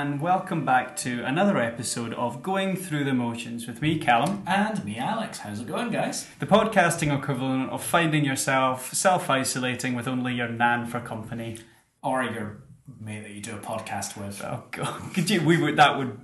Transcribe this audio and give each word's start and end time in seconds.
and 0.00 0.18
welcome 0.18 0.64
back 0.64 0.96
to 0.96 1.22
another 1.24 1.58
episode 1.58 2.14
of 2.14 2.42
Going 2.42 2.74
Through 2.74 3.04
the 3.04 3.12
Motions 3.12 3.66
with 3.66 3.82
me, 3.82 3.98
Callum, 3.98 4.42
And 4.46 4.82
me, 4.82 4.96
Alex. 4.96 5.40
How's 5.40 5.60
it 5.60 5.66
going, 5.66 5.90
guys? 5.90 6.26
the 6.38 6.46
podcasting 6.46 7.14
equivalent 7.14 7.68
of 7.68 7.82
finding 7.84 8.24
yourself 8.24 8.94
self 8.94 9.28
isolating 9.28 9.94
with 9.94 10.08
only 10.08 10.32
your 10.34 10.48
nan 10.48 10.86
for 10.86 11.00
company. 11.00 11.58
Or 12.02 12.22
your 12.24 12.62
mate 12.98 13.24
that 13.24 13.32
you 13.32 13.42
do 13.42 13.54
a 13.56 13.58
podcast 13.58 14.16
with. 14.16 14.42
Oh 14.42 14.64
god, 14.70 15.02
could 15.14 15.28
you? 15.28 15.42
We 15.42 15.60
would 15.60 15.76
that 15.76 15.98
would 15.98 16.18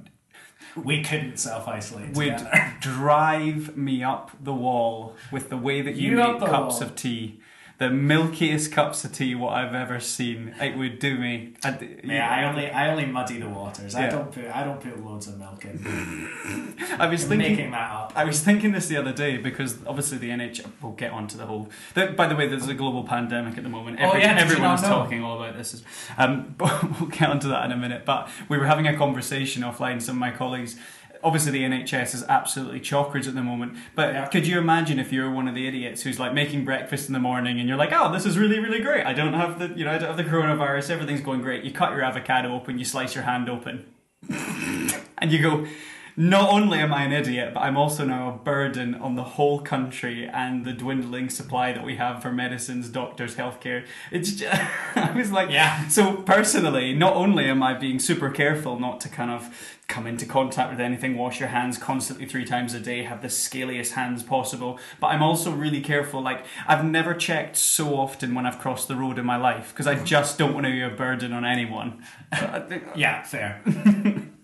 We 0.74 1.02
couldn't 1.02 1.36
self 1.36 1.68
isolate 1.68 2.14
would 2.16 2.46
drive 2.80 3.76
me 3.76 4.02
up 4.02 4.30
the 4.42 4.54
wall 4.54 5.16
with 5.30 5.50
the 5.50 5.58
way 5.58 5.82
that 5.82 5.96
you, 5.96 6.12
You 6.12 6.16
make 6.16 6.38
cups 6.40 6.76
wall. 6.80 6.82
of 6.82 6.96
tea. 6.96 7.40
The 7.78 7.90
milkiest 7.90 8.72
cups 8.72 9.04
of 9.04 9.12
tea 9.12 9.34
what 9.34 9.52
I've 9.52 9.74
ever 9.74 10.00
seen. 10.00 10.54
It 10.58 10.78
would 10.78 10.98
do 10.98 11.18
me. 11.18 11.52
I'd- 11.62 11.98
Yeah, 12.04 12.26
I 12.26 12.44
only 12.44 12.70
I 12.70 12.90
only 12.90 13.04
muddy 13.04 13.38
the 13.38 13.50
waters. 13.50 13.94
I 13.94 14.08
don't 14.08 14.32
put 14.32 14.46
I 14.46 14.64
don't 14.64 14.80
put 14.80 15.04
loads 15.04 15.26
of 15.26 15.38
milk 15.38 15.62
in. 15.66 15.84
I 16.98 17.06
was 17.06 17.24
thinking. 17.24 17.50
making 17.56 17.70
that 17.72 17.90
up. 17.90 18.12
I 18.16 18.24
was 18.24 18.40
thinking 18.40 18.72
this 18.72 18.88
the 18.88 18.96
other 18.96 19.12
day 19.12 19.36
because 19.36 19.76
obviously 19.86 20.16
the 20.16 20.30
NHS. 20.30 20.66
We'll 20.80 20.92
get 20.92 21.12
onto 21.12 21.36
the 21.36 21.44
whole. 21.44 21.68
The, 21.92 22.06
by 22.06 22.26
the 22.28 22.34
way, 22.34 22.48
there's 22.48 22.66
a 22.68 22.74
global 22.74 23.04
pandemic 23.04 23.58
at 23.58 23.62
the 23.62 23.68
moment. 23.68 23.98
Oh, 24.00 24.16
yeah, 24.16 24.38
everyone's 24.38 24.80
talking 24.82 25.22
all 25.22 25.42
about 25.42 25.58
this. 25.58 25.82
Um, 26.16 26.54
but 26.58 26.98
we'll 27.00 27.10
get 27.10 27.28
onto 27.28 27.48
that 27.48 27.66
in 27.66 27.72
a 27.72 27.76
minute. 27.76 28.06
But 28.06 28.30
we 28.48 28.56
were 28.56 28.66
having 28.66 28.86
a 28.86 28.96
conversation 28.96 29.62
offline. 29.62 30.00
Some 30.00 30.16
of 30.16 30.20
my 30.20 30.30
colleagues. 30.30 30.76
Obviously, 31.26 31.50
the 31.50 31.64
NHS 31.64 32.14
is 32.14 32.22
absolutely 32.28 32.78
chockers 32.78 33.26
at 33.26 33.34
the 33.34 33.42
moment. 33.42 33.74
But 33.96 34.14
Yeah. 34.14 34.26
could 34.26 34.46
you 34.46 34.58
imagine 34.60 35.00
if 35.00 35.12
you're 35.12 35.28
one 35.30 35.48
of 35.48 35.56
the 35.56 35.66
idiots 35.66 36.02
who's 36.02 36.20
like 36.20 36.32
making 36.32 36.64
breakfast 36.64 37.08
in 37.08 37.14
the 37.14 37.18
morning 37.18 37.58
and 37.58 37.68
you're 37.68 37.76
like, 37.76 37.90
"Oh, 37.92 38.12
this 38.12 38.24
is 38.24 38.38
really, 38.38 38.60
really 38.60 38.80
great. 38.80 39.04
I 39.04 39.12
don't 39.12 39.34
have 39.34 39.58
the, 39.58 39.68
you 39.76 39.84
know, 39.84 39.90
I 39.92 39.98
don't 39.98 40.06
have 40.06 40.16
the 40.16 40.24
coronavirus. 40.24 40.88
Everything's 40.90 41.22
going 41.22 41.42
great." 41.42 41.64
You 41.64 41.72
cut 41.72 41.90
your 41.92 42.02
avocado 42.02 42.54
open, 42.54 42.78
you 42.78 42.84
slice 42.84 43.14
your 43.16 43.24
hand 43.24 43.48
open, 43.48 43.84
and 45.18 45.32
you 45.32 45.40
go, 45.42 45.66
not 46.16 46.48
only 46.50 46.78
am 46.78 46.94
I 46.94 47.04
an 47.04 47.12
idiot, 47.12 47.52
but 47.52 47.60
I'm 47.60 47.76
also 47.76 48.04
now 48.06 48.30
a 48.30 48.32
burden 48.32 48.94
on 48.94 49.16
the 49.16 49.22
whole 49.22 49.60
country 49.60 50.26
and 50.26 50.64
the 50.64 50.72
dwindling 50.72 51.28
supply 51.28 51.72
that 51.72 51.84
we 51.84 51.96
have 51.96 52.22
for 52.22 52.32
medicines, 52.32 52.88
doctors, 52.88 53.36
healthcare. 53.36 53.84
It's 54.10 54.32
just, 54.32 54.54
I 54.96 55.12
was 55.12 55.30
like, 55.30 55.50
Yeah. 55.50 55.88
So 55.88 56.16
personally, 56.16 56.94
not 56.94 57.14
only 57.14 57.44
am 57.44 57.62
I 57.62 57.74
being 57.74 57.98
super 57.98 58.30
careful 58.30 58.80
not 58.80 59.00
to 59.02 59.10
kind 59.10 59.30
of 59.30 59.76
come 59.88 60.06
into 60.06 60.24
contact 60.24 60.70
with 60.70 60.80
anything, 60.80 61.16
wash 61.16 61.38
your 61.38 61.50
hands 61.50 61.76
constantly 61.76 62.26
three 62.26 62.44
times 62.44 62.72
a 62.72 62.80
day, 62.80 63.02
have 63.02 63.20
the 63.20 63.28
scaliest 63.28 63.92
hands 63.92 64.22
possible, 64.22 64.80
but 65.00 65.08
I'm 65.08 65.22
also 65.22 65.52
really 65.52 65.82
careful. 65.82 66.22
Like 66.22 66.46
I've 66.66 66.84
never 66.84 67.12
checked 67.12 67.56
so 67.56 67.94
often 67.94 68.34
when 68.34 68.46
I've 68.46 68.58
crossed 68.58 68.88
the 68.88 68.96
road 68.96 69.18
in 69.18 69.26
my 69.26 69.36
life 69.36 69.68
because 69.68 69.86
I 69.86 69.96
mm-hmm. 69.96 70.04
just 70.04 70.38
don't 70.38 70.54
want 70.54 70.64
to 70.64 70.72
be 70.72 70.80
a 70.80 70.88
burden 70.88 71.34
on 71.34 71.44
anyone. 71.44 72.02
Uh, 72.32 72.62
yeah, 72.94 73.22
fair. 73.22 73.62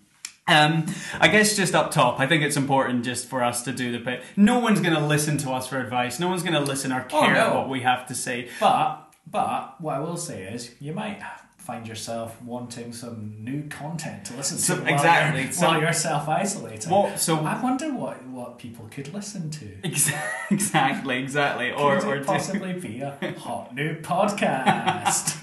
Um, 0.47 0.85
I 1.19 1.29
guess 1.29 1.55
just 1.55 1.73
up 1.73 1.91
top, 1.91 2.19
I 2.19 2.27
think 2.27 2.43
it's 2.43 2.57
important 2.57 3.05
just 3.05 3.27
for 3.29 3.41
us 3.43 3.63
to 3.63 3.71
do 3.71 3.91
the 3.93 3.99
bit. 3.99 4.23
No 4.35 4.59
one's 4.59 4.81
going 4.81 4.93
to 4.93 5.05
listen 5.05 5.37
to 5.39 5.51
us 5.51 5.67
for 5.67 5.79
advice. 5.79 6.19
No 6.19 6.27
one's 6.27 6.43
going 6.43 6.53
to 6.53 6.59
listen 6.59 6.91
or 6.91 7.05
Oh, 7.13 7.19
care 7.21 7.33
no. 7.33 7.53
what 7.55 7.69
we 7.69 7.81
have 7.81 8.05
to 8.07 8.15
say. 8.15 8.49
But 8.59 8.99
but 9.25 9.79
what 9.79 9.95
I 9.95 9.99
will 9.99 10.17
say 10.17 10.43
is 10.43 10.71
you 10.81 10.91
might 10.93 11.21
find 11.57 11.87
yourself 11.87 12.41
wanting 12.41 12.91
some 12.91 13.35
new 13.39 13.63
content 13.69 14.25
to 14.25 14.35
listen 14.35 14.57
to 14.57 14.63
So- 14.63 14.75
while 14.81 14.93
exactly. 14.93 15.43
you're, 15.43 15.51
So- 15.53 15.67
while 15.67 15.79
you're 15.79 15.93
self 15.93 16.27
isolating. 16.27 16.91
What? 16.91 17.17
So 17.21 17.37
I 17.45 17.61
wonder 17.63 17.93
what, 17.93 18.21
what 18.27 18.57
people 18.59 18.85
could 18.91 19.13
listen 19.13 19.49
to. 19.51 19.77
Ex- 19.81 20.11
exactly, 20.51 21.19
exactly. 21.19 21.71
Or 21.71 21.99
could 22.01 22.07
or 22.09 22.15
it 22.17 22.19
do- 22.19 22.25
possibly 22.25 22.73
be 22.73 22.99
a 22.99 23.17
hot 23.39 23.73
new 23.73 23.95
podcast? 24.01 25.37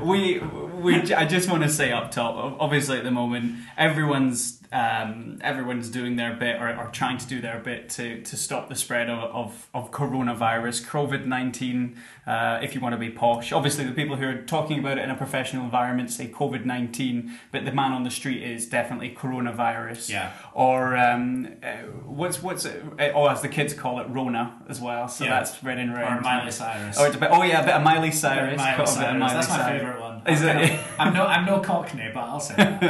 we 0.00 0.38
we 0.38 1.12
I 1.14 1.26
just 1.26 1.50
want 1.50 1.62
to 1.62 1.68
say 1.68 1.92
up 1.92 2.10
top. 2.10 2.56
Obviously, 2.58 2.98
at 2.98 3.04
the 3.04 3.10
moment, 3.10 3.56
everyone's 3.76 4.59
um, 4.72 5.38
everyone's 5.42 5.88
doing 5.88 6.16
their 6.16 6.34
bit 6.34 6.60
or, 6.60 6.68
or 6.76 6.86
trying 6.92 7.18
to 7.18 7.26
do 7.26 7.40
their 7.40 7.58
bit 7.58 7.88
to, 7.90 8.22
to 8.22 8.36
stop 8.36 8.68
the 8.68 8.76
spread 8.76 9.10
of, 9.10 9.18
of, 9.34 9.68
of 9.74 9.90
coronavirus, 9.90 10.86
COVID 10.86 11.26
nineteen. 11.26 11.96
Uh, 12.26 12.60
if 12.62 12.74
you 12.74 12.80
want 12.80 12.92
to 12.92 12.98
be 12.98 13.10
posh, 13.10 13.50
obviously 13.52 13.84
the 13.84 13.92
people 13.92 14.14
who 14.16 14.26
are 14.28 14.42
talking 14.42 14.78
about 14.78 14.98
it 14.98 15.02
in 15.04 15.10
a 15.10 15.16
professional 15.16 15.64
environment 15.64 16.10
say 16.10 16.28
COVID 16.28 16.64
nineteen, 16.64 17.36
but 17.50 17.64
the 17.64 17.72
man 17.72 17.92
on 17.92 18.04
the 18.04 18.10
street 18.10 18.42
is 18.42 18.68
definitely 18.68 19.10
coronavirus. 19.10 20.10
Yeah. 20.10 20.32
Or 20.54 20.96
um, 20.96 21.48
uh, 21.62 21.76
what's 22.06 22.42
what's 22.42 22.64
it? 22.64 22.82
uh, 22.98 23.08
oh 23.14 23.26
as 23.26 23.42
the 23.42 23.48
kids 23.48 23.74
call 23.74 23.98
it 24.00 24.06
Rona 24.08 24.62
as 24.68 24.80
well. 24.80 25.08
So 25.08 25.24
Yeah. 25.24 25.30
that's 25.30 25.52
spreading 25.54 25.88
around. 25.90 26.18
or 26.18 26.20
Miley 26.20 26.50
Cyrus. 26.52 26.96
Oh, 26.98 27.04
it's 27.06 27.16
a 27.16 27.18
bit, 27.18 27.30
oh 27.32 27.42
yeah, 27.42 27.62
a 27.62 27.64
bit 27.64 27.74
of 27.74 27.82
Miley 27.82 28.10
Cyrus. 28.12 28.56
Miley 28.58 28.86
Cyrus. 28.86 29.18
Miley 29.18 29.34
That's 29.34 29.48
my 29.48 29.68
favourite 29.68 30.00
one. 30.00 30.09
Is 30.28 30.42
I'm 30.42 30.48
it? 30.58 30.68
kind 30.68 30.72
of- 30.72 30.86
I'm 30.98 31.14
no, 31.14 31.26
I'm 31.26 31.46
no 31.46 31.60
Cockney, 31.60 32.10
but 32.12 32.20
I'll 32.20 32.40
say 32.40 32.54
that. 32.56 32.82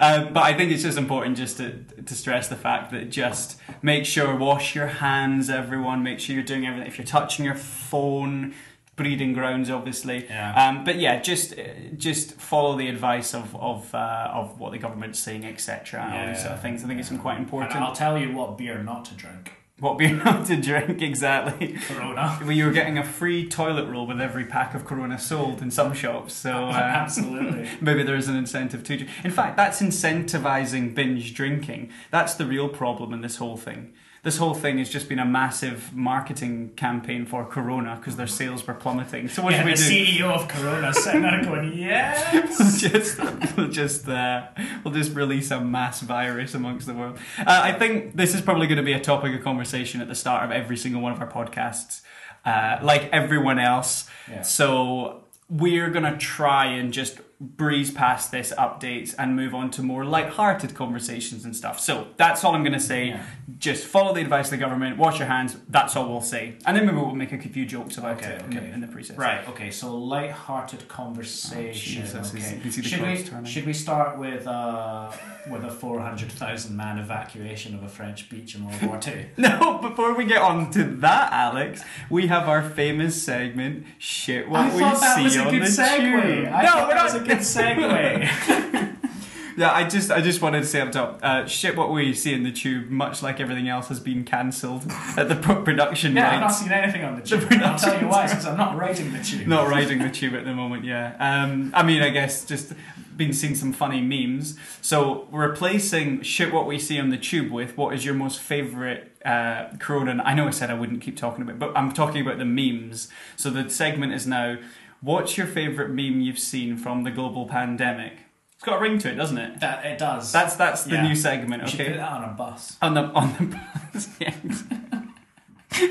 Um, 0.00 0.32
but 0.32 0.42
I 0.42 0.54
think 0.54 0.72
it's 0.72 0.82
just 0.82 0.98
important 0.98 1.36
just 1.36 1.56
to 1.58 1.72
to 2.04 2.14
stress 2.14 2.48
the 2.48 2.56
fact 2.56 2.90
that 2.92 3.10
just 3.10 3.58
make 3.82 4.04
sure 4.04 4.34
wash 4.36 4.74
your 4.74 4.86
hands, 4.86 5.50
everyone. 5.50 6.02
Make 6.02 6.20
sure 6.20 6.34
you're 6.34 6.44
doing 6.44 6.66
everything. 6.66 6.88
If 6.88 6.98
you're 6.98 7.06
touching 7.06 7.44
your 7.44 7.54
phone, 7.54 8.54
breeding 8.96 9.32
grounds, 9.32 9.70
obviously. 9.70 10.26
Yeah. 10.26 10.68
Um, 10.68 10.84
but 10.84 10.98
yeah, 10.98 11.20
just 11.20 11.54
just 11.96 12.34
follow 12.34 12.76
the 12.76 12.88
advice 12.88 13.34
of 13.34 13.54
of 13.56 13.94
uh, 13.94 14.30
of 14.32 14.58
what 14.60 14.72
the 14.72 14.78
government's 14.78 15.18
saying, 15.18 15.44
etc. 15.44 16.02
and 16.02 16.14
all 16.14 16.26
these 16.34 16.42
sort 16.42 16.52
of 16.54 16.60
things. 16.62 16.84
I 16.84 16.86
think 16.86 17.00
it's 17.00 17.08
quite 17.08 17.36
and 17.36 17.44
important. 17.44 17.76
I'll 17.76 17.94
tell 17.94 18.18
you 18.18 18.34
what 18.34 18.58
beer 18.58 18.82
not 18.82 19.04
to 19.06 19.14
drink. 19.14 19.52
What 19.80 19.96
beer 19.96 20.14
not 20.14 20.46
to 20.46 20.56
drink 20.56 21.00
exactly. 21.00 21.78
Corona. 21.88 22.38
Well, 22.40 22.52
you 22.52 22.66
were 22.66 22.72
getting 22.72 22.98
a 22.98 23.04
free 23.04 23.48
toilet 23.48 23.88
roll 23.88 24.06
with 24.06 24.20
every 24.20 24.44
pack 24.44 24.74
of 24.74 24.84
Corona 24.84 25.18
sold 25.18 25.62
in 25.62 25.70
some 25.70 25.94
shops, 25.94 26.34
so 26.34 26.50
uh, 26.68 26.72
Absolutely. 26.72 27.68
maybe 27.80 28.02
there 28.02 28.16
is 28.16 28.28
an 28.28 28.36
incentive 28.36 28.84
to. 28.84 29.06
In 29.24 29.30
fact, 29.30 29.56
that's 29.56 29.80
incentivizing 29.80 30.94
binge 30.94 31.34
drinking. 31.34 31.90
That's 32.10 32.34
the 32.34 32.44
real 32.44 32.68
problem 32.68 33.12
in 33.14 33.22
this 33.22 33.36
whole 33.36 33.56
thing. 33.56 33.92
This 34.22 34.36
whole 34.36 34.52
thing 34.52 34.76
has 34.78 34.90
just 34.90 35.08
been 35.08 35.18
a 35.18 35.24
massive 35.24 35.96
marketing 35.96 36.72
campaign 36.76 37.24
for 37.24 37.46
Corona 37.46 37.96
because 37.96 38.16
their 38.16 38.26
sales 38.26 38.66
were 38.66 38.74
plummeting. 38.74 39.28
So 39.28 39.42
what 39.42 39.52
yeah, 39.52 39.58
should 39.60 39.66
we 39.66 39.72
the 39.72 40.06
do? 40.06 40.20
CEO 40.20 40.30
of 40.30 40.46
Corona 40.46 40.92
sitting 40.92 41.22
there 41.22 41.42
going, 41.42 41.72
yes. 41.76 42.58
We'll 42.58 42.92
just, 42.92 43.56
we'll 43.56 43.68
just, 43.68 44.06
uh, 44.06 44.48
we'll 44.84 44.92
just 44.92 45.14
release 45.14 45.50
a 45.50 45.60
mass 45.60 46.02
virus 46.02 46.54
amongst 46.54 46.86
the 46.86 46.92
world. 46.92 47.18
Uh, 47.38 47.44
I 47.64 47.72
think 47.72 48.14
this 48.14 48.34
is 48.34 48.42
probably 48.42 48.66
going 48.66 48.76
to 48.76 48.82
be 48.82 48.92
a 48.92 49.00
topic 49.00 49.34
of 49.34 49.42
conversation 49.42 50.02
at 50.02 50.08
the 50.08 50.14
start 50.14 50.44
of 50.44 50.50
every 50.50 50.76
single 50.76 51.00
one 51.00 51.12
of 51.12 51.20
our 51.20 51.30
podcasts, 51.30 52.02
uh, 52.44 52.78
like 52.82 53.08
everyone 53.12 53.58
else. 53.58 54.08
Yeah. 54.30 54.42
So 54.42 55.24
we're 55.48 55.88
going 55.88 56.04
to 56.04 56.18
try 56.18 56.66
and 56.66 56.92
just 56.92 57.20
breeze 57.40 57.90
past 57.90 58.30
this 58.30 58.52
update 58.58 59.14
and 59.18 59.34
move 59.34 59.54
on 59.54 59.70
to 59.70 59.82
more 59.82 60.04
light-hearted 60.04 60.74
conversations 60.74 61.44
and 61.46 61.56
stuff. 61.56 61.80
So 61.80 62.08
that's 62.18 62.44
all 62.44 62.54
I'm 62.54 62.62
going 62.62 62.74
to 62.74 62.80
say. 62.80 63.08
Yeah. 63.08 63.22
Just 63.58 63.86
follow 63.86 64.12
the 64.14 64.20
advice 64.20 64.46
of 64.46 64.50
the 64.52 64.56
government, 64.58 64.98
wash 64.98 65.18
your 65.18 65.28
hands. 65.28 65.56
That's 65.68 65.96
all 65.96 66.08
we'll 66.08 66.20
say, 66.20 66.54
and 66.66 66.76
then 66.76 66.86
maybe 66.86 66.98
we'll 66.98 67.14
make 67.14 67.32
a 67.32 67.38
few 67.38 67.64
jokes 67.66 67.96
about 67.98 68.18
Okay, 68.18 68.32
it 68.32 68.42
in 68.42 68.50
the- 68.50 68.56
okay. 68.60 68.70
in 68.72 68.80
the 68.80 68.86
process. 68.86 69.16
Right, 69.16 69.46
okay, 69.48 69.70
so 69.70 69.96
light-hearted 69.96 70.86
conversation. 70.88 72.04
Oh, 72.14 72.18
okay. 72.20 72.54
you 72.56 72.60
can 72.60 72.70
see 72.72 72.80
the 72.82 72.88
should, 72.88 73.00
we, 73.02 73.22
turning. 73.22 73.44
should 73.44 73.66
we 73.66 73.72
start 73.72 74.18
with 74.18 74.46
uh, 74.46 75.10
with 75.50 75.64
a 75.64 75.70
400,000 75.70 76.76
man 76.76 76.98
evacuation 76.98 77.74
of 77.74 77.82
a 77.82 77.88
French 77.88 78.28
beach 78.30 78.54
in 78.54 78.64
World 78.66 78.82
War 78.82 78.98
Two? 78.98 79.24
No, 79.36 79.78
before 79.78 80.14
we 80.14 80.24
get 80.26 80.40
on 80.42 80.70
to 80.72 80.84
that, 80.84 81.32
Alex, 81.32 81.82
we 82.08 82.26
have 82.28 82.48
our 82.48 82.62
famous 82.62 83.20
segment, 83.22 83.86
Shit 83.98 84.48
What 84.48 84.60
I 84.60 84.68
We 84.70 84.78
See 84.78 85.24
was 85.24 85.36
a 85.36 85.44
on 85.44 85.50
good 85.52 85.62
the 85.62 85.66
segue. 85.66 86.34
Tube. 86.34 86.44
No, 86.44 86.86
we're 86.88 86.94
not. 86.94 87.24
Good 87.30 87.38
segue. 87.38 88.96
yeah, 89.56 89.72
I 89.72 89.88
just 89.88 90.10
I 90.10 90.20
just 90.20 90.42
wanted 90.42 90.60
to 90.60 90.66
say 90.66 90.80
up 90.80 90.92
top, 90.92 91.20
uh, 91.22 91.46
Shit 91.46 91.76
What 91.76 91.92
We 91.92 92.12
See 92.14 92.32
in 92.32 92.42
the 92.42 92.52
Tube, 92.52 92.90
much 92.90 93.22
like 93.22 93.40
everything 93.40 93.68
else, 93.68 93.88
has 93.88 94.00
been 94.00 94.24
cancelled 94.24 94.84
at 95.16 95.28
the 95.28 95.36
pro- 95.36 95.62
production 95.62 96.14
yeah, 96.14 96.32
I've 96.32 96.40
not 96.40 96.48
seen 96.48 96.72
anything 96.72 97.04
on 97.04 97.16
the 97.16 97.22
The 97.22 97.38
tube. 97.38 97.52
and 97.52 97.62
I'll 97.62 97.78
tell 97.78 98.00
you 98.00 98.08
why, 98.08 98.26
because 98.26 98.46
I'm 98.46 98.56
not 98.56 98.76
writing 98.76 99.12
the 99.12 99.22
tube. 99.22 99.46
Not 99.46 99.68
riding 99.68 99.98
the 99.98 100.10
tube 100.10 100.34
at 100.34 100.44
the 100.44 100.54
moment, 100.54 100.84
yeah. 100.84 101.14
Um, 101.18 101.72
I 101.74 101.82
mean, 101.82 102.02
I 102.02 102.10
guess 102.10 102.44
just 102.44 102.72
been 103.16 103.32
seeing 103.34 103.54
some 103.54 103.72
funny 103.72 104.00
memes. 104.00 104.56
So 104.80 105.28
replacing 105.30 106.22
shit 106.22 106.52
what 106.54 106.66
we 106.66 106.78
see 106.78 106.98
on 106.98 107.10
the 107.10 107.18
tube 107.18 107.52
with 107.52 107.76
what 107.76 107.94
is 107.94 108.04
your 108.04 108.14
most 108.14 108.40
favorite 108.40 109.12
uh, 109.26 109.68
Corona? 109.78 110.22
I 110.24 110.32
know 110.32 110.48
I 110.48 110.50
said 110.50 110.70
I 110.70 110.74
wouldn't 110.74 111.02
keep 111.02 111.18
talking 111.18 111.42
about, 111.42 111.56
it, 111.56 111.58
but 111.58 111.76
I'm 111.76 111.92
talking 111.92 112.22
about 112.22 112.38
the 112.38 112.46
memes. 112.46 113.08
So 113.36 113.50
the 113.50 113.68
segment 113.68 114.14
is 114.14 114.26
now, 114.26 114.56
what's 115.00 115.36
your 115.36 115.46
favorite 115.46 115.88
meme 115.90 116.20
you've 116.20 116.38
seen 116.38 116.76
from 116.76 117.04
the 117.04 117.10
global 117.10 117.46
pandemic? 117.46 118.12
It's 118.54 118.64
got 118.64 118.78
a 118.78 118.80
ring 118.82 118.98
to 118.98 119.10
it, 119.10 119.14
doesn't 119.14 119.38
it? 119.38 119.60
That 119.60 119.84
it 119.86 119.98
does. 119.98 120.32
That's 120.32 120.54
that's 120.56 120.84
the 120.84 120.96
Yeah. 120.96 121.08
new 121.08 121.14
segment. 121.16 121.62
you 121.62 121.68
should 121.68 121.78
put 121.78 121.86
Okay, 121.88 121.96
that 121.96 122.12
on 122.12 122.24
a 122.24 122.32
bus. 122.34 122.76
on 122.82 122.94
the 122.94 123.02
on 123.04 123.34
the 123.38 123.56
bus. 123.92 124.08
yes. 124.20 124.64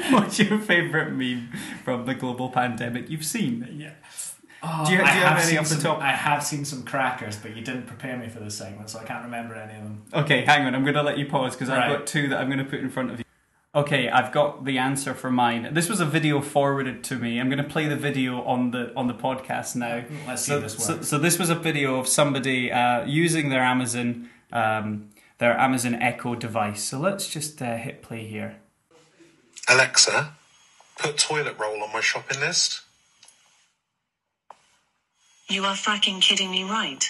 What's 0.11 0.37
your 0.39 0.59
favorite 0.59 1.11
meme 1.13 1.49
from 1.83 2.05
the 2.05 2.13
global 2.13 2.49
pandemic 2.49 3.09
you've 3.09 3.25
seen? 3.25 3.67
Yeah. 3.71 3.91
Do 4.61 4.65
you- 4.65 4.71
oh, 4.71 4.85
do 4.85 4.91
you 4.93 4.99
have 5.01 5.39
any 5.47 5.57
off 5.57 5.69
the 5.69 5.81
top? 5.81 5.99
I 6.01 6.11
have 6.11 6.43
seen 6.43 6.65
some 6.65 6.83
crackers, 6.83 7.37
but 7.37 7.55
you 7.55 7.63
didn't 7.63 7.87
prepare 7.87 8.17
me 8.17 8.27
for 8.27 8.39
this 8.39 8.57
segment, 8.57 8.89
so 8.89 8.99
I 8.99 9.03
can't 9.03 9.23
remember 9.23 9.55
any 9.55 9.73
of 9.77 9.83
them. 9.83 10.03
Okay, 10.13 10.41
hang 10.43 10.65
on. 10.67 10.75
I'm 10.75 10.83
going 10.83 10.95
to 10.95 11.01
let 11.01 11.17
you 11.17 11.25
pause 11.27 11.55
because 11.55 11.69
Right. 11.69 11.89
I've 11.89 11.97
got 11.99 12.05
two 12.07 12.27
that 12.27 12.39
I'm 12.41 12.47
going 12.47 12.59
to 12.59 12.65
put 12.65 12.81
in 12.81 12.89
front 12.89 13.11
of 13.11 13.19
you. 13.19 13.25
Okay, 13.79 14.09
I've 14.09 14.33
got 14.33 14.65
the 14.65 14.77
answer 14.77 15.13
for 15.13 15.31
mine. 15.31 15.73
This 15.73 15.87
was 15.87 16.01
a 16.01 16.05
video 16.05 16.41
forwarded 16.41 17.01
to 17.05 17.15
me. 17.15 17.39
I'm 17.39 17.47
going 17.47 17.63
to 17.63 17.69
play 17.69 17.87
the 17.87 17.95
video 17.95 18.43
on 18.43 18.71
the 18.71 18.93
on 18.93 19.07
the 19.07 19.13
podcast 19.13 19.77
now. 19.77 20.03
Let's 20.27 20.41
see 20.41 20.51
so, 20.51 20.57
if 20.57 20.63
this 20.63 20.85
so, 20.85 20.95
works. 20.95 21.07
so 21.07 21.17
this 21.17 21.39
was 21.39 21.49
a 21.49 21.55
video 21.55 21.97
of 21.97 22.05
somebody 22.05 22.73
uh, 22.73 23.05
using 23.05 23.47
their 23.47 23.61
Amazon 23.61 24.29
um, 24.51 25.11
their 25.37 25.57
Amazon 25.57 25.95
Echo 25.95 26.35
device. 26.35 26.83
So 26.83 26.99
let's 26.99 27.29
just 27.29 27.61
uh, 27.61 27.77
hit 27.77 28.01
play 28.01 28.27
here. 28.27 28.57
Alexa, 29.69 30.33
put 30.97 31.17
toilet 31.17 31.57
roll 31.57 31.81
on 31.81 31.93
my 31.93 32.01
shopping 32.01 32.41
list. 32.41 32.81
You 35.47 35.63
are 35.63 35.75
fracking 35.75 36.19
kidding 36.21 36.51
me, 36.51 36.65
right? 36.65 37.09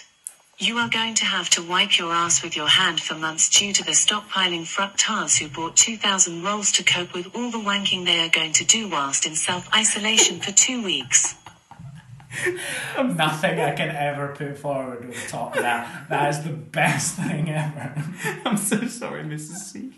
You 0.62 0.76
are 0.80 0.90
going 0.90 1.14
to 1.16 1.26
have 1.26 1.50
to 1.52 1.64
wipe 1.64 1.98
your 1.98 2.12
ass 2.12 2.44
with 2.44 2.58
your 2.58 2.68
hand 2.68 3.00
for 3.00 3.16
months 3.16 3.48
due 3.48 3.72
to 3.72 3.82
the 3.82 3.94
stockpiling 3.94 4.64
fructars 4.64 5.40
who 5.40 5.48
bought 5.48 5.78
2,000 5.78 6.44
rolls 6.44 6.74
to 6.74 6.84
cope 6.84 7.14
with 7.14 7.34
all 7.34 7.50
the 7.50 7.58
wanking 7.58 8.04
they 8.04 8.20
are 8.20 8.30
going 8.30 8.52
to 8.52 8.66
do 8.66 8.90
whilst 8.90 9.26
in 9.26 9.36
self 9.36 9.74
isolation 9.74 10.42
for 10.42 10.52
two 10.52 10.84
weeks. 10.84 11.36
Nothing 12.98 13.62
I 13.62 13.72
can 13.72 13.96
ever 13.96 14.36
put 14.36 14.58
forward 14.58 15.08
will 15.08 15.16
top 15.30 15.56
of 15.56 15.62
that. 15.62 16.10
That 16.10 16.30
is 16.30 16.44
the 16.44 16.52
best 16.52 17.16
thing 17.16 17.50
ever. 17.50 17.94
I'm 18.46 18.58
so 18.58 18.86
sorry, 18.88 19.24
Mrs. 19.24 19.60
C. 19.60 19.94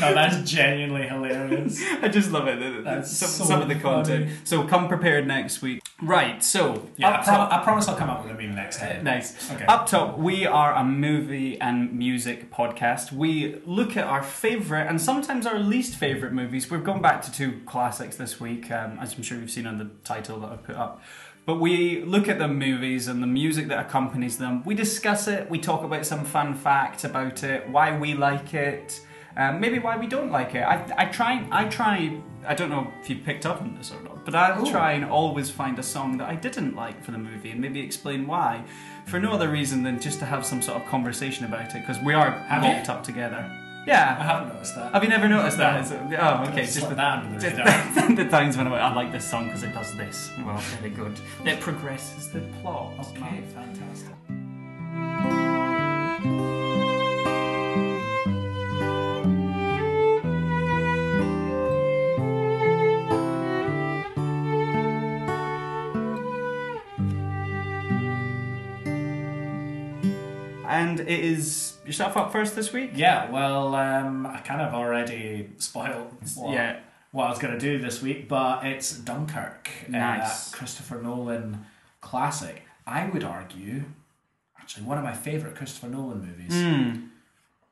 No, 0.00 0.12
that's 0.12 0.50
genuinely 0.50 1.06
hilarious. 1.06 1.80
I 2.02 2.08
just 2.08 2.32
love 2.32 2.48
it. 2.48 2.84
That's 2.84 3.10
some, 3.16 3.28
so 3.28 3.44
some 3.44 3.62
of 3.62 3.68
the 3.68 3.76
content. 3.76 4.24
funny. 4.26 4.36
So 4.44 4.64
come 4.64 4.88
prepared 4.88 5.26
next 5.26 5.62
week. 5.62 5.80
Right. 6.02 6.42
So 6.42 6.88
Yeah, 6.96 7.10
I, 7.10 7.14
up 7.18 7.24
pro- 7.24 7.34
top- 7.36 7.52
I 7.52 7.62
promise 7.62 7.86
I'll 7.86 7.96
come 7.96 8.10
up 8.10 8.24
with 8.24 8.32
a 8.32 8.34
meme 8.34 8.56
next 8.56 8.78
time. 8.80 9.04
Nice. 9.04 9.50
Okay. 9.52 9.64
Up 9.66 9.86
top, 9.86 10.18
we 10.18 10.46
are 10.46 10.74
a 10.74 10.82
movie 10.84 11.60
and 11.60 11.92
music 11.96 12.50
podcast. 12.50 13.12
We 13.12 13.60
look 13.64 13.96
at 13.96 14.04
our 14.04 14.22
favourite 14.22 14.88
and 14.88 15.00
sometimes 15.00 15.46
our 15.46 15.60
least 15.60 15.94
favourite 15.94 16.34
movies. 16.34 16.68
We've 16.70 16.82
gone 16.82 17.00
back 17.00 17.22
to 17.22 17.32
two 17.32 17.60
classics 17.64 18.16
this 18.16 18.40
week, 18.40 18.68
um, 18.72 18.98
as 19.00 19.14
I'm 19.14 19.22
sure 19.22 19.38
you've 19.38 19.50
seen 19.50 19.66
on 19.68 19.78
the 19.78 19.90
title 20.02 20.40
that 20.40 20.50
I've 20.50 20.64
put 20.64 20.76
up. 20.76 21.00
But 21.46 21.60
we 21.60 22.02
look 22.04 22.28
at 22.28 22.38
the 22.38 22.48
movies 22.48 23.06
and 23.08 23.22
the 23.22 23.26
music 23.28 23.68
that 23.68 23.86
accompanies 23.86 24.38
them. 24.38 24.62
We 24.64 24.74
discuss 24.74 25.28
it. 25.28 25.48
We 25.50 25.58
talk 25.58 25.82
about 25.84 26.04
some 26.06 26.24
fun 26.24 26.54
fact 26.54 27.04
about 27.04 27.42
it, 27.44 27.68
why 27.68 27.96
we 27.96 28.14
like 28.14 28.54
it, 28.54 29.00
um, 29.36 29.60
maybe 29.60 29.78
why 29.78 29.96
we 29.96 30.06
don't 30.06 30.30
like 30.30 30.54
it. 30.54 30.60
I, 30.62 30.84
I 30.96 31.04
try. 31.06 31.46
I 31.50 31.64
try. 31.66 32.20
I 32.46 32.54
don't 32.54 32.70
know 32.70 32.92
if 33.00 33.08
you 33.08 33.16
picked 33.16 33.46
up 33.46 33.60
on 33.62 33.74
this 33.76 33.92
or 33.92 34.02
not, 34.02 34.24
but 34.24 34.34
I 34.34 34.58
Ooh. 34.60 34.68
try 34.70 34.92
and 34.92 35.04
always 35.04 35.48
find 35.48 35.78
a 35.78 35.82
song 35.82 36.18
that 36.18 36.28
I 36.28 36.34
didn't 36.34 36.74
like 36.74 37.02
for 37.04 37.12
the 37.12 37.18
movie 37.18 37.50
and 37.50 37.60
maybe 37.60 37.80
explain 37.80 38.26
why, 38.26 38.64
for 39.06 39.20
no 39.20 39.32
other 39.32 39.48
reason 39.48 39.84
than 39.84 40.00
just 40.00 40.18
to 40.18 40.24
have 40.24 40.44
some 40.44 40.60
sort 40.60 40.82
of 40.82 40.88
conversation 40.88 41.44
about 41.44 41.74
it 41.74 41.80
because 41.86 41.98
we 42.02 42.14
are 42.14 42.32
Have 42.32 42.64
you? 42.64 42.70
locked 42.70 42.88
up 42.88 43.04
together. 43.04 43.48
Yeah, 43.86 44.16
I 44.18 44.22
haven't 44.22 44.48
noticed 44.54 44.76
that. 44.76 44.92
Have 44.92 45.02
you 45.02 45.08
never 45.08 45.28
noticed 45.28 45.56
that? 45.58 45.90
No. 45.90 46.12
It- 46.12 46.18
oh, 46.20 46.44
okay. 46.50 46.62
Just 46.62 46.74
Just 46.76 46.88
the, 46.88 46.94
that 46.94 47.24
under 47.24 47.38
the 47.38 47.50
just 47.50 48.16
the 48.16 48.24
times 48.26 48.56
when 48.56 48.70
like, 48.70 48.80
I 48.80 48.94
like 48.94 49.10
this 49.12 49.28
song 49.28 49.46
because 49.46 49.64
it 49.64 49.72
does 49.72 49.96
this. 49.96 50.30
Well, 50.44 50.56
very 50.58 50.90
good. 50.90 51.18
It 51.44 51.58
progresses 51.60 52.28
the 52.30 52.40
plot. 52.60 52.94
Okay, 53.10 53.42
fantastic. 53.54 53.81
And 70.82 71.00
it 71.00 71.08
is 71.08 71.76
yourself 71.86 72.16
up 72.16 72.32
first 72.32 72.54
this 72.56 72.72
week. 72.72 72.90
Yeah, 72.94 73.30
well, 73.30 73.74
um, 73.74 74.26
I 74.26 74.38
kind 74.38 74.60
of 74.60 74.74
already 74.74 75.50
spoiled 75.58 76.12
what, 76.34 76.52
Yeah. 76.54 76.76
what 77.12 77.26
I 77.26 77.30
was 77.30 77.38
going 77.38 77.54
to 77.54 77.58
do 77.60 77.78
this 77.78 78.02
week, 78.02 78.28
but 78.28 78.64
it's 78.66 78.92
Dunkirk, 78.98 79.68
Nice. 79.88 80.52
uh, 80.52 80.56
Christopher 80.56 81.00
Nolan 81.00 81.64
classic. 82.00 82.62
I 82.86 83.06
would 83.06 83.22
argue, 83.24 83.84
actually, 84.58 84.84
one 84.86 84.98
of 84.98 85.04
my 85.04 85.14
favorite 85.14 85.54
Christopher 85.54 85.88
Nolan 85.88 86.20
movies. 86.26 86.52
Hmm. 86.52 87.06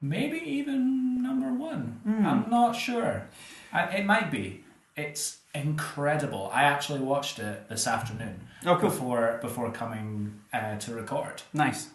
Maybe 0.00 0.38
even 0.38 1.22
number 1.22 1.52
one. 1.52 2.00
Hmm. 2.04 2.24
I'm 2.26 2.50
not 2.50 2.72
sure. 2.72 3.26
I, 3.72 3.82
it 3.98 4.06
might 4.06 4.30
be. 4.30 4.64
It's 4.96 5.38
incredible. 5.54 6.50
I 6.52 6.62
actually 6.64 7.00
watched 7.00 7.38
it 7.38 7.68
this 7.68 7.86
afternoon 7.86 8.40
Oh, 8.64 8.76
cool. 8.76 8.88
before 8.90 9.38
before 9.42 9.70
coming 9.72 10.40
uh, 10.52 10.76
to 10.78 10.94
record. 10.94 11.42
Nice. 11.52 11.88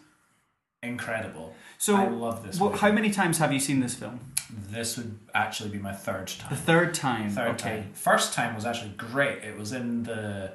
Incredible. 0.86 1.54
So, 1.78 1.96
I 1.96 2.08
love 2.08 2.44
this. 2.44 2.58
Well, 2.58 2.72
how 2.72 2.90
many 2.92 3.10
times 3.10 3.38
have 3.38 3.52
you 3.52 3.60
seen 3.60 3.80
this 3.80 3.94
film? 3.94 4.20
This 4.70 4.96
would 4.96 5.18
actually 5.34 5.70
be 5.70 5.78
my 5.78 5.92
third 5.92 6.28
time. 6.28 6.50
The 6.50 6.56
third 6.56 6.94
time. 6.94 7.30
Third 7.30 7.48
okay. 7.60 7.76
time. 7.80 7.92
First 7.92 8.32
time 8.32 8.54
was 8.54 8.64
actually 8.64 8.92
great. 8.96 9.42
It 9.42 9.58
was 9.58 9.72
in 9.72 10.04
the 10.04 10.52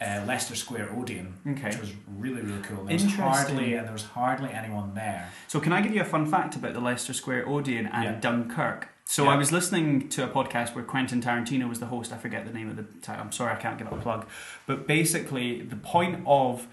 uh, 0.00 0.22
Leicester 0.26 0.54
Square 0.54 0.90
Odeon, 0.96 1.34
Okay. 1.48 1.68
which 1.68 1.80
was 1.80 1.92
really 2.06 2.42
really 2.42 2.62
cool. 2.62 2.84
There 2.84 2.94
was 2.94 3.02
Interesting. 3.02 3.24
hardly 3.24 3.74
and 3.74 3.86
there 3.86 3.92
was 3.92 4.04
hardly 4.04 4.50
anyone 4.50 4.94
there. 4.94 5.28
So, 5.48 5.58
can 5.58 5.72
I 5.72 5.80
give 5.80 5.94
you 5.94 6.02
a 6.02 6.04
fun 6.06 6.26
fact 6.26 6.54
about 6.54 6.74
the 6.74 6.80
Leicester 6.80 7.12
Square 7.14 7.48
Odeon 7.48 7.86
and 7.86 8.04
Yeah. 8.04 8.20
Dunkirk? 8.20 8.88
So, 9.10 9.24
Yeah. 9.24 9.30
I 9.30 9.36
was 9.38 9.50
listening 9.50 10.08
to 10.10 10.22
a 10.22 10.28
podcast 10.28 10.76
where 10.76 10.84
Quentin 10.84 11.20
Tarantino 11.20 11.68
was 11.68 11.80
the 11.80 11.86
host. 11.86 12.12
I 12.12 12.16
forget 12.16 12.46
the 12.46 12.52
name 12.52 12.70
of 12.70 12.76
the 12.76 12.84
title. 13.02 13.24
I'm 13.24 13.32
sorry, 13.32 13.52
I 13.52 13.56
can't 13.56 13.76
give 13.76 13.88
it 13.88 13.92
a 13.92 13.96
plug. 13.96 14.24
But 14.68 14.86
basically, 14.86 15.62
the 15.62 15.74
point 15.74 16.22
of 16.26 16.68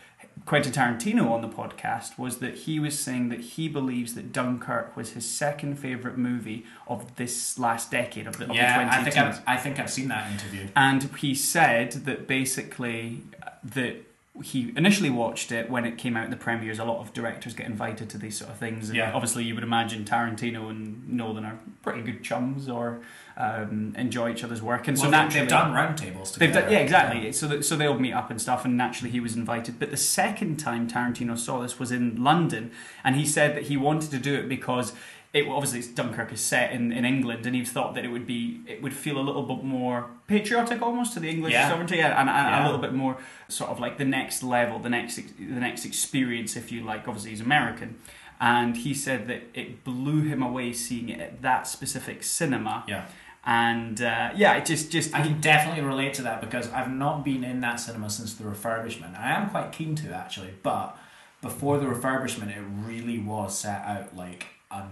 Quentin 0.45 0.71
Tarantino 0.71 1.31
on 1.31 1.41
the 1.41 1.49
podcast 1.49 2.19
was 2.19 2.37
that 2.37 2.53
he 2.53 2.79
was 2.79 2.99
saying 2.99 3.29
that 3.29 3.39
he 3.39 3.67
believes 3.67 4.13
that 4.13 4.31
Dunkirk 4.31 4.95
was 4.95 5.13
his 5.13 5.27
second 5.27 5.79
favorite 5.79 6.15
movie 6.15 6.63
of 6.87 7.15
this 7.15 7.57
last 7.57 7.89
decade 7.89 8.27
of 8.27 8.37
the, 8.37 8.47
of 8.47 8.55
yeah, 8.55 8.85
the 8.85 8.91
2010s. 8.91 8.99
I 8.99 9.03
think 9.03 9.17
I've, 9.17 9.41
I 9.47 9.57
think 9.57 9.79
I've 9.79 9.89
seen 9.89 10.07
that 10.09 10.31
interview. 10.31 10.67
And 10.75 11.03
he 11.17 11.33
said 11.33 11.91
that 12.05 12.27
basically 12.27 13.23
uh, 13.41 13.49
that 13.63 14.06
he 14.43 14.73
initially 14.75 15.09
watched 15.09 15.51
it 15.51 15.69
when 15.69 15.85
it 15.85 15.97
came 15.97 16.15
out 16.17 16.25
in 16.25 16.31
the 16.31 16.37
premieres. 16.37 16.79
A 16.79 16.85
lot 16.85 16.99
of 16.99 17.13
directors 17.13 17.53
get 17.53 17.65
invited 17.65 18.09
to 18.11 18.17
these 18.17 18.37
sort 18.37 18.51
of 18.51 18.57
things. 18.57 18.89
And 18.89 18.97
Yeah. 18.97 19.11
Obviously, 19.13 19.43
you 19.43 19.53
would 19.55 19.63
imagine 19.63 20.05
Tarantino 20.05 20.69
and 20.69 21.07
Nolan 21.09 21.45
are 21.45 21.59
pretty 21.81 22.01
good 22.01 22.23
chums 22.23 22.69
or 22.69 23.01
um, 23.37 23.93
enjoy 23.97 24.31
each 24.31 24.43
other's 24.43 24.61
work. 24.61 24.87
And 24.87 24.97
so 24.97 25.09
naturally, 25.09 25.41
they've 25.41 25.49
done 25.49 25.71
roundtables 25.73 26.35
They've 26.37 26.49
together. 26.49 26.61
done, 26.61 26.71
yeah, 26.71 26.79
exactly. 26.79 27.31
So, 27.31 27.47
that, 27.47 27.65
so 27.65 27.75
they'll 27.75 27.99
meet 27.99 28.13
up 28.13 28.31
and 28.31 28.41
stuff, 28.41 28.65
and 28.65 28.75
naturally 28.77 29.11
he 29.11 29.19
was 29.19 29.35
invited. 29.35 29.79
But 29.79 29.91
the 29.91 29.97
second 29.97 30.57
time 30.57 30.87
Tarantino 30.87 31.37
saw 31.37 31.59
this 31.61 31.77
was 31.79 31.91
in 31.91 32.23
London, 32.23 32.71
and 33.03 33.15
he 33.15 33.25
said 33.25 33.55
that 33.55 33.63
he 33.63 33.77
wanted 33.77 34.11
to 34.11 34.17
do 34.19 34.33
it 34.35 34.49
because 34.49 34.93
it 35.37 35.47
obviously 35.47 35.79
it's 35.79 35.87
Dunkirk 35.87 36.31
is 36.33 36.41
set 36.41 36.71
in, 36.71 36.91
in 36.91 37.05
England, 37.05 37.45
and 37.45 37.55
he 37.55 37.63
thought 37.65 37.93
that 37.95 38.03
it 38.05 38.09
would 38.09 38.27
be 38.27 38.61
it 38.67 38.81
would 38.81 38.93
feel 38.93 39.17
a 39.17 39.25
little 39.29 39.43
bit 39.43 39.63
more 39.63 40.07
patriotic 40.27 40.81
almost 40.81 41.13
to 41.13 41.19
the 41.19 41.29
English 41.29 41.53
Yeah. 41.53 41.69
sovereignty, 41.69 41.99
and, 42.01 42.13
and, 42.13 42.27
Yeah. 42.29 42.63
a 42.63 42.65
little 42.65 42.81
bit 42.81 42.93
more 42.93 43.17
sort 43.47 43.69
of 43.69 43.79
like 43.79 43.97
the 43.97 44.05
next 44.05 44.43
level, 44.43 44.79
the 44.79 44.89
next 44.89 45.15
the 45.37 45.61
next 45.67 45.85
experience, 45.85 46.55
if 46.55 46.71
you 46.71 46.81
like. 46.83 47.07
Obviously 47.07 47.31
he's 47.31 47.41
American. 47.41 47.95
And 48.39 48.77
he 48.77 48.93
said 48.93 49.27
that 49.29 49.41
it 49.55 49.83
blew 49.83 50.21
him 50.21 50.43
away 50.43 50.71
seeing 50.71 51.09
it 51.09 51.19
at 51.19 51.41
that 51.41 51.67
specific 51.67 52.21
cinema. 52.23 52.83
Yeah. 52.87 53.05
And 53.43 53.99
uh, 54.01 54.29
yeah, 54.35 54.53
it 54.57 54.65
just 54.65 54.91
just 54.91 55.15
I 55.15 55.21
can 55.21 55.39
definitely 55.41 55.81
relate 55.83 56.13
to 56.15 56.21
that 56.23 56.41
because 56.41 56.69
I've 56.71 56.91
not 56.91 57.23
been 57.23 57.43
in 57.43 57.61
that 57.61 57.79
cinema 57.79 58.09
since 58.09 58.35
the 58.35 58.43
refurbishment. 58.43 59.17
I 59.17 59.31
am 59.31 59.49
quite 59.49 59.71
keen 59.71 59.95
to 59.95 60.13
actually, 60.13 60.53
but 60.61 60.97
before 61.41 61.77
the 61.79 61.85
refurbishment, 61.85 62.49
it 62.55 62.61
really 62.85 63.17
was 63.19 63.57
set 63.57 63.81
out 63.85 64.15
like 64.15 64.47
a, 64.69 64.83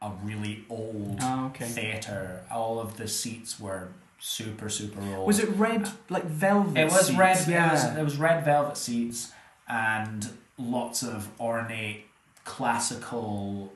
a 0.00 0.10
really 0.22 0.64
old 0.70 1.18
Oh, 1.20 1.46
okay. 1.46 1.66
theatre. 1.66 2.44
All 2.50 2.78
of 2.80 2.96
the 2.96 3.08
seats 3.08 3.58
were 3.58 3.88
super 4.20 4.68
super 4.68 5.00
old. 5.16 5.26
Was 5.26 5.38
it 5.38 5.48
red, 5.50 5.88
like 6.08 6.24
velvet? 6.24 6.76
It 6.78 6.84
was 6.86 7.06
seats? 7.06 7.18
red. 7.18 7.48
Yeah. 7.48 7.68
It 7.68 7.72
was, 7.72 7.84
it 7.98 8.02
was 8.04 8.16
red 8.16 8.44
velvet 8.44 8.76
seats 8.76 9.32
and 9.68 10.28
lots 10.58 11.02
of 11.02 11.28
ornate 11.40 12.06
classical 12.44 13.72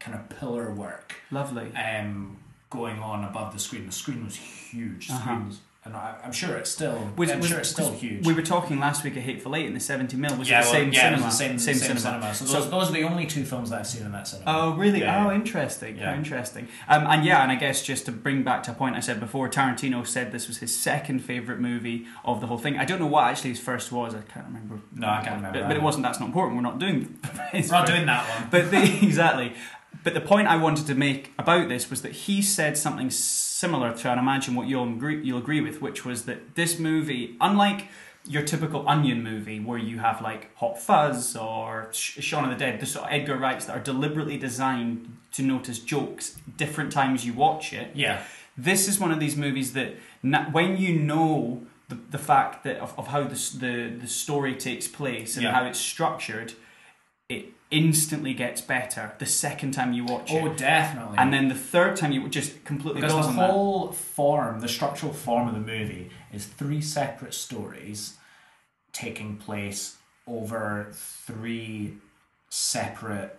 kind 0.00 0.16
of 0.18 0.28
pillar 0.38 0.70
work 0.72 1.14
Lovely. 1.30 1.72
um, 1.76 2.36
going 2.70 2.98
on 2.98 3.24
above 3.24 3.52
the 3.52 3.58
screen. 3.60 3.86
The 3.86 3.92
screen 3.92 4.24
was 4.24 4.36
huge. 4.36 5.08
The 5.08 5.14
Uh-huh. 5.14 5.22
screen 5.24 5.46
was, 5.48 5.58
and 5.84 5.94
I, 5.94 6.16
I'm 6.24 6.32
sure 6.32 6.56
it's 6.56 6.70
still. 6.70 7.10
Was- 7.16 7.30
I'm 7.30 7.40
was- 7.40 7.48
sure 7.50 7.58
it's 7.58 7.68
still 7.68 7.92
huge. 7.92 8.26
We 8.26 8.32
were 8.32 8.42
talking 8.42 8.78
last 8.80 9.04
week 9.04 9.16
at 9.18 9.22
Hateful 9.22 9.54
Eight 9.54 9.66
in 9.66 9.74
the 9.74 9.80
70 9.80 10.16
mil. 10.16 10.34
Was 10.36 10.48
yeah, 10.48 10.60
it 10.60 10.62
the 10.62 10.66
well, 10.66 10.72
same 10.72 10.92
yeah, 10.92 11.00
cinema? 11.00 11.22
It 11.22 11.24
was 11.26 11.38
the 11.38 11.44
same, 11.44 11.58
same, 11.58 11.74
same 11.74 11.98
cinema. 11.98 12.34
So, 12.34 12.44
So- 12.46 12.60
those, 12.60 12.70
those 12.70 12.90
are 12.90 12.92
the 12.92 13.02
only 13.02 13.26
two 13.26 13.44
films 13.44 13.68
that 13.70 13.80
I've 13.80 13.86
seen 13.86 14.06
in 14.06 14.12
that 14.12 14.26
cinema. 14.26 14.50
Oh, 14.50 14.74
really? 14.76 15.00
Yeah, 15.00 15.26
oh, 15.26 15.34
interesting. 15.34 15.98
Yeah. 15.98 16.10
How 16.10 16.16
interesting. 16.16 16.68
Um, 16.88 17.06
and 17.06 17.24
yeah, 17.24 17.42
and 17.42 17.52
I 17.52 17.56
guess 17.56 17.82
just 17.82 18.06
to 18.06 18.12
bring 18.12 18.42
back 18.42 18.62
to 18.64 18.70
a 18.70 18.74
point 18.74 18.96
I 18.96 19.00
said 19.00 19.20
before, 19.20 19.48
Tarantino 19.50 20.06
said 20.06 20.32
this 20.32 20.48
was 20.48 20.58
his 20.58 20.74
second 20.74 21.18
favourite 21.20 21.60
movie 21.60 22.06
of 22.24 22.40
the 22.40 22.46
whole 22.46 22.58
thing. 22.58 22.78
I 22.78 22.86
don't 22.86 22.98
know 22.98 23.06
what 23.06 23.24
actually 23.24 23.50
his 23.50 23.60
first 23.60 23.92
was. 23.92 24.14
I 24.14 24.22
can't 24.22 24.46
remember. 24.46 24.80
No, 24.94 25.08
I 25.08 25.22
can't 25.22 25.36
remember 25.36 25.60
But, 25.60 25.68
but 25.68 25.76
it 25.76 25.82
wasn't. 25.82 26.04
That's 26.04 26.18
not 26.18 26.26
important. 26.26 26.56
We're 26.56 26.62
not 26.62 26.78
doing. 26.78 27.18
We're 27.52 27.66
not 27.66 27.86
doing 27.86 28.06
that 28.06 28.26
one. 28.28 28.48
But 28.50 28.70
the, 28.70 28.82
exactly. 29.02 29.52
But 30.02 30.14
the 30.14 30.20
point 30.20 30.48
I 30.48 30.56
wanted 30.56 30.86
to 30.88 30.94
make 30.94 31.32
about 31.38 31.68
this 31.68 31.88
was 31.90 32.02
that 32.02 32.12
he 32.12 32.42
said 32.42 32.76
something 32.76 33.10
similar 33.62 33.92
to, 34.00 34.10
and 34.10 34.18
I 34.20 34.22
imagine 34.22 34.54
what 34.54 34.66
you'll 34.68 34.88
agree, 34.98 35.22
you'll 35.26 35.38
agree 35.38 35.60
with, 35.60 35.80
which 35.80 36.04
was 36.04 36.24
that 36.24 36.54
this 36.56 36.78
movie, 36.78 37.36
unlike 37.40 37.86
your 38.26 38.42
typical 38.42 38.88
Onion 38.88 39.22
movie 39.22 39.60
where 39.60 39.78
you 39.78 39.98
have 39.98 40.20
like 40.22 40.42
Hot 40.56 40.76
Fuzz 40.78 41.36
or 41.36 41.88
Sh- 41.92 42.18
Shaun 42.20 42.42
of 42.44 42.50
the 42.50 42.56
Dead, 42.56 42.80
the 42.80 42.86
sort 42.86 43.04
of 43.06 43.12
Edgar 43.12 43.36
Wrights 43.36 43.66
that 43.66 43.76
are 43.76 43.80
deliberately 43.92 44.38
designed 44.38 45.16
to 45.32 45.42
notice 45.42 45.78
jokes 45.78 46.36
different 46.56 46.90
times 46.90 47.24
you 47.26 47.32
watch 47.34 47.72
it. 47.72 47.88
Yeah. 47.94 48.22
This 48.56 48.88
is 48.88 48.98
one 48.98 49.12
of 49.12 49.20
these 49.20 49.36
movies 49.36 49.72
that 49.74 49.96
na- 50.22 50.48
when 50.50 50.76
you 50.78 50.98
know 50.98 51.66
the, 51.90 51.98
the 52.10 52.18
fact 52.18 52.64
that 52.64 52.78
of, 52.78 52.98
of 52.98 53.08
how 53.08 53.22
the, 53.24 53.34
the 53.60 53.94
the 54.02 54.08
story 54.08 54.54
takes 54.68 54.88
place 54.88 55.36
and 55.36 55.44
Yeah. 55.44 55.52
how 55.52 55.64
it's 55.66 55.78
structured, 55.78 56.54
instantly 57.74 58.34
gets 58.34 58.60
better 58.60 59.12
the 59.18 59.26
second 59.26 59.72
time 59.72 59.92
you 59.92 60.04
watch 60.04 60.30
oh, 60.32 60.36
it. 60.36 60.44
Oh, 60.44 60.54
definitely. 60.54 61.18
And 61.18 61.32
then 61.32 61.48
the 61.48 61.54
third 61.54 61.96
time 61.96 62.12
you 62.12 62.26
just 62.28 62.64
completely 62.64 63.00
because 63.00 63.12
the 63.12 63.32
on 63.32 63.36
that. 63.36 63.50
whole 63.50 63.92
form, 63.92 64.60
the 64.60 64.68
structural 64.68 65.12
form 65.12 65.48
of 65.48 65.54
the 65.54 65.60
movie 65.60 66.10
is 66.32 66.46
three 66.46 66.80
separate 66.80 67.34
stories 67.34 68.16
taking 68.92 69.36
place 69.36 69.96
over 70.26 70.88
three 70.92 71.98
separate 72.48 73.38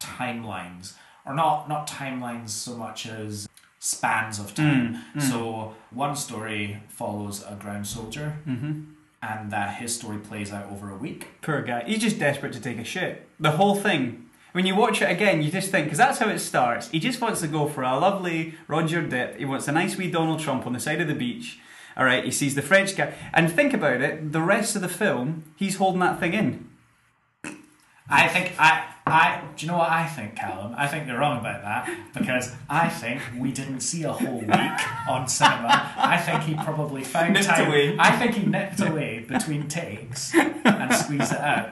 timelines, 0.00 0.94
or 1.26 1.34
not 1.34 1.68
not 1.68 1.86
timelines 1.86 2.48
so 2.48 2.74
much 2.76 3.06
as 3.06 3.48
spans 3.78 4.38
of 4.38 4.54
time. 4.54 4.94
Mm, 5.14 5.20
mm. 5.20 5.22
So 5.22 5.74
one 5.90 6.16
story 6.16 6.82
follows 6.88 7.44
a 7.46 7.54
ground 7.54 7.86
soldier, 7.86 8.38
mm-hmm. 8.46 8.82
And 9.22 9.50
that 9.50 9.76
his 9.76 9.94
story 9.94 10.18
plays 10.18 10.52
out 10.52 10.70
over 10.70 10.90
a 10.90 10.96
week. 10.96 11.28
Poor 11.42 11.62
guy. 11.62 11.84
He's 11.84 12.00
just 12.00 12.18
desperate 12.18 12.52
to 12.54 12.60
take 12.60 12.78
a 12.78 12.84
shit. 12.84 13.28
The 13.38 13.52
whole 13.52 13.76
thing. 13.76 14.26
When 14.52 14.66
you 14.66 14.74
watch 14.74 15.00
it 15.00 15.08
again, 15.08 15.42
you 15.42 15.50
just 15.50 15.70
think, 15.70 15.86
because 15.86 15.98
that's 15.98 16.18
how 16.18 16.28
it 16.28 16.40
starts. 16.40 16.88
He 16.88 16.98
just 16.98 17.20
wants 17.20 17.40
to 17.40 17.46
go 17.46 17.68
for 17.68 17.82
a 17.82 17.98
lovely 17.98 18.54
Roger 18.66 19.00
dip. 19.00 19.38
He 19.38 19.44
wants 19.44 19.68
a 19.68 19.72
nice 19.72 19.96
wee 19.96 20.10
Donald 20.10 20.40
Trump 20.40 20.66
on 20.66 20.72
the 20.72 20.80
side 20.80 21.00
of 21.00 21.06
the 21.06 21.14
beach. 21.14 21.60
All 21.96 22.04
right, 22.04 22.24
he 22.24 22.32
sees 22.32 22.56
the 22.56 22.62
French 22.62 22.96
guy. 22.96 23.14
And 23.32 23.52
think 23.52 23.72
about 23.72 24.00
it, 24.00 24.32
the 24.32 24.42
rest 24.42 24.74
of 24.74 24.82
the 24.82 24.88
film, 24.88 25.44
he's 25.56 25.76
holding 25.76 26.00
that 26.00 26.18
thing 26.18 26.34
in. 26.34 26.68
I 28.08 28.26
think 28.26 28.54
I 28.58 28.89
I 29.06 29.42
do 29.56 29.66
you 29.66 29.72
know 29.72 29.78
what 29.78 29.90
I 29.90 30.06
think, 30.06 30.36
Callum? 30.36 30.74
I 30.76 30.86
think 30.86 31.08
you're 31.08 31.18
wrong 31.18 31.40
about 31.40 31.62
that 31.62 31.90
because 32.16 32.52
I 32.68 32.88
think 32.88 33.20
we 33.36 33.50
didn't 33.50 33.80
see 33.80 34.04
a 34.04 34.12
whole 34.12 34.38
week 34.40 35.08
on 35.08 35.26
cinema. 35.26 35.92
I 35.96 36.16
think 36.18 36.42
he 36.42 36.54
probably 36.54 37.02
found 37.02 37.32
Nipped 37.34 37.46
time. 37.46 37.66
away. 37.68 37.96
I 37.98 38.16
think 38.18 38.34
he 38.34 38.46
nipped 38.46 38.80
away 38.80 39.24
between 39.28 39.68
takes 39.68 40.34
and 40.34 40.94
squeezed 40.94 41.32
it 41.32 41.38
out. 41.40 41.70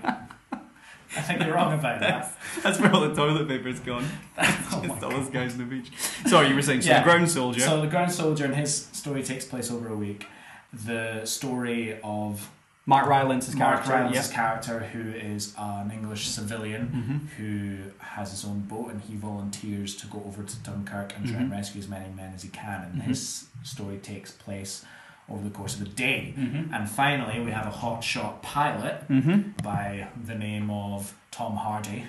I 1.17 1.21
think 1.23 1.43
you're 1.43 1.55
wrong 1.55 1.73
about 1.79 2.01
that. 2.01 2.37
That's 2.63 2.79
where 2.81 2.93
all 2.93 3.01
the 3.09 3.15
toilet 3.15 3.49
paper's 3.49 3.81
gone. 3.81 4.07
Oh 4.71 4.83
Just 4.87 5.03
all 5.03 5.11
those 5.11 5.31
guys 5.31 5.53
on 5.53 5.59
the 5.59 5.65
beach. 5.65 5.91
Sorry, 6.27 6.49
you 6.49 6.55
were 6.55 6.61
saying, 6.63 6.83
so 6.83 6.91
Yeah. 6.91 6.99
the 7.01 7.05
ground 7.11 7.31
soldier. 7.31 7.61
So 7.61 7.81
the 7.81 7.87
ground 7.87 8.13
soldier 8.13 8.45
and 8.45 8.55
his 8.55 8.87
story 8.93 9.23
takes 9.23 9.45
place 9.47 9.71
over 9.71 9.89
a 9.89 9.97
week. 9.97 10.27
The 10.73 11.25
story 11.25 11.99
of 12.05 12.51
Mark 12.89 13.07
Rylance's 13.07 13.55
Mark 13.55 13.85
character. 13.85 13.93
Rylance's 13.93 14.31
yeah. 14.31 14.35
character, 14.35 14.79
who 14.79 15.13
is 15.13 15.55
an 15.59 15.91
English 15.91 16.27
civilian 16.29 16.85
mm-hmm. 16.89 17.19
who 17.37 17.91
has 17.99 18.31
his 18.31 18.47
own 18.47 18.61
boat 18.61 18.91
and 18.91 19.03
he 19.03 19.15
volunteers 19.15 19.95
to 19.97 20.07
go 20.07 20.23
over 20.27 20.43
to 20.43 20.57
Dunkirk 20.61 21.15
and 21.15 21.27
try 21.27 21.37
and 21.37 21.47
mm-hmm. 21.47 21.53
rescue 21.53 21.81
as 21.81 21.89
many 21.89 22.09
men 22.15 22.33
as 22.35 22.43
he 22.43 22.49
can. 22.49 22.85
And 22.85 22.95
mm-hmm. 22.95 23.11
his 23.11 23.47
story 23.63 23.99
takes 23.99 24.31
place 24.31 24.87
over 25.29 25.45
the 25.45 25.51
course 25.51 25.75
of 25.75 25.81
the 25.81 25.91
day. 25.91 26.33
And 26.73 26.89
finally, 26.89 27.39
we 27.41 27.51
have 27.51 27.67
a 27.67 27.71
hotshot 27.71 28.41
pilot 28.41 29.05
by 29.63 30.09
the 30.25 30.35
name 30.35 30.71
of 30.71 31.15
Tom 31.31 31.55
Hardy. 31.57 32.05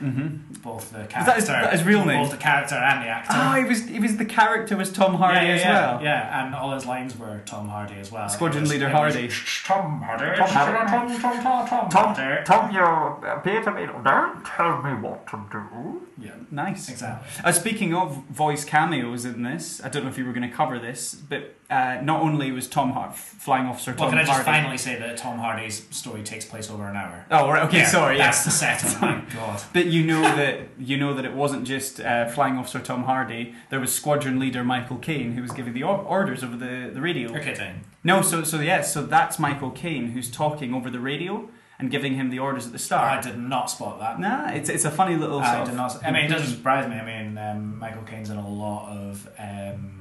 Both 0.64 0.92
the 0.92 1.00
character, 1.06 1.24
that 1.26 1.36
his- 1.36 1.48
that 1.48 1.72
his 1.74 1.84
real 1.84 2.04
name? 2.06 2.22
both 2.24 2.32
the 2.32 2.38
character 2.38 2.76
and 2.76 3.04
the 3.04 3.08
actor. 3.10 3.32
Oh, 3.36 3.52
he 3.54 3.64
was, 3.64 3.86
he 3.88 4.00
was 4.00 4.18
the 4.18 4.26
character 4.26 4.76
was 4.76 4.92
Tom 4.92 5.16
Hardy 5.16 5.42
yeah, 5.42 5.44
yeah, 5.48 5.54
as 5.56 5.62
yeah, 5.62 5.92
well. 5.94 6.04
Yeah, 6.04 6.46
and 6.46 6.56
all 6.56 6.74
his 6.74 6.86
lines 6.88 7.18
were 7.18 7.40
Tom 7.46 7.68
Hardy 7.70 7.96
as 7.96 8.12
well. 8.12 8.28
Squadron 8.30 8.62
was- 8.64 8.72
leader 8.72 8.88
it 8.88 8.94
was, 8.94 9.14
Hardy. 9.14 9.30
Tom 9.66 10.02
Hardy. 10.02 10.36
Tom, 10.38 10.50
Tom, 10.50 11.20
Tom, 11.20 11.68
Tom, 11.68 11.90
Tom, 11.90 12.16
Hardy. 12.16 12.44
Tom, 12.46 12.72
you 12.74 12.82
appear 13.30 13.62
to 13.64 13.72
me. 13.72 13.86
Don't 13.86 14.44
tell 14.46 14.82
me 14.82 14.94
what 14.96 15.28
to 15.28 15.40
do. 15.52 16.02
Yeah, 16.18 16.32
Nice. 16.52 16.90
exactly. 16.90 17.30
Uh, 17.46 17.52
speaking 17.52 17.94
of 17.94 18.24
voice 18.30 18.66
cameos 18.66 19.24
in 19.26 19.44
this, 19.44 19.80
I 19.84 19.90
don't 19.90 20.04
know 20.04 20.10
if 20.10 20.18
you 20.18 20.26
were 20.26 20.34
going 20.34 20.50
to 20.50 20.54
cover 20.54 20.78
this, 20.80 21.14
but 21.16 21.56
uh, 21.70 22.00
not 22.02 22.22
only 22.22 22.52
was 22.52 22.68
Tom 22.68 22.92
Har- 22.92 23.14
Flying 23.14 23.68
Officer 23.68 23.92
Tom 23.94 24.00
Well, 24.02 24.10
can 24.10 24.18
I 24.20 24.22
just 24.24 24.32
Hardy. 24.32 24.46
finally 24.46 24.78
say 24.78 24.98
that 25.00 25.16
Tom 25.18 25.38
Hardy's 25.40 25.86
story 25.96 26.24
takes 26.24 26.44
place 26.44 26.70
over 26.70 26.88
an 26.88 26.98
hour? 26.98 27.26
Oh, 27.32 27.48
right, 27.50 27.64
okay, 27.68 27.80
Yeah, 27.80 27.88
sorry. 27.88 28.18
That's 28.18 28.38
Yes. 28.38 28.46
the 28.46 28.52
setup. 28.52 29.09
My 29.10 29.24
God. 29.34 29.62
But 29.74 29.88
you 29.88 30.06
know 30.06 30.22
that 30.22 30.60
you 30.78 30.98
know 30.98 31.13
that 31.13 31.25
it 31.25 31.34
wasn't 31.34 31.66
just 31.66 32.00
uh, 32.00 32.28
Flying 32.30 32.58
Officer 32.58 32.80
Tom 32.80 33.04
Hardy. 33.04 33.56
There 33.70 33.80
was 33.80 33.94
Squadron 33.94 34.39
Leader 34.39 34.63
Michael 34.63 34.98
Caine 34.98 35.34
who 35.34 35.42
was 35.42 35.51
giving 35.51 35.74
the 35.74 35.84
or- 35.84 35.98
orders 36.00 36.44
over 36.44 36.56
the, 36.56 36.92
the 36.94 37.01
radio. 37.01 37.32
You're 37.32 37.42
kidding. 37.44 37.82
No, 38.04 38.22
so 38.22 38.44
so 38.44 38.60
yes, 38.60 38.94
so 38.94 39.04
that's 39.06 39.39
Michael 39.39 39.72
Caine 39.72 40.08
who's 40.12 40.30
talking 40.32 40.74
over 40.74 40.89
the 40.89 41.00
radio 41.00 41.50
and 41.80 41.89
giving 41.89 42.16
him 42.16 42.30
the 42.30 42.39
orders 42.39 42.66
at 42.66 42.72
the 42.74 42.80
start. 42.80 43.20
I 43.20 43.22
did 43.30 43.38
not 43.39 43.70
spot 43.70 44.00
that. 44.00 44.20
Nah, 44.20 44.50
it's 44.51 44.70
it's 44.70 44.86
a 44.86 44.92
funny 44.92 45.16
little. 45.16 45.39
I 45.39 45.63
did 45.63 45.75
not. 45.75 46.04
I 46.06 46.12
mean, 46.12 46.25
it 46.25 46.28
doesn't 46.30 46.50
surprise 46.58 46.88
me. 46.88 46.96
I 46.96 47.06
mean, 47.24 47.38
um, 47.38 47.80
Michael 47.80 48.04
Caine's 48.04 48.30
in 48.30 48.38
a 48.38 48.48
lot 48.48 48.89
of 48.89 49.28
um, 49.39 49.99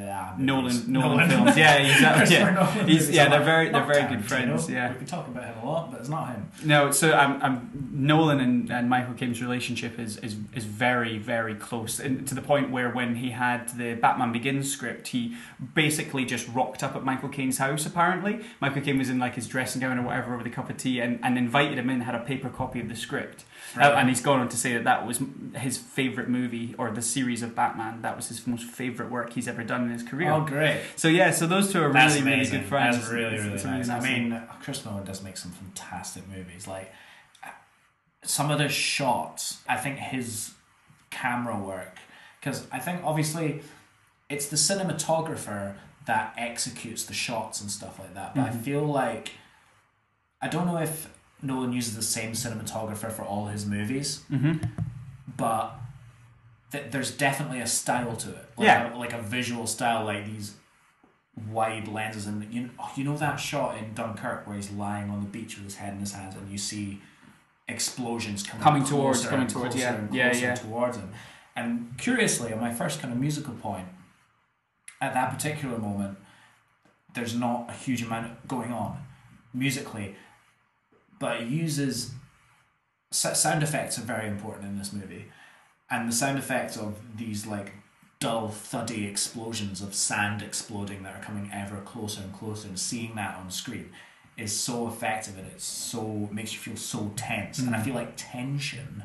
yeah, 0.00 0.34
movies. 0.38 0.88
Nolan, 0.88 1.18
Nolan, 1.18 1.28
films. 1.28 1.56
Yeah, 1.56 1.74
exactly. 1.76 2.36
Yeah, 2.36 2.50
Nolan 2.50 2.88
He's, 2.88 3.10
yeah, 3.10 3.28
they're 3.28 3.44
very 3.44 3.68
they're 3.68 3.84
very 3.84 4.08
good 4.08 4.24
friends. 4.24 4.68
Yeah. 4.68 4.92
we 4.92 4.98
can 4.98 5.06
talk 5.06 5.28
about 5.28 5.44
him 5.44 5.58
a 5.62 5.66
lot, 5.66 5.90
but 5.90 6.00
it's 6.00 6.08
not 6.08 6.28
him. 6.28 6.50
No, 6.64 6.90
so 6.90 7.16
um, 7.18 7.38
um, 7.42 7.88
Nolan 7.92 8.40
and, 8.40 8.70
and 8.70 8.88
Michael 8.88 9.14
Caine's 9.14 9.42
relationship 9.42 9.98
is, 9.98 10.16
is, 10.18 10.36
is 10.54 10.64
very, 10.64 11.18
very 11.18 11.54
close. 11.54 12.00
And 12.00 12.26
to 12.28 12.34
the 12.34 12.42
point 12.42 12.70
where 12.70 12.90
when 12.90 13.16
he 13.16 13.30
had 13.30 13.68
the 13.76 13.94
Batman 13.94 14.32
Begins 14.32 14.70
script, 14.70 15.08
he 15.08 15.36
basically 15.74 16.24
just 16.24 16.48
rocked 16.48 16.82
up 16.82 16.96
at 16.96 17.04
Michael 17.04 17.28
Caine's 17.28 17.58
house, 17.58 17.86
apparently. 17.86 18.40
Michael 18.60 18.82
Caine 18.82 18.98
was 18.98 19.10
in 19.10 19.18
like 19.18 19.34
his 19.34 19.46
dressing 19.46 19.80
gown 19.80 19.98
or 19.98 20.02
whatever 20.02 20.36
with 20.36 20.46
a 20.46 20.50
cup 20.50 20.70
of 20.70 20.76
tea 20.76 21.00
and, 21.00 21.20
and 21.22 21.36
invited 21.36 21.78
him 21.78 21.90
in, 21.90 22.02
had 22.02 22.14
a 22.14 22.20
paper 22.20 22.48
copy 22.48 22.80
of 22.80 22.88
the 22.88 22.96
script. 22.96 23.44
Uh, 23.76 23.82
and 23.82 24.08
he's 24.08 24.20
gone 24.20 24.40
on 24.40 24.48
to 24.48 24.56
say 24.56 24.72
that 24.74 24.84
that 24.84 25.06
was 25.06 25.20
his 25.54 25.78
favourite 25.78 26.28
movie 26.28 26.74
or 26.76 26.90
the 26.90 27.02
series 27.02 27.42
of 27.42 27.54
Batman. 27.54 28.02
That 28.02 28.16
was 28.16 28.28
his 28.28 28.46
most 28.46 28.64
favourite 28.64 29.10
work 29.10 29.32
he's 29.32 29.46
ever 29.46 29.62
done 29.62 29.84
in 29.84 29.90
his 29.90 30.02
career. 30.02 30.32
Oh, 30.32 30.40
great. 30.44 30.80
So 30.96 31.08
yeah, 31.08 31.30
so 31.30 31.46
those 31.46 31.72
two 31.72 31.82
are 31.82 31.92
That's 31.92 32.16
really, 32.16 32.30
really 32.38 32.50
good 32.50 32.64
friends. 32.64 32.98
That's 32.98 33.10
really, 33.10 33.36
really 33.36 33.52
it's 33.52 33.64
a 33.64 33.70
nice. 33.70 33.88
I 33.88 34.00
mean, 34.00 34.42
Chris 34.62 34.84
Nolan 34.84 35.04
does 35.04 35.22
make 35.22 35.36
some 35.36 35.52
fantastic 35.52 36.28
movies. 36.28 36.66
Like 36.66 36.92
some 38.22 38.50
of 38.50 38.58
the 38.58 38.68
shots, 38.68 39.58
I 39.68 39.76
think 39.76 39.98
his 39.98 40.52
camera 41.10 41.58
work, 41.58 41.98
because 42.40 42.66
I 42.72 42.78
think 42.78 43.02
obviously 43.04 43.62
it's 44.28 44.46
the 44.46 44.56
cinematographer 44.56 45.74
that 46.06 46.34
executes 46.36 47.04
the 47.04 47.14
shots 47.14 47.60
and 47.60 47.70
stuff 47.70 47.98
like 47.98 48.14
that. 48.14 48.34
But 48.34 48.44
I 48.44 48.50
feel 48.50 48.84
like 48.84 49.32
I 50.42 50.48
don't 50.48 50.66
know 50.66 50.78
if 50.78 51.08
Nolan 51.42 51.72
uses 51.72 51.96
the 51.96 52.02
same 52.02 52.32
cinematographer 52.32 53.10
for 53.10 53.22
all 53.22 53.46
his 53.46 53.64
movies, 53.66 54.22
mm-hmm. 54.30 54.58
but 55.36 55.78
th- 56.72 56.90
there's 56.90 57.10
definitely 57.10 57.60
a 57.60 57.66
style 57.66 58.16
to 58.16 58.30
it. 58.30 58.48
Like 58.56 58.66
Yeah. 58.66 58.94
a, 58.94 58.96
like 58.96 59.12
a 59.12 59.22
visual 59.22 59.66
style, 59.66 60.04
like 60.04 60.26
these 60.26 60.54
wide 61.50 61.88
lenses, 61.88 62.26
and 62.26 62.52
you 62.52 62.70
you 62.96 63.04
know 63.04 63.16
that 63.16 63.36
shot 63.36 63.78
in 63.78 63.94
Dunkirk 63.94 64.46
where 64.46 64.56
he's 64.56 64.70
lying 64.70 65.08
on 65.10 65.20
the 65.20 65.26
beach 65.26 65.56
with 65.56 65.64
his 65.64 65.76
head 65.76 65.94
in 65.94 66.00
his 66.00 66.12
hands, 66.12 66.34
and 66.36 66.50
you 66.50 66.58
see 66.58 67.00
explosions 67.68 68.42
coming 68.42 68.62
Coming 68.62 68.84
towards- 68.84 69.24
coming 69.24 69.42
and 69.42 69.50
towards, 69.50 69.76
yeah. 69.76 69.94
and 69.94 70.14
Yeah, 70.14 70.34
yeah. 70.34 70.54
towards 70.54 70.96
him. 70.96 71.10
And 71.56 71.96
curiously, 71.98 72.52
on 72.52 72.60
my 72.60 72.72
first 72.74 73.00
kind 73.00 73.12
of 73.12 73.18
musical 73.20 73.54
point, 73.54 73.86
at 75.00 75.14
that 75.14 75.32
particular 75.32 75.78
moment, 75.78 76.18
there's 77.14 77.34
not 77.34 77.70
a 77.70 77.72
huge 77.72 78.02
amount 78.02 78.46
going 78.48 78.72
on 78.72 79.02
musically, 79.54 80.14
but 81.20 81.40
it 81.40 81.46
uses 81.46 82.10
sound 83.12 83.62
effects 83.62 83.98
are 83.98 84.02
very 84.02 84.26
important 84.26 84.66
in 84.66 84.78
this 84.78 84.92
movie, 84.92 85.26
and 85.88 86.08
the 86.08 86.12
sound 86.12 86.38
effects 86.38 86.76
of 86.76 86.96
these 87.16 87.46
like 87.46 87.74
dull, 88.18 88.48
thuddy 88.48 89.06
explosions 89.06 89.80
of 89.80 89.94
sand 89.94 90.42
exploding 90.42 91.02
that 91.04 91.14
are 91.14 91.24
coming 91.24 91.48
ever 91.52 91.80
closer 91.82 92.20
and 92.22 92.34
closer, 92.34 92.66
and 92.66 92.78
seeing 92.78 93.14
that 93.14 93.36
on 93.36 93.50
screen 93.50 93.90
is 94.36 94.58
so 94.58 94.88
effective 94.88 95.36
and 95.38 95.46
it's 95.48 95.64
so 95.64 96.28
makes 96.32 96.52
you 96.52 96.58
feel 96.58 96.76
so 96.76 97.12
tense, 97.14 97.60
and 97.60 97.74
I 97.74 97.78
mm. 97.78 97.84
feel 97.84 97.94
like 97.94 98.14
tension 98.16 99.04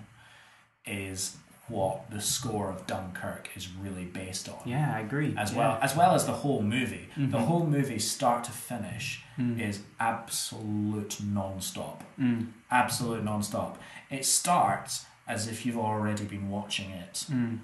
is 0.85 1.37
what 1.67 2.11
the 2.11 2.21
score 2.21 2.69
of 2.69 2.85
Dunkirk 2.85 3.49
is 3.55 3.67
really 3.81 4.05
based 4.05 4.47
on 4.47 4.59
Yeah, 4.65 4.93
I 4.95 4.99
agree. 4.99 5.33
as 5.37 5.51
Yeah. 5.51 5.57
well 5.57 5.79
as 5.81 5.95
well 5.95 6.13
as 6.13 6.25
the 6.25 6.33
whole 6.33 6.61
movie. 6.61 7.09
The 7.15 7.21
mm-hmm. 7.21 7.37
whole 7.37 7.65
movie, 7.65 7.97
start 7.99 8.43
to 8.45 8.51
finish, 8.51 9.23
mm. 9.37 9.59
is 9.59 9.81
absolute 9.99 11.17
non-stop. 11.23 12.03
Mm. 12.19 12.51
Absolute 12.69 13.23
non-stop. 13.23 13.81
It 14.11 14.25
starts 14.25 15.05
as 15.27 15.47
if 15.47 15.65
you've 15.65 15.77
already 15.77 16.25
been 16.25 16.49
watching 16.49 16.91
it 16.91 17.25
mm. 17.31 17.59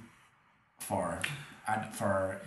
for 0.80 1.22
and 1.68 1.94
for 1.94 2.42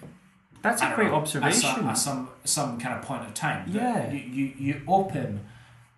That's 0.61 0.82
a 0.82 0.92
great 0.96 1.08
know, 1.08 1.16
observation. 1.16 1.70
At 1.70 1.76
some, 1.76 1.88
at 1.88 1.99
some 1.99 2.28
some 2.44 2.80
kind 2.80 2.99
of 2.99 3.04
point 3.04 3.25
of 3.26 3.32
time. 3.34 3.68
Yeah. 3.68 4.11
You, 4.11 4.18
you 4.18 4.52
you 4.58 4.82
open 4.88 5.46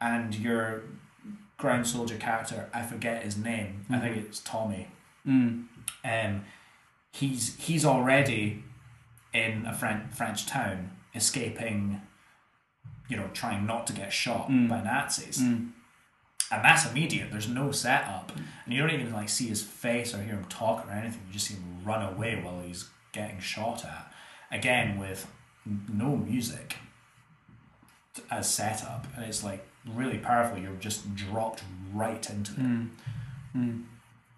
and 0.01 0.35
your 0.35 0.83
ground 1.57 1.87
soldier 1.87 2.17
character, 2.17 2.69
I 2.75 2.83
forget 2.83 3.23
his 3.23 3.37
name. 3.37 3.87
I 3.89 3.99
think 3.99 4.17
mm-hmm. 4.17 4.27
it's 4.27 4.41
Tommy. 4.41 4.89
Mm. 5.27 5.67
Um, 6.05 6.45
he's 7.13 7.57
he's 7.59 7.85
already 7.85 8.63
in 9.33 9.67
a 9.67 9.75
French 9.75 10.13
French 10.15 10.47
town, 10.47 10.91
escaping 11.15 12.01
you 13.09 13.17
know, 13.17 13.29
trying 13.33 13.65
not 13.67 13.87
to 13.87 13.93
get 13.93 14.13
shot 14.13 14.49
Mm. 14.49 14.69
by 14.69 14.83
Nazis. 14.83 15.39
And 15.39 15.73
that's 16.51 16.89
immediate. 16.91 17.31
There's 17.31 17.49
no 17.49 17.71
setup, 17.73 18.33
and 18.65 18.75
you 18.75 18.81
don't 18.81 18.91
even 18.91 19.13
like 19.13 19.29
see 19.29 19.47
his 19.49 19.63
face 19.63 20.13
or 20.15 20.19
hear 20.23 20.35
him 20.35 20.45
talk 20.49 20.87
or 20.87 20.91
anything. 20.93 21.21
You 21.27 21.33
just 21.33 21.47
see 21.49 21.55
him 21.55 21.81
run 21.85 22.03
away 22.03 22.41
while 22.43 22.61
he's 22.63 22.89
getting 23.13 23.39
shot 23.41 23.85
at. 23.85 24.13
Again, 24.51 24.99
with 24.99 25.27
no 25.89 26.17
music 26.17 26.77
as 28.31 28.49
setup, 28.53 29.07
and 29.17 29.25
it's 29.25 29.43
like 29.45 29.65
really 29.85 30.19
powerful. 30.19 30.59
You're 30.59 30.75
just 30.75 31.15
dropped 31.15 31.63
right 31.93 32.29
into 32.31 32.53
it. 32.53 32.59
Mm. 33.57 33.85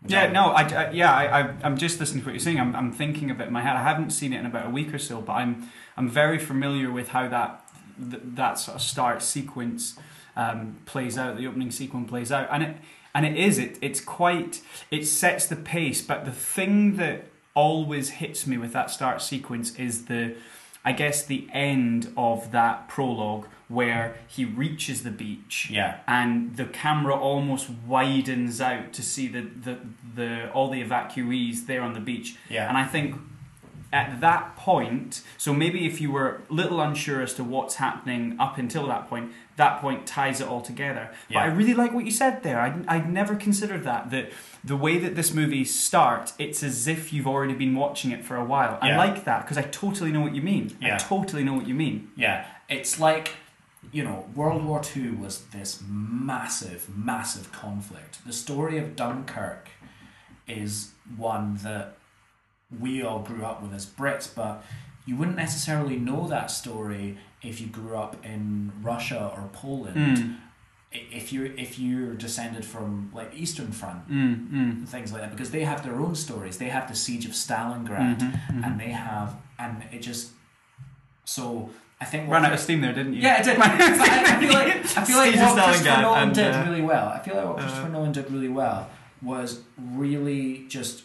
Yeah, 0.06 0.30
no, 0.30 0.50
I, 0.50 0.62
I 0.62 0.90
yeah, 0.92 1.12
I, 1.12 1.40
I, 1.40 1.54
I'm 1.62 1.76
just 1.76 1.98
listening 1.98 2.22
to 2.22 2.26
what 2.26 2.32
you're 2.32 2.40
saying. 2.40 2.60
I'm, 2.60 2.74
I'm 2.74 2.92
thinking 2.92 3.30
of 3.30 3.40
it 3.40 3.48
in 3.48 3.52
my 3.52 3.62
head. 3.62 3.76
I 3.76 3.82
haven't 3.82 4.10
seen 4.10 4.32
it 4.32 4.38
in 4.38 4.46
about 4.46 4.66
a 4.66 4.70
week 4.70 4.94
or 4.94 4.98
so, 4.98 5.20
but 5.20 5.32
I'm, 5.32 5.70
I'm 5.96 6.08
very 6.08 6.38
familiar 6.38 6.90
with 6.90 7.08
how 7.08 7.28
that, 7.28 7.68
th- 7.98 8.22
that 8.24 8.58
sort 8.58 8.76
of 8.76 8.82
start 8.82 9.22
sequence 9.22 9.98
um, 10.36 10.78
plays 10.86 11.18
out. 11.18 11.36
The 11.36 11.46
opening 11.46 11.70
sequence 11.72 12.08
plays 12.08 12.30
out, 12.30 12.48
and 12.50 12.62
it, 12.62 12.76
and 13.14 13.26
it 13.26 13.36
is 13.36 13.58
it. 13.58 13.76
It's 13.82 14.00
quite. 14.00 14.62
It 14.90 15.04
sets 15.04 15.46
the 15.46 15.56
pace, 15.56 16.00
but 16.00 16.24
the 16.24 16.32
thing 16.32 16.96
that 16.96 17.26
always 17.54 18.10
hits 18.10 18.46
me 18.46 18.56
with 18.56 18.72
that 18.72 18.90
start 18.90 19.20
sequence 19.20 19.74
is 19.76 20.04
the, 20.04 20.36
I 20.84 20.92
guess, 20.92 21.24
the 21.24 21.48
end 21.52 22.12
of 22.16 22.52
that 22.52 22.88
prologue 22.88 23.48
where 23.68 24.16
he 24.26 24.44
reaches 24.44 25.02
the 25.02 25.10
beach 25.10 25.68
Yeah. 25.70 25.98
and 26.06 26.56
the 26.56 26.64
camera 26.64 27.14
almost 27.14 27.68
widens 27.86 28.60
out 28.60 28.92
to 28.94 29.02
see 29.02 29.28
the, 29.28 29.42
the, 29.42 29.78
the 30.14 30.50
all 30.52 30.70
the 30.70 30.82
evacuees 30.82 31.66
there 31.66 31.82
on 31.82 31.92
the 31.92 32.00
beach. 32.00 32.36
Yeah. 32.48 32.68
And 32.68 32.78
I 32.78 32.84
think 32.86 33.16
at 33.90 34.20
that 34.20 34.54
point, 34.56 35.22
so 35.38 35.52
maybe 35.54 35.86
if 35.86 35.98
you 36.00 36.10
were 36.12 36.42
a 36.50 36.52
little 36.52 36.78
unsure 36.80 37.22
as 37.22 37.32
to 37.34 37.44
what's 37.44 37.76
happening 37.76 38.36
up 38.38 38.58
until 38.58 38.86
that 38.86 39.08
point, 39.08 39.32
that 39.56 39.80
point 39.80 40.06
ties 40.06 40.40
it 40.42 40.46
all 40.48 40.60
together. 40.60 41.10
Yeah. 41.28 41.40
But 41.40 41.40
I 41.40 41.46
really 41.54 41.72
like 41.74 41.92
what 41.94 42.04
you 42.04 42.10
said 42.10 42.42
there. 42.42 42.60
I 42.60 42.74
I'd 42.86 43.10
never 43.10 43.34
considered 43.34 43.84
that 43.84 44.10
that 44.10 44.30
the 44.62 44.76
way 44.76 44.98
that 44.98 45.14
this 45.16 45.32
movie 45.32 45.64
starts, 45.64 46.32
it's 46.38 46.62
as 46.62 46.86
if 46.86 47.12
you've 47.12 47.26
already 47.26 47.54
been 47.54 47.74
watching 47.74 48.10
it 48.12 48.24
for 48.24 48.36
a 48.36 48.44
while. 48.44 48.78
Yeah. 48.82 48.94
I 48.94 48.96
like 48.96 49.24
that 49.24 49.42
because 49.42 49.56
I 49.58 49.62
totally 49.62 50.12
know 50.12 50.20
what 50.20 50.34
you 50.34 50.42
mean. 50.42 50.76
I 50.82 50.86
Yeah. 50.88 50.98
totally 50.98 51.42
know 51.44 51.54
what 51.54 51.66
you 51.66 51.74
mean. 51.74 52.10
Yeah, 52.16 52.44
it's 52.68 53.00
like, 53.00 53.30
you 53.92 54.02
know, 54.04 54.26
World 54.34 54.64
War 54.64 54.80
II 54.96 55.12
was 55.12 55.44
this 55.46 55.82
massive, 55.88 56.88
massive 56.94 57.52
conflict. 57.52 58.18
The 58.26 58.32
story 58.32 58.78
of 58.78 58.96
Dunkirk 58.96 59.68
is 60.46 60.92
one 61.16 61.58
that 61.62 61.96
we 62.80 63.02
all 63.02 63.20
grew 63.20 63.44
up 63.44 63.62
with 63.62 63.72
as 63.72 63.86
Brits, 63.86 64.28
but 64.34 64.64
you 65.06 65.16
wouldn't 65.16 65.36
necessarily 65.36 65.96
know 65.96 66.26
that 66.28 66.50
story 66.50 67.16
if 67.42 67.60
you 67.60 67.66
grew 67.66 67.96
up 67.96 68.16
in 68.24 68.72
Russia 68.82 69.32
or 69.36 69.48
Poland. 69.52 69.96
Mm, 70.18 70.36
If 70.90 71.32
you're 71.32 71.46
if 71.46 71.78
you're 71.78 72.14
descended 72.14 72.64
from 72.64 73.10
like 73.14 73.30
Eastern 73.34 73.72
Front 73.72 74.08
mm, 74.10 74.48
mm. 74.50 74.88
things 74.88 75.12
like 75.12 75.20
that 75.22 75.30
because 75.30 75.50
they 75.50 75.64
have 75.64 75.82
their 75.82 76.00
own 76.00 76.14
stories. 76.14 76.56
They 76.58 76.70
have 76.70 76.88
the 76.88 76.94
siege 76.94 77.26
of 77.26 77.32
Stalingrad, 77.32 78.18
Mm-hmm, 78.20 78.64
and 78.64 78.80
they 78.80 78.90
have, 78.90 79.36
and 79.58 79.84
it 79.92 80.00
just. 80.02 80.30
So 81.24 81.70
I 82.00 82.04
think 82.04 82.30
Ran 82.30 82.44
out 82.44 82.52
of 82.52 82.60
steam 82.60 82.80
there, 82.80 82.92
didn't 82.92 83.14
you? 83.14 83.22
Yeah, 83.22 83.40
it 83.40 83.44
did. 83.44 83.58
I, 83.60 84.36
I 84.36 84.40
feel 84.40 84.52
like 84.52 84.96
I 84.96 85.04
feel 85.04 85.16
like 85.16 85.34
what 85.34 85.64
Christopher 85.64 86.02
Nolan 86.02 86.22
and, 86.22 86.34
did 86.34 86.54
uh, 86.54 86.64
really 86.68 86.82
well. 86.82 87.08
I 87.08 87.18
feel 87.18 87.34
like 87.34 87.44
what 87.46 87.58
uh, 87.58 87.62
Christopher 87.62 87.88
Nolan 87.88 88.12
did 88.12 88.30
really 88.30 88.48
well 88.48 88.88
was 89.20 89.62
really 89.76 90.64
just 90.68 91.02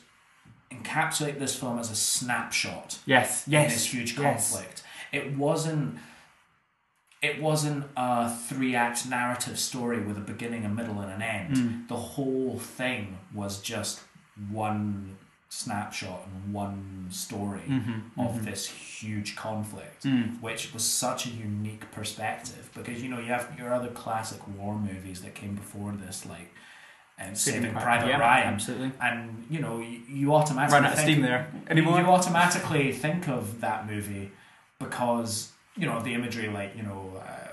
encapsulate 0.72 1.40
this 1.40 1.56
film 1.56 1.80
as 1.80 1.90
a 1.90 1.96
snapshot 1.96 3.00
Yes, 3.06 3.48
in 3.48 3.54
yes. 3.54 3.74
this 3.74 3.94
huge 3.94 4.18
yes. 4.18 4.52
conflict. 4.52 4.84
It 5.12 5.36
wasn't. 5.36 5.98
It 7.22 7.42
wasn't 7.42 7.86
a 7.96 8.30
three-act 8.36 9.08
narrative 9.08 9.58
story 9.58 10.02
with 10.04 10.18
a 10.18 10.22
beginning, 10.22 10.66
a 10.66 10.70
middle, 10.70 11.00
and 11.00 11.10
an 11.10 11.22
end. 11.22 11.56
Mm. 11.56 11.88
The 11.88 11.96
whole 11.96 12.60
thing 12.60 13.18
was 13.34 13.62
just 13.62 14.02
one 14.52 15.18
snapshot 15.62 16.22
and 16.28 16.54
one 16.54 17.08
story 17.10 17.62
Mm-hmm, 17.70 18.20
of 18.20 18.44
this 18.46 18.66
huge 18.68 19.36
conflict, 19.36 20.04
Mm. 20.04 20.42
which 20.42 20.74
was 20.74 20.84
such 20.84 21.22
a 21.28 21.30
unique 21.30 21.86
perspective. 21.92 22.70
Because 22.78 22.98
you 23.04 23.10
know 23.10 23.20
you 23.20 23.32
have 23.38 23.46
your 23.60 23.72
other 23.74 23.90
classic 24.04 24.42
war 24.58 24.74
movies 24.90 25.22
that 25.22 25.34
came 25.36 25.54
before 25.56 25.92
this, 26.04 26.26
like 26.26 26.50
um, 27.22 27.36
Saving 27.36 27.74
Private 27.74 28.08
yeah, 28.08 28.18
Ryan, 28.20 28.54
Absolutely. 28.56 28.92
and 29.00 29.46
you 29.50 29.60
know 29.60 29.76
you, 29.80 30.00
you 30.20 30.34
automatically 30.34 30.76
Run 30.80 30.86
out 30.86 30.94
of 30.94 30.98
think- 31.00 31.10
steam 31.12 31.22
there. 31.22 31.42
Anymore? 31.70 32.00
you 32.00 32.08
automatically 32.08 32.92
think 32.92 33.28
of 33.38 33.62
that 33.62 33.80
movie 33.88 34.32
because 34.80 35.52
you 35.78 35.86
know 35.86 36.02
the 36.02 36.14
imagery, 36.14 36.48
like 36.50 36.76
you 36.76 36.84
know, 36.84 37.02
uh, 37.24 37.50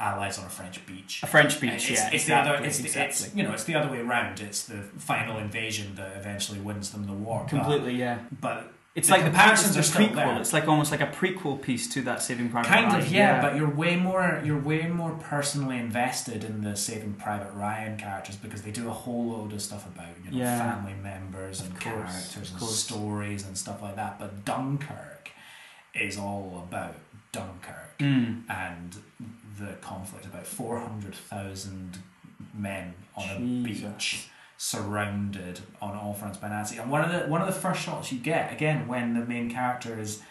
allies 0.00 0.38
on 0.38 0.44
a 0.46 0.48
French 0.48 0.84
beach. 0.86 1.20
a 1.22 1.26
French 1.26 1.60
beach, 1.60 1.72
It's, 1.72 1.90
yeah. 1.90 2.06
it's 2.06 2.14
exactly, 2.24 2.50
the 2.52 2.56
other. 2.56 2.66
It's, 2.66 2.78
the, 2.78 2.84
exactly. 2.84 3.26
it's 3.26 3.34
you 3.36 3.42
know 3.42 3.52
it's 3.52 3.64
the 3.64 3.74
other 3.74 3.90
way 3.90 4.00
around. 4.00 4.40
It's 4.40 4.64
the 4.64 4.78
final 4.98 5.38
invasion 5.38 5.94
that 5.96 6.16
eventually 6.16 6.60
wins 6.60 6.90
them 6.90 7.06
the 7.06 7.12
war. 7.12 7.40
But- 7.42 7.50
Completely, 7.50 7.94
yeah. 7.96 8.18
But, 8.40 8.72
It's 8.96 9.08
the 9.08 9.14
like 9.14 9.24
the 9.24 9.30
comparisons 9.30 9.76
are 9.76 9.80
the 9.80 9.82
still 9.86 10.06
prequel. 10.08 10.14
there. 10.14 10.40
It's 10.40 10.52
like 10.52 10.68
almost 10.68 10.90
like 10.92 11.00
a 11.00 11.06
prequel 11.08 11.60
piece 11.60 11.88
to 11.94 12.02
that 12.02 12.22
Saving 12.22 12.48
Private 12.48 12.70
Ryan. 12.70 12.82
kind 12.84 12.92
Ryan. 12.94 13.06
of 13.06 13.12
yeah, 13.12 13.42
but 13.42 13.56
you're 13.56 13.68
way 13.68 13.96
more 13.96 14.40
you're 14.44 14.58
way 14.60 14.86
more 14.86 15.12
personally 15.20 15.78
invested 15.78 16.44
in 16.44 16.62
the 16.62 16.76
Saving 16.76 17.14
Private 17.14 17.52
Ryan 17.54 17.96
characters 17.96 18.36
because 18.36 18.62
they 18.62 18.70
do 18.70 18.88
a 18.88 18.92
whole 18.92 19.26
load 19.32 19.52
of 19.52 19.60
stuff 19.62 19.84
about 19.86 20.08
you 20.24 20.30
know 20.30 20.36
Yeah. 20.44 20.58
family 20.58 20.94
members 21.02 21.60
and 21.60 21.70
course, 21.72 21.84
characters 21.84 22.50
and 22.52 22.60
stories 22.62 23.44
and 23.46 23.56
stuff 23.58 23.82
like 23.82 23.96
that. 23.96 24.18
But 24.20 24.44
Dunkirk 24.44 25.30
is 25.94 26.16
all 26.18 26.64
about 26.68 26.94
Dunkirk 27.32 27.80
Mm. 27.98 28.42
and 28.50 28.96
the 29.58 29.72
conflict 29.80 30.24
about 30.26 30.46
four 30.46 30.78
hundred 30.78 31.14
thousand 31.14 31.98
men 32.52 32.94
on 33.16 33.28
a 33.30 33.38
beach 33.64 34.28
surrounded 34.56 35.60
on 35.82 35.94
all 35.96 36.12
fronts 36.14 36.38
by 36.38 36.48
Nazi. 36.48 36.78
And 36.78 36.90
one 36.90 37.02
of 37.04 37.10
the 37.12 37.28
one 37.30 37.40
of 37.40 37.46
the 37.46 37.52
first 37.60 37.82
shots 37.82 38.12
you 38.12 38.18
get 38.18 38.52
again 38.52 38.86
when 38.88 39.14
the 39.14 39.24
main 39.24 39.50
character 39.50 39.98
is 39.98 40.22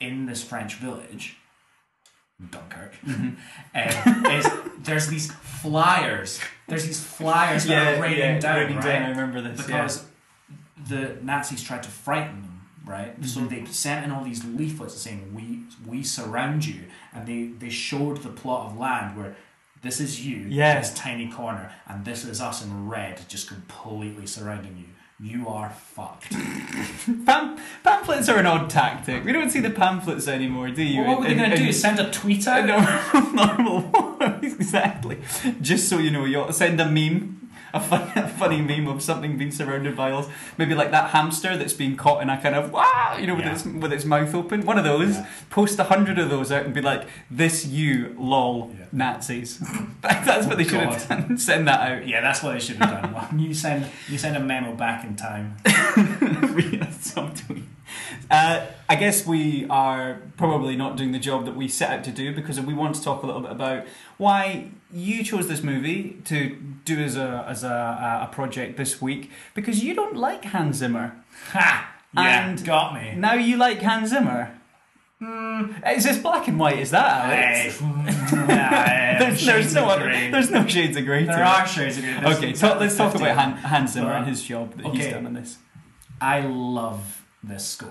in 0.00 0.26
this 0.26 0.42
French 0.44 0.74
village, 0.76 1.36
Dunkirk, 2.50 2.94
Mm-hmm. 3.04 4.14
um, 4.24 4.26
is 4.32 4.46
there's 4.84 5.08
these 5.08 5.32
flyers. 5.32 6.38
There's 6.68 6.86
these 6.86 7.02
flyers 7.02 7.64
that 7.64 7.98
are 7.98 8.02
raining 8.02 8.38
down, 8.40 8.56
raining 8.56 8.76
right? 8.76 8.84
down. 8.84 9.02
I 9.02 9.08
remember 9.10 9.40
this. 9.40 9.60
because 9.66 10.04
the 10.88 11.16
Nazis 11.22 11.62
tried 11.64 11.82
to 11.82 11.88
frighten 11.88 12.42
them, 12.42 12.60
right? 12.86 13.14
So 13.24 13.40
Mm-hmm. 13.40 13.48
they 13.48 13.64
sent 13.70 14.04
in 14.04 14.12
all 14.12 14.22
these 14.24 14.44
leaflets 14.44 14.94
saying, 14.94 15.32
"We 15.34 15.62
we 15.90 16.02
surround 16.04 16.64
you," 16.64 16.84
and 17.14 17.26
they 17.26 17.46
they 17.58 17.70
showed 17.70 18.18
the 18.22 18.28
plot 18.30 18.66
of 18.70 18.78
land 18.78 19.16
where 19.16 19.36
this 19.82 20.00
is 20.00 20.26
you, 20.26 20.46
Yeah. 20.48 20.78
this 20.80 20.92
tiny 20.94 21.28
corner, 21.28 21.72
and 21.86 22.04
this 22.04 22.24
is 22.24 22.40
us 22.40 22.64
in 22.64 22.88
red, 22.88 23.20
just 23.28 23.46
completely 23.48 24.26
surrounding 24.26 24.76
you. 24.76 24.84
You 25.20 25.48
are 25.48 25.70
fucked. 25.70 26.30
Pam- 27.26 27.56
pamphlets 27.82 28.28
are 28.28 28.38
an 28.38 28.46
odd 28.46 28.70
tactic. 28.70 29.24
We 29.24 29.32
don't 29.32 29.50
see 29.50 29.58
the 29.60 29.70
pamphlets 29.70 30.28
anymore, 30.28 30.70
do 30.70 30.82
you? 30.82 31.00
well, 31.00 31.10
what 31.10 31.20
were 31.20 31.26
they 31.28 31.34
going 31.34 31.50
to 31.50 31.56
do? 31.56 31.72
Send 31.72 31.98
a 31.98 32.08
tweet 32.10 32.46
out? 32.52 32.66
normal, 33.34 33.90
normal 33.90 34.38
exactly. 34.44 35.18
Just 35.60 35.88
so 35.88 35.98
you 35.98 36.10
know, 36.12 36.24
you 36.24 36.46
send 36.52 36.80
a 36.80 36.88
meme. 36.88 37.37
A, 37.74 37.80
fun, 37.80 38.10
a 38.16 38.28
funny 38.28 38.60
meme 38.60 38.88
of 38.88 39.02
something 39.02 39.36
being 39.36 39.50
surrounded 39.50 39.96
by 39.96 40.10
us, 40.10 40.26
maybe 40.56 40.74
like 40.74 40.90
that 40.90 41.10
hamster 41.10 41.56
that's 41.56 41.72
being 41.74 41.96
caught 41.96 42.22
in 42.22 42.30
a 42.30 42.40
kind 42.40 42.54
of 42.54 42.72
wow, 42.72 43.16
you 43.20 43.26
know, 43.26 43.34
with 43.34 43.44
Yeah. 43.44 43.52
its 43.54 43.64
with 43.64 43.92
its 43.92 44.04
mouth 44.04 44.34
open. 44.34 44.64
One 44.64 44.78
of 44.78 44.84
those. 44.84 45.16
Yeah. 45.16 45.26
Post 45.50 45.78
a 45.78 45.84
hundred 45.84 46.18
of 46.18 46.30
those 46.30 46.50
out 46.52 46.64
and 46.64 46.72
be 46.74 46.80
like, 46.80 47.06
"This 47.30 47.66
you, 47.66 48.14
lol, 48.18 48.74
Yeah. 48.78 48.86
Nazis." 48.92 49.58
That's 50.02 50.46
what 50.46 50.56
they 50.58 50.64
should 50.64 50.80
have 50.80 51.08
done. 51.08 51.36
Send 51.48 51.66
that 51.68 51.80
out. 51.80 52.06
Yeah, 52.06 52.20
that's 52.20 52.42
what 52.42 52.52
they 52.54 52.60
should 52.60 52.76
have 52.76 53.02
done. 53.02 53.12
Well, 53.12 53.28
you 53.36 53.52
send 53.52 53.86
you 54.08 54.16
send 54.18 54.36
a 54.36 54.40
memo 54.40 54.74
back 54.74 55.04
in 55.04 55.16
time. 55.16 55.56
via 55.64 56.92
some 57.00 57.34
tweet. 57.34 57.64
Uh, 58.30 58.66
I 58.88 58.96
guess 58.96 59.26
we 59.26 59.66
are 59.68 60.20
probably 60.36 60.76
not 60.76 60.96
doing 60.96 61.12
the 61.12 61.18
job 61.18 61.44
that 61.46 61.56
we 61.56 61.68
set 61.68 61.90
out 61.90 62.04
to 62.04 62.10
do 62.10 62.34
because 62.34 62.60
we 62.60 62.74
want 62.74 62.94
to 62.96 63.02
talk 63.02 63.22
a 63.22 63.26
little 63.26 63.40
bit 63.42 63.50
about 63.50 63.86
why 64.18 64.68
you 64.92 65.22
chose 65.24 65.48
this 65.48 65.62
movie 65.62 66.16
to 66.24 66.56
do 66.84 66.98
as 66.98 67.16
a 67.16 67.44
as 67.48 67.62
a, 67.64 68.26
a 68.28 68.34
project 68.34 68.76
this 68.76 69.00
week 69.02 69.30
because 69.54 69.82
you 69.84 69.94
don't 69.94 70.16
like 70.16 70.44
Hans 70.46 70.76
Zimmer. 70.76 71.16
Ha! 71.50 71.94
Yeah, 72.14 72.48
And- 72.48 72.64
got 72.64 72.94
me. 72.94 73.14
Now 73.16 73.34
you 73.34 73.56
like 73.56 73.80
Hans 73.82 74.10
Zimmer. 74.10 74.54
Is 75.20 76.04
this 76.04 76.18
black 76.18 76.46
and 76.46 76.58
white? 76.60 76.78
Is 76.78 76.92
that 76.92 77.24
Alex? 77.26 77.78
mm, 77.78 79.18
there's, 79.18 79.44
there's 79.44 79.74
no 79.74 79.86
other, 79.86 80.04
there's 80.30 80.48
no 80.50 80.64
shades 80.66 80.96
of 80.96 81.04
grey. 81.04 81.20
to 81.22 81.26
There 81.26 81.40
it. 81.40 81.46
are 81.46 81.66
shades 81.66 81.98
of 81.98 82.04
grey. 82.04 82.14
Okay, 82.34 82.52
talk, 82.52 82.78
let's 82.78 82.96
talk 82.96 83.14
about 83.16 83.36
Han. 83.36 83.52
Hans 83.56 83.92
Zimmer 83.94 84.12
and 84.12 84.26
his 84.28 84.42
job 84.44 84.74
that 84.76 84.86
he's 84.94 85.08
done 85.08 85.26
on 85.26 85.34
this. 85.34 85.58
I 86.20 86.40
love 86.42 87.24
this 87.42 87.66
score. 87.66 87.90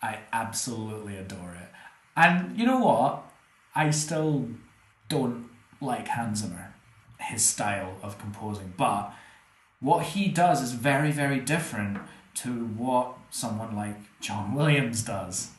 I 0.00 0.20
absolutely 0.32 1.16
adore 1.16 1.56
it. 1.60 1.68
And 2.16 2.56
you 2.56 2.64
know 2.64 2.78
what? 2.78 3.24
I 3.74 3.90
still 3.90 4.48
don't 5.08 5.47
like 5.80 6.08
Hans 6.08 6.40
Zimmer, 6.40 6.74
his 7.20 7.44
style 7.44 7.96
of 8.02 8.18
composing, 8.18 8.72
but 8.76 9.12
what 9.80 10.04
he 10.06 10.28
does 10.28 10.60
is 10.60 10.72
very, 10.72 11.12
very 11.12 11.38
different 11.40 11.98
to 12.36 12.50
what 12.50 13.14
someone 13.30 13.76
like 13.76 13.96
John 14.20 14.54
Williams 14.54 15.02
does. 15.02 15.50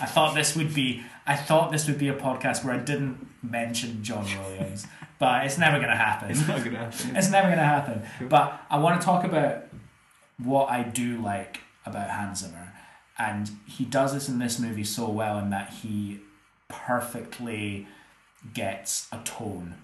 I 0.00 0.06
thought 0.06 0.34
this 0.34 0.56
would 0.56 0.74
be 0.74 1.02
I 1.26 1.36
thought 1.36 1.70
this 1.70 1.86
would 1.86 1.98
be 1.98 2.08
a 2.08 2.14
podcast 2.14 2.64
where 2.64 2.74
I 2.74 2.78
didn't 2.78 3.28
mention 3.42 4.02
John 4.02 4.26
Williams, 4.38 4.86
but 5.18 5.44
it's 5.44 5.58
never 5.58 5.76
going 5.76 5.90
to 5.90 5.96
happen. 5.96 6.30
It's 6.30 6.48
not 6.48 6.64
gonna 6.64 6.78
happen. 6.78 7.16
It's 7.16 7.30
never 7.30 7.48
going 7.48 7.58
to 7.58 7.64
happen. 7.64 8.02
But 8.28 8.60
I 8.70 8.78
want 8.78 9.00
to 9.00 9.04
talk 9.04 9.24
about 9.24 9.64
what 10.42 10.70
I 10.70 10.82
do 10.82 11.20
like 11.20 11.60
about 11.84 12.08
Hans 12.10 12.40
Zimmer, 12.40 12.72
and 13.18 13.50
he 13.66 13.84
does 13.84 14.14
this 14.14 14.28
in 14.28 14.38
this 14.38 14.58
movie 14.58 14.84
so 14.84 15.08
well 15.08 15.38
in 15.38 15.50
that 15.50 15.70
he 15.70 16.20
perfectly 16.68 17.86
gets 18.54 19.08
a 19.12 19.18
tone, 19.24 19.74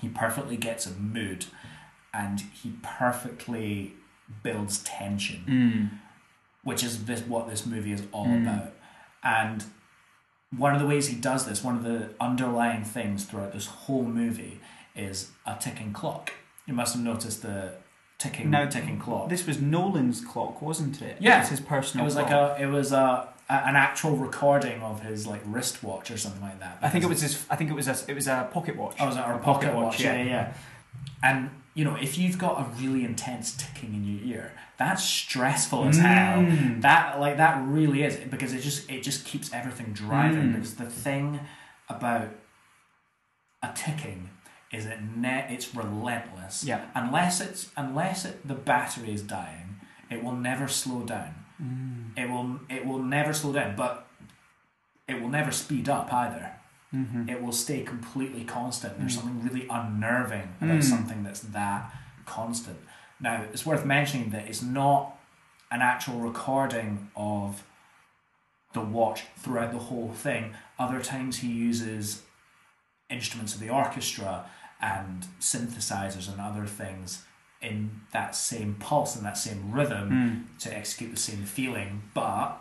he 0.00 0.08
perfectly 0.08 0.56
gets 0.56 0.86
a 0.86 0.90
mood, 0.92 1.46
and 2.12 2.40
he 2.40 2.72
perfectly 2.82 3.94
builds 4.42 4.78
tension, 4.84 5.44
Mm. 5.48 5.98
which 6.62 6.82
is 6.84 7.04
this 7.06 7.22
what 7.22 7.48
this 7.48 7.66
movie 7.66 7.92
is 7.92 8.02
all 8.12 8.32
about. 8.32 8.72
And 9.22 9.64
one 10.56 10.74
of 10.74 10.80
the 10.80 10.86
ways 10.86 11.08
he 11.08 11.16
does 11.16 11.46
this, 11.46 11.62
one 11.62 11.76
of 11.76 11.82
the 11.84 12.10
underlying 12.20 12.84
things 12.84 13.24
throughout 13.24 13.52
this 13.52 13.66
whole 13.66 14.04
movie, 14.04 14.60
is 14.96 15.30
a 15.46 15.56
ticking 15.58 15.92
clock. 15.92 16.32
You 16.66 16.74
must 16.74 16.94
have 16.94 17.02
noticed 17.02 17.42
the 17.42 17.74
ticking 18.18 18.50
Now, 18.50 18.66
ticking 18.66 18.98
clock. 18.98 19.28
This 19.28 19.46
was 19.46 19.60
Nolan's 19.60 20.20
clock, 20.24 20.60
wasn't 20.60 21.00
it? 21.02 21.16
Yeah. 21.20 21.40
It's 21.40 21.50
his 21.50 21.60
personal 21.60 22.04
it 22.04 22.06
was 22.06 22.14
clock. 22.14 22.30
like 22.30 22.58
a 22.58 22.62
it 22.62 22.66
was 22.66 22.92
a, 22.92 23.28
a 23.50 23.66
an 23.68 23.76
actual 23.76 24.16
recording 24.16 24.80
of 24.82 25.02
his 25.02 25.26
like 25.26 25.42
wristwatch 25.44 26.10
or 26.10 26.16
something 26.16 26.40
like 26.40 26.60
that. 26.60 26.78
I 26.80 26.88
think 26.88 27.04
it 27.04 27.08
was 27.08 27.20
his. 27.20 27.44
I 27.50 27.56
think 27.56 27.70
it 27.70 27.74
was 27.74 27.88
a. 27.88 27.96
It 28.08 28.14
was 28.14 28.28
a 28.28 28.48
pocket 28.52 28.76
watch. 28.76 28.96
Oh, 29.00 29.06
was 29.06 29.16
it 29.16 29.20
A 29.20 29.38
pocket, 29.38 29.74
watch? 29.74 30.00
Yeah, 30.00 30.16
yeah, 30.16 30.24
yeah. 30.24 30.52
And 31.22 31.50
you 31.74 31.84
know, 31.84 31.96
if 31.96 32.16
you've 32.18 32.38
got 32.38 32.60
a 32.60 32.82
really 32.82 33.04
intense 33.04 33.56
ticking 33.56 33.94
in 33.94 34.04
your 34.04 34.36
ear, 34.36 34.52
that's 34.78 35.04
stressful 35.04 35.88
as 35.88 35.98
hell. 35.98 36.38
Mm. 36.38 36.82
That 36.82 37.20
like 37.20 37.36
that 37.36 37.62
really 37.66 38.02
is 38.02 38.16
because 38.16 38.52
it 38.52 38.60
just 38.60 38.90
it 38.90 39.02
just 39.02 39.24
keeps 39.24 39.52
everything 39.52 39.92
driving. 39.92 40.48
Mm. 40.50 40.54
Because 40.54 40.74
the 40.76 40.86
thing 40.86 41.40
about 41.88 42.28
a 43.62 43.70
ticking 43.74 44.30
is 44.72 44.86
it 44.86 44.98
ne- 45.16 45.46
it's 45.50 45.74
relentless. 45.74 46.64
Yeah. 46.64 46.86
Unless 46.94 47.40
it's 47.40 47.70
unless 47.76 48.24
it, 48.24 48.46
the 48.46 48.54
battery 48.54 49.12
is 49.12 49.22
dying, 49.22 49.80
it 50.10 50.22
will 50.22 50.36
never 50.36 50.68
slow 50.68 51.02
down. 51.02 51.34
Mm. 51.62 52.16
It 52.16 52.28
will 52.30 52.60
it 52.68 52.86
will 52.86 52.98
never 53.02 53.32
slow 53.32 53.52
down, 53.52 53.76
but 53.76 54.06
it 55.08 55.20
will 55.20 55.28
never 55.28 55.50
speed 55.52 55.88
up 55.88 56.12
either 56.12 56.52
Mm-hmm. 56.92 57.28
it 57.28 57.40
will 57.40 57.52
stay 57.52 57.82
completely 57.82 58.42
constant. 58.42 58.98
There's 58.98 59.14
something 59.14 59.46
really 59.48 59.64
unnerving 59.70 60.56
about 60.60 60.78
Mm. 60.80 60.82
something 60.82 61.22
that's 61.22 61.38
that 61.40 61.94
constant. 62.26 62.78
Now, 63.20 63.44
it's 63.52 63.64
worth 63.64 63.84
mentioning 63.84 64.30
that 64.30 64.48
it's 64.48 64.60
not 64.60 65.16
an 65.70 65.82
actual 65.82 66.18
recording 66.18 67.08
of 67.14 67.62
the 68.72 68.80
watch 68.80 69.22
throughout 69.38 69.70
the 69.70 69.78
whole 69.78 70.10
thing. 70.12 70.54
Other 70.80 71.00
times 71.00 71.38
he 71.38 71.48
uses 71.48 72.22
instruments 73.08 73.54
of 73.54 73.60
the 73.60 73.70
orchestra 73.70 74.46
and 74.80 75.26
synthesizers 75.40 76.28
and 76.28 76.40
other 76.40 76.66
things 76.66 77.24
in 77.62 77.90
that 78.12 78.34
same 78.34 78.74
pulse 78.80 79.16
and 79.16 79.24
that 79.24 79.36
same 79.36 79.70
rhythm 79.70 80.10
Mm. 80.10 80.58
to 80.60 80.74
execute 80.76 81.10
the 81.10 81.20
same 81.20 81.44
feeling, 81.44 82.02
but 82.14 82.56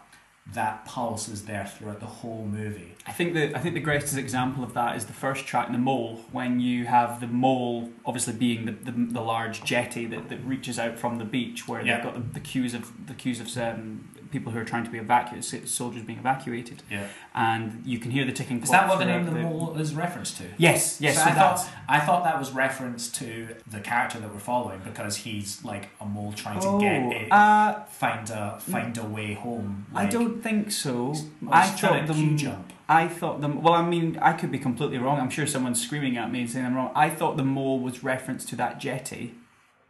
that 0.54 0.84
pulse 0.84 1.30
is 1.30 1.46
there 1.46 1.66
throughout 1.66 2.00
the 2.00 2.06
whole 2.08 2.44
movie. 2.52 2.96
I 3.06 3.12
think 3.12 3.34
the 3.34 3.56
I 3.56 3.60
think 3.60 3.76
the 3.76 3.82
greatest 3.82 4.18
example 4.18 4.64
of 4.64 4.74
that 4.74 4.98
is 4.98 5.06
the 5.06 5.14
first 5.14 5.46
track, 5.46 5.72
the 5.72 5.78
mole, 5.78 6.26
when 6.32 6.60
you 6.60 6.86
have 6.86 7.22
the 7.22 7.28
mole 7.28 7.90
obviously 8.06 8.34
being 8.34 8.66
the, 8.66 8.72
the, 8.72 8.92
the 8.92 9.22
large 9.22 9.64
jetty 9.64 10.06
that, 10.08 10.30
that 10.30 10.44
reaches 10.44 10.80
out 10.80 10.98
from 10.98 11.18
the 11.20 11.26
beach, 11.26 11.68
where 11.68 11.82
Yeah. 11.86 11.96
they've 11.98 12.04
got 12.06 12.14
the, 12.16 12.34
the 12.34 12.40
queues 12.40 12.74
of 12.74 12.92
the 13.08 13.14
cues 13.14 13.40
of 13.40 13.56
um, 13.58 14.10
people 14.32 14.52
who 14.52 14.60
are 14.60 14.66
trying 14.66 14.84
to 14.84 14.90
be 14.90 14.98
evacuated, 14.98 15.68
soldiers 15.68 16.04
being 16.04 16.20
evacuated, 16.20 16.84
Yeah. 16.90 17.08
and 17.34 17.82
you 17.86 18.00
can 18.00 18.12
hear 18.12 18.26
the 18.26 18.32
ticking 18.32 18.62
Is 18.62 18.70
that 18.70 18.88
what 18.88 19.00
the 19.00 19.06
name 19.06 19.28
of 19.28 19.34
the 19.34 19.40
mole 19.40 19.78
is 19.78 19.94
reference 19.94 20.34
to? 20.38 20.44
Yes, 20.58 21.00
yes. 21.02 21.16
So 21.16 21.24
So, 21.24 21.30
I 21.30 21.34
thought 21.34 21.70
I 21.88 22.00
thought 22.00 22.24
that 22.24 22.40
was 22.40 22.52
reference 22.52 23.12
to 23.14 23.56
the 23.68 23.80
character 23.80 24.20
that 24.20 24.34
we're 24.34 24.40
following 24.40 24.82
because 24.84 25.18
he's 25.18 25.64
like 25.64 25.90
a 26.00 26.06
mole 26.06 26.34
trying 26.34 26.60
to 26.60 26.80
get 26.80 27.04
oh, 27.04 27.12
it, 27.12 27.32
uh, 27.32 27.84
find 27.86 28.30
a 28.30 28.60
find 28.60 28.98
a 28.98 29.04
way 29.04 29.34
home. 29.34 29.88
I 29.94 30.06
don't 30.06 30.42
think 30.42 30.72
so. 30.72 31.16
I 31.52 31.68
thought 31.68 32.08
them. 32.08 32.38
jump. 32.38 32.74
I 32.88 33.08
thought 33.08 33.42
them. 33.42 33.62
Well, 33.62 33.74
I 33.74 33.88
mean, 33.88 34.18
I 34.20 34.34
could 34.34 34.52
be 34.52 34.58
completely 34.58 34.98
wrong. 34.98 35.20
I'm 35.20 35.30
sure 35.30 35.46
someone's 35.46 35.80
screaming 35.80 36.18
at 36.18 36.32
me 36.32 36.42
and 36.42 36.50
saying 36.50 36.66
I'm 36.66 36.76
wrong. 36.76 36.92
I 36.96 37.10
thought 37.10 37.38
the 37.38 37.44
mole 37.44 37.80
was 37.80 38.04
reference 38.04 38.46
to 38.46 38.56
that 38.56 38.80
jetty, 38.80 39.36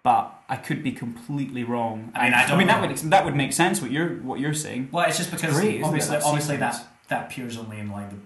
but 0.03 0.33
I 0.47 0.55
could 0.55 0.81
be 0.83 0.91
completely 0.91 1.63
wrong. 1.63 2.11
I 2.15 2.23
mean, 2.25 2.33
I 2.33 2.43
I 2.43 2.47
don't 2.47 2.57
mean, 2.57 2.67
that 2.67 2.81
would 2.81 2.97
that 3.11 3.25
would 3.25 3.35
make 3.35 3.53
sense. 3.53 3.81
What 3.81 3.91
you're 3.91 4.15
what 4.17 4.39
you're 4.39 4.53
saying. 4.53 4.89
Well, 4.91 5.07
it's 5.07 5.17
just 5.17 5.31
because 5.31 5.53
great, 5.55 5.75
isn't 5.75 5.81
it, 5.81 5.85
obviously, 5.85 6.17
that 6.17 6.23
obviously 6.25 6.55
sequence? 6.55 6.77
that 6.79 6.87
that 7.09 7.25
appears 7.27 7.57
only 7.57 7.79
in 7.79 7.89
like 7.91 8.09
the 8.09 8.17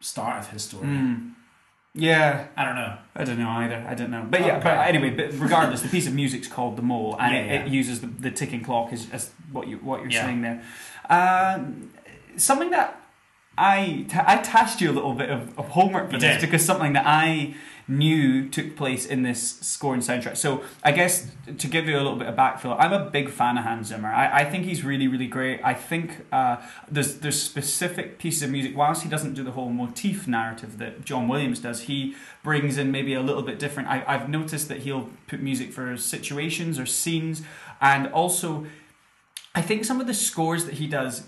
start 0.00 0.38
of 0.38 0.50
his 0.50 0.62
story. 0.64 0.86
Mm. 0.86 1.32
Yeah, 1.98 2.48
I 2.56 2.64
don't 2.66 2.74
know. 2.74 2.98
I 3.14 3.24
don't 3.24 3.38
know 3.38 3.48
either. 3.48 3.86
I 3.88 3.94
don't 3.94 4.10
know. 4.10 4.26
But 4.28 4.40
yeah, 4.42 4.56
Okay. 4.58 4.64
but 4.64 4.86
anyway, 4.86 5.10
but 5.10 5.32
regardless, 5.40 5.80
the 5.80 5.88
piece 5.88 6.06
of 6.06 6.12
music's 6.12 6.46
called 6.46 6.76
the 6.76 6.82
mole, 6.82 7.16
and 7.18 7.34
Yeah, 7.34 7.40
it, 7.40 7.46
yeah. 7.46 7.64
it 7.64 7.68
uses 7.72 8.02
the, 8.02 8.06
the 8.08 8.30
ticking 8.30 8.62
clock 8.62 8.92
as, 8.92 9.08
as 9.12 9.30
what 9.50 9.66
you 9.66 9.78
what 9.78 10.00
you're 10.02 10.10
Yeah. 10.10 10.24
saying 10.26 10.42
there. 10.42 10.62
Um, 11.08 11.90
something 12.36 12.70
that 12.70 13.00
I 13.56 14.04
I 14.12 14.36
tasked 14.38 14.82
you 14.82 14.90
a 14.90 14.92
little 14.92 15.14
bit 15.14 15.30
of, 15.30 15.58
of 15.58 15.68
homework 15.68 16.08
for 16.08 16.16
You 16.16 16.20
this 16.20 16.34
did. 16.40 16.40
because 16.42 16.64
something 16.64 16.92
that 16.92 17.06
I 17.06 17.54
knew 17.88 18.48
took 18.48 18.74
place 18.76 19.06
in 19.06 19.22
this 19.22 19.58
score 19.60 19.94
and 19.94 20.02
soundtrack. 20.02 20.36
So 20.36 20.64
I 20.82 20.92
guess 20.92 21.30
to 21.56 21.68
give 21.68 21.86
you 21.86 21.94
a 21.94 22.02
little 22.02 22.16
bit 22.16 22.26
of 22.28 22.34
backfill, 22.34 22.76
I'm 22.78 22.92
a 22.92 23.08
big 23.10 23.30
fan 23.30 23.56
of 23.56 23.64
Hans 23.64 23.88
Zimmer. 23.88 24.08
I, 24.08 24.40
I 24.40 24.44
think 24.44 24.64
he's 24.64 24.84
really 24.84 25.06
really 25.06 25.28
great. 25.28 25.60
I 25.62 25.74
think 25.74 26.26
uh, 26.32 26.56
there's 26.90 27.18
there's 27.18 27.40
specific 27.40 28.18
pieces 28.18 28.42
of 28.42 28.50
music. 28.50 28.76
Whilst 28.76 29.02
he 29.02 29.08
doesn't 29.08 29.34
do 29.34 29.44
the 29.44 29.52
whole 29.52 29.70
motif 29.70 30.26
narrative 30.26 30.78
that 30.78 31.04
John 31.04 31.28
Williams 31.28 31.60
does, 31.60 31.82
he 31.82 32.16
brings 32.42 32.76
in 32.76 32.90
maybe 32.90 33.14
a 33.14 33.22
little 33.22 33.42
bit 33.42 33.58
different. 33.58 33.88
I, 33.88 34.02
I've 34.06 34.28
noticed 34.28 34.68
that 34.68 34.78
he'll 34.78 35.10
put 35.28 35.40
music 35.40 35.72
for 35.72 35.96
situations 35.96 36.78
or 36.78 36.86
scenes, 36.86 37.42
and 37.80 38.08
also 38.08 38.66
I 39.54 39.62
think 39.62 39.84
some 39.84 40.00
of 40.00 40.06
the 40.06 40.14
scores 40.14 40.64
that 40.64 40.74
he 40.74 40.86
does 40.86 41.24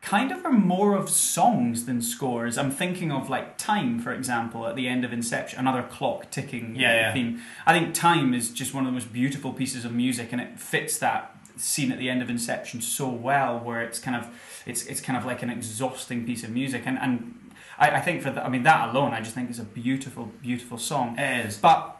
kind 0.00 0.30
of 0.30 0.44
are 0.44 0.52
more 0.52 0.94
of 0.94 1.10
songs 1.10 1.86
than 1.86 2.00
scores. 2.00 2.56
I'm 2.56 2.70
thinking 2.70 3.10
of 3.10 3.28
like 3.28 3.58
Time, 3.58 3.98
for 3.98 4.12
example, 4.12 4.66
at 4.66 4.76
the 4.76 4.86
end 4.88 5.04
of 5.04 5.12
Inception, 5.12 5.58
another 5.58 5.82
clock 5.82 6.30
ticking 6.30 6.76
Yeah, 6.76 6.94
yeah. 6.94 7.12
theme. 7.12 7.40
I 7.66 7.78
think 7.78 7.94
Time 7.94 8.32
is 8.34 8.50
just 8.50 8.72
one 8.74 8.84
of 8.84 8.88
the 8.88 8.92
most 8.94 9.12
beautiful 9.12 9.52
pieces 9.52 9.84
of 9.84 9.92
music, 9.92 10.32
and 10.32 10.40
it 10.40 10.58
fits 10.60 10.98
that 10.98 11.34
scene 11.56 11.90
at 11.90 11.98
the 11.98 12.08
end 12.08 12.22
of 12.22 12.30
Inception 12.30 12.80
so 12.80 13.08
well, 13.08 13.58
where 13.58 13.82
it's 13.82 13.98
kind 13.98 14.16
of 14.16 14.28
it's 14.66 14.86
it's 14.86 15.00
kind 15.00 15.16
of 15.16 15.24
like 15.24 15.42
an 15.42 15.50
exhausting 15.50 16.24
piece 16.24 16.44
of 16.44 16.50
music, 16.50 16.82
and 16.86 16.98
and 16.98 17.34
I, 17.78 17.90
I 17.96 18.00
think 18.00 18.22
for 18.22 18.30
that, 18.30 18.44
I 18.46 18.48
mean 18.48 18.62
that 18.62 18.90
alone, 18.90 19.12
I 19.12 19.20
just 19.20 19.34
think 19.34 19.50
it's 19.50 19.58
a 19.58 19.64
beautiful, 19.64 20.30
beautiful 20.40 20.78
song. 20.78 21.18
It 21.18 21.46
is. 21.46 21.58
But 21.58 21.96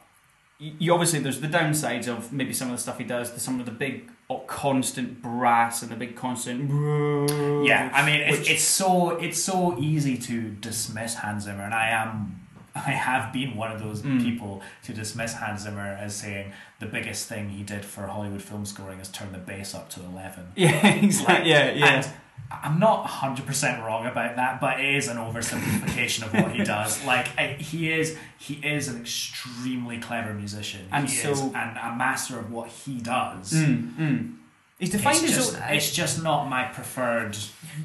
you 0.61 0.93
obviously 0.93 1.19
there's 1.21 1.41
the 1.41 1.49
downsides 1.49 2.09
of 2.09 2.33
maybe 2.33 2.53
some 2.53 2.69
of 2.71 2.77
the 2.77 2.83
stuff 2.83 2.99
he 2.99 3.05
does, 3.05 3.31
some 3.43 3.59
of 3.61 3.67
the 3.67 3.73
big 3.73 4.11
uh, 4.31 4.37
constant 4.47 5.23
brass 5.23 5.83
and 5.83 5.91
the 5.91 5.97
big 5.97 6.15
constant. 6.17 6.71
Yeah, 7.65 7.91
I 7.95 8.05
mean, 8.07 8.21
it's, 8.21 8.39
Which- 8.39 8.51
it's 8.51 8.63
so 8.63 9.11
it's 9.13 9.43
so 9.43 9.79
easy 9.79 10.17
to 10.19 10.51
dismiss 10.51 11.15
Hans 11.17 11.45
Zimmer, 11.45 11.63
and 11.65 11.75
I 11.75 11.91
am. 11.91 12.35
I 12.75 12.93
have 12.93 13.33
been 13.33 13.57
one 13.57 13.73
of 13.73 13.81
those 13.81 14.03
Mm. 14.03 14.23
people 14.23 14.63
to 14.85 14.93
dismiss 14.93 15.33
Hans 15.35 15.63
Zimmer 15.63 15.97
as 16.01 16.15
saying 16.15 16.53
the 16.79 16.87
biggest 16.87 17.27
thing 17.29 17.49
he 17.49 17.63
did 17.65 17.85
for 17.85 18.07
Hollywood 18.07 18.43
film 18.43 18.65
scoring 18.67 19.01
is 19.01 19.09
turn 19.09 19.33
the 19.33 19.39
bass 19.39 19.75
up 19.75 19.89
to 19.91 20.01
eleven. 20.05 20.47
Yeah, 20.57 20.87
exactly. 20.95 21.51
Yeah, 21.51 21.73
yeah. 21.73 22.09
I'm 22.51 22.79
not 22.79 23.07
100% 23.07 23.85
wrong 23.85 24.07
about 24.07 24.37
that, 24.37 24.61
but 24.61 24.81
it 24.81 24.95
is 24.95 25.09
an 25.09 25.19
oversimplification 25.19 26.23
of 26.25 26.33
what 26.33 26.53
he 26.53 26.65
does. 26.65 27.05
Like 27.07 27.29
I- 27.39 27.55
he 27.59 27.93
is 27.93 28.17
he 28.39 28.55
is 28.55 28.89
an 28.89 29.01
extremely 29.01 29.99
clever 29.99 30.33
musician. 30.35 30.89
And 30.91 31.09
he 31.09 31.15
so- 31.15 31.31
is 31.33 31.41
and 31.41 31.55
a 31.77 31.95
master 31.97 32.39
of 32.39 32.51
what 32.51 32.69
he 32.69 32.99
does. 33.01 33.53
Mm, 33.53 33.97
mm. 33.97 34.35
He's 34.79 34.91
defined 34.91 35.17
It's 35.25 35.35
his 35.35 35.37
just, 35.37 35.57
own. 35.57 35.63
it's 35.75 35.91
just 35.93 36.23
not 36.23 36.49
my 36.49 36.63
preferred 36.67 37.37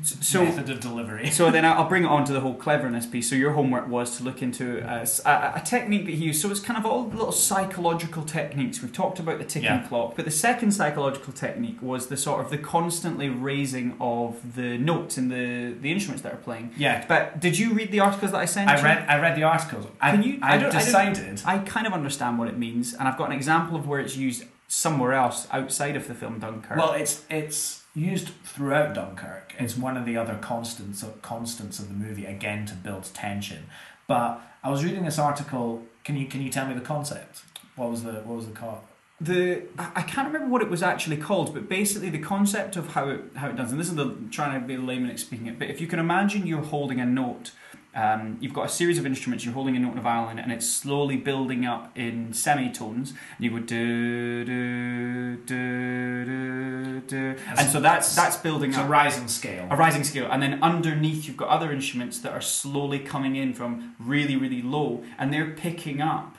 so 0.04 0.44
method 0.46 0.70
of 0.70 0.80
delivery. 0.80 1.30
so 1.32 1.50
then 1.50 1.66
I'll 1.66 1.88
bring 1.90 2.04
it 2.04 2.08
on 2.08 2.24
to 2.26 2.34
the 2.34 2.40
whole 2.40 2.54
cleverness 2.54 3.08
piece. 3.08 3.28
So 3.30 3.36
your 3.36 3.54
homework 3.54 3.88
was 3.88 4.18
to 4.18 4.24
look 4.24 4.44
into 4.44 4.78
a 4.88 5.62
technique 5.66 6.06
that 6.06 6.12
he 6.14 6.26
used. 6.26 6.40
So 6.42 6.52
it's 6.52 6.60
kind 6.60 6.78
of 6.78 6.86
all 6.86 7.08
little 7.08 7.32
psychological 7.32 8.24
techniques. 8.24 8.82
We've 8.84 8.94
talked 8.94 9.18
about 9.20 9.40
the 9.40 9.44
ticking 9.44 9.64
Yeah. 9.70 9.88
clock, 9.88 10.16
but 10.16 10.26
the 10.26 10.32
second 10.32 10.72
psychological 10.72 11.34
technique 11.34 11.82
was 11.82 12.08
the 12.08 12.18
sort 12.18 12.42
of 12.46 12.52
the 12.52 12.60
constantly 12.60 13.28
raising 13.30 13.96
of 14.00 14.56
the 14.56 14.78
notes 14.78 15.18
in 15.18 15.30
the 15.30 15.74
the 15.82 15.92
instruments 15.92 16.22
that 16.24 16.34
are 16.34 16.38
playing. 16.38 16.74
Yeah, 16.78 17.06
But 17.08 17.40
did 17.40 17.58
you 17.58 17.74
read 17.74 17.92
the 17.92 18.02
articles 18.02 18.32
that 18.32 18.38
I 18.42 18.46
sent 18.46 18.70
I 18.70 18.78
you? 18.78 18.84
read 18.84 19.06
I 19.10 19.20
read 19.20 19.36
the 19.36 19.44
articles. 19.44 19.88
I, 20.00 20.12
Can 20.12 20.22
you- 20.24 20.38
I 20.44 20.56
I, 20.56 20.58
don't- 20.60 20.76
I 20.76 20.80
decided. 20.80 21.42
I 21.46 21.58
kind 21.60 21.88
of 21.88 21.94
understand 21.94 22.38
what 22.38 22.48
it 22.50 22.58
means, 22.58 22.94
and 22.94 23.08
I've 23.08 23.18
got 23.18 23.26
an 23.32 23.36
example 23.36 23.76
of 23.76 23.88
where 23.88 24.00
it's 24.00 24.16
used 24.16 24.44
somewhere 24.68 25.14
else 25.14 25.48
outside 25.52 25.96
of 25.96 26.08
the 26.08 26.14
film 26.14 26.40
Dunkirk. 26.40 26.78
Well, 26.78 26.94
it's 26.94 27.26
it's 27.30 27.84
used 27.96 28.30
throughout 28.44 28.96
Dunkirk. 28.96 29.54
It's 29.60 29.78
one 29.78 29.98
of 29.98 30.06
the 30.06 30.18
other 30.18 30.36
constants 30.36 31.04
of, 31.04 31.22
constants 31.22 31.80
of 31.80 31.90
the 31.90 31.94
movie 31.94 32.26
again 32.26 32.66
to 32.66 32.74
build 32.74 33.04
tension. 33.14 33.66
But 34.08 34.42
I 34.64 34.70
was 34.70 34.84
reading 34.84 35.06
this 35.06 35.20
article. 35.20 35.84
Can 36.04 36.18
you 36.18 36.28
can 36.28 36.42
you 36.42 36.50
tell 36.50 36.68
me 36.68 36.74
the 36.74 36.82
concept? 36.82 37.44
What 37.76 37.90
was 37.92 38.04
the 38.04 38.14
what 38.14 38.38
was 38.38 38.48
the 38.48 38.54
co- 38.54 38.82
the 39.22 39.64
I 39.78 40.02
can't 40.02 40.28
remember 40.28 40.52
what 40.52 40.62
it 40.62 40.70
was 40.70 40.84
actually 40.84 41.18
called, 41.18 41.54
but 41.54 41.70
basically 41.70 42.10
the 42.10 42.20
concept 42.20 42.76
of 42.76 42.90
how 42.90 43.10
it 43.10 43.22
how 43.36 43.50
it 43.50 43.56
does, 43.56 43.72
and 43.72 43.80
this 43.80 43.88
is 43.88 43.96
the 43.96 44.16
trying 44.32 44.60
to 44.60 44.68
be 44.68 44.78
layman 44.78 45.18
speaking 45.18 45.48
it. 45.48 45.60
But 45.60 45.70
if 45.70 45.80
you 45.80 45.88
can 45.88 46.00
imagine 46.00 46.46
you're 46.48 46.62
holding 46.62 47.00
a 47.00 47.06
note, 47.06 47.52
um, 47.96 48.38
you've 48.42 48.54
got 48.54 48.66
a 48.66 48.70
series 48.70 48.98
of 48.98 49.06
instruments. 49.06 49.46
You're 49.46 49.54
holding 49.54 49.76
a 49.76 49.80
note 49.80 49.92
a 50.00 50.02
violin, 50.02 50.40
and 50.40 50.52
it's 50.52 50.70
slowly 50.70 51.18
building 51.18 51.66
up 51.66 51.92
in 51.96 52.34
semitones. 52.34 53.12
And 53.12 53.46
You 53.46 53.52
go 53.52 53.60
do 53.60 54.44
do 54.46 55.38
do 55.38 56.26
do 56.26 57.02
do, 57.02 57.36
and 57.58 57.70
so 57.70 57.80
that's 57.80 58.16
that's 58.16 58.38
building 58.38 58.72
It's 58.72 58.80
a 58.80 58.86
rising 58.86 59.28
scale. 59.28 59.68
a 59.70 59.76
rising 59.76 60.04
scale, 60.04 60.28
and 60.32 60.42
then 60.42 60.62
underneath 60.64 61.28
you've 61.28 61.38
got 61.38 61.50
other 61.50 61.72
instruments 61.72 62.20
that 62.20 62.32
are 62.32 62.42
slowly 62.42 63.00
coming 63.00 63.36
in 63.36 63.54
from 63.54 63.96
really, 64.00 64.36
really 64.36 64.62
low, 64.62 65.04
and 65.18 65.32
they're 65.34 65.52
picking 65.52 66.02
up. 66.02 66.33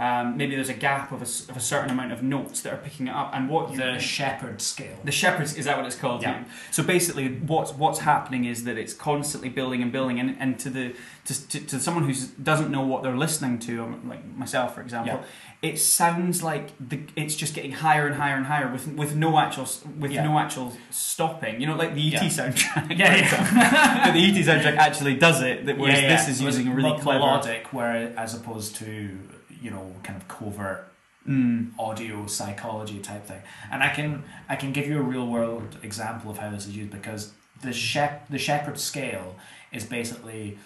Um, 0.00 0.36
maybe 0.36 0.54
there's 0.54 0.68
a 0.68 0.74
gap 0.74 1.10
of 1.10 1.20
a, 1.22 1.24
of 1.50 1.56
a 1.56 1.60
certain 1.60 1.90
amount 1.90 2.12
of 2.12 2.22
notes 2.22 2.60
that 2.60 2.72
are 2.72 2.76
picking 2.76 3.08
it 3.08 3.14
up, 3.14 3.32
and 3.34 3.48
what 3.48 3.72
you 3.72 3.76
The 3.78 3.98
Shepard 3.98 4.60
scale. 4.62 4.96
the 5.02 5.10
shepherds 5.10 5.56
is 5.56 5.64
that 5.64 5.76
what 5.76 5.86
it's 5.86 5.96
called? 5.96 6.22
Yeah. 6.22 6.44
So 6.70 6.84
basically, 6.84 7.28
what's 7.28 7.72
what's 7.72 7.98
happening 8.00 8.44
is 8.44 8.62
that 8.64 8.78
it's 8.78 8.92
constantly 8.94 9.48
building 9.48 9.82
and 9.82 9.90
building, 9.90 10.20
and, 10.20 10.36
and 10.38 10.56
to 10.60 10.70
the 10.70 10.94
to, 11.24 11.48
to, 11.48 11.60
to 11.66 11.80
someone 11.80 12.04
who 12.08 12.14
doesn't 12.42 12.70
know 12.70 12.82
what 12.82 13.02
they're 13.02 13.16
listening 13.16 13.58
to, 13.60 13.82
um, 13.82 14.08
like 14.08 14.24
myself, 14.36 14.74
for 14.74 14.80
example, 14.82 15.20
it 15.62 15.78
sounds 15.80 16.44
like 16.44 16.70
the 16.78 17.00
it's 17.16 17.34
just 17.34 17.52
getting 17.54 17.72
higher 17.72 18.06
and 18.06 18.14
higher 18.14 18.36
and 18.36 18.46
higher 18.46 18.70
with 18.70 18.86
with 18.86 19.16
no 19.16 19.36
actual 19.36 19.66
with 19.98 20.12
Yeah. 20.12 20.22
no 20.22 20.38
actual 20.38 20.74
stopping. 20.90 21.60
You 21.60 21.66
know, 21.66 21.74
like 21.74 21.94
the 21.96 22.06
ET 22.06 22.22
Yeah. 22.22 22.28
soundtrack. 22.28 22.96
Yeah, 22.96 23.16
yeah. 23.16 24.12
the 24.12 24.18
ET 24.20 24.44
soundtrack 24.44 24.76
actually 24.76 25.14
does 25.14 25.42
it. 25.42 25.66
That 25.66 25.76
whereas 25.76 26.00
Yeah, 26.00 26.08
yeah. 26.08 26.16
this 26.16 26.28
is 26.28 26.40
using 26.40 26.68
a 26.68 26.74
really 26.74 26.96
clever. 27.00 27.18
melodic, 27.18 27.72
where 27.72 28.14
as 28.16 28.34
opposed 28.34 28.76
to 28.76 29.18
you 29.60 29.70
know 29.70 29.94
kind 30.02 30.16
of 30.20 30.26
covert 30.28 30.84
Mm, 31.28 31.72
audio 31.78 32.26
psychology 32.26 33.00
type 33.00 33.26
thing. 33.26 33.42
And 33.70 33.82
I 33.82 33.90
can 33.90 34.24
I 34.48 34.56
can 34.56 34.72
give 34.72 34.86
you 34.86 34.98
a 34.98 35.02
real 35.02 35.26
world 35.26 35.76
example 35.82 36.30
of 36.30 36.38
how 36.38 36.48
this 36.48 36.66
is 36.66 36.74
used 36.74 36.90
because 36.90 37.32
the 37.60 37.72
shep 37.72 38.28
the 38.30 38.38
Shepard 38.38 38.78
scale 38.78 39.36
is 39.70 39.84
basically 39.84 40.56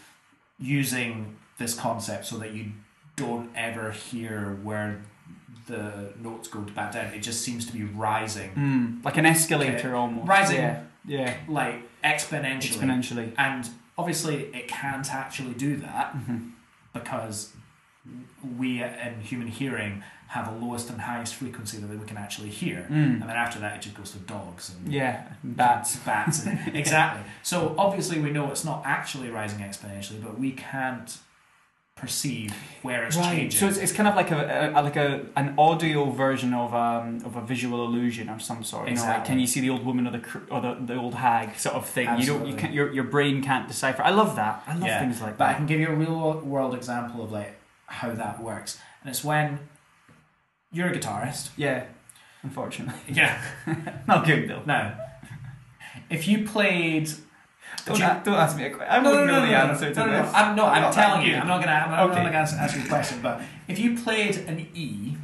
using 0.60 1.36
this 1.58 1.74
concept 1.74 2.26
so 2.26 2.38
that 2.38 2.52
you 2.52 2.66
don't 3.16 3.50
ever 3.56 3.90
hear 3.90 4.58
where 4.62 5.02
the 5.66 6.12
notes 6.22 6.46
go 6.48 6.60
back 6.60 6.92
down. 6.92 7.06
It 7.12 7.20
just 7.20 7.42
seems 7.42 7.66
to 7.66 7.72
be 7.72 7.84
rising, 7.84 8.50
mm, 8.54 9.04
like 9.04 9.16
an 9.16 9.26
escalator 9.26 9.78
Okay. 9.88 9.90
almost. 9.92 10.28
Rising. 10.28 10.56
Yeah. 10.58 10.82
Yeah. 11.04 11.34
like 11.48 11.82
exponentially. 12.04 12.78
Exponentially. 12.78 13.32
And 13.36 13.68
obviously, 13.98 14.44
it 14.54 14.68
can't 14.68 15.12
actually 15.12 15.54
do 15.54 15.76
that 15.76 16.14
Mm-hmm. 16.14 16.48
because 16.92 17.52
we 18.58 18.82
in 18.82 19.20
human 19.22 19.46
hearing 19.48 20.02
have 20.28 20.48
a 20.48 20.56
lowest 20.64 20.88
and 20.90 21.00
highest 21.00 21.34
frequency 21.34 21.76
that 21.78 21.88
we 21.88 22.06
can 22.06 22.16
actually 22.16 22.48
hear. 22.48 22.86
Mm. 22.90 23.20
And 23.20 23.22
then 23.22 23.30
after 23.30 23.58
that, 23.60 23.76
it 23.76 23.82
just 23.82 23.94
goes 23.96 24.12
to 24.12 24.18
dogs 24.20 24.74
and 24.74 24.92
Yeah. 24.92 25.24
Bats. 25.44 25.96
bats. 25.96 26.46
And, 26.46 26.58
exactly. 26.74 27.22
So 27.42 27.74
obviously, 27.78 28.18
we 28.18 28.30
know 28.30 28.50
it's 28.50 28.64
not 28.64 28.82
actually 28.86 29.30
rising 29.30 29.60
exponentially, 29.60 30.22
but 30.22 30.38
we 30.38 30.52
can't 30.52 31.18
perceive 31.94 32.52
where 32.80 33.04
it's 33.04 33.16
Right. 33.16 33.36
changing. 33.36 33.60
So 33.60 33.68
it's, 33.68 33.76
it's 33.76 33.92
kind 33.92 34.08
of 34.08 34.16
like 34.16 34.30
a, 34.30 34.72
a 34.74 34.82
like 34.82 34.96
a 34.96 35.26
an 35.36 35.54
audio 35.58 36.10
version 36.10 36.54
of 36.54 36.72
um 36.74 37.20
of 37.24 37.36
a 37.36 37.42
visual 37.42 37.84
illusion 37.84 38.28
of 38.30 38.42
some 38.42 38.64
sort. 38.64 38.88
You 38.88 38.94
know, 38.94 39.02
like 39.02 39.10
Exactly. 39.10 39.26
can 39.32 39.38
you 39.40 39.46
see 39.46 39.60
the 39.60 39.70
old 39.70 39.84
woman 39.84 40.06
or 40.06 40.12
the 40.12 40.22
or 40.50 40.60
the, 40.62 40.78
the 40.86 40.96
old 40.96 41.14
hag 41.14 41.56
sort 41.58 41.76
of 41.76 41.86
thing? 41.86 42.08
You 42.18 42.26
don't. 42.26 42.46
You 42.46 42.54
can't. 42.54 42.72
Your 42.72 42.90
your 42.92 43.04
brain 43.04 43.42
can't 43.42 43.68
decipher. 43.68 44.02
I 44.02 44.10
love 44.10 44.34
that. 44.36 44.64
I 44.66 44.72
love 44.74 44.88
Yeah, 44.88 44.98
things 45.00 45.20
like 45.20 45.36
that. 45.36 45.38
But 45.38 45.48
I 45.50 45.54
can 45.54 45.66
give 45.66 45.78
you 45.78 45.88
a 45.88 45.94
real 45.94 46.40
world 46.40 46.74
example 46.74 47.22
of 47.22 47.30
like 47.30 47.58
how 47.98 48.10
that 48.12 48.42
works, 48.42 48.78
and 49.02 49.10
it's 49.10 49.22
when 49.22 49.58
you're 50.72 50.88
a 50.88 50.94
guitarist. 50.98 51.50
Yeah. 51.56 51.84
Unfortunately, 52.42 53.00
Yeah. 53.14 53.40
not 54.08 54.24
good 54.26 54.48
though. 54.48 54.62
Now, 54.66 54.96
if 56.10 56.26
you 56.26 56.46
played, 56.46 57.08
Don't, 57.84 57.98
you- 57.98 58.04
a- 58.04 58.20
don't 58.24 58.34
ask 58.34 58.56
me 58.56 58.64
a 58.64 58.70
question. 58.70 58.92
I 58.92 58.96
no, 58.98 59.02
no, 59.04 59.10
wouldn't 59.10 59.26
no, 59.28 59.32
know 59.34 59.40
no, 59.40 59.46
the 59.46 59.52
no, 59.52 59.58
answer 59.72 59.88
no, 59.88 59.92
to 59.94 60.00
no, 60.00 60.06
no, 60.06 60.22
this. 60.22 60.34
I'm, 60.34 60.56
no, 60.56 60.66
I'm 60.66 60.82
not 60.82 60.92
telling 60.92 61.26
you. 61.26 61.36
I'm 61.36 61.46
not 61.46 61.60
gonna. 61.62 61.72
I'm 61.84 61.90
not 61.90 62.10
Okay. 62.10 62.22
gonna 62.24 62.36
ask, 62.36 62.56
ask 62.56 62.76
you 62.76 62.82
a 62.84 62.88
question. 62.88 63.20
But 63.22 63.40
if 63.68 63.78
you 63.78 63.96
played 63.96 64.36
an 64.48 64.66
E 64.74 65.16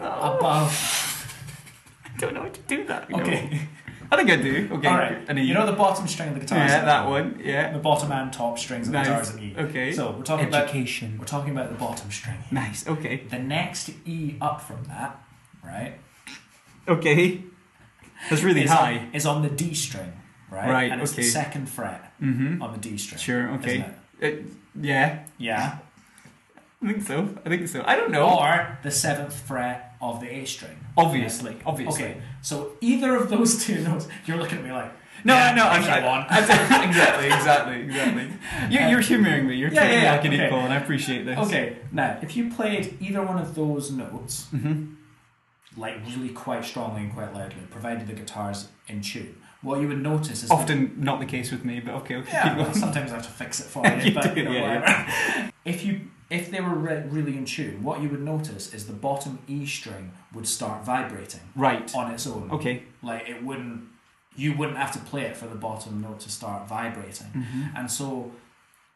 Oh, 0.00 0.36
above, 0.36 0.72
I 2.06 2.16
don't 2.18 2.34
know 2.34 2.42
how 2.42 2.48
to 2.48 2.60
do 2.62 2.84
that. 2.86 3.08
know. 3.10 3.18
okay, 3.20 3.68
I 4.12 4.16
think 4.16 4.30
I 4.30 4.36
do. 4.36 4.68
Okay. 4.72 4.88
all 4.88 4.98
right. 4.98 5.26
An. 5.28 5.38
You 5.38 5.54
know 5.54 5.64
the 5.64 5.72
bottom 5.72 6.06
string 6.06 6.28
of 6.28 6.34
the 6.34 6.40
guitar. 6.40 6.58
yeah, 6.58 6.84
that 6.84 7.08
one. 7.08 7.40
Yeah. 7.42 7.72
The 7.72 7.78
bottom 7.78 8.12
and 8.12 8.30
top 8.32 8.58
strings 8.58 8.86
of 8.86 8.92
the 8.92 8.98
Nice. 8.98 9.06
guitar 9.08 9.22
is 9.22 9.30
an 9.30 9.38
E. 9.42 9.54
Okay. 9.58 9.92
So 9.92 10.10
we're 10.10 10.22
talking 10.22 10.48
about 10.48 10.64
Education. 10.64 11.16
we're 11.18 11.24
talking 11.24 11.50
about 11.52 11.70
the 11.70 11.76
bottom 11.76 12.10
string. 12.10 12.36
Nice. 12.50 12.86
Okay. 12.86 13.24
The 13.30 13.38
next 13.38 13.90
E 14.04 14.36
up 14.40 14.60
from 14.60 14.84
that, 14.84 15.18
right, 15.64 15.94
Okay. 16.86 17.42
That's 18.28 18.42
really 18.42 18.64
is 18.64 18.70
high. 18.70 18.98
On, 18.98 19.14
is 19.14 19.24
on 19.26 19.42
the 19.42 19.48
D 19.48 19.72
string, 19.74 20.12
right? 20.50 20.68
Right, 20.70 20.92
And 20.92 21.00
it's 21.00 21.12
the 21.12 21.22
okay. 21.22 21.28
second 21.28 21.66
fret 21.70 22.12
Mm-hmm. 22.22 22.62
on 22.62 22.72
the 22.72 22.78
D 22.78 22.98
string. 22.98 23.18
Sure. 23.18 23.48
Okay. 23.54 23.78
isn't 23.78 23.94
it? 24.20 24.44
Uh, 24.44 24.48
yeah. 24.80 25.24
Yeah. 25.38 25.78
I 26.82 26.86
think 26.92 27.02
so. 27.02 27.28
I 27.44 27.48
think 27.48 27.66
so. 27.68 27.82
I 27.86 27.96
don't 27.96 28.10
know. 28.12 28.28
Or 28.28 28.78
the 28.82 28.90
seventh 28.90 29.34
fret 29.34 29.94
of 30.00 30.20
the 30.20 30.28
A 30.32 30.44
string. 30.44 30.76
Obviously. 30.96 31.56
Obviously. 31.64 32.04
Okay, 32.04 32.22
so 32.42 32.72
either 32.80 33.16
of 33.16 33.28
those 33.30 33.64
two 33.64 33.80
notes, 33.82 34.08
you're 34.26 34.36
looking 34.36 34.58
at 34.58 34.64
me 34.64 34.72
like, 34.72 34.92
No, 35.24 35.34
yeah, 35.34 35.54
no, 35.54 35.64
I'm 35.66 35.82
if 35.82 35.86
you 35.96 36.04
want. 36.04 36.26
exactly, 36.30 37.26
exactly, 37.28 37.82
exactly. 37.82 38.28
You're, 38.70 38.88
you're 38.88 39.00
humouring 39.00 39.46
me. 39.46 39.56
You're 39.56 39.72
Yeah, 39.72 39.80
treating 39.80 40.02
yeah, 40.02 40.10
me 40.10 40.16
like 40.16 40.24
an 40.26 40.34
okay. 40.34 40.46
equal, 40.46 40.58
and 40.60 40.72
I 40.72 40.76
appreciate 40.76 41.24
this. 41.24 41.38
Okay, 41.38 41.76
now 41.92 42.18
if 42.22 42.36
you 42.36 42.50
played 42.52 42.96
either 43.00 43.22
one 43.22 43.38
of 43.38 43.54
those 43.54 43.90
notes, 43.90 44.46
hmm 44.50 44.94
like 45.74 45.96
really 46.06 46.28
quite 46.28 46.62
strongly 46.62 47.00
and 47.00 47.14
quite 47.14 47.32
loudly, 47.32 47.62
provided 47.70 48.06
the 48.06 48.12
guitar's 48.12 48.68
in 48.88 49.00
tune, 49.00 49.34
what 49.62 49.80
you 49.80 49.88
would 49.88 50.02
notice 50.02 50.42
is 50.44 50.50
Often 50.50 50.96
not 50.98 51.18
the 51.18 51.24
case 51.24 51.50
with 51.50 51.64
me, 51.64 51.80
but 51.80 51.94
okay, 51.94 52.16
okay. 52.16 52.30
Yeah, 52.30 52.56
well, 52.58 52.74
sometimes 52.74 53.10
I 53.10 53.14
have 53.14 53.24
to 53.24 53.30
fix 53.32 53.60
it 53.60 53.64
for 53.68 53.86
you, 53.96 54.02
You 54.02 54.12
but 54.14 54.34
do, 54.34 54.40
you 54.42 54.48
know. 54.50 55.48
If 55.64 55.82
you 55.84 56.00
if 56.32 56.50
they 56.50 56.60
were 56.60 56.74
re- 56.74 57.04
really 57.08 57.36
in 57.36 57.44
tune, 57.44 57.82
what 57.82 58.00
you 58.02 58.08
would 58.08 58.22
notice 58.22 58.72
is 58.74 58.86
the 58.86 58.92
bottom 59.08 59.38
E 59.46 59.66
string 59.66 60.12
would 60.34 60.48
start 60.48 60.84
vibrating 60.84 61.40
Right. 61.54 61.94
on 61.94 62.10
its 62.14 62.26
own. 62.26 62.50
Okay. 62.50 62.82
Like 63.02 63.28
it 63.28 63.42
wouldn't, 63.42 63.82
you 64.36 64.50
wouldn't 64.56 64.78
have 64.78 64.92
to 64.92 64.98
play 65.10 65.22
it 65.22 65.36
for 65.36 65.46
the 65.46 65.54
bottom 65.68 66.00
note 66.00 66.20
to 66.20 66.30
start 66.30 66.66
vibrating. 66.68 67.28
Mm-hmm. 67.28 67.76
And 67.76 67.90
so, 67.90 68.32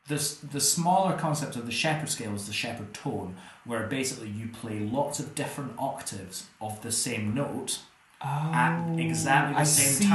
this 0.08 0.36
the 0.36 0.60
smaller 0.60 1.16
concept 1.18 1.56
of 1.56 1.66
the 1.66 1.72
Shepard 1.72 2.08
scale 2.08 2.34
is 2.34 2.46
the 2.46 2.52
Shepard 2.52 2.94
tone, 2.94 3.36
where 3.64 3.86
basically 3.88 4.28
you 4.28 4.48
play 4.48 4.78
lots 4.80 5.18
of 5.18 5.34
different 5.34 5.72
octaves 5.78 6.46
of 6.60 6.80
the 6.82 6.92
same 6.92 7.34
note 7.34 7.80
Oh, 8.22 8.26
at 8.54 8.96
exactly 8.98 9.54
the 9.54 9.60
I 9.60 9.64
same 9.64 9.94
see, 10.02 10.08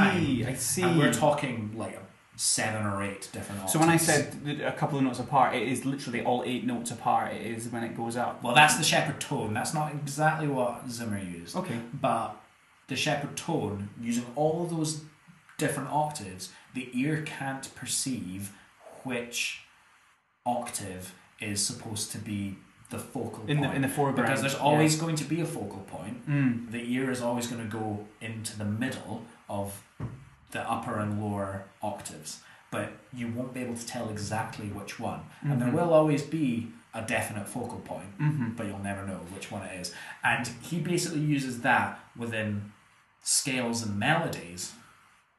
time. 0.44 0.54
I 0.54 0.56
see. 0.56 0.82
And 0.82 0.98
we're 0.98 1.14
talking 1.14 1.72
like 1.76 2.00
seven 2.42 2.88
or 2.88 3.04
eight 3.04 3.30
different 3.32 3.62
octaves. 3.62 3.74
so 3.74 3.80
when 3.80 3.90
I 3.90 3.98
said 3.98 4.36
a 4.64 4.72
couple 4.72 4.98
of 4.98 5.04
notes 5.04 5.20
apart, 5.20 5.56
it 5.56 5.62
is 5.62 5.86
literally 5.86 6.24
all 6.24 6.42
eight 6.44 6.66
notes 6.66 6.90
apart. 6.90 7.34
It 7.34 7.46
is 7.46 7.68
when 7.70 7.84
it 7.84 7.96
goes 7.96 8.18
up. 8.18 8.42
well, 8.42 8.56
that's 8.56 8.78
the 8.78 8.84
Shepard 8.84 9.22
tone. 9.22 9.54
That's 9.54 9.76
not 9.76 9.92
exactly 9.92 10.48
what 10.48 10.90
Zimmer 10.90 11.20
used. 11.20 11.56
Okay. 11.56 11.78
But 11.94 12.36
the 12.88 12.96
Shepard 12.96 13.38
tone, 13.38 13.90
using 14.02 14.26
all 14.36 14.64
of 14.64 14.72
those 14.72 15.02
different 15.60 15.90
octaves, 15.92 16.50
the 16.74 16.90
ear 16.94 17.22
can't 17.24 17.74
perceive 17.76 18.54
which 19.04 19.62
octave 20.44 21.14
is 21.40 21.64
supposed 21.64 22.12
to 22.14 22.18
be 22.18 22.58
the 22.90 22.98
focal 22.98 23.40
point. 23.40 23.50
In 23.52 23.58
the 23.62 23.68
point. 23.68 23.76
in 23.76 23.82
the 23.84 23.88
foreground. 23.88 24.28
because 24.30 24.42
there's 24.42 24.56
yeah. 24.56 24.62
always 24.62 24.96
going 24.96 25.16
to 25.18 25.26
be 25.26 25.42
a 25.42 25.46
focal 25.46 25.86
point. 25.88 26.28
Mm. 26.28 26.72
The 26.72 26.92
ear 26.92 27.12
is 27.12 27.22
always 27.22 27.46
going 27.46 27.62
to 27.62 27.78
go 27.78 28.08
into 28.20 28.58
the 28.58 28.66
middle 28.66 29.26
of 29.48 29.84
the 30.52 30.62
upper 30.70 31.00
and 31.00 31.22
lower 31.24 31.66
octaves, 31.82 32.40
but 32.72 32.92
you 33.14 33.28
won't 33.28 33.54
be 33.54 33.62
able 33.62 33.76
to 33.76 33.86
tell 33.86 34.10
exactly 34.10 34.68
which 34.68 35.00
one. 35.00 35.22
And 35.42 35.62
there 35.62 35.70
Mhm. 35.70 35.74
will 35.74 35.94
always 35.94 36.24
be 36.24 36.72
a 36.94 37.02
definite 37.02 37.48
focal 37.48 37.80
point 37.80 38.18
Mm-hmm. 38.20 38.50
but 38.56 38.68
you'll 38.68 38.80
never 38.80 39.06
know 39.06 39.20
which 39.34 39.50
one 39.50 39.64
it 39.64 39.80
is. 39.80 39.94
And 40.24 40.46
he 40.62 40.80
basically 40.80 41.22
uses 41.22 41.62
that 41.62 42.00
within 42.18 42.74
scales 43.24 43.82
and 43.84 43.98
melodies 43.98 44.74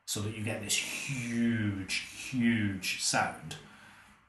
so 0.06 0.20
that 0.22 0.36
you 0.36 0.42
get 0.42 0.62
this 0.62 0.76
huge, 0.76 1.94
huge 2.30 3.02
sound. 3.02 3.56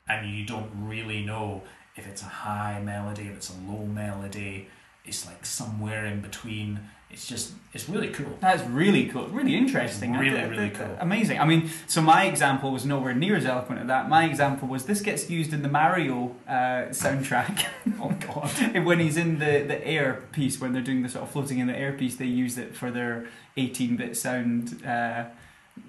And 0.08 0.30
you 0.30 0.46
don't 0.46 0.69
really 0.76 1.24
know 1.24 1.63
if 1.96 2.06
it's 2.08 2.22
a 2.22 2.26
high 2.26 2.82
melody, 2.82 3.24
if 3.28 3.36
it's 3.38 3.50
a 3.50 3.58
low 3.72 3.86
melody. 3.86 4.67
It's 5.06 5.26
like 5.26 5.46
somewhere 5.46 6.06
in 6.06 6.22
between. 6.22 6.89
It's 7.13 7.28
just, 7.28 7.54
it's 7.73 7.88
really 7.88 8.10
cool. 8.10 8.36
That's 8.39 8.63
really 8.63 9.06
cool. 9.08 9.28
Really 9.28 9.56
interesting. 9.56 10.13
Really, 10.17 10.41
Uh, 10.41 10.49
really 10.49 10.71
uh, 10.71 10.78
cool. 10.78 10.97
Amazing. 10.99 11.39
I 11.39 11.45
mean, 11.45 11.69
so 11.88 12.02
my 12.02 12.26
example 12.26 12.71
was 12.71 12.86
nowhere 12.86 13.13
near 13.13 13.36
as 13.36 13.45
eloquent 13.45 13.82
as 13.82 13.88
that. 13.88 14.10
My 14.10 14.26
example 14.26 14.67
was 14.67 14.86
this 14.86 15.02
gets 15.02 15.30
used 15.30 15.54
in 15.54 15.62
the 15.62 15.69
Mario 15.69 16.36
uh, 16.47 16.89
soundtrack. 17.04 17.65
Oh, 18.02 18.12
God. 18.28 18.49
When 18.89 18.99
he's 18.99 19.17
in 19.17 19.39
the, 19.39 19.63
the 19.67 19.80
air 19.88 20.23
piece, 20.32 20.60
when 20.60 20.73
they're 20.73 20.82
doing 20.82 21.04
the 21.04 21.10
sort 21.10 21.23
of 21.26 21.30
floating 21.32 21.60
in 21.60 21.67
the 21.67 21.78
air 21.78 21.93
piece, 21.93 22.15
they 22.15 22.26
use 22.26 22.58
it 22.58 22.76
for 22.76 22.89
their 22.91 23.28
18 23.58 23.95
bit 23.97 24.17
sound 24.17 24.84
uh, 24.86 25.26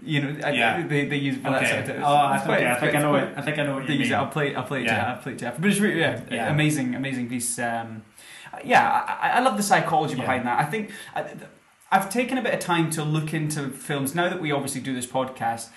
You 0.03 0.21
know, 0.23 0.31
I- 0.47 0.83
they, 0.83 1.07
they 1.07 1.17
use 1.17 1.37
for 1.37 1.51
that 1.51 1.67
sort 1.69 1.81
of 1.85 1.91
Okay. 1.91 2.03
Oh, 2.05 2.17
I 2.35 2.39
quite- 2.45 2.61
yeah, 2.61 2.75
I 2.75 2.81
think 2.81 2.95
I 2.95 3.01
know 3.01 3.15
it. 3.17 3.29
I 3.39 3.43
think 3.43 3.59
I 3.59 3.63
know 3.65 3.75
what 3.77 3.87
They 3.87 3.95
you 3.95 4.01
use 4.01 4.11
mean. 4.11 4.19
it. 4.19 4.23
I'll 4.23 4.33
play. 4.37 4.55
I'll 4.55 4.65
play 4.73 4.81
it. 4.83 4.87
Yeah. 4.87 4.97
Yeah. 4.97 5.13
I'll 5.15 5.23
play 5.23 5.33
it 5.33 5.39
to 5.41 5.55
But 5.59 5.71
it's 5.71 5.81
really 5.81 6.01
yeah, 6.01 6.21
Yeah. 6.31 6.53
amazing, 6.53 6.95
amazing 6.95 7.29
piece. 7.29 7.59
Um, 7.59 8.03
yeah, 8.65 9.19
I, 9.21 9.39
I 9.39 9.41
love 9.41 9.57
the 9.57 9.63
psychology 9.63 10.15
Yeah. 10.15 10.21
behind 10.23 10.47
that. 10.47 10.59
I 10.61 10.65
think 10.65 10.91
I, 11.15 11.25
I've 11.91 12.11
taken 12.11 12.39
a 12.39 12.43
bit 12.43 12.55
of 12.55 12.61
time 12.61 12.91
to 12.91 13.05
look 13.05 13.33
into 13.33 13.69
films. 13.71 14.15
Now 14.15 14.29
that 14.29 14.41
we 14.41 14.53
obviously 14.53 14.81
do 14.81 14.95
this 14.95 15.07
podcast, 15.07 15.69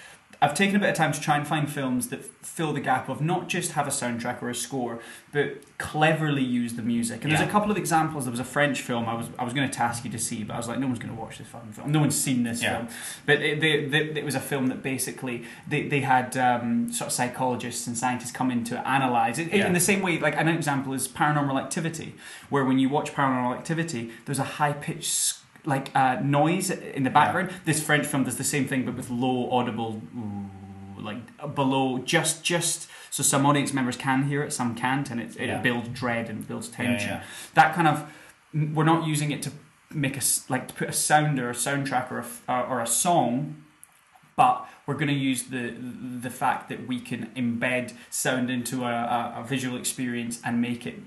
I've 0.41 0.53
taken 0.53 0.75
a 0.75 0.79
bit 0.79 0.89
of 0.89 0.95
time 0.95 1.11
to 1.13 1.19
try 1.19 1.35
and 1.35 1.47
find 1.47 1.67
films 1.71 2.09
that 2.09 2.23
fill 2.45 2.71
the 2.71 2.79
gap 2.79 3.09
of 3.09 3.21
not 3.21 3.49
just 3.49 3.71
have 3.71 3.87
a 3.87 3.89
soundtrack 3.89 4.41
or 4.43 4.49
a 4.49 4.55
score, 4.55 4.99
but 5.31 5.63
cleverly 5.79 6.43
use 6.43 6.73
the 6.75 6.83
music. 6.83 7.23
And 7.23 7.31
Yeah. 7.31 7.37
there's 7.39 7.49
a 7.49 7.51
couple 7.51 7.71
of 7.71 7.77
examples. 7.77 8.25
There 8.25 8.31
was 8.31 8.39
a 8.39 8.43
French 8.43 8.81
film 8.81 9.09
I 9.09 9.15
was 9.15 9.27
I 9.39 9.43
was 9.43 9.53
going 9.53 9.67
to 9.67 9.73
task 9.75 10.05
you 10.05 10.11
to 10.11 10.19
see, 10.19 10.43
but 10.43 10.53
I 10.53 10.57
was 10.57 10.67
like, 10.67 10.77
no 10.79 10.85
one's 10.85 10.99
going 10.99 11.13
to 11.15 11.19
watch 11.19 11.39
this 11.39 11.47
fucking 11.47 11.71
film. 11.71 11.91
No 11.91 11.99
one's 11.99 12.15
seen 12.19 12.43
this 12.43 12.61
Yeah. 12.61 12.75
film. 12.77 12.87
But 13.25 13.41
it, 13.41 13.59
they, 13.61 13.85
they, 13.85 14.19
it 14.19 14.25
was 14.25 14.35
a 14.35 14.39
film 14.39 14.67
that 14.67 14.83
basically 14.83 15.43
they, 15.67 15.87
they 15.87 16.01
had 16.01 16.37
um, 16.37 16.91
sort 16.91 17.07
of 17.07 17.13
psychologists 17.13 17.87
and 17.87 17.97
scientists 17.97 18.31
come 18.31 18.51
in 18.51 18.63
to 18.65 18.87
analyze 18.87 19.39
it 19.39 19.51
Yeah. 19.51 19.65
in 19.67 19.73
the 19.73 19.79
same 19.79 20.01
way. 20.01 20.19
Like 20.19 20.37
an 20.37 20.47
example 20.47 20.93
is 20.93 21.07
Paranormal 21.07 21.59
Activity, 21.59 22.13
where 22.49 22.63
when 22.63 22.77
you 22.77 22.89
watch 22.89 23.13
Paranormal 23.13 23.57
Activity, 23.57 24.11
there's 24.25 24.39
a 24.39 24.43
high 24.43 24.73
pitched 24.73 25.37
like 25.67 25.87
uh, 25.95 26.19
noise 26.23 26.69
in 26.71 27.03
the 27.03 27.09
background. 27.09 27.51
This 27.65 27.83
French 27.83 28.05
film 28.07 28.23
does 28.23 28.37
the 28.37 28.43
same 28.43 28.65
thing, 28.67 28.85
but 28.85 28.95
with 28.95 29.09
low 29.09 29.51
audible, 29.51 30.01
ooh, 30.17 31.01
like 31.09 31.21
below 31.55 31.99
just 31.99 32.43
just 32.43 32.87
so 33.11 33.21
some 33.23 33.45
audience 33.45 33.73
members 33.73 33.97
can 33.97 34.23
hear 34.29 34.41
it, 34.43 34.51
some 34.53 34.73
can't, 34.75 35.09
and 35.11 35.19
it, 35.21 35.35
it 35.37 35.47
Yeah. 35.47 35.61
builds 35.61 35.89
dread 35.89 36.29
and 36.29 36.47
builds 36.47 36.67
tension. 36.69 37.09
yeah. 37.09 37.23
That 37.53 37.75
kind 37.75 37.87
of 37.87 38.09
we're 38.75 38.85
not 38.93 39.05
using 39.05 39.31
it 39.31 39.41
to 39.43 39.51
make 39.91 40.15
a 40.15 40.23
s- 40.29 40.45
like 40.49 40.67
to 40.69 40.73
put 40.73 40.89
a 40.89 40.93
sound 40.93 41.37
or 41.39 41.49
a 41.49 41.53
soundtrack 41.53 42.11
or 42.11 42.19
a 42.19 42.25
uh, 42.51 42.61
or 42.69 42.81
a 42.81 42.87
song 42.87 43.63
but 44.35 44.67
we're 44.85 44.93
going 45.01 45.07
to 45.07 45.13
use 45.31 45.43
the 45.55 45.73
the 46.21 46.29
fact 46.29 46.69
that 46.69 46.87
we 46.87 46.99
can 46.99 47.27
embed 47.35 47.93
sound 48.09 48.49
into 48.51 48.83
a, 48.83 48.93
a, 48.93 49.41
a 49.41 49.43
visual 49.47 49.77
experience 49.77 50.39
and 50.45 50.61
make 50.61 50.85
it 50.85 50.99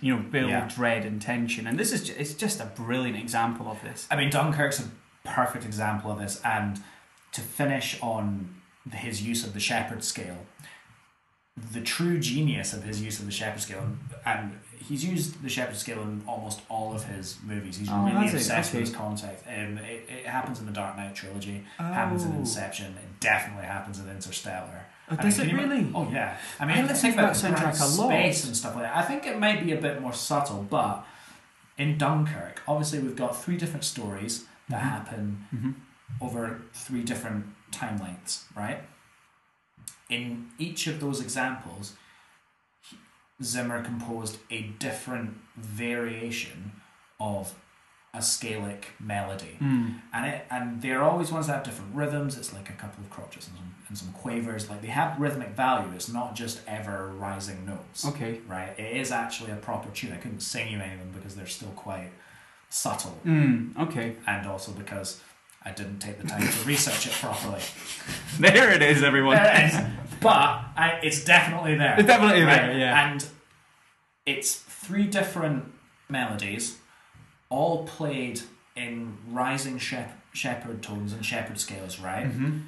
you 0.00 0.16
know 0.16 0.22
build 0.22 0.50
Yeah. 0.50 0.68
dread 0.68 1.04
and 1.04 1.22
tension 1.22 1.66
and 1.66 1.78
this 1.78 1.92
is 1.92 2.04
ju- 2.08 2.14
it's 2.18 2.34
just 2.34 2.60
a 2.60 2.64
brilliant 2.66 3.16
example 3.16 3.70
of 3.70 3.80
this 3.82 4.06
I 4.10 4.16
mean, 4.16 4.30
Dunkirk's 4.30 4.80
a 4.80 4.88
perfect 5.24 5.64
example 5.64 6.10
of 6.10 6.18
this, 6.18 6.40
and 6.44 6.80
to 7.32 7.40
finish 7.40 7.98
on 8.02 8.54
his 8.90 9.22
use 9.22 9.46
of 9.46 9.52
the 9.54 9.60
Shepard 9.60 10.02
scale, 10.02 10.46
the 11.72 11.80
true 11.82 12.18
genius 12.18 12.72
of 12.72 12.82
his 12.84 13.02
use 13.02 13.20
of 13.20 13.26
the 13.26 13.32
Shepard 13.32 13.60
scale, 13.60 13.86
and 14.24 14.58
he's 14.78 15.04
used 15.04 15.42
the 15.42 15.48
Shepard 15.48 15.76
scale 15.76 16.00
in 16.02 16.22
almost 16.26 16.62
all 16.68 16.94
of 16.94 17.04
his 17.04 17.36
movies. 17.44 17.76
He's 17.76 17.88
Oh, 17.90 18.04
really 18.06 18.28
obsessed 18.30 18.70
Okay. 18.70 18.80
with 18.80 18.88
his 18.88 18.96
context. 18.96 19.44
Um, 19.46 19.78
it, 19.78 20.08
it 20.08 20.26
happens 20.26 20.58
in 20.58 20.66
the 20.66 20.72
Dark 20.72 20.96
Knight 20.96 21.14
trilogy, 21.14 21.64
happens 21.76 22.24
in 22.24 22.32
Oh. 22.32 22.38
Inception, 22.38 22.86
it 22.96 23.20
definitely 23.20 23.66
happens 23.66 23.98
in 24.00 24.08
Interstellar. 24.08 24.79
Oh, 25.10 25.16
does 25.16 25.38
it 25.38 25.52
really? 25.52 25.90
Oh 25.94 26.08
yeah. 26.10 26.36
I 26.60 26.66
mean, 26.66 26.78
I 26.78 26.82
listen 26.82 26.96
think 27.12 27.14
to 27.16 27.20
that 27.22 27.42
about 27.44 27.58
soundtrack 27.76 27.80
a 27.80 28.00
lot. 28.00 28.08
Space 28.10 28.44
and 28.46 28.56
stuff 28.56 28.74
like 28.76 28.84
that. 28.84 28.96
I 28.96 29.02
think 29.02 29.26
it 29.26 29.38
might 29.38 29.64
be 29.64 29.72
a 29.72 29.76
bit 29.80 30.00
more 30.00 30.12
subtle, 30.12 30.66
but 30.70 31.04
in 31.78 31.98
Dunkirk, 31.98 32.62
obviously 32.68 33.00
we've 33.00 33.16
got 33.16 33.42
three 33.42 33.56
different 33.56 33.84
stories 33.84 34.44
that 34.68 34.80
Mhm. 34.80 34.84
happen 34.84 35.46
Mhm. 35.54 35.74
over 36.20 36.62
three 36.72 37.02
different 37.02 37.46
time 37.72 37.98
lengths, 37.98 38.44
right? 38.54 38.82
In 40.08 40.50
each 40.58 40.86
of 40.86 41.00
those 41.00 41.20
examples, 41.20 41.94
Zimmer 43.42 43.82
composed 43.82 44.38
a 44.50 44.62
different 44.78 45.38
variation 45.56 46.72
of 47.18 47.54
a 48.12 48.18
scalic 48.18 48.84
melody 48.98 49.56
Mm. 49.60 50.00
and 50.12 50.26
it 50.26 50.44
and 50.50 50.82
they're 50.82 51.02
always 51.02 51.30
ones 51.30 51.46
that 51.46 51.54
have 51.54 51.62
different 51.64 51.94
rhythms. 51.94 52.36
It's 52.36 52.52
like 52.52 52.68
a 52.68 52.72
couple 52.72 53.04
of 53.04 53.10
crotchets 53.10 53.46
and 53.48 53.56
some, 53.56 53.74
and 53.88 53.96
some 53.98 54.12
quavers. 54.12 54.68
Like 54.68 54.82
they 54.82 54.88
have 54.88 55.20
rhythmic 55.20 55.50
value. 55.50 55.92
It's 55.94 56.08
not 56.08 56.34
just 56.34 56.60
ever 56.66 57.08
rising 57.16 57.64
notes, 57.64 58.04
okay 58.06 58.40
right? 58.48 58.76
It 58.78 58.96
is 58.96 59.12
actually 59.12 59.52
a 59.52 59.56
proper 59.56 59.88
tune. 59.90 60.12
I 60.12 60.16
couldn't 60.16 60.40
sing 60.40 60.72
you 60.72 60.80
any 60.80 60.94
of 60.94 60.98
them 60.98 61.12
because 61.14 61.36
they're 61.36 61.46
still 61.46 61.70
quite 61.76 62.10
subtle, 62.68 63.16
mm. 63.24 63.76
okay 63.78 64.16
and 64.26 64.46
also 64.46 64.72
because 64.72 65.20
I 65.62 65.70
didn't 65.70 65.98
take 66.00 66.18
the 66.20 66.26
time 66.26 66.40
to 66.48 66.64
research 66.66 67.06
it 67.06 67.12
properly. 67.12 67.60
there 68.40 68.72
it 68.72 68.82
is 68.82 69.02
everyone 69.04 69.36
There 69.36 69.54
it 69.54 69.72
is. 69.72 69.80
but 70.20 70.64
I, 70.76 70.98
it's 71.02 71.24
definitely 71.24 71.76
there. 71.76 71.94
It's 71.98 72.06
definitely 72.08 72.42
right? 72.42 72.62
there, 72.66 72.78
yeah. 72.78 73.12
And 73.12 73.24
it's 74.26 74.54
three 74.56 75.06
different 75.06 75.72
melodies, 76.08 76.78
all 77.50 77.84
played 77.84 78.40
in 78.76 79.18
rising 79.28 79.78
shep- 79.78 80.16
Shepard 80.32 80.80
tones 80.82 81.12
and 81.12 81.26
Shepard 81.26 81.58
scales, 81.58 81.98
right? 81.98 82.26
Mhm. 82.26 82.62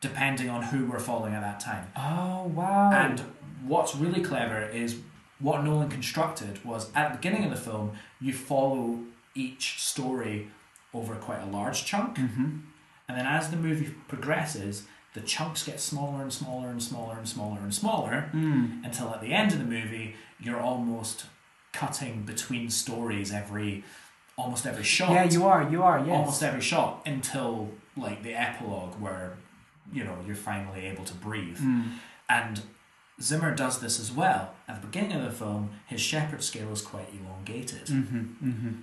Depending 0.00 0.50
on 0.50 0.62
who 0.64 0.86
we're 0.86 0.98
following 0.98 1.34
at 1.34 1.40
that 1.40 1.60
time. 1.60 1.86
oh 1.96 2.44
wow 2.48 2.90
And 2.92 3.20
what's 3.64 3.94
really 3.96 4.20
clever 4.22 4.60
is 4.66 5.00
what 5.38 5.62
Nolan 5.64 5.88
constructed 5.88 6.64
was 6.64 6.90
at 6.94 7.10
the 7.12 7.16
beginning 7.16 7.44
of 7.44 7.50
the 7.50 7.56
film, 7.56 7.92
you 8.20 8.32
follow 8.32 9.00
each 9.34 9.80
story 9.82 10.48
over 10.92 11.14
quite 11.14 11.40
a 11.42 11.46
large 11.46 11.84
chunk. 11.84 12.16
Mhm. 12.16 12.62
And 13.08 13.16
then 13.18 13.26
as 13.26 13.50
the 13.50 13.56
movie 13.56 13.94
progresses, 14.08 14.86
the 15.14 15.20
chunks 15.20 15.62
get 15.64 15.78
smaller 15.80 16.22
and 16.22 16.32
smaller 16.32 16.68
and 16.70 16.82
smaller 16.82 17.16
and 17.18 17.28
smaller 17.28 17.60
and 17.60 17.72
smaller 17.74 18.30
Mm. 18.34 18.84
until 18.84 19.14
at 19.14 19.20
the 19.20 19.32
end 19.32 19.52
of 19.52 19.58
the 19.58 19.64
movie, 19.64 20.16
you're 20.40 20.60
almost 20.60 21.26
cutting 21.72 22.22
between 22.22 22.68
stories 22.70 23.32
every 23.32 23.84
almost 24.36 24.66
every 24.66 24.84
shot. 24.84 25.10
yeah 25.12 25.24
you 25.24 25.44
are 25.46 25.68
you 25.70 25.82
are 25.82 25.98
yes 26.00 26.08
almost 26.16 26.42
every 26.42 26.60
shot 26.60 27.02
until 27.06 27.70
like 27.96 28.22
the 28.22 28.34
epilogue 28.34 28.94
where 29.00 29.36
you 29.92 30.04
know 30.04 30.16
you're 30.26 30.36
finally 30.36 30.84
able 30.86 31.04
to 31.04 31.14
breathe. 31.14 31.58
Mm. 31.58 31.92
And 32.28 32.60
Zimmer 33.22 33.54
does 33.54 33.78
this 33.80 33.98
as 33.98 34.12
well. 34.12 34.52
At 34.68 34.80
the 34.80 34.86
beginning 34.86 35.12
of 35.16 35.22
the 35.24 35.30
film, 35.30 35.70
his 35.86 36.00
Shepard 36.02 36.42
scale 36.44 36.70
is 36.72 36.82
quite 36.82 37.08
elongated. 37.18 37.86
Mhm. 37.86 38.36
Mhm. 38.42 38.82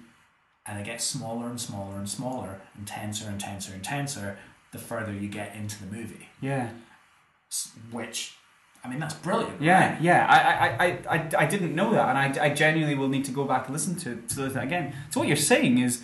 and 0.66 0.80
it 0.80 0.86
gets 0.86 1.04
smaller 1.04 1.48
and 1.50 1.60
smaller 1.60 1.98
and 1.98 2.08
smaller 2.10 2.62
and 2.76 2.88
tenser 2.88 3.28
and 3.30 3.38
tenser 3.40 3.74
and 3.74 3.84
tenser 3.84 4.38
the 4.72 4.78
further 4.80 5.12
you 5.14 5.28
get 5.28 5.54
into 5.56 5.78
the 5.86 5.94
movie. 5.96 6.30
yeah 6.42 6.70
Which, 7.92 8.36
I 8.84 8.90
mean, 8.90 9.00
that's 9.00 9.14
brilliant. 9.14 9.62
Yeah, 9.62 9.94
right? 9.94 10.02
yeah. 10.02 10.28
I, 10.28 10.86
I, 10.86 10.86
I, 10.86 11.18
I, 11.18 11.44
I 11.44 11.46
didn't 11.46 11.74
know 11.74 11.94
that, 11.94 12.10
and 12.10 12.40
I, 12.40 12.46
I 12.46 12.50
genuinely 12.54 12.96
will 12.96 13.08
need 13.08 13.24
to 13.26 13.32
go 13.32 13.46
back 13.46 13.66
and 13.66 13.74
listen 13.74 13.96
to 13.98 14.22
to 14.36 14.42
listen 14.42 14.60
again. 14.60 14.94
So 15.10 15.22
what 15.22 15.28
you're 15.28 15.38
saying 15.38 15.78
is, 15.78 16.04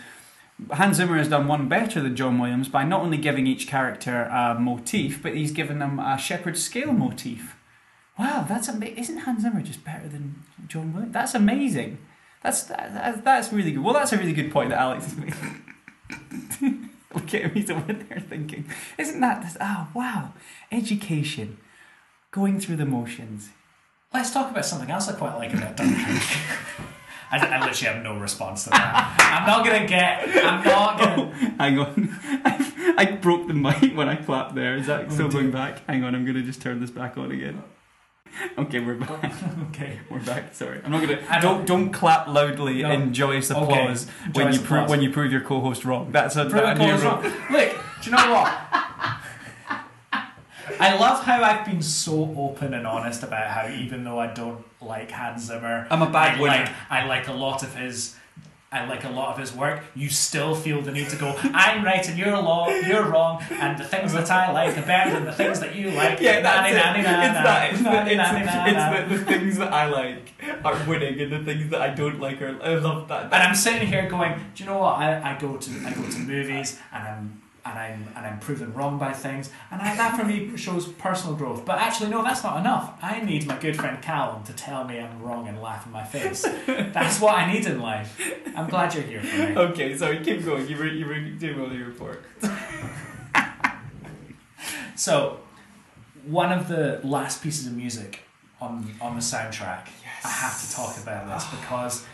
Hans 0.71 0.97
Zimmer 0.97 1.17
has 1.17 1.27
done 1.27 1.47
one 1.47 1.67
better 1.67 2.01
than 2.01 2.15
John 2.15 2.39
Williams 2.39 2.69
by 2.69 2.85
not 2.85 3.01
only 3.01 3.17
giving 3.17 3.47
each 3.47 3.67
character 3.67 4.23
a 4.23 4.57
motif, 4.57 5.21
but 5.21 5.35
he's 5.35 5.51
given 5.51 5.79
them 5.79 5.99
a 5.99 6.17
Shepard 6.17 6.57
scale 6.57 6.93
motif. 6.93 7.57
Wow, 8.17 8.45
that's 8.47 8.69
amazing! 8.69 8.97
Isn't 8.97 9.17
Hans 9.19 9.41
Zimmer 9.41 9.61
just 9.61 9.83
better 9.83 10.07
than 10.07 10.43
John 10.67 10.93
Williams? 10.93 11.13
That's 11.13 11.35
amazing. 11.35 11.97
That's 12.43 12.63
that, 12.63 12.93
that, 12.93 13.25
that's 13.25 13.51
really 13.51 13.71
good. 13.71 13.83
Well, 13.83 13.93
that's 13.93 14.13
a 14.13 14.17
really 14.17 14.33
good 14.33 14.51
point 14.51 14.69
that 14.69 14.79
Alex 14.79 15.07
is 15.07 15.17
making. 15.17 15.63
Look 17.13 17.33
at 17.33 17.53
he's 17.53 17.69
over 17.71 17.91
there 17.91 18.19
thinking, 18.19 18.69
"Isn't 18.97 19.19
that? 19.19 19.41
This, 19.41 19.55
oh, 19.55 19.65
ah, 19.65 19.89
wow! 19.93 20.33
Education, 20.71 21.57
going 22.31 22.59
through 22.59 22.77
the 22.77 22.85
motions." 22.85 23.49
Let's 24.13 24.31
talk 24.31 24.49
about 24.49 24.65
something 24.65 24.89
else 24.89 25.07
I 25.07 25.13
quite 25.13 25.35
like 25.35 25.53
about 25.53 25.77
Dunkirk. 25.77 26.23
I, 27.31 27.37
I 27.37 27.63
literally 27.63 27.93
have 27.93 28.03
no 28.03 28.17
response 28.17 28.63
to 28.63 28.71
that. 28.71 29.15
I'm 29.19 29.45
not 29.45 29.63
gonna 29.63 29.85
get. 29.87 30.27
I'm 30.43 30.63
not 30.63 30.97
gonna. 30.99 31.31
Oh, 31.41 31.53
hang 31.59 31.77
on. 31.77 32.09
I, 32.43 32.95
I 32.97 33.05
broke 33.05 33.47
the 33.47 33.53
mic 33.53 33.95
when 33.95 34.09
I 34.09 34.15
clapped 34.15 34.55
there. 34.55 34.75
Is 34.77 34.87
that 34.87 35.05
oh, 35.09 35.13
still 35.13 35.29
going 35.29 35.51
back? 35.51 35.85
Hang 35.85 36.03
on, 36.03 36.15
I'm 36.15 36.23
going 36.25 36.35
to 36.37 36.41
just 36.41 36.61
turn 36.61 36.79
this 36.79 36.89
back 36.89 37.17
on 37.17 37.31
again. 37.31 37.61
Okay, 38.57 38.79
we're 38.79 38.95
back. 38.95 39.25
Okay. 39.69 39.99
We're 40.09 40.19
back. 40.23 40.55
Sorry, 40.55 40.79
I'm 40.83 40.91
not 40.91 41.05
going 41.05 41.19
I 41.29 41.35
to. 41.35 41.41
Don't 41.41 41.65
don't 41.67 41.91
clap 41.91 42.27
loudly 42.27 42.81
No. 42.81 42.91
in 42.91 43.13
joyous 43.13 43.51
Okay. 43.51 43.61
applause 43.61 44.07
when 44.33 44.33
Joyous 44.33 44.55
you 44.57 44.61
prove 44.63 44.89
when 44.89 45.01
you 45.01 45.11
prove 45.11 45.31
your 45.31 45.41
co-host 45.41 45.83
wrong. 45.85 46.11
That's 46.11 46.35
a, 46.35 46.45
Prove 46.45 46.63
a 46.63 46.75
new 46.75 46.91
rule. 46.93 47.01
wrong. 47.01 47.23
Look, 47.51 47.69
do 48.01 48.09
you 48.09 48.15
know 48.15 48.31
what? 48.33 48.88
I 50.79 50.97
love 50.97 51.23
how 51.23 51.41
I've 51.43 51.65
been 51.65 51.81
so 51.81 52.33
open 52.37 52.73
and 52.73 52.85
honest 52.87 53.23
about 53.23 53.47
how 53.47 53.67
even 53.73 54.03
though 54.03 54.19
I 54.19 54.27
don't 54.27 54.63
like 54.81 55.11
Hans 55.11 55.43
Zimmer, 55.45 55.87
I'm 55.89 56.01
a 56.01 56.09
bad 56.09 56.37
I 56.37 56.41
winner. 56.41 56.55
like 56.65 56.69
I 56.89 57.05
like 57.05 57.27
a 57.27 57.33
lot 57.33 57.63
of 57.63 57.75
his 57.75 58.15
I 58.71 58.85
like 58.85 59.03
a 59.03 59.09
lot 59.09 59.29
of 59.33 59.39
his 59.39 59.51
work, 59.51 59.81
you 59.95 60.09
still 60.09 60.53
feel 60.53 60.79
the 60.83 60.91
need 60.91 61.09
to 61.09 61.15
go, 61.15 61.35
I'm 61.43 61.83
right 61.83 62.07
and 62.07 62.15
you're 62.19 62.33
wrong, 62.33 62.69
you're 62.87 63.03
wrong, 63.09 63.41
and 63.49 63.79
the 63.79 63.83
things 63.83 64.13
that 64.13 64.29
I 64.29 64.51
like 64.51 64.77
are 64.77 64.83
better 64.83 65.09
than 65.09 65.25
the 65.25 65.31
things 65.33 65.59
that 65.61 65.73
you 65.73 65.89
like. 65.89 66.19
Yeah, 66.19 66.41
that's 66.41 66.71
Na, 66.75 66.93
it. 66.93 67.01
na, 67.01 67.01
na, 67.01 67.17
na, 67.17 67.23
It's 67.25 67.33
na, 67.33 67.43
that. 67.43 67.73
It's, 67.73 67.81
the, 67.81 69.09
it's, 69.09 69.09
the, 69.09 69.17
the 69.17 69.25
things 69.25 69.57
that 69.57 69.73
I 69.73 69.87
like 69.89 70.33
are 70.63 70.77
winning, 70.87 71.19
and 71.19 71.31
the 71.33 71.43
things 71.51 71.71
that 71.71 71.81
I 71.81 71.89
don't 71.89 72.19
like 72.19 72.43
are. 72.43 72.61
I 72.61 72.75
love 72.75 73.07
that. 73.07 73.23
And 73.23 73.33
I'm 73.33 73.55
sitting 73.55 73.87
here 73.87 74.07
going, 74.07 74.39
do 74.53 74.63
you 74.63 74.69
know 74.69 74.77
what? 74.77 74.97
I, 74.99 75.33
I 75.35 75.39
go 75.39 75.57
to 75.57 75.71
I 75.87 75.91
go 75.91 76.03
to 76.07 76.19
movies 76.19 76.77
and 76.93 77.07
I'm 77.07 77.41
and 77.69 77.79
I'm 77.79 78.07
and 78.15 78.25
I'm 78.25 78.39
proven 78.39 78.73
wrong 78.73 78.97
by 78.97 79.13
things, 79.13 79.51
and 79.71 79.81
I, 79.81 79.95
that 79.95 80.17
for 80.17 80.25
me 80.25 80.55
shows 80.57 80.87
personal 80.87 81.35
growth. 81.35 81.65
But 81.65 81.79
actually, 81.79 82.09
no, 82.09 82.23
that's 82.23 82.43
not 82.43 82.59
enough. 82.59 82.97
I 83.01 83.21
need 83.21 83.45
my 83.47 83.57
good 83.57 83.75
friend 83.75 84.01
Callum 84.01 84.43
to 84.43 84.53
tell 84.53 84.83
me 84.83 84.99
I'm 84.99 85.21
wrong 85.21 85.47
and 85.47 85.61
laugh 85.61 85.85
in 85.85 85.91
my 85.91 86.03
face. 86.03 86.41
That's 86.65 87.19
what 87.19 87.35
I 87.37 87.51
need 87.51 87.65
in 87.65 87.79
life. 87.79 88.19
I'm 88.55 88.69
glad 88.69 88.93
you're 88.93 89.03
here 89.03 89.21
for 89.21 89.37
me. 89.37 89.57
Okay, 89.57 89.95
sorry, 89.97 90.19
keep 90.23 90.43
going. 90.43 90.67
You 90.67 90.77
were 90.77 90.87
you 90.87 91.05
were 91.05 91.19
doing 91.19 91.59
all 91.59 91.71
your 91.71 91.87
report. 91.87 92.23
So, 94.99 95.39
one 96.25 96.51
of 96.51 96.67
the 96.67 96.99
last 97.05 97.41
pieces 97.41 97.67
of 97.67 97.73
music 97.73 98.19
on 98.59 98.93
on 98.99 99.15
the 99.15 99.21
soundtrack, 99.21 99.87
yes. 100.03 100.25
I 100.25 100.27
have 100.27 100.61
to 100.61 100.75
talk 100.75 100.97
about 101.01 101.25
this 101.29 101.49
because 101.51 102.05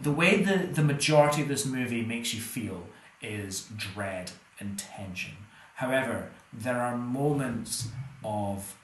the 0.00 0.12
way 0.12 0.44
the 0.44 0.68
the 0.72 0.84
majority 0.84 1.42
of 1.42 1.48
this 1.48 1.66
movie 1.66 2.04
makes 2.04 2.32
you 2.32 2.40
feel 2.40 2.86
is 3.22 3.68
dread 3.76 4.30
and 4.58 4.78
tension. 4.78 5.34
However, 5.76 6.30
there 6.52 6.80
are 6.80 6.96
moments 6.96 7.88
of 8.24 8.76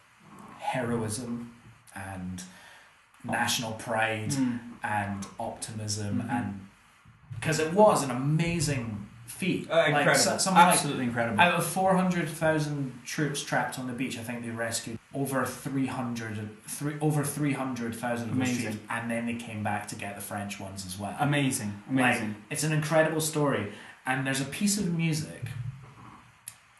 heroism 0.58 1.52
and 1.94 2.42
national 3.24 3.72
pride 3.72 4.30
Mm. 4.30 4.58
and 4.82 5.26
optimism 5.40 6.22
Mhm. 6.22 6.30
and 6.30 6.60
because 7.34 7.58
it 7.58 7.72
was 7.74 8.02
an 8.02 8.10
amazing 8.10 9.06
feat. 9.26 9.68
Uh, 9.70 9.84
incredible. 9.88 10.14
so- 10.14 10.38
something 10.38 10.62
like 10.62 10.72
Absolutely 10.74 11.04
incredible. 11.04 11.40
out 11.40 11.54
of 11.54 11.66
400,000 11.66 12.92
troops 13.04 13.42
trapped 13.42 13.78
on 13.78 13.86
the 13.88 13.92
beach, 13.92 14.16
I 14.18 14.22
think 14.22 14.42
they 14.44 14.50
rescued 14.50 14.98
over 15.12 15.44
300, 15.44 16.56
three, 16.68 16.94
over 17.00 17.24
300,000 17.24 18.30
of 18.30 18.36
those 18.36 18.48
Amazing. 18.48 18.62
troops, 18.72 18.86
and 18.88 19.10
then 19.10 19.26
they 19.26 19.34
came 19.34 19.62
back 19.64 19.88
to 19.88 19.96
get 19.96 20.14
the 20.14 20.22
French 20.22 20.60
ones 20.60 20.86
as 20.86 20.98
well. 20.98 21.16
amazing. 21.18 21.82
Like, 21.90 22.16
Amazing. 22.18 22.34
it's 22.50 22.62
an 22.62 22.72
incredible 22.72 23.20
story, 23.20 23.72
and 24.06 24.26
there's 24.26 24.40
a 24.40 24.44
piece 24.46 24.78
of 24.78 24.92
music 24.94 25.42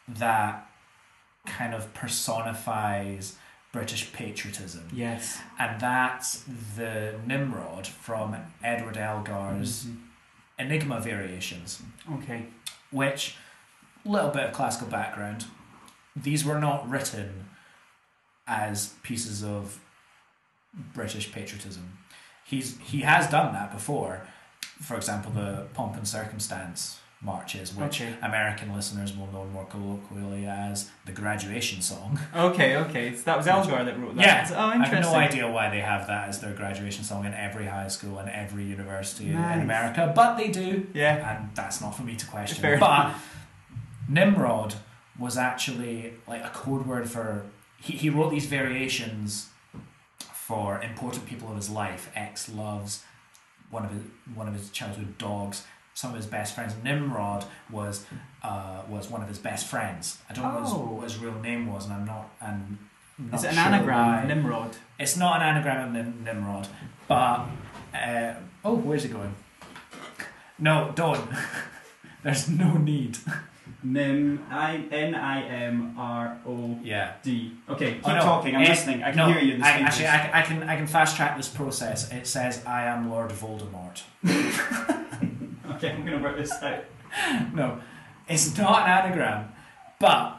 that 0.09 0.67
kind 1.47 1.75
of 1.75 1.93
personifies 1.95 3.37
British 3.73 4.13
patriotism, 4.13 4.89
yes. 4.93 5.39
and 5.59 5.79
that's 5.81 6.45
the 6.77 7.15
Nimrod 7.27 7.87
from 7.87 8.35
Edward 8.65 8.97
Elgar's 8.97 9.85
Mhm. 9.87 9.97
Enigma 10.59 11.01
Variations 11.01 11.83
Okay. 12.11 12.47
which 12.91 13.37
little 14.05 14.31
bit 14.31 14.45
of 14.45 14.53
classical 14.55 14.87
background 14.89 15.47
these 16.15 16.45
were 16.45 16.59
not 16.59 16.89
written 16.89 17.51
as 18.47 18.95
pieces 19.03 19.43
of 19.45 19.81
british 20.95 21.31
patriotism 21.33 21.99
he's 22.45 22.79
he 22.79 23.01
has 23.03 23.29
done 23.29 23.53
that 23.53 23.71
before 23.73 24.27
for 24.81 24.97
example 24.97 25.31
the 25.33 25.67
pomp 25.75 25.97
and 25.97 26.07
circumstance 26.09 27.01
marches 27.33 27.75
which 27.75 28.01
Okay. 28.01 28.15
american 28.31 28.69
listeners 28.79 29.11
will 29.17 29.27
know 29.35 29.45
more 29.57 29.67
colloquially 29.75 30.45
as 30.47 30.77
the 31.09 31.13
graduation 31.23 31.79
song 31.91 32.11
Okay. 32.49 32.71
Okay. 32.85 33.07
So 33.17 33.23
that 33.29 33.37
was 33.41 33.47
Elgar 33.55 33.83
that 33.85 33.97
wrote 34.01 34.15
that. 34.17 34.51
Yeah. 34.51 34.57
Oh, 34.61 34.69
i 34.69 34.87
have 34.87 35.03
no 35.03 35.15
idea 35.29 35.45
why 35.57 35.67
they 35.75 35.81
have 35.93 36.03
that 36.13 36.23
as 36.31 36.37
their 36.43 36.55
graduation 36.63 37.03
song 37.11 37.23
in 37.29 37.35
every 37.35 37.67
high 37.77 37.89
school 37.97 38.15
and 38.21 38.29
every 38.45 38.65
university 38.79 39.27
Nice. 39.27 39.57
in 39.57 39.63
america 39.71 40.03
but 40.21 40.31
they 40.39 40.49
do 40.63 40.69
Yeah. 41.03 41.15
and 41.31 41.41
that's 41.59 41.79
not 41.83 41.93
for 41.97 42.05
me 42.11 42.15
to 42.23 42.27
question. 42.35 42.59
Fair 42.63 42.79
but 42.79 43.05
Nimrod 44.09 44.75
was 45.19 45.37
actually 45.37 46.13
like 46.29 46.45
a 46.45 46.51
code 46.51 46.87
word 46.87 47.09
for 47.15 47.43
he, 47.81 47.93
he 48.03 48.09
wrote 48.11 48.31
these 48.31 48.47
variations 48.47 49.49
for 50.47 50.81
important 50.83 51.27
people 51.27 51.49
of 51.51 51.57
his 51.57 51.71
life. 51.71 52.11
Ex 52.15 52.49
loves 52.49 53.03
one 53.71 53.85
of 53.85 53.91
his 53.91 54.03
one 54.35 54.47
of 54.49 54.55
his 54.55 54.71
childhood 54.71 55.19
dogs. 55.19 55.65
Some 55.97 56.11
of 56.11 56.17
his 56.19 56.27
best 56.27 56.55
friends. 56.55 56.75
Nimrod 56.85 57.47
was 57.71 58.05
uh, 58.43 58.83
was 58.87 59.09
one 59.09 59.23
of 59.23 59.29
his 59.29 59.39
best 59.39 59.67
friends. 59.67 60.19
I 60.29 60.35
don't 60.35 60.45
know 60.45 60.51
what, 60.61 60.63
his, 60.65 60.73
Oh. 60.75 60.93
what 60.97 61.05
his 61.05 61.17
real 61.19 61.39
name 61.41 61.73
was, 61.73 61.87
and 61.87 61.95
I'm 61.95 62.05
not. 62.05 62.29
And 62.39 62.77
Is 63.33 63.45
it 63.45 63.53
an 63.53 63.59
anagram 63.59 64.29
Nimrod? 64.29 64.77
It's 64.99 65.17
not 65.17 65.41
an 65.41 65.49
anagram 65.49 65.79
of 65.89 65.93
Nim- 65.95 66.23
Nimrod, 66.23 66.69
but 67.09 67.47
uh, 67.95 68.35
oh, 68.63 68.75
where's 68.75 69.07
it 69.07 69.13
going? 69.13 69.35
No, 70.59 70.93
don't. 70.95 71.27
There's 72.23 72.47
no 72.51 72.77
need. 72.77 73.17
Nim. 73.83 74.45
I 74.51 74.85
N 74.93 75.15
I 75.15 75.43
M 75.49 75.95
R 75.97 76.39
O 76.47 76.79
Yeah. 76.83 77.15
D. 77.23 77.53
Okay. 77.71 77.95
Keep 77.95 78.07
Oh, 78.09 78.15
no. 78.17 78.21
talking. 78.21 78.55
I'm 78.55 78.65
listening. 78.65 79.03
I 79.03 79.13
can 79.13 79.17
no, 79.17 79.29
hear 79.33 79.41
you. 79.43 79.55
In 79.55 79.61
the 79.61 79.67
I, 79.67 79.71
speakers. 79.71 79.89
actually, 80.01 80.07
I, 80.09 80.41
I 80.41 80.43
can 80.43 80.63
I 80.73 80.77
can 80.77 80.87
fast 80.87 81.17
track 81.17 81.39
this 81.39 81.49
process. 81.49 82.13
It 82.13 82.27
says 82.27 82.63
I 82.67 82.83
am 82.85 83.11
Lord 83.11 83.31
Voldemort. 83.31 84.03
Okay. 85.77 85.91
I'm 85.93 86.05
gonna 86.05 86.23
work 86.23 86.37
this 86.37 86.53
out. 86.63 86.85
No, 87.55 87.81
it's 88.29 88.57
not 88.59 88.83
an 88.89 88.91
anagram, 89.07 89.53
but 89.99 90.39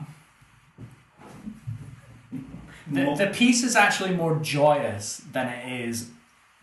the, 2.91 3.15
the 3.15 3.27
piece 3.33 3.63
is 3.63 3.75
actually 3.75 4.15
more 4.15 4.35
joyous 4.37 5.17
than 5.31 5.47
it 5.47 5.81
is 5.87 6.09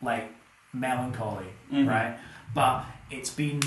like 0.02 0.30
melancholy, 0.72 1.46
Mhm. 1.72 1.88
right? 1.88 2.18
But 2.54 2.84
it's 3.10 3.30
been 3.30 3.60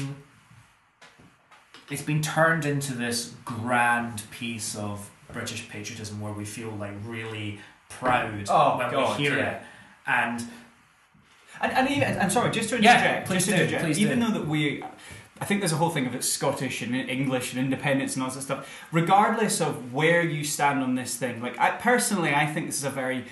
it's 1.89 2.01
been 2.01 2.21
turned 2.21 2.65
into 2.65 2.93
this 2.93 3.33
grand 3.45 4.23
piece 4.29 4.75
of 4.75 5.09
British 5.31 5.69
patriotism 5.69 6.19
where 6.19 6.33
we 6.33 6.43
feel 6.43 6.69
like 6.71 6.91
really 7.05 7.59
proud 7.89 8.45
Oh, 8.49 8.77
when 8.77 8.91
God, 8.91 9.17
we 9.17 9.23
hear 9.25 9.37
yeah. 9.37 9.49
it, 9.51 9.61
and 10.05 10.47
And, 11.61 11.71
and 11.73 11.89
even, 11.89 12.19
I'm 12.19 12.29
sorry, 12.29 12.51
just 12.51 12.69
to 12.69 12.81
Yeah, 12.81 12.95
interject. 12.97 13.27
please 13.27 13.45
just 13.45 13.47
do, 13.47 13.53
interject, 13.55 13.83
please 13.83 13.99
even 13.99 14.19
do. 14.19 14.25
though 14.25 14.31
that 14.39 14.47
we, 14.47 14.83
I 15.41 15.45
think 15.45 15.61
there's 15.61 15.71
a 15.73 15.77
whole 15.77 15.89
thing 15.89 16.05
of 16.07 16.15
it's 16.15 16.27
Scottish 16.29 16.81
and 16.81 16.95
English 16.95 17.53
and 17.53 17.59
independence 17.63 18.15
and 18.15 18.23
all 18.23 18.29
that 18.29 18.41
stuff. 18.41 18.69
Regardless 18.91 19.61
of 19.61 19.93
where 19.93 20.21
you 20.21 20.43
stand 20.43 20.81
on 20.83 20.95
this 20.95 21.15
thing, 21.15 21.41
like 21.41 21.59
I 21.59 21.71
personally, 21.71 22.33
I 22.33 22.45
think 22.45 22.67
this 22.67 22.77
is 22.77 22.83
a 22.83 22.89
very 22.89 23.25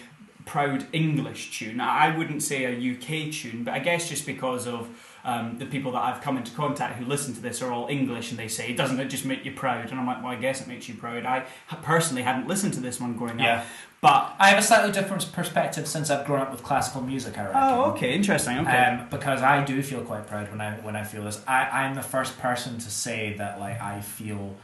proud 0.46 0.86
English 0.94 1.58
tune. 1.58 1.80
I 1.82 2.16
wouldn't 2.16 2.44
say 2.44 2.66
a 2.66 2.72
UK 2.94 3.32
tune, 3.32 3.64
but 3.64 3.74
I 3.74 3.80
guess 3.80 4.08
just 4.10 4.26
because 4.26 4.68
of 4.68 4.88
um, 5.26 5.58
the 5.58 5.66
people 5.66 5.92
that 5.94 6.04
I've 6.04 6.22
come 6.22 6.38
into 6.38 6.52
contact 6.52 6.98
who 7.00 7.06
listen 7.06 7.34
to 7.34 7.42
this 7.42 7.62
are 7.62 7.72
all 7.72 7.88
English 7.88 8.30
and 8.30 8.40
they 8.40 8.48
say, 8.48 8.74
doesn't 8.74 9.00
it 9.00 9.06
just 9.10 9.26
make 9.26 9.44
you 9.44 9.52
proud? 9.52 9.90
And 9.90 10.00
I'm 10.00 10.06
like, 10.06 10.22
well, 10.24 10.32
I 10.32 10.36
guess 10.36 10.62
it 10.62 10.68
makes 10.68 10.88
you 10.88 10.94
proud. 10.96 11.26
I 11.26 11.46
personally 11.82 12.22
hadn't 12.22 12.48
listened 12.48 12.74
to 12.76 12.80
this 12.80 13.02
one 13.02 13.14
growing 13.18 13.40
Yeah. 13.40 13.58
up, 13.62 13.66
but 14.02 14.36
I 14.38 14.50
have 14.50 14.60
a 14.60 14.62
slightly 14.62 14.92
different 14.92 15.32
perspective 15.34 15.88
since 15.88 16.12
I've 16.12 16.26
grown 16.28 16.42
up 16.42 16.52
with 16.52 16.62
classical 16.62 17.02
music. 17.02 17.38
I 17.40 17.46
reckon. 17.46 17.60
oh, 17.64 17.84
okay, 17.94 18.14
interesting. 18.14 18.60
Okay, 18.60 18.78
Um, 18.86 19.08
because 19.10 19.42
I 19.42 19.64
do 19.66 19.82
feel 19.82 20.02
quite 20.04 20.28
proud 20.28 20.52
when 20.52 20.62
I 20.62 20.74
when 20.86 20.96
I 20.96 21.04
feel 21.04 21.24
this. 21.24 21.42
I, 21.48 21.62
I'm 21.82 21.96
the 21.96 22.04
first 22.04 22.38
person 22.38 22.78
to 22.78 22.90
say 22.92 23.34
that 23.40 23.60
like 23.60 23.82
I 23.82 24.02
feel 24.02 24.56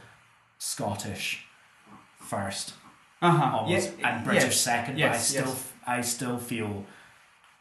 Scottish 0.58 1.44
first, 2.18 2.74
uh 3.20 3.30
huh, 3.30 3.56
almost, 3.58 3.90
and 4.04 4.24
British 4.24 4.44
yes. 4.44 4.60
second. 4.60 4.98
Yes, 4.98 5.08
but 5.10 5.14
I 5.16 5.18
still 5.18 5.54
yes. 5.54 5.72
I 5.86 6.00
still 6.02 6.38
feel 6.38 6.84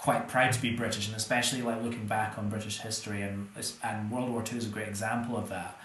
quite 0.02 0.28
proud 0.28 0.52
to 0.52 0.60
be 0.62 0.72
British, 0.76 1.08
and 1.08 1.16
especially 1.16 1.62
like 1.62 1.82
looking 1.84 2.08
back 2.08 2.38
on 2.38 2.50
British 2.50 2.80
history 2.80 3.22
and 3.22 3.48
and 3.84 4.10
World 4.12 4.30
War 4.32 4.42
Two 4.42 4.58
is 4.58 4.66
a 4.66 4.70
great 4.70 4.88
example 4.88 5.38
of 5.38 5.50
that. 5.50 5.78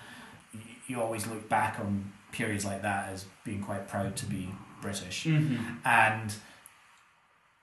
You, 0.86 1.00
always 1.02 1.26
look 1.26 1.48
back 1.48 1.78
on 1.80 2.12
periods 2.32 2.64
like 2.64 2.80
that 2.82 3.08
as 3.12 3.26
being 3.44 3.60
quite 3.62 3.88
proud 3.88 4.16
to 4.16 4.26
be 4.26 4.48
British 4.80 5.24
Mhm. 5.24 5.78
and 5.84 6.34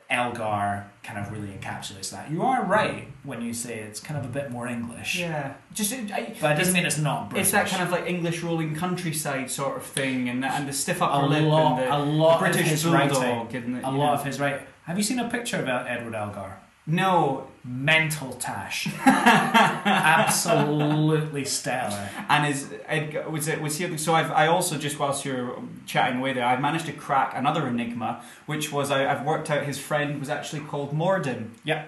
Elgar 0.09 0.85
kind 1.01 1.17
of 1.17 1.31
really 1.31 1.47
encapsulates 1.47 2.11
that. 2.11 2.29
You 2.29 2.43
are 2.43 2.63
right 2.63 3.07
when 3.23 3.41
you 3.41 3.53
say 3.53 3.79
it's 3.79 3.99
kind 3.99 4.19
of 4.19 4.25
a 4.25 4.27
bit 4.27 4.51
more 4.51 4.67
English, 4.67 5.17
Yeah, 5.19 5.53
just 5.73 5.91
I, 5.93 6.35
but 6.39 6.51
it 6.51 6.57
doesn't 6.59 6.73
mean 6.73 6.85
it's 6.85 6.97
not 6.99 7.29
British. 7.29 7.45
it's 7.47 7.51
that 7.53 7.67
kind 7.67 7.81
of 7.81 7.89
like 7.91 8.05
English 8.07 8.43
rolling 8.43 8.75
countryside 8.75 9.49
sort 9.49 9.77
of 9.77 9.83
thing, 9.83 10.29
and 10.29 10.43
the, 10.43 10.47
and 10.47 10.67
the 10.67 10.73
stiff 10.73 11.01
a 11.01 11.05
upper 11.05 11.27
lip 11.27 11.43
lot, 11.45 11.79
and 11.81 11.91
the, 11.91 11.95
a 11.95 11.97
lot 11.97 12.39
the 12.39 12.45
British 12.51 12.83
bulldog 12.83 12.93
writing, 13.23 13.55
and 13.63 13.75
the, 13.83 13.89
a 13.89 13.91
lot 13.91 14.13
know. 14.13 14.13
of 14.19 14.25
his 14.25 14.39
writing. 14.39 14.67
Have 14.85 14.97
you 14.97 15.03
seen 15.03 15.19
a 15.19 15.29
picture 15.29 15.57
of 15.57 15.67
Edward 15.67 16.15
Elgar? 16.15 16.59
no, 16.85 17.47
Mental 17.65 18.33
tash, 18.33 18.89
absolutely 19.05 21.45
stellar. 21.45 22.09
and 22.27 22.45
is 22.45 22.73
Edgar, 22.87 23.29
was 23.29 23.47
it 23.47 23.61
was 23.61 23.77
he? 23.77 23.97
So 23.97 24.13
I've 24.13 24.29
I 24.31 24.47
also 24.47 24.77
just 24.77 24.99
whilst 24.99 25.23
you're 25.23 25.63
chatting 25.85 26.19
away 26.19 26.33
there, 26.33 26.43
I've 26.45 26.59
managed 26.59 26.87
to 26.87 26.91
crack 26.91 27.31
another 27.35 27.69
enigma, 27.69 28.21
which 28.47 28.73
was 28.73 28.91
I, 28.91 29.09
I've 29.09 29.23
worked 29.25 29.49
out 29.49 29.63
his 29.63 29.79
friend 29.79 30.19
was 30.19 30.27
actually 30.27 30.63
called 30.63 30.91
Morden. 30.91 31.53
Yep, 31.63 31.87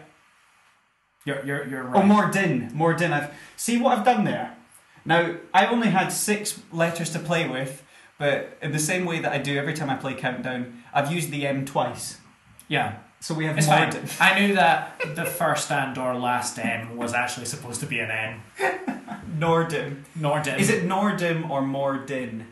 you're 1.25 1.45
you're 1.45 1.67
you're 1.67 1.83
right. 1.83 1.95
Oh, 1.95 1.99
right. 1.99 2.07
Morden, 2.07 2.71
Morden. 2.73 3.11
I've 3.11 3.33
see 3.57 3.77
what 3.77 3.97
I've 3.97 4.05
done 4.05 4.23
there. 4.23 4.55
Now 5.03 5.35
I 5.53 5.65
only 5.65 5.89
had 5.89 6.13
six 6.13 6.61
letters 6.71 7.09
to 7.09 7.19
play 7.19 7.49
with, 7.49 7.83
but 8.17 8.57
in 8.61 8.71
the 8.71 8.79
same 8.79 9.03
way 9.03 9.19
that 9.19 9.33
I 9.33 9.39
do 9.39 9.57
every 9.57 9.73
time 9.73 9.89
I 9.89 9.97
play 9.97 10.13
Countdown, 10.13 10.83
I've 10.93 11.11
used 11.11 11.31
the 11.31 11.45
M 11.45 11.65
twice. 11.65 12.19
Yeah, 12.67 12.97
So 13.19 13.33
we 13.33 13.45
have 13.45 13.57
it's 13.57 13.67
fine. 13.67 13.89
Morden. 13.89 14.09
I 14.19 14.39
knew 14.39 14.53
that 14.55 14.99
the 15.15 15.25
first 15.25 15.71
and 15.71 15.97
or 15.97 16.15
last 16.15 16.57
N 16.59 16.95
was 16.97 17.13
actually 17.13 17.45
supposed 17.45 17.79
to 17.81 17.85
be 17.87 17.99
an 17.99 18.11
N. 18.11 18.41
Nordum. 19.37 20.03
Norden. 20.15 20.59
Is 20.59 20.69
it 20.69 20.83
Nordum 20.87 21.49
or 21.49 21.61
Morden? 21.61 22.47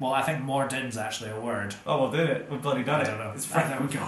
Well, 0.00 0.12
I 0.12 0.22
think 0.22 0.40
Morden's 0.40 0.96
actually 0.96 1.30
a 1.30 1.40
word. 1.40 1.74
Oh, 1.86 2.00
we'll 2.02 2.10
do 2.10 2.18
it. 2.18 2.50
We've 2.50 2.60
bloody 2.60 2.82
done 2.82 3.00
I 3.00 3.02
it. 3.04 3.06
don't 3.06 3.18
know. 3.18 3.32
It's 3.34 3.46
there 3.46 3.78
we 3.80 3.86
go. 3.94 4.00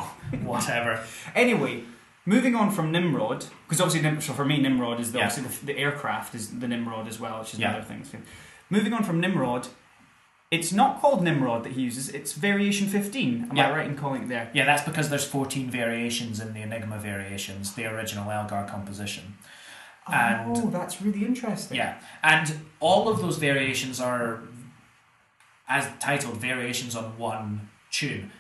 Whatever. 0.42 1.04
Anyway, 1.34 1.84
moving 2.26 2.54
on 2.56 2.70
from 2.72 2.90
Nimrod, 2.90 3.46
because 3.66 3.80
obviously, 3.80 4.02
Nim- 4.08 4.20
so 4.20 4.32
for 4.32 4.44
me, 4.44 4.60
Nimrod 4.60 4.98
is 4.98 5.12
the, 5.12 5.18
Yeah. 5.18 5.26
obviously 5.28 5.56
the, 5.66 5.66
the 5.72 5.78
aircraft 5.78 6.34
is 6.34 6.58
the 6.58 6.66
Nimrod 6.66 7.06
as 7.06 7.20
well, 7.20 7.38
which 7.40 7.54
is 7.54 7.60
Yeah. 7.60 7.70
another 7.76 7.84
thing. 7.84 8.04
Moving 8.68 8.92
on 8.92 9.04
from 9.04 9.20
Nimrod, 9.20 9.68
it's 10.50 10.72
not 10.72 11.00
called 11.00 11.22
Nimrod 11.24 11.64
that 11.64 11.72
he 11.72 11.82
uses. 11.82 12.08
It's 12.10 12.32
Variation 12.32 12.86
15. 12.88 13.48
Am 13.50 13.56
Yeah. 13.56 13.68
I 13.68 13.76
right 13.76 13.86
in 13.86 13.96
calling 13.96 14.22
it 14.22 14.28
there? 14.28 14.50
Yeah, 14.52 14.64
that's 14.64 14.82
because 14.82 15.08
there's 15.10 15.24
14 15.26 15.70
variations 15.70 16.38
in 16.40 16.52
the 16.54 16.62
Enigma 16.62 16.98
variations, 16.98 17.74
the 17.74 17.86
original 17.86 18.30
Elgar 18.30 18.64
composition. 18.68 19.36
And- 20.06 20.56
oh, 20.56 20.70
that's 20.70 21.02
really 21.02 21.24
interesting. 21.24 21.76
Yeah, 21.76 21.94
and 22.22 22.60
all 22.78 23.08
of 23.08 23.20
those 23.20 23.38
variations 23.38 24.00
are 24.00 24.40
as 25.68 25.88
titled, 25.98 26.36
variations 26.36 26.94
on 26.94 27.18
one 27.18 27.68
tune. 27.90 28.30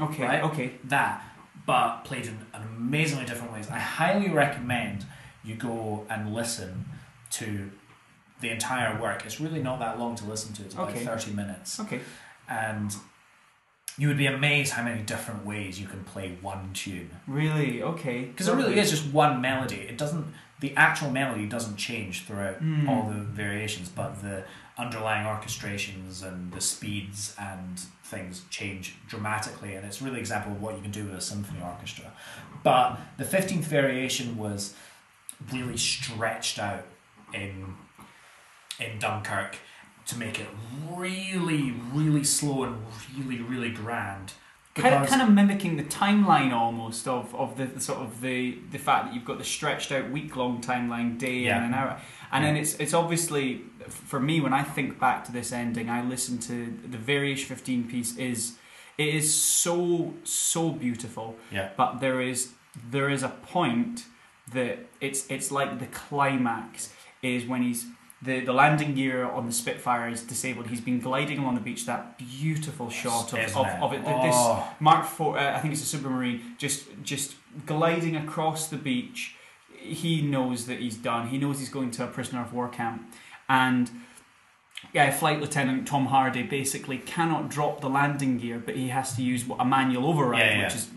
Okay, 0.00 0.24
Right? 0.24 0.42
okay. 0.42 0.72
That, 0.84 1.22
but 1.66 2.04
played 2.04 2.26
in 2.26 2.38
an 2.52 2.62
amazingly 2.76 3.24
different 3.24 3.52
ways. 3.52 3.68
I 3.70 3.78
highly 3.78 4.28
recommend 4.30 5.06
you 5.44 5.54
go 5.54 6.06
and 6.10 6.34
listen 6.34 6.86
to 7.30 7.70
the 8.40 8.50
entire 8.50 9.00
work. 9.00 9.24
It's 9.26 9.40
really 9.40 9.62
not 9.62 9.78
that 9.80 9.98
long 9.98 10.16
to 10.16 10.24
listen 10.24 10.52
to. 10.54 10.62
It's 10.64 10.74
about 10.74 10.90
Okay. 10.90 11.04
thirty 11.04 11.32
minutes 11.32 11.78
Okay. 11.80 12.00
and 12.48 12.94
you 13.98 14.08
would 14.08 14.16
be 14.18 14.26
amazed 14.26 14.72
how 14.72 14.82
many 14.82 15.02
different 15.02 15.44
ways 15.44 15.78
you 15.80 15.86
can 15.86 16.02
play 16.04 16.36
one 16.40 16.70
tune 16.72 17.10
Really? 17.26 17.82
Okay. 17.82 18.24
because 18.24 18.48
it 18.48 18.54
really 18.54 18.78
is 18.78 18.90
just 18.90 19.06
one 19.12 19.40
melody 19.40 19.76
it 19.80 19.98
doesn't 19.98 20.26
the 20.60 20.74
actual 20.76 21.10
melody 21.10 21.46
doesn't 21.46 21.76
change 21.76 22.24
throughout 22.24 22.56
Hmm. 22.56 22.88
all 22.88 23.08
the 23.10 23.20
variations 23.20 23.88
but 23.88 24.22
the 24.22 24.44
underlying 24.78 25.26
orchestrations 25.26 26.22
and 26.22 26.52
the 26.52 26.60
speeds 26.60 27.34
and 27.38 27.80
things 28.04 28.42
change 28.48 28.94
dramatically 29.08 29.74
and 29.74 29.84
it's 29.84 30.00
really 30.00 30.14
an 30.16 30.20
example 30.20 30.52
of 30.52 30.62
what 30.62 30.76
you 30.76 30.82
can 30.82 30.92
do 30.92 31.04
with 31.06 31.14
a 31.16 31.20
symphony 31.20 31.60
orchestra 31.62 32.10
but 32.62 32.98
the 33.18 33.24
15th 33.24 33.64
variation 33.64 34.38
was 34.38 34.74
really 35.52 35.76
stretched 35.76 36.58
out 36.58 36.84
in 37.34 37.74
in 38.80 38.98
Dunkirk 38.98 39.56
to 40.06 40.16
make 40.18 40.40
it 40.40 40.46
really 40.96 41.74
really 41.92 42.24
slow 42.24 42.64
and 42.64 42.82
really 43.16 43.42
really 43.42 43.70
grand. 43.70 44.32
Kind 44.74 44.94
of, 44.94 45.08
kind 45.08 45.20
of 45.20 45.28
mimicking 45.30 45.76
the 45.76 45.82
timeline 45.82 46.52
almost 46.52 47.08
of, 47.08 47.34
of 47.34 47.56
the, 47.58 47.66
the 47.66 47.80
sort 47.80 47.98
of 47.98 48.20
the, 48.20 48.56
the 48.70 48.78
fact 48.78 49.06
that 49.06 49.14
you've 49.14 49.24
got 49.24 49.38
the 49.38 49.44
stretched 49.44 49.90
out 49.90 50.10
week 50.10 50.36
long 50.36 50.62
timeline 50.62 51.18
day 51.18 51.38
Yeah. 51.40 51.58
in 51.58 51.64
and 51.64 51.74
out. 51.74 51.98
And 52.30 52.44
then 52.44 52.56
it's 52.56 52.74
it's 52.76 52.94
obviously 52.94 53.62
for 53.88 54.20
me 54.20 54.40
when 54.40 54.52
I 54.52 54.62
think 54.62 54.98
back 55.00 55.24
to 55.24 55.32
this 55.32 55.52
ending 55.52 55.90
I 55.90 56.02
listen 56.02 56.38
to 56.38 56.72
the 56.88 56.96
variation 56.98 57.48
15 57.48 57.88
piece 57.88 58.16
is 58.16 58.56
it 58.96 59.08
is 59.12 59.34
so 59.34 60.14
so 60.22 60.70
beautiful. 60.70 61.36
Yeah. 61.50 61.70
But 61.76 61.98
there 62.00 62.20
is 62.20 62.52
there 62.90 63.10
is 63.10 63.24
a 63.24 63.30
point 63.30 64.04
that 64.52 64.86
it's 65.00 65.28
it's 65.28 65.50
like 65.50 65.80
the 65.80 65.86
climax 65.86 66.92
is 67.22 67.44
when 67.44 67.62
he's 67.62 67.86
the, 68.22 68.40
the 68.40 68.52
landing 68.52 68.94
gear 68.94 69.24
on 69.24 69.46
the 69.46 69.52
Spitfire 69.52 70.08
is 70.08 70.22
disabled. 70.22 70.66
He's 70.66 70.80
been 70.82 71.00
gliding 71.00 71.38
along 71.38 71.54
the 71.54 71.60
beach. 71.60 71.86
That 71.86 72.18
beautiful 72.18 72.90
shot 72.90 73.32
of, 73.32 73.56
of, 73.56 73.66
it? 73.66 73.80
of 73.80 73.92
it. 73.94 74.02
Oh. 74.04 74.22
This 74.22 74.80
Mark 74.80 75.06
Four, 75.06 75.38
uh, 75.38 75.56
I 75.56 75.60
think 75.60 75.72
it's 75.72 75.92
a 75.92 75.96
Supermarine, 75.96 76.40
just 76.58 76.84
just 77.02 77.34
gliding 77.66 78.16
across 78.16 78.68
the 78.68 78.76
beach. 78.76 79.36
He 79.78 80.20
knows 80.20 80.66
that 80.66 80.80
he's 80.80 80.96
done. 80.96 81.28
He 81.28 81.38
knows 81.38 81.58
he's 81.58 81.70
going 81.70 81.90
to 81.92 82.04
a 82.04 82.06
prisoner 82.06 82.42
of 82.42 82.52
war 82.52 82.68
camp, 82.68 83.10
and 83.48 83.90
yeah, 84.92 85.10
Flight 85.10 85.40
Lieutenant 85.40 85.86
Tom 85.88 86.06
Hardy 86.06 86.42
basically 86.42 86.98
cannot 86.98 87.48
drop 87.48 87.80
the 87.80 87.88
landing 87.88 88.38
gear, 88.38 88.58
but 88.64 88.76
he 88.76 88.88
has 88.88 89.14
to 89.16 89.22
use 89.22 89.44
a 89.58 89.64
manual 89.64 90.06
override, 90.06 90.40
Yeah, 90.40 90.56
yeah. 90.58 90.64
which 90.64 90.74
is 90.74 90.88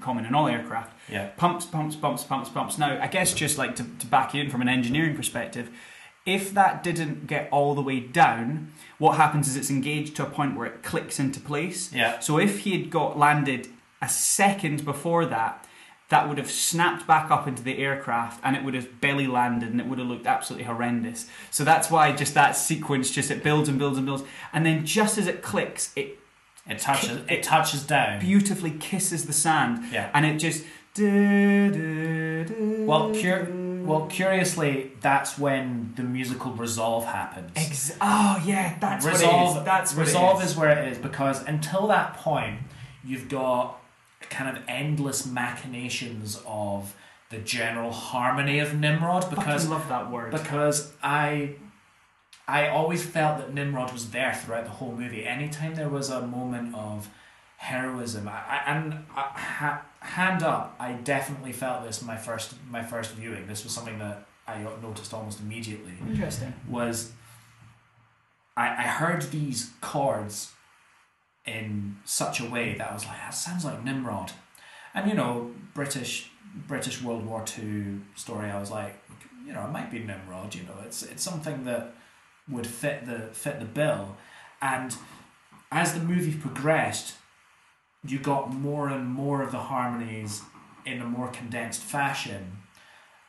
common 0.00 0.24
in 0.26 0.34
all 0.34 0.48
aircraft. 0.48 0.92
yeah 1.08 1.28
Pumps, 1.36 1.64
pumps, 1.66 1.94
pumps, 1.94 2.24
pumps, 2.24 2.48
pumps. 2.48 2.78
Now, 2.78 3.00
I 3.00 3.06
guess 3.06 3.32
just 3.32 3.56
like 3.58 3.76
to, 3.76 3.84
to 4.00 4.06
back 4.06 4.34
you 4.34 4.42
in 4.42 4.50
from 4.50 4.60
an 4.62 4.68
engineering 4.68 5.14
perspective, 5.14 5.70
if 6.24 6.54
that 6.54 6.82
didn't 6.82 7.26
get 7.26 7.48
all 7.50 7.74
the 7.74 7.82
way 7.82 8.00
down, 8.00 8.72
what 8.98 9.16
happens 9.16 9.48
is 9.48 9.56
it's 9.56 9.70
engaged 9.70 10.14
to 10.16 10.22
a 10.26 10.30
point 10.30 10.56
where 10.56 10.66
it 10.66 10.82
clicks 10.82 11.18
into 11.18 11.40
place. 11.40 11.92
Yeah. 11.92 12.20
So 12.20 12.38
if 12.38 12.60
he 12.60 12.72
had 12.80 12.90
got 12.90 13.18
landed 13.18 13.68
a 14.00 14.08
second 14.08 14.84
before 14.84 15.26
that, 15.26 15.66
that 16.10 16.28
would 16.28 16.36
have 16.38 16.50
snapped 16.50 17.06
back 17.06 17.30
up 17.30 17.48
into 17.48 17.62
the 17.62 17.78
aircraft 17.78 18.38
and 18.44 18.54
it 18.54 18.62
would 18.62 18.74
have 18.74 19.00
belly 19.00 19.26
landed 19.26 19.70
and 19.70 19.80
it 19.80 19.86
would 19.86 19.98
have 19.98 20.06
looked 20.06 20.26
absolutely 20.26 20.66
horrendous. 20.66 21.26
So 21.50 21.64
that's 21.64 21.90
why 21.90 22.12
just 22.12 22.34
that 22.34 22.52
sequence 22.54 23.10
just 23.10 23.30
it 23.30 23.42
builds 23.42 23.68
and 23.68 23.78
builds 23.78 23.96
and 23.96 24.06
builds 24.06 24.22
and 24.52 24.66
then 24.66 24.84
just 24.84 25.16
as 25.18 25.26
it 25.26 25.42
clicks, 25.42 25.90
it 25.96 26.18
it 26.68 26.78
touches 26.78 27.18
it 27.28 27.42
touches 27.42 27.82
down 27.84 28.20
beautifully 28.20 28.70
kisses 28.70 29.26
the 29.26 29.32
sand 29.32 29.82
yeah 29.92 30.10
and 30.14 30.24
it 30.24 30.38
just 30.38 30.62
Well, 32.86 33.12
cur- 33.14 33.48
well, 33.86 34.06
curiously, 34.06 34.92
that's 35.00 35.38
when 35.38 35.92
the 35.96 36.02
musical 36.02 36.52
resolve 36.52 37.04
happens. 37.04 37.50
Ex- 37.56 37.96
oh 38.00 38.42
yeah, 38.44 38.76
that's 38.80 39.04
resolve, 39.06 39.32
what 39.32 39.56
it 39.56 39.60
is. 39.60 39.64
That's 39.64 39.94
what 39.96 40.06
resolve 40.06 40.42
is. 40.42 40.50
is 40.52 40.56
where 40.56 40.70
it 40.70 40.92
is 40.92 40.98
because 40.98 41.42
until 41.44 41.86
that 41.88 42.14
point, 42.14 42.58
you've 43.04 43.28
got 43.28 43.78
kind 44.30 44.56
of 44.56 44.62
endless 44.68 45.26
machinations 45.26 46.40
of 46.46 46.94
the 47.30 47.38
general 47.38 47.90
harmony 47.92 48.58
of 48.58 48.78
Nimrod 48.78 49.28
because 49.30 49.62
Fucking 49.64 49.70
love 49.70 49.88
that 49.88 50.10
word. 50.10 50.32
because 50.32 50.92
I 51.02 51.56
I 52.46 52.68
always 52.68 53.04
felt 53.04 53.38
that 53.38 53.54
Nimrod 53.54 53.92
was 53.92 54.10
there 54.10 54.34
throughout 54.34 54.64
the 54.64 54.70
whole 54.70 54.92
movie. 54.92 55.24
Anytime 55.26 55.74
there 55.74 55.88
was 55.88 56.10
a 56.10 56.26
moment 56.26 56.74
of 56.74 57.08
heroism, 57.56 58.28
I, 58.28 58.32
I, 58.32 58.62
and 58.66 58.92
uh, 59.16 59.22
ha, 59.22 59.82
hand 60.02 60.42
up, 60.42 60.76
I 60.78 60.92
definitely 60.92 61.52
felt 61.52 61.84
this 61.84 62.02
my 62.02 62.16
first 62.16 62.54
my 62.70 62.82
first 62.82 63.12
viewing. 63.12 63.46
This 63.46 63.64
was 63.64 63.72
something 63.72 63.98
that 63.98 64.26
I 64.46 64.62
noticed 64.82 65.14
almost 65.14 65.40
immediately. 65.40 65.92
Interesting. 66.08 66.52
Was 66.68 67.12
I, 68.56 68.68
I 68.68 68.82
heard 68.82 69.22
these 69.30 69.70
chords 69.80 70.52
in 71.46 71.96
such 72.04 72.40
a 72.40 72.44
way 72.44 72.74
that 72.78 72.90
I 72.90 72.94
was 72.94 73.06
like, 73.06 73.16
that 73.16 73.30
sounds 73.30 73.64
like 73.64 73.82
Nimrod, 73.84 74.32
and 74.94 75.08
you 75.08 75.14
know, 75.14 75.52
British 75.74 76.30
British 76.66 77.02
World 77.02 77.24
War 77.24 77.42
Two 77.44 78.00
story. 78.14 78.50
I 78.50 78.58
was 78.60 78.70
like, 78.70 78.94
you 79.46 79.52
know, 79.52 79.64
it 79.64 79.70
might 79.70 79.90
be 79.90 80.00
Nimrod. 80.00 80.54
You 80.54 80.64
know, 80.64 80.74
it's 80.84 81.02
it's 81.02 81.22
something 81.22 81.64
that 81.64 81.94
would 82.48 82.66
fit 82.66 83.06
the 83.06 83.28
fit 83.32 83.60
the 83.60 83.66
bill, 83.66 84.16
and 84.60 84.94
as 85.70 85.94
the 85.94 86.00
movie 86.00 86.34
progressed, 86.34 87.14
you 88.06 88.18
got 88.18 88.52
more 88.52 88.88
and 88.88 89.06
more 89.06 89.42
of 89.42 89.52
the 89.52 89.58
harmonies 89.58 90.42
in 90.84 91.00
a 91.00 91.06
more 91.06 91.28
condensed 91.28 91.82
fashion 91.82 92.58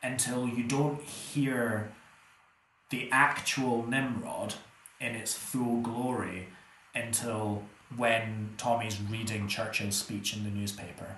until 0.01 0.47
you 0.47 0.63
don't 0.63 1.01
hear 1.01 1.91
the 2.89 3.09
actual 3.11 3.85
Nimrod 3.87 4.55
in 4.99 5.15
its 5.15 5.33
full 5.33 5.81
glory 5.81 6.47
until 6.95 7.63
when 7.95 8.53
Tommy's 8.57 8.99
reading 9.01 9.47
Churchill's 9.47 9.95
speech 9.95 10.35
in 10.35 10.43
the 10.43 10.49
newspaper, 10.49 11.15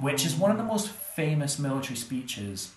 which 0.00 0.24
is 0.24 0.34
one 0.34 0.50
of 0.50 0.58
the 0.58 0.64
most 0.64 0.88
famous 0.88 1.58
military 1.58 1.96
speeches 1.96 2.72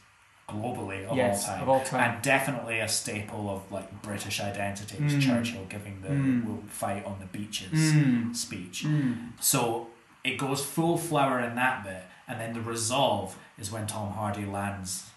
globally 0.50 1.06
of 1.06 1.16
yes, 1.16 1.48
all 1.48 1.54
time. 1.54 1.62
of 1.64 1.70
all 1.70 1.82
time. 1.82 2.14
And 2.14 2.22
definitely 2.22 2.80
a 2.80 2.88
staple 2.88 3.50
of 3.50 3.72
like 3.72 4.02
British 4.02 4.42
identity 4.42 4.98
is 5.06 5.14
Mm. 5.16 5.22
Churchill 5.22 5.66
giving 5.70 6.02
the 6.02 6.10
Mm. 6.10 6.46
"We'll 6.46 6.64
fight 6.68 7.06
on 7.06 7.18
the 7.20 7.26
beaches" 7.28 7.94
Mm. 7.94 8.36
speech. 8.36 8.84
Mm. 8.86 9.30
So 9.40 9.88
it 10.24 10.38
goes 10.38 10.64
full 10.64 10.98
flower 10.98 11.40
in 11.40 11.56
that 11.56 11.84
bit, 11.84 12.04
and 12.28 12.40
then 12.40 12.54
the 12.54 12.62
resolve 12.62 13.38
is 13.58 13.72
when 13.72 13.88
Tom 13.88 14.12
Hardy 14.14 14.46
lands 14.46 15.08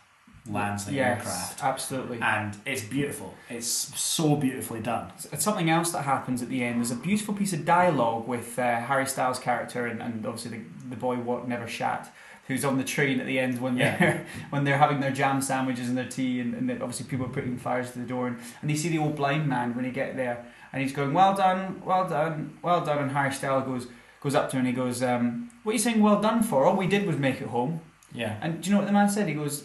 lands 0.47 0.85
the 0.85 0.93
yes, 0.93 1.17
aircraft, 1.21 1.65
absolutely. 1.65 2.21
and 2.21 2.59
it's 2.67 2.83
beautiful. 2.83 3.33
It's 3.49 3.67
so 3.67 4.37
beautifully 4.37 4.81
done. 4.81 5.11
It's 5.33 5.43
something 5.43 5.71
else 5.71 5.91
that 5.93 6.03
happens 6.03 6.43
at 6.43 6.51
the 6.51 6.63
end. 6.63 6.77
There's 6.81 6.91
a 6.91 6.97
beautiful 6.97 7.33
piece 7.33 7.55
of 7.55 7.65
dialogue 7.65 8.29
with 8.29 8.59
uh, 8.59 8.81
Harry 8.83 9.07
Styles' 9.07 9.39
character 9.39 9.87
and, 9.87 10.03
and 10.03 10.27
obviously 10.27 10.59
the, 10.59 10.65
the 10.91 10.97
boy 10.97 11.17
what 11.17 11.49
never 11.49 11.67
shat, 11.67 12.13
who's 12.47 12.65
on 12.65 12.77
the 12.79 12.85
train 12.85 13.21
at 13.21 13.27
the 13.27 13.39
end 13.39 13.61
when 13.61 13.77
Yeah. 13.77 13.97
they're 13.99 14.27
when 14.51 14.65
they're 14.65 14.79
having 14.79 15.01
their 15.01 15.11
jam 15.13 15.41
sandwiches 15.43 15.89
and 15.89 15.97
their 15.97 16.09
tea, 16.09 16.41
and, 16.41 16.55
and 16.55 16.71
obviously 16.83 17.07
people 17.07 17.27
are 17.27 17.31
putting 17.31 17.57
fires 17.59 17.93
to 17.93 17.99
the 18.01 18.07
door, 18.07 18.27
and, 18.29 18.39
and 18.61 18.71
they 18.71 18.75
see 18.77 18.89
the 18.89 18.99
old 18.99 19.17
blind 19.17 19.49
man 19.49 19.75
when 19.75 19.85
he 19.85 19.91
get 19.91 20.17
there, 20.17 20.45
and 20.73 20.83
he's 20.83 20.93
going, 20.93 21.13
"Well 21.15 21.35
done, 21.35 21.83
well 21.85 22.09
done, 22.09 22.59
well 22.63 22.85
done," 22.85 22.99
and 22.99 23.11
Harry 23.13 23.33
Styles 23.33 23.65
goes 23.65 23.87
goes 24.21 24.35
up 24.35 24.49
to 24.51 24.57
him 24.57 24.61
and 24.61 24.69
he 24.69 24.73
goes, 24.75 25.03
um, 25.03 25.51
"What 25.63 25.71
are 25.73 25.75
you 25.75 25.79
saying? 25.79 26.01
Well 26.03 26.21
done 26.21 26.43
for? 26.43 26.65
All 26.65 26.77
we 26.77 26.87
did 26.87 27.07
was 27.07 27.17
make 27.19 27.41
it 27.41 27.49
home." 27.49 27.81
Yeah, 28.13 28.37
And 28.43 28.61
do 28.63 28.69
you 28.71 28.73
know 28.75 28.79
what 28.81 28.87
the 28.87 28.93
man 28.93 29.09
said? 29.09 29.27
He 29.29 29.35
goes, 29.35 29.65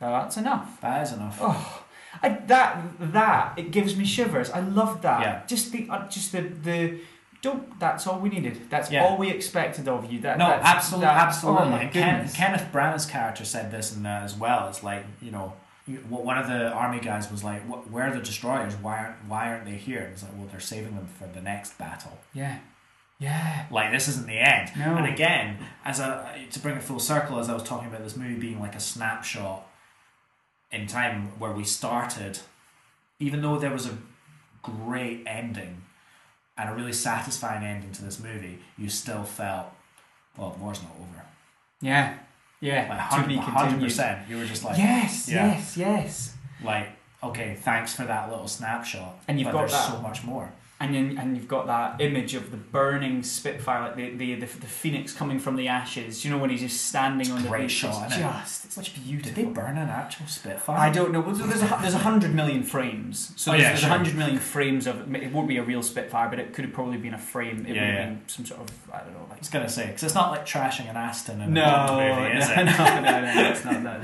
"Well, 0.00 0.12
that's 0.12 0.36
enough." 0.36 0.80
that 0.80 1.02
is 1.06 1.12
enough. 1.12 1.38
Oh, 1.40 1.84
I, 2.22 2.28
that 2.28 2.82
that 3.12 3.58
it 3.58 3.70
gives 3.70 3.96
me 3.96 4.04
shivers. 4.04 4.50
I 4.50 4.60
love 4.60 5.02
that. 5.02 5.20
Yeah. 5.20 5.42
Just 5.46 5.72
the 5.72 5.86
uh, 5.90 6.08
just 6.08 6.32
the 6.32 6.40
the 6.42 6.98
don't. 7.44 7.78
That's 7.78 8.06
all 8.06 8.18
we 8.18 8.28
needed. 8.28 8.68
That's 8.70 8.90
Yeah. 8.90 9.04
all 9.04 9.16
we 9.16 9.30
expected 9.30 9.86
of 9.88 10.10
you. 10.12 10.20
That 10.20 10.38
no, 10.38 10.48
that's, 10.48 10.66
absolutely, 10.66 11.06
that- 11.06 11.26
absolutely. 11.28 11.86
Oh 11.86 11.88
Ken. 11.92 12.28
Kenneth 12.28 12.68
Branagh's 12.72 13.06
character 13.06 13.44
said 13.44 13.70
this 13.70 13.94
in 13.94 14.04
as 14.06 14.34
well. 14.34 14.68
It's 14.68 14.82
like 14.82 15.04
you 15.22 15.30
know, 15.30 15.52
one 16.08 16.38
of 16.38 16.46
the 16.48 16.70
army 16.72 16.98
guys 17.00 17.30
was 17.30 17.44
like, 17.44 17.62
"Where 17.62 18.08
are 18.08 18.12
the 18.12 18.20
destroyers? 18.20 18.74
Why 18.76 18.98
aren't 18.98 19.24
Why 19.28 19.48
aren't 19.50 19.64
they 19.66 19.76
here?" 19.76 20.00
And 20.02 20.12
it's 20.12 20.22
like, 20.22 20.32
"Well, 20.36 20.48
they're 20.50 20.60
saving 20.60 20.94
them 20.96 21.06
for 21.18 21.26
the 21.26 21.40
next 21.42 21.78
battle." 21.78 22.18
yeah, 22.32 22.58
yeah. 23.18 23.66
Like 23.70 23.92
this 23.92 24.08
isn't 24.08 24.26
the 24.26 24.38
end. 24.38 24.72
No. 24.76 24.96
And 24.96 25.06
again, 25.06 25.58
as 25.84 26.00
a 26.00 26.34
to 26.50 26.58
bring 26.60 26.76
it 26.76 26.82
full 26.82 26.98
circle, 26.98 27.38
as 27.38 27.48
I 27.48 27.54
was 27.54 27.62
talking 27.62 27.88
about 27.88 28.02
this 28.02 28.16
movie 28.16 28.34
being 28.40 28.60
like 28.60 28.74
a 28.74 28.80
snapshot 28.80 29.66
in 30.72 30.86
time 30.86 31.38
where 31.38 31.52
we 31.52 31.62
started, 31.64 32.40
even 33.20 33.42
though 33.42 33.58
there 33.58 33.70
was 33.70 33.86
a 33.86 33.96
great 34.62 35.22
ending 35.26 35.82
and 36.56 36.70
a 36.70 36.74
really 36.74 36.92
satisfying 36.92 37.64
ending 37.64 37.92
to 37.92 38.04
this 38.04 38.20
movie, 38.20 38.58
you 38.78 38.88
still 38.88 39.24
felt, 39.24 39.66
well, 40.36 40.50
the 40.50 40.58
war's 40.62 40.82
not 40.82 40.92
over. 41.00 41.22
Yeah, 41.80 42.14
yeah. 42.60 43.08
Like 43.12 43.22
to 43.22 43.28
be 43.28 43.36
100%. 43.36 44.28
You 44.28 44.38
were 44.38 44.44
just 44.46 44.64
like, 44.64 44.78
yes, 44.78 45.28
Yeah. 45.28 45.46
yes, 45.48 45.76
yes. 45.76 46.34
like 46.62 46.88
okay, 47.22 47.56
thanks 47.60 47.94
for 47.94 48.04
that 48.04 48.28
little 48.30 48.46
snapshot. 48.48 49.16
And 49.26 49.40
you've 49.40 49.46
but 49.46 49.52
got 49.52 49.58
there's 49.60 49.72
that. 49.72 49.92
so 49.92 50.00
much 50.02 50.24
more. 50.24 50.50
And 50.80 50.92
then 50.94 51.16
and 51.18 51.36
you've 51.36 51.48
got 51.48 51.66
that 51.68 52.00
image 52.00 52.34
of 52.34 52.50
the 52.50 52.56
burning 52.56 53.22
Spitfire, 53.22 53.80
like 53.82 53.96
the 53.96 54.10
the, 54.16 54.34
the, 54.34 54.46
the 54.46 54.66
phoenix 54.66 55.14
coming 55.14 55.38
from 55.38 55.56
the 55.56 55.68
ashes. 55.68 56.24
You 56.24 56.30
know 56.32 56.38
when 56.38 56.50
he's 56.50 56.60
just 56.60 56.86
standing 56.86 57.30
on 57.30 57.42
the 57.44 57.48
beach. 57.50 57.70
shot, 57.70 58.06
It's 58.06 58.16
just 58.16 58.64
it's 58.66 58.74
such 58.74 58.94
beautiful. 58.94 59.32
Did 59.32 59.46
they 59.46 59.50
burn 59.50 59.78
an 59.78 59.88
actual 59.88 60.26
Spitfire? 60.26 60.76
I 60.76 60.90
don't 60.90 61.12
know. 61.12 61.20
Well, 61.20 61.34
there's 61.34 61.62
a, 61.62 61.78
there's 61.80 61.94
a 61.94 61.98
hundred 61.98 62.34
million 62.34 62.62
frames, 62.64 63.32
so 63.36 63.50
Oh, 63.50 63.52
there's, 63.52 63.62
yeah, 63.62 63.68
there's 63.70 63.78
a 63.78 63.86
sure. 63.86 63.90
hundred 63.96 64.16
million 64.16 64.38
frames 64.38 64.86
of 64.86 65.14
it. 65.14 65.32
Won't 65.32 65.48
be 65.48 65.56
a 65.58 65.62
real 65.62 65.82
Spitfire, 65.82 66.28
but 66.28 66.38
it 66.40 66.52
could 66.52 66.64
have 66.64 66.74
probably 66.74 66.98
been 66.98 67.14
a 67.14 67.18
frame. 67.18 67.64
It 67.66 67.74
Yeah, 67.76 67.80
would 67.86 67.90
have 67.90 67.94
yeah. 67.94 68.06
been 68.06 68.22
some 68.28 68.44
sort 68.44 68.60
of 68.62 68.70
I 68.92 68.98
don't 69.04 69.12
know. 69.14 69.26
I 69.32 69.38
was 69.38 69.48
gonna 69.48 69.68
say 69.68 69.86
because 69.86 70.02
it's 70.02 70.14
not 70.14 70.32
like 70.32 70.44
trashing 70.44 70.90
an 70.90 70.96
Aston 70.96 71.40
in 71.40 71.54
no, 71.54 71.62
movie, 71.92 72.38
no, 72.38 72.54
no, 72.64 73.00
no, 73.00 73.34
no, 73.34 73.50
it's 73.50 73.64
not 73.64 73.82
that. 73.84 74.00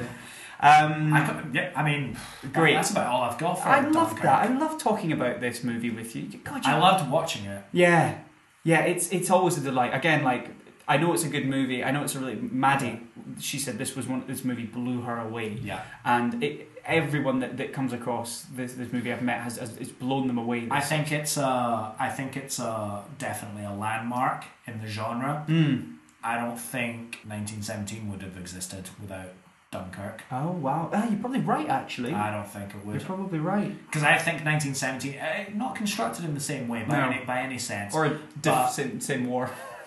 Um, 0.63 1.13
I, 1.15 1.45
yeah, 1.53 1.73
I 1.75 1.83
mean, 1.83 2.17
Great. 2.53 2.75
That's 2.75 2.91
about 2.91 3.07
all 3.07 3.23
I've 3.23 3.39
got 3.39 3.55
for 3.55 3.69
I 3.69 3.81
love 3.89 4.15
that. 4.21 4.51
I 4.51 4.59
love 4.59 4.79
talking 4.79 5.13
about 5.13 5.41
this 5.41 5.65
movie 5.65 5.91
with 5.91 6.15
you. 6.15 6.25
God, 6.45 6.65
you 6.67 6.73
I 6.73 6.79
loved 6.79 7.11
watching 7.11 7.47
it. 7.47 7.65
Yeah, 7.73 8.19
yeah. 8.63 8.81
It's 8.81 9.11
it's 9.11 9.31
always 9.31 9.57
a 9.57 9.63
delight. 9.63 9.95
Again, 9.95 10.23
like 10.23 10.51
I 10.87 10.99
know 10.99 11.13
it's 11.15 11.25
a 11.25 11.29
good 11.29 11.47
movie. 11.47 11.83
I 11.83 11.91
know 11.93 12.03
it's 12.03 12.15
a 12.15 12.21
really 12.21 12.37
Maddie. 12.37 13.01
She 13.39 13.59
said 13.59 13.79
this 13.79 13.97
was 13.97 14.07
one. 14.07 14.25
This 14.27 14.45
movie 14.45 14.65
blew 14.67 15.01
her 15.03 15.19
away, 15.19 15.59
Yeah, 15.63 15.83
and 16.05 16.43
it, 16.43 16.69
everyone 16.85 17.39
that, 17.41 17.57
that 17.57 17.73
comes 17.73 17.93
across 17.93 18.43
this 18.55 18.75
this 18.75 18.93
movie 18.93 19.13
I've 19.13 19.23
met 19.23 19.41
has, 19.41 19.57
has 19.59 19.77
it's 19.77 19.91
blown 19.91 20.27
them 20.27 20.37
away. 20.37 20.69
I 20.71 20.81
think 20.81 21.13
it's 21.13 21.39
uh, 21.39 21.93
I 21.99 22.09
think 22.09 22.37
it's 22.37 22.61
uh, 22.61 23.03
definitely 23.19 23.65
a 23.65 23.73
landmark 23.73 24.45
in 24.67 24.81
the 24.81 24.89
genre. 24.89 25.45
Mm. 25.49 25.97
I 26.23 26.37
don't 26.37 26.59
think 26.59 27.21
1917 27.25 28.11
would 28.11 28.21
have 28.23 28.37
existed 28.37 28.91
without 29.01 29.33
Dunkirk. 29.81 30.23
Oh 30.33 30.51
wow! 30.51 30.91
Ah, 30.93 31.09
you're 31.09 31.21
probably 31.21 31.39
right. 31.43 31.69
Actually, 31.69 32.13
I 32.13 32.33
don't 32.33 32.49
think 32.49 32.71
it 32.75 32.85
would. 32.85 32.97
you're 32.97 33.05
probably 33.05 33.39
right. 33.39 33.71
Because 33.87 34.03
I 34.03 34.19
think 34.19 34.45
1917, 34.45 35.17
uh, 35.21 35.45
not 35.55 35.77
constructed 35.77 36.25
in 36.25 36.35
the 36.35 36.41
same 36.41 36.67
way 36.67 36.83
by, 36.83 36.99
No. 36.99 37.09
any, 37.11 37.25
by 37.25 37.39
any 37.43 37.57
sense. 37.59 37.95
Or 37.95 38.07
a 38.07 38.09
diff- 38.09 38.43
But- 38.43 38.69
same, 38.71 39.01
same 39.01 39.29
war. 39.29 39.49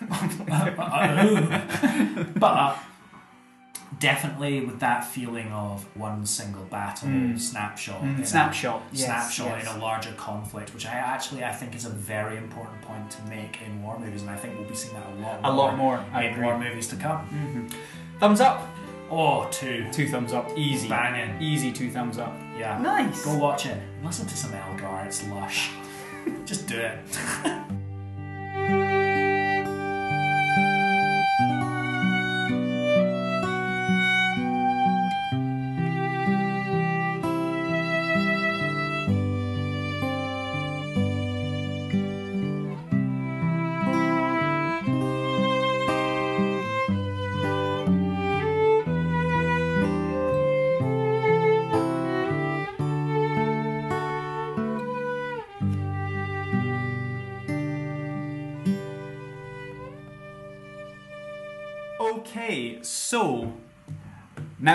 but 2.36 2.78
definitely 4.00 4.64
with 4.64 4.80
that 4.80 5.04
feeling 5.04 5.52
of 5.52 5.84
one 5.94 6.24
single 6.24 6.64
battle 6.64 7.08
Mm. 7.08 7.38
snapshot, 7.38 8.00
Mm, 8.02 8.16
in 8.16 8.22
a- 8.22 8.26
snapshot, 8.26 8.82
yes, 8.90 9.04
snapshot 9.04 9.58
yes. 9.58 9.70
in 9.70 9.76
a 9.76 9.82
larger 9.84 10.12
conflict, 10.12 10.72
which 10.72 10.86
I 10.86 10.94
actually 10.94 11.44
I 11.44 11.52
think 11.52 11.74
is 11.74 11.84
a 11.84 11.90
very 11.90 12.38
important 12.38 12.80
point 12.80 13.10
to 13.10 13.22
make 13.28 13.60
in 13.60 13.82
war 13.82 13.98
movies, 13.98 14.22
and 14.22 14.30
I 14.30 14.36
think 14.36 14.58
we'll 14.58 14.66
be 14.66 14.74
seeing 14.74 14.94
that 14.94 15.06
a 15.06 15.14
lot. 15.20 15.40
A 15.44 15.52
lot 15.52 15.76
more. 15.76 16.02
I 16.14 16.22
in 16.24 16.32
agree. 16.32 16.44
war 16.44 16.58
movies 16.58 16.88
to 16.88 16.96
come. 16.96 17.28
Mhm. 17.28 17.70
Thumbs 18.18 18.40
up. 18.40 18.66
Oh, 19.16 19.46
two, 19.52 19.86
Two 19.92 20.08
thumbs 20.08 20.32
up. 20.32 20.50
Easy. 20.56 20.88
banging, 20.88 21.40
Easy. 21.40 21.70
Two 21.72 21.88
thumbs 21.90 22.18
up. 22.18 22.34
yeah. 22.58 22.78
Nice. 22.78 23.24
Go 23.24 23.36
watch 23.38 23.66
it. 23.66 23.80
Listen 24.02 24.26
to 24.26 24.36
some 24.36 24.52
Elgar. 24.54 25.04
It's 25.06 25.24
lush. 25.28 25.70
Just 26.44 26.66
do 26.66 26.78
it. 26.80 26.98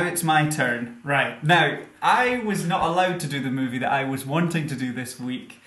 it's 0.09 0.23
my 0.23 0.47
turn. 0.49 0.99
Right. 1.03 1.43
Now, 1.43 1.79
I 2.01 2.39
was 2.39 2.65
not 2.65 2.81
allowed 2.81 3.19
to 3.21 3.27
do 3.27 3.41
the 3.41 3.51
movie 3.51 3.77
that 3.79 3.91
I 3.91 4.03
was 4.03 4.25
wanting 4.25 4.67
to 4.67 4.75
do 4.75 4.91
this 4.91 5.19
week, 5.19 5.59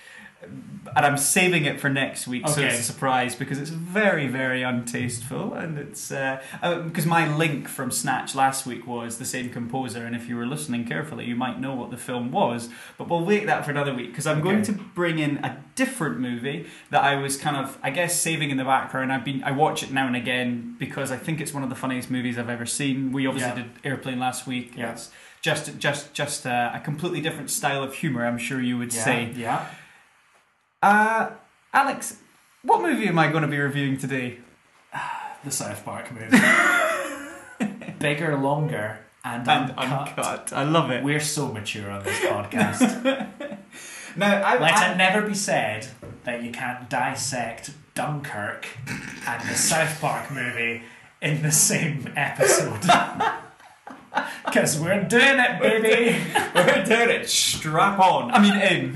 and 0.95 1.05
I'm 1.05 1.17
saving 1.17 1.65
it 1.65 1.79
for 1.79 1.89
next 1.89 2.27
week, 2.27 2.47
so 2.47 2.53
Okay. 2.61 2.67
it's 2.69 2.79
a 2.79 2.83
surprise 2.83 3.35
because 3.35 3.57
it's 3.59 3.69
very, 3.69 4.27
very 4.27 4.61
untasteful, 4.61 5.53
and 5.53 5.77
it's 5.77 6.11
uh, 6.11 6.41
uh, 6.61 6.79
because 6.81 7.05
my 7.05 7.33
link 7.35 7.67
from 7.67 7.91
Snatch 7.91 8.35
last 8.35 8.65
week 8.65 8.85
was 8.87 9.17
the 9.17 9.25
same 9.25 9.49
composer, 9.49 10.05
and 10.05 10.15
if 10.15 10.27
you 10.29 10.35
were 10.35 10.45
listening 10.45 10.85
carefully, 10.85 11.25
you 11.25 11.35
might 11.35 11.59
know 11.59 11.73
what 11.73 11.91
the 11.91 11.97
film 11.97 12.31
was. 12.31 12.69
But 12.97 13.09
we'll 13.09 13.25
wait 13.25 13.45
that 13.47 13.65
for 13.65 13.71
another 13.71 13.93
week 13.93 14.07
because 14.11 14.27
I'm 14.27 14.41
going 14.41 14.57
Okay. 14.61 14.73
to 14.73 14.73
bring 14.73 15.19
in 15.19 15.37
a 15.37 15.57
different 15.75 16.19
movie 16.19 16.67
that 16.91 17.03
I 17.03 17.15
was 17.15 17.37
kind 17.37 17.57
of, 17.57 17.77
I 17.81 17.89
guess, 17.89 18.19
saving 18.19 18.49
in 18.51 18.57
the 18.57 18.63
background. 18.65 19.11
I've 19.11 19.25
been, 19.25 19.43
I 19.43 19.51
watch 19.51 19.83
it 19.83 19.91
now 19.91 20.07
and 20.07 20.15
again 20.15 20.75
because 20.79 21.11
I 21.11 21.17
think 21.17 21.41
it's 21.41 21.53
one 21.53 21.63
of 21.63 21.69
the 21.69 21.75
funniest 21.75 22.11
movies 22.11 22.37
I've 22.37 22.49
ever 22.49 22.65
seen. 22.65 23.11
We 23.11 23.25
obviously 23.27 23.49
Yeah. 23.51 23.55
did 23.67 23.71
Airplane 23.83 24.19
last 24.19 24.45
week. 24.47 24.73
Yeah. 24.77 24.91
It's 24.91 25.09
just, 25.41 25.77
just, 25.79 26.13
just 26.13 26.45
uh, 26.45 26.71
a 26.73 26.79
completely 26.79 27.19
different 27.21 27.49
style 27.49 27.83
of 27.83 27.93
humor. 27.95 28.25
I'm 28.25 28.37
sure 28.37 28.61
you 28.61 28.77
would 28.77 28.93
Yeah. 28.93 29.03
say. 29.03 29.31
Yeah. 29.35 29.65
Uh, 30.83 31.31
Alex, 31.73 32.17
what 32.63 32.81
movie 32.81 33.07
am 33.07 33.17
I 33.17 33.29
going 33.31 33.43
to 33.43 33.47
be 33.47 33.57
reviewing 33.57 33.97
today? 33.97 34.39
The 35.45 35.51
South 35.51 35.83
Park 35.85 36.11
movie. 36.11 36.37
Bigger, 37.99 38.37
longer, 38.37 38.99
and, 39.23 39.47
And 39.47 39.71
uncut. 39.71 40.07
uncut. 40.17 40.53
I 40.53 40.63
love 40.63 40.91
it. 40.91 41.01
We're 41.03 41.21
so 41.21 41.47
mature 41.47 41.89
on 41.89 42.03
this 42.03 42.19
podcast. 42.19 43.29
Now, 44.15 44.43
I, 44.43 44.59
Let 44.59 44.73
I- 44.73 44.91
it 44.91 44.97
never 44.97 45.23
be 45.27 45.33
said 45.33 45.87
that 46.23 46.43
you 46.43 46.51
can't 46.51 46.87
dissect 46.87 47.71
Dunkirk 47.95 48.67
and 49.27 49.41
the 49.49 49.55
South 49.55 49.99
Park 49.99 50.29
movie 50.31 50.83
in 51.19 51.41
the 51.41 51.51
same 51.51 52.11
episode. 52.15 52.81
Because 54.45 54.79
we're 54.79 55.01
doing 55.05 55.39
it, 55.39 55.59
baby. 55.59 56.15
We're 56.53 56.85
doing 56.85 57.09
it. 57.09 57.27
Strap 57.27 57.97
on. 57.97 58.29
I 58.29 58.39
mean, 58.39 58.53
in. 58.61 58.95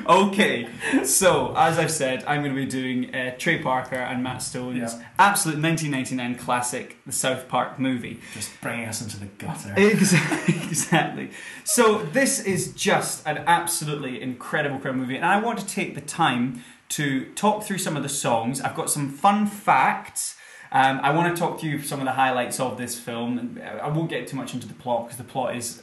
okay, 0.06 0.68
so 1.04 1.54
as 1.56 1.78
I've 1.78 1.90
said, 1.90 2.24
I'm 2.26 2.42
going 2.42 2.54
to 2.54 2.60
be 2.60 2.66
doing 2.66 3.14
uh, 3.14 3.34
Trey 3.38 3.62
Parker 3.62 3.96
and 3.96 4.22
Matt 4.22 4.42
Stone's 4.42 4.78
Yeah. 4.78 5.04
absolute 5.18 5.60
1999 5.62 6.36
classic, 6.44 6.96
the 7.06 7.12
South 7.12 7.48
Park 7.48 7.78
movie. 7.78 8.20
Just 8.32 8.50
bringing 8.60 8.86
us 8.88 9.00
into 9.02 9.18
the 9.18 9.26
gutter. 9.26 9.74
Exactly. 9.76 10.54
exactly. 10.56 11.30
So 11.64 11.98
this 12.12 12.40
is 12.40 12.72
just 12.74 13.26
an 13.26 13.38
absolutely 13.46 14.20
incredible, 14.20 14.76
incredible 14.76 15.00
movie, 15.02 15.16
and 15.16 15.24
I 15.24 15.40
want 15.40 15.58
to 15.60 15.66
take 15.66 15.94
the 15.94 16.00
time 16.00 16.62
to 16.90 17.24
talk 17.34 17.64
through 17.64 17.78
some 17.78 17.96
of 17.96 18.02
the 18.02 18.08
songs. 18.08 18.60
I've 18.60 18.74
got 18.76 18.90
some 18.90 19.08
fun 19.10 19.46
facts. 19.46 20.36
Um, 20.70 21.00
I 21.02 21.10
want 21.14 21.34
to 21.34 21.40
talk 21.40 21.60
to 21.60 21.66
you 21.66 21.80
some 21.80 22.00
of 22.00 22.04
the 22.04 22.12
highlights 22.12 22.58
of 22.60 22.76
this 22.78 22.98
film. 22.98 23.38
and 23.38 23.62
I 23.62 23.88
won't 23.88 24.10
get 24.10 24.26
too 24.26 24.36
much 24.36 24.54
into 24.54 24.66
the 24.66 24.74
plot 24.74 25.04
because 25.04 25.18
the 25.18 25.24
plot 25.24 25.56
is 25.56 25.82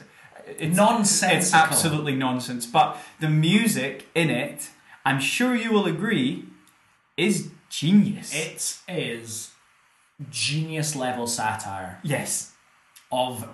it's, 0.58 0.76
Nonsensical. 0.76 1.38
It's 1.38 1.54
absolutely 1.54 2.14
nonsense. 2.14 2.66
But 2.66 2.96
the 3.20 3.28
music 3.28 4.06
in 4.14 4.30
it, 4.30 4.70
I'm 5.04 5.20
sure 5.20 5.54
you 5.54 5.72
will 5.72 5.86
agree, 5.86 6.44
is 7.16 7.50
genius. 7.68 8.34
It 8.34 8.78
is 8.88 9.50
genius 10.30 10.94
level 10.94 11.26
satire 11.26 11.98
yes. 12.02 12.52
of 13.10 13.48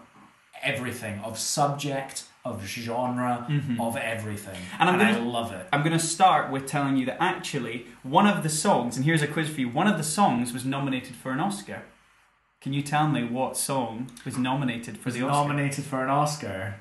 everything, 0.62 1.20
of 1.20 1.38
subject, 1.38 2.24
of 2.44 2.64
genre, 2.66 3.46
of 3.80 3.96
everything. 3.96 4.54
Mm-hmm. 4.54 4.80
And 4.82 4.90
I'm 4.90 5.00
I 5.00 5.12
gonna- 5.12 5.28
love 5.28 5.52
it. 5.52 5.66
I'm 5.72 5.80
going 5.80 5.92
to 5.98 6.04
start 6.04 6.50
with 6.50 6.66
telling 6.66 6.96
you 6.96 7.06
that 7.06 7.16
actually 7.20 7.86
one 8.02 8.26
of 8.26 8.42
the 8.42 8.48
songs, 8.48 8.96
and 8.96 9.04
here's 9.04 9.22
a 9.22 9.26
quiz 9.26 9.48
for 9.48 9.60
you, 9.60 9.68
one 9.68 9.86
of 9.86 9.96
the 9.98 10.04
songs 10.04 10.52
was 10.52 10.64
nominated 10.64 11.14
for 11.14 11.32
an 11.32 11.40
Oscar. 11.40 11.82
Can 12.60 12.72
you 12.72 12.82
tell 12.82 13.06
me 13.08 13.22
what 13.24 13.56
song 13.56 14.10
was 14.24 14.36
nominated 14.36 14.98
for 14.98 15.10
the 15.12 15.22
Oscar? 15.22 15.32
nominated 15.32 15.84
for 15.84 16.02
an 16.02 16.10
Oscar. 16.10 16.74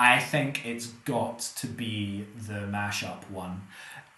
I 0.00 0.18
think 0.18 0.64
it's 0.64 0.86
got 1.04 1.40
to 1.60 1.66
be 1.66 2.24
the 2.48 2.60
mashup 2.76 3.28
one. 3.30 3.62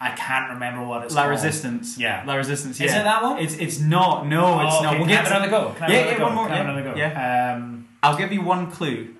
I 0.01 0.11
can't 0.11 0.51
remember 0.55 0.83
what 0.87 1.05
it's 1.05 1.14
La 1.14 1.22
called. 1.22 1.30
Resistance. 1.33 1.99
Yeah. 1.99 2.24
La 2.26 2.35
Resistance. 2.35 2.80
Is 2.80 2.93
yeah. 2.93 3.01
it 3.01 3.05
that 3.05 3.22
one? 3.22 3.39
It's 3.39 3.55
it's 3.57 3.78
not. 3.80 4.26
No, 4.26 4.61
it's 4.64 4.74
Oh, 4.76 4.83
not. 4.83 4.91
okay. 4.95 4.99
We'll 4.99 5.09
get 5.09 5.26
another 5.26 5.49
go. 5.51 5.74
Can 5.78 5.91
Yeah, 5.91 5.97
have 5.99 6.07
yeah, 6.12 6.18
go? 6.18 6.24
one 6.24 6.35
more, 6.35 6.47
Can 6.49 6.57
yeah, 6.57 6.62
another 6.62 6.83
go? 6.83 6.95
yeah. 6.97 7.55
Um, 7.57 7.89
I'll 8.03 8.16
give 8.16 8.33
you 8.33 8.43
one 8.43 8.70
clue. 8.70 9.14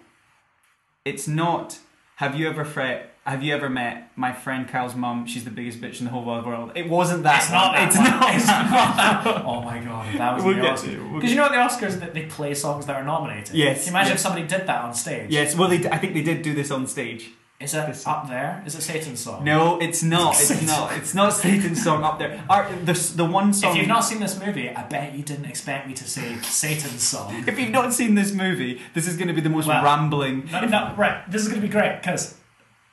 It's 1.05 1.27
not. 1.27 1.79
Have 2.17 2.37
you 2.39 2.49
ever 2.49 2.65
fret? 2.65 3.12
Have 3.25 3.45
you 3.45 3.55
ever 3.55 3.71
met 3.71 4.11
my 4.17 4.33
friend 4.33 4.67
Kyle's 4.69 4.97
mum? 4.97 5.27
She's 5.27 5.45
the 5.45 5.51
biggest 5.53 5.81
bitch 5.81 6.01
in 6.01 6.07
the 6.07 6.11
whole 6.11 6.25
wide 6.25 6.45
world. 6.45 6.73
It 6.75 6.89
wasn't 6.89 7.23
that. 7.23 7.43
it's 7.43 7.53
not 7.53 7.73
that 7.73 7.87
It's 7.89 7.97
one. 7.97 8.05
not. 8.11 8.35
It's 8.35 8.47
not 8.49 8.97
that 8.97 9.25
one. 9.25 9.43
Oh 9.47 9.63
my 9.63 9.79
god, 9.79 10.19
that 10.19 10.35
was 10.35 10.45
We'll 10.45 10.57
the 10.57 10.63
get 10.63 10.75
Oscars. 10.77 10.83
to 10.85 10.93
it, 10.93 11.03
we'll 11.05 11.15
Because 11.15 11.31
you 11.31 11.37
know 11.37 11.45
at 11.47 11.53
the 11.53 11.87
Oscars 11.87 12.01
that 12.01 12.15
they 12.15 12.27
play 12.27 12.53
songs 12.55 12.87
that 12.87 12.97
are 12.97 13.05
nominated. 13.05 13.55
Yes, 13.55 13.85
Can 13.85 13.93
you 13.93 13.99
imagine 13.99 14.11
yes. 14.13 14.19
if 14.19 14.23
somebody 14.23 14.47
did 14.49 14.67
that 14.67 14.83
on 14.83 14.93
stage? 14.95 15.31
Yes. 15.31 15.55
Well, 15.55 15.69
they, 15.69 15.89
I 15.89 15.99
think 15.99 16.15
they 16.15 16.23
did 16.23 16.43
do 16.43 16.53
this 16.53 16.73
on 16.73 16.89
stage. 16.89 17.31
Is 17.61 17.75
it 17.75 18.07
up 18.09 18.29
there? 18.29 18.61
Is 18.67 18.75
it 18.75 18.81
Satan's 18.83 19.21
song? 19.21 19.45
No, 19.45 19.79
it's 19.79 20.03
not. 20.03 20.35
It's 20.41 20.67
not. 20.67 20.97
It's 20.97 21.15
not 21.15 21.33
Satan's 21.33 21.81
song 21.81 22.03
up 22.03 22.19
there. 22.19 22.43
Our, 22.51 22.69
the 22.85 23.13
the 23.15 23.25
one 23.25 23.53
song. 23.53 23.71
If 23.71 23.77
you've 23.77 23.87
not 23.87 24.01
seen 24.01 24.19
this 24.19 24.37
movie, 24.37 24.69
I 24.69 24.83
bet 24.83 25.15
you 25.15 25.23
didn't 25.23 25.45
expect 25.45 25.87
me 25.87 25.95
to 25.95 26.03
say 26.03 26.39
Satan's 26.43 27.05
song. 27.05 27.45
if 27.47 27.57
you've 27.57 27.71
not 27.71 27.95
seen 27.95 28.17
this 28.17 28.33
movie, 28.33 28.81
this 28.95 29.07
is 29.07 29.17
going 29.17 29.29
to 29.29 29.35
be 29.35 29.41
the 29.41 29.49
most 29.49 29.69
Well, 29.69 29.85
rambling. 29.85 30.49
No, 30.51 30.65
no, 30.67 30.95
right. 30.99 31.23
This 31.31 31.43
is 31.43 31.49
going 31.51 31.61
to 31.61 31.67
be 31.69 31.71
great 31.73 32.01
because 32.03 32.37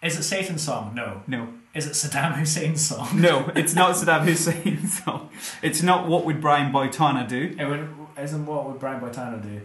is 0.02 0.18
it 0.18 0.24
Satan's 0.24 0.62
song? 0.64 0.94
No. 0.96 1.22
No, 1.28 1.50
Is 1.74 1.86
it 1.86 1.92
Saddam 1.94 2.34
Hussein's 2.34 2.86
song? 2.86 3.22
no, 3.22 3.52
it's 3.56 3.76
not 3.76 3.96
Saddam 3.96 4.24
Hussein's 4.24 5.04
song. 5.04 5.30
It's 5.62 5.82
not 5.84 6.08
what 6.08 6.26
would 6.26 6.40
Brian 6.42 6.72
Boitano 6.72 7.28
do. 7.28 7.56
It 7.60 7.66
would, 7.66 7.90
isn't 8.18 8.46
what 8.46 8.68
would 8.68 8.80
Brian 8.80 9.02
Boitano 9.02 9.42
do? 9.42 9.62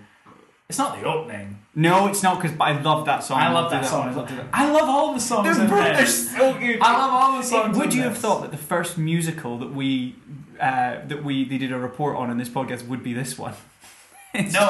It's 0.68 0.78
not 0.78 0.98
the 0.98 1.06
opening. 1.06 1.58
No, 1.74 2.06
it's 2.08 2.22
not 2.22 2.40
because 2.40 2.56
I 2.58 2.80
love 2.80 3.04
that 3.06 3.22
song. 3.22 3.38
I 3.38 3.52
love 3.52 3.70
that 3.70 3.84
song. 3.84 4.08
I 4.08 4.12
love. 4.14 4.48
I 4.52 4.70
love 4.72 4.88
all 4.88 5.12
the 5.12 5.20
songs 5.20 5.56
They're, 5.56 5.64
in 5.66 5.96
this. 5.96 6.30
so. 6.30 6.56
I 6.56 6.92
love 6.96 7.10
all 7.12 7.36
the 7.36 7.42
songs. 7.44 7.76
Would 7.76 7.90
in 7.92 7.98
you 7.98 8.02
have 8.04 8.16
thought 8.16 8.42
that 8.42 8.50
the 8.50 8.56
first 8.56 8.96
musical 8.96 9.58
that 9.58 9.72
we 9.74 10.16
uh, 10.58 11.04
that 11.06 11.22
we 11.22 11.44
they 11.44 11.58
did 11.58 11.70
a 11.70 11.78
report 11.78 12.16
on 12.16 12.30
in 12.30 12.38
this 12.38 12.48
podcast 12.48 12.86
would 12.88 13.02
be 13.02 13.12
this 13.12 13.38
one? 13.38 13.54
It's 14.36 14.52
No. 14.52 14.68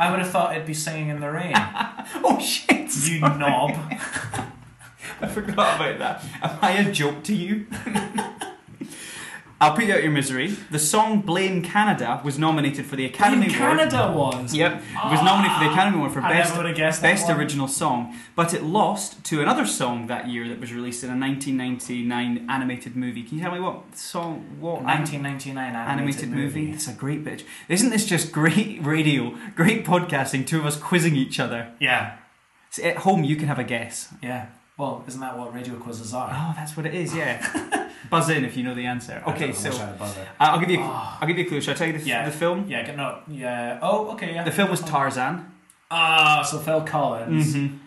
I 0.00 0.10
would 0.10 0.18
have 0.18 0.30
thought 0.30 0.54
it'd 0.56 0.66
be 0.66 0.74
singing 0.74 1.10
in 1.10 1.20
the 1.20 1.30
rain. 1.30 1.54
Oh 2.24 2.40
shit! 2.40 2.90
you 3.08 3.20
knob. 3.20 3.70
I 5.20 5.28
forgot 5.28 5.76
about 5.76 5.98
that. 5.98 6.24
Am 6.42 6.58
I 6.60 6.72
a 6.72 6.92
joke 6.92 7.22
to 7.24 7.34
you? 7.34 7.66
I'll 9.58 9.74
put 9.74 9.84
you 9.84 9.94
out 9.94 10.02
your 10.02 10.12
misery. 10.12 10.48
The 10.70 10.78
song 10.78 11.22
"Blame 11.22 11.62
Canada" 11.62 12.20
was 12.22 12.38
nominated 12.38 12.84
for 12.84 12.96
the 12.96 13.06
Academy 13.06 13.46
In 13.46 13.54
Award. 13.54 13.78
Canada 13.78 14.12
was. 14.14 14.54
Yep, 14.54 14.72
it 14.82 15.10
was 15.10 15.22
nominated 15.22 15.56
for 15.56 15.64
the 15.64 15.70
ah, 15.70 15.72
Academy 15.72 15.96
Award 15.96 16.12
for 16.12 16.20
I 16.20 16.28
best 16.34 16.50
never 16.50 16.62
would 16.62 16.68
have 16.68 16.76
guessed 16.76 17.00
that 17.00 17.10
best 17.14 17.30
original 17.30 17.66
song, 17.66 18.14
but 18.34 18.52
it 18.52 18.62
lost 18.62 19.24
to 19.24 19.40
another 19.40 19.64
song 19.64 20.08
that 20.08 20.28
year 20.28 20.46
that 20.48 20.60
was 20.60 20.74
released 20.74 21.02
in 21.04 21.08
a 21.08 21.16
1999 21.16 22.46
animated 22.50 22.96
movie. 22.96 23.22
Can 23.22 23.38
you 23.38 23.44
tell 23.44 23.52
me 23.52 23.60
what 23.60 23.96
song? 23.96 24.44
What 24.60 24.82
1999 24.82 25.74
animated, 25.74 26.24
animated 26.24 26.30
movie? 26.30 26.70
It's 26.72 26.86
a 26.88 26.92
great 26.92 27.24
bitch. 27.24 27.44
Isn't 27.70 27.88
this 27.88 28.04
just 28.04 28.32
great 28.32 28.82
radio, 28.84 29.34
great 29.54 29.86
podcasting? 29.86 30.46
Two 30.46 30.58
of 30.58 30.66
us 30.66 30.76
quizzing 30.76 31.16
each 31.16 31.40
other. 31.40 31.72
Yeah, 31.80 32.18
at 32.84 32.98
home, 32.98 33.24
you 33.24 33.36
can 33.36 33.48
have 33.48 33.58
a 33.58 33.64
guess. 33.64 34.12
yeah. 34.22 34.48
Well, 34.78 35.02
isn't 35.08 35.20
that 35.20 35.38
what 35.38 35.54
radio 35.54 35.76
quizzes 35.76 36.12
are? 36.12 36.28
Oh, 36.30 36.52
that's 36.54 36.76
what 36.76 36.84
it 36.86 36.94
is. 36.94 37.14
Yeah. 37.14 37.90
Buzz 38.10 38.28
in 38.28 38.44
if 38.44 38.56
you 38.56 38.62
know 38.62 38.74
the 38.74 38.84
answer. 38.86 39.22
Okay, 39.26 39.52
so 39.52 39.70
wish 39.70 39.78
I 39.80 39.86
had 39.86 39.94
a 39.94 39.98
buzzer. 39.98 40.20
uh, 40.20 40.24
I'll 40.38 40.60
give 40.60 40.70
you. 40.70 40.80
I'll 40.80 41.26
give 41.26 41.38
you 41.38 41.44
a 41.44 41.48
clue. 41.48 41.60
Shall 41.60 41.74
I 41.74 41.76
tell 41.76 41.86
you 41.88 41.98
the, 41.98 42.04
Yeah. 42.04 42.26
the 42.26 42.30
film? 42.30 42.66
Yeah, 42.68 42.82
get 42.84 42.96
no, 42.96 43.18
yeah. 43.26 43.78
Oh, 43.82 44.10
okay, 44.12 44.34
yeah. 44.34 44.44
The 44.44 44.52
film 44.52 44.70
was 44.70 44.80
Tarzan. 44.82 45.50
Ah, 45.90 46.42
so 46.48 46.58
Phil 46.58 46.82
Collins. 46.82 47.54
Mhm. 47.56 47.78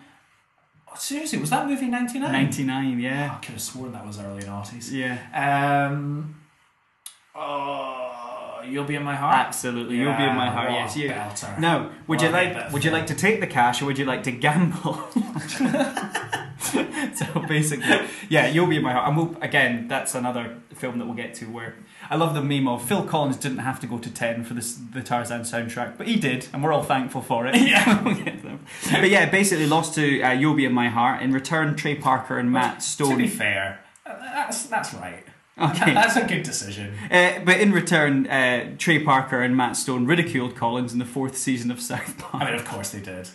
Oh, 0.90 0.96
seriously, 0.96 1.38
was 1.38 1.50
that 1.50 1.66
movie 1.68 1.86
99? 1.86 2.32
99. 2.32 2.94
Oh, 2.94 2.98
Yeah. 2.98 3.34
I 3.34 3.38
could 3.44 3.52
have 3.52 3.62
sworn 3.62 3.92
that 3.92 4.04
was 4.06 4.18
early 4.18 4.42
noughties. 4.42 4.90
Yeah. 4.90 5.86
Um, 5.88 6.34
oh, 7.34 7.99
You'll 8.70 8.84
Be 8.84 8.94
in 8.94 9.02
My 9.02 9.16
Heart? 9.16 9.34
Absolutely, 9.34 9.96
you'll 9.96 10.16
be 10.16 10.24
in 10.24 10.36
my 10.36 10.50
heart. 10.50 10.70
Yes, 10.70 10.96
you. 10.96 11.10
belter. 11.10 11.58
Now, 11.58 11.90
would 12.06 12.18
What 12.18 12.22
you 12.22 12.28
like? 12.30 12.72
Would 12.72 12.84
you 12.84 12.90
like 12.90 13.06
to 13.08 13.14
take 13.14 13.40
the 13.40 13.46
cash 13.46 13.82
or 13.82 13.86
would 13.86 13.98
you 13.98 14.04
like 14.04 14.22
to 14.24 14.32
gamble? 14.32 14.94
so 17.14 17.40
basically, 17.48 18.08
yeah, 18.28 18.46
you'll 18.46 18.66
be 18.66 18.76
in 18.76 18.82
my 18.82 18.92
heart. 18.92 19.08
And 19.08 19.16
we'll, 19.16 19.36
again, 19.40 19.88
that's 19.88 20.14
another 20.14 20.58
film 20.74 20.98
that 20.98 21.06
we'll 21.06 21.14
get 21.16 21.34
to 21.34 21.46
where 21.46 21.74
I 22.08 22.16
love 22.16 22.34
the 22.34 22.42
meme 22.42 22.66
of 22.66 22.82
Phil 22.86 23.04
Collins 23.04 23.36
didn't 23.36 23.58
have 23.58 23.78
to 23.80 23.86
go 23.86 23.98
to 23.98 24.10
ten 24.10 24.44
for 24.44 24.54
this 24.54 24.74
the 24.74 25.02
Tarzan 25.02 25.42
soundtrack, 25.42 25.96
but 25.96 26.06
he 26.06 26.16
did, 26.16 26.48
and 26.52 26.62
we're 26.62 26.72
all 26.72 26.82
thankful 26.82 27.22
for 27.22 27.46
it. 27.46 27.54
Yeah. 27.56 28.02
We'll 28.04 28.14
get 28.14 28.42
them. 28.42 28.60
but 28.90 29.10
yeah, 29.10 29.28
basically 29.28 29.66
lost 29.66 29.94
to 29.94 30.22
uh, 30.22 30.32
You'll 30.32 30.54
Be 30.54 30.64
in 30.64 30.72
My 30.72 30.88
Heart. 30.88 31.22
In 31.22 31.32
return, 31.32 31.76
Trey 31.76 31.94
Parker 31.94 32.38
and 32.38 32.50
Matt 32.50 32.80
To 32.98 33.16
be 33.16 33.28
fair, 33.28 33.80
uh, 34.06 34.18
that's, 34.18 34.64
that's 34.64 34.94
right. 34.94 35.24
Okay. 35.60 35.92
That's 35.94 36.16
a 36.16 36.24
good 36.24 36.42
decision. 36.42 36.94
Uh, 37.10 37.40
but 37.44 37.60
in 37.60 37.72
return, 37.72 38.26
uh, 38.26 38.74
Trey 38.78 38.98
Parker 39.02 39.42
and 39.42 39.56
Matt 39.56 39.76
Stone 39.76 40.06
ridiculed 40.06 40.56
Collins 40.56 40.92
in 40.92 40.98
the 40.98 41.04
fourth 41.04 41.36
season 41.36 41.70
of 41.70 41.80
South 41.80 42.18
Park. 42.18 42.42
I 42.42 42.46
mean, 42.46 42.54
of 42.54 42.64
course 42.64 42.90
they 42.90 43.00
did. 43.00 43.28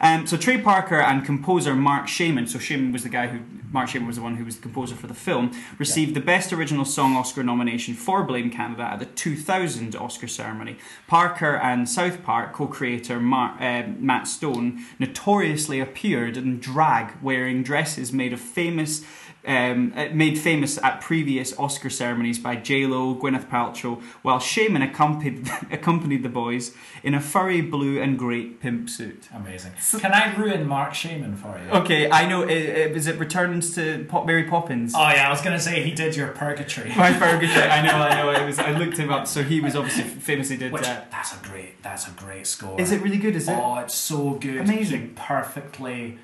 Um, 0.00 0.26
so 0.26 0.36
Trey 0.36 0.60
Parker 0.60 1.00
and 1.00 1.24
composer 1.24 1.74
Marc 1.74 2.08
Shaiman, 2.08 2.46
so 2.46 2.58
Shaiman 2.58 2.92
was 2.92 3.02
the 3.02 3.08
guy 3.08 3.28
who 3.28 3.40
Marc 3.72 3.88
Shaiman 3.88 4.06
was 4.06 4.16
the 4.16 4.22
one 4.22 4.36
who 4.36 4.44
was 4.44 4.56
the 4.56 4.62
composer 4.62 4.94
for 4.94 5.08
the 5.08 5.14
film, 5.14 5.50
received 5.78 6.14
the 6.14 6.20
Best 6.20 6.52
Original 6.52 6.84
Song 6.84 7.16
Oscar 7.16 7.42
nomination 7.42 7.94
for 7.94 8.22
Blame 8.22 8.50
Canada 8.50 8.82
at 8.84 9.00
the 9.00 9.06
2000 9.06 9.96
Oscar 9.96 10.28
ceremony. 10.28 10.76
Parker 11.08 11.56
and 11.56 11.88
South 11.88 12.22
Park 12.22 12.52
co-creator 12.52 13.18
Mar- 13.18 13.56
uh, 13.60 13.88
Matt 13.98 14.28
Stone 14.28 14.84
notoriously 15.00 15.80
appeared 15.80 16.36
in 16.36 16.60
drag, 16.60 17.20
wearing 17.20 17.64
dresses 17.64 18.12
made 18.12 18.32
of 18.32 18.40
famous. 18.40 19.04
Um, 19.46 19.92
uh, 19.94 20.06
made 20.12 20.38
famous 20.38 20.78
at 20.82 21.02
previous 21.02 21.58
Oscar 21.58 21.90
ceremonies 21.90 22.38
by 22.38 22.56
J 22.56 22.86
Lo, 22.86 23.14
Gwyneth 23.14 23.48
Paltrow, 23.50 24.00
while 24.22 24.38
Shaiman 24.38 24.80
accompanied 24.80 25.50
accompanied 25.70 26.22
the 26.22 26.30
boys 26.30 26.74
in 27.02 27.12
a 27.12 27.20
furry 27.20 27.60
blue 27.60 28.00
and 28.00 28.18
grey 28.18 28.46
pimp 28.46 28.88
suit. 28.88 29.28
Amazing. 29.34 29.72
Can 29.98 30.12
I 30.12 30.34
ruin 30.34 30.66
Marc 30.66 30.94
Shaiman 30.94 31.36
for 31.36 31.60
you? 31.62 31.70
Okay, 31.80 32.10
I 32.10 32.26
know. 32.26 32.42
It, 32.42 32.50
it, 32.96 33.06
it 33.06 33.18
Returns 33.18 33.74
to 33.74 34.06
Pop 34.08 34.24
Mary 34.26 34.44
Poppins? 34.44 34.94
Oh 34.96 35.10
yeah, 35.10 35.26
I 35.26 35.30
was 35.30 35.42
gonna 35.42 35.60
say 35.60 35.82
he 35.82 35.90
did 35.90 36.16
your 36.16 36.28
Purgatory. 36.28 36.94
My 36.96 37.12
Ferguson. 37.12 37.62
I 37.62 37.82
know. 37.82 37.96
I 37.96 38.14
know. 38.14 38.30
It 38.42 38.46
was. 38.46 38.58
I 38.58 38.70
looked 38.78 38.96
him 38.96 39.10
up. 39.10 39.26
So 39.26 39.42
he 39.42 39.60
was 39.60 39.76
obviously 39.76 40.04
famously 40.04 40.56
did. 40.56 40.72
Which 40.72 40.84
Uh, 40.84 41.02
that's 41.10 41.34
a 41.34 41.38
great 41.44 41.82
that's 41.82 42.08
a 42.08 42.12
great 42.12 42.46
score. 42.46 42.80
is 42.80 42.92
it 42.92 43.02
really 43.02 43.18
good? 43.18 43.36
Is 43.36 43.48
it? 43.48 43.52
Oh, 43.52 43.78
it's 43.78 43.94
so 43.94 44.30
good. 44.40 44.56
Amazing. 44.58 45.00
He 45.02 45.08
perfectly. 45.14 46.18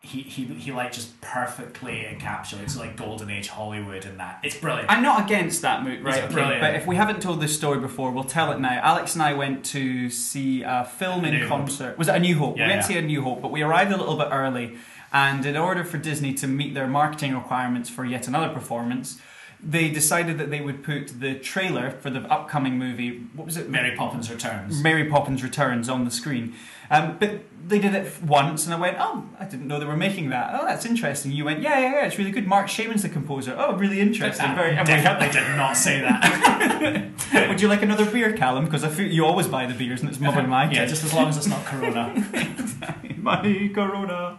He, 0.00 0.22
he, 0.22 0.44
he 0.44 0.70
like 0.70 0.92
just 0.92 1.20
perfectly 1.20 2.06
encapsulates 2.08 2.78
like 2.78 2.96
golden 2.96 3.30
age 3.30 3.48
Hollywood 3.48 4.04
and 4.04 4.20
that 4.20 4.38
it's 4.44 4.56
brilliant. 4.56 4.88
I'm 4.88 5.02
not 5.02 5.24
against 5.24 5.62
that 5.62 5.82
movie, 5.82 6.00
right? 6.00 6.22
Okay, 6.22 6.32
brilliant. 6.32 6.60
but 6.60 6.74
if 6.76 6.86
we 6.86 6.94
haven't 6.94 7.20
told 7.20 7.40
this 7.40 7.56
story 7.56 7.80
before, 7.80 8.12
we'll 8.12 8.22
tell 8.22 8.52
it 8.52 8.60
now. 8.60 8.78
Alex 8.80 9.14
and 9.14 9.22
I 9.22 9.34
went 9.34 9.64
to 9.66 10.08
see 10.08 10.62
a 10.62 10.84
film 10.84 11.24
A 11.24 11.28
in 11.28 11.34
New 11.34 11.48
Hope. 11.48 11.48
concert. 11.48 11.98
Was 11.98 12.08
it 12.08 12.14
A 12.14 12.20
New 12.20 12.36
Hope? 12.38 12.56
Yeah, 12.56 12.66
we 12.66 12.70
went 12.70 12.82
yeah. 12.82 12.86
to 12.86 12.92
see 12.92 12.98
A 12.98 13.02
New 13.02 13.22
Hope, 13.22 13.42
but 13.42 13.50
we 13.50 13.62
arrived 13.62 13.90
a 13.92 13.96
little 13.96 14.16
bit 14.16 14.28
early. 14.30 14.78
And 15.12 15.44
in 15.44 15.56
order 15.56 15.84
for 15.84 15.98
Disney 15.98 16.32
to 16.34 16.46
meet 16.46 16.74
their 16.74 16.86
marketing 16.86 17.34
requirements 17.34 17.90
for 17.90 18.04
yet 18.04 18.28
another 18.28 18.52
performance, 18.52 19.20
they 19.60 19.90
decided 19.90 20.38
that 20.38 20.50
they 20.50 20.60
would 20.60 20.84
put 20.84 21.20
the 21.20 21.34
trailer 21.34 21.90
for 21.90 22.10
the 22.10 22.20
upcoming 22.32 22.78
movie. 22.78 23.26
What 23.34 23.44
was 23.44 23.56
it? 23.56 23.68
Mary 23.68 23.96
Poppins 23.96 24.30
Returns. 24.30 24.80
Mary 24.82 25.04
Poppins 25.04 25.42
Returns 25.42 25.88
on 25.88 26.04
the 26.04 26.10
screen. 26.10 26.54
Um, 26.90 27.16
but 27.18 27.40
they 27.66 27.78
did 27.78 27.94
it 27.94 28.22
once, 28.22 28.64
and 28.64 28.74
I 28.74 28.78
went, 28.78 28.96
"Oh, 28.98 29.28
I 29.38 29.44
didn't 29.44 29.66
know 29.66 29.78
they 29.78 29.84
were 29.84 29.96
making 29.96 30.30
that. 30.30 30.54
Oh, 30.54 30.64
that's 30.64 30.86
interesting." 30.86 31.32
You 31.32 31.44
went, 31.44 31.60
"Yeah, 31.60 31.78
yeah, 31.78 31.92
yeah, 31.92 32.06
it's 32.06 32.18
really 32.18 32.30
good." 32.30 32.46
Marc 32.46 32.68
Shaiman's 32.68 33.02
the 33.02 33.08
composer. 33.08 33.54
Oh, 33.58 33.74
really 33.76 34.00
interesting. 34.00 34.54
Very. 34.54 34.76
and 34.76 34.86
we 34.86 34.94
Definitely 34.94 35.40
did 35.40 35.56
not 35.56 35.76
say 35.76 36.00
that. 36.00 37.10
Would 37.48 37.60
you 37.60 37.68
like 37.68 37.82
another 37.82 38.08
beer, 38.08 38.32
Callum? 38.32 38.64
Because 38.64 38.84
I 38.84 38.88
feel 38.88 39.08
you 39.08 39.24
always 39.26 39.48
buy 39.48 39.66
the 39.66 39.74
beers, 39.74 40.00
and 40.00 40.08
it's 40.08 40.20
more 40.20 40.32
than 40.32 40.48
my 40.48 40.70
yeah, 40.70 40.86
just 40.86 41.04
as 41.04 41.12
long 41.12 41.28
as 41.28 41.36
it's 41.36 41.48
not 41.48 41.64
Corona. 41.64 42.14
my 43.18 43.70
Corona. 43.74 44.38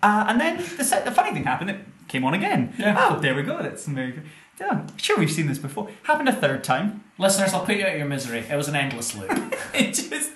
Uh, 0.00 0.26
and 0.28 0.40
then 0.40 0.56
the, 0.58 1.02
the 1.04 1.10
funny 1.10 1.32
thing 1.32 1.44
happened. 1.44 1.70
It 1.70 1.80
came 2.08 2.24
on 2.24 2.34
again. 2.34 2.74
Yeah. 2.78 2.96
Oh, 2.98 3.20
there 3.20 3.34
we 3.34 3.42
go. 3.42 3.62
That's 3.62 3.86
American. 3.86 4.24
Yeah, 4.60 4.86
sure, 4.96 5.16
we've 5.18 5.30
seen 5.30 5.46
this 5.46 5.58
before. 5.58 5.88
Happened 6.02 6.28
a 6.28 6.32
third 6.32 6.64
time. 6.64 7.04
Listeners, 7.16 7.54
I'll 7.54 7.64
put 7.64 7.76
you 7.76 7.84
out 7.84 7.92
of 7.92 7.98
your 7.98 8.08
misery. 8.08 8.40
It 8.40 8.56
was 8.56 8.66
an 8.66 8.74
endless 8.74 9.16
loop. 9.16 9.30
It 9.74 9.92
just 9.94 10.30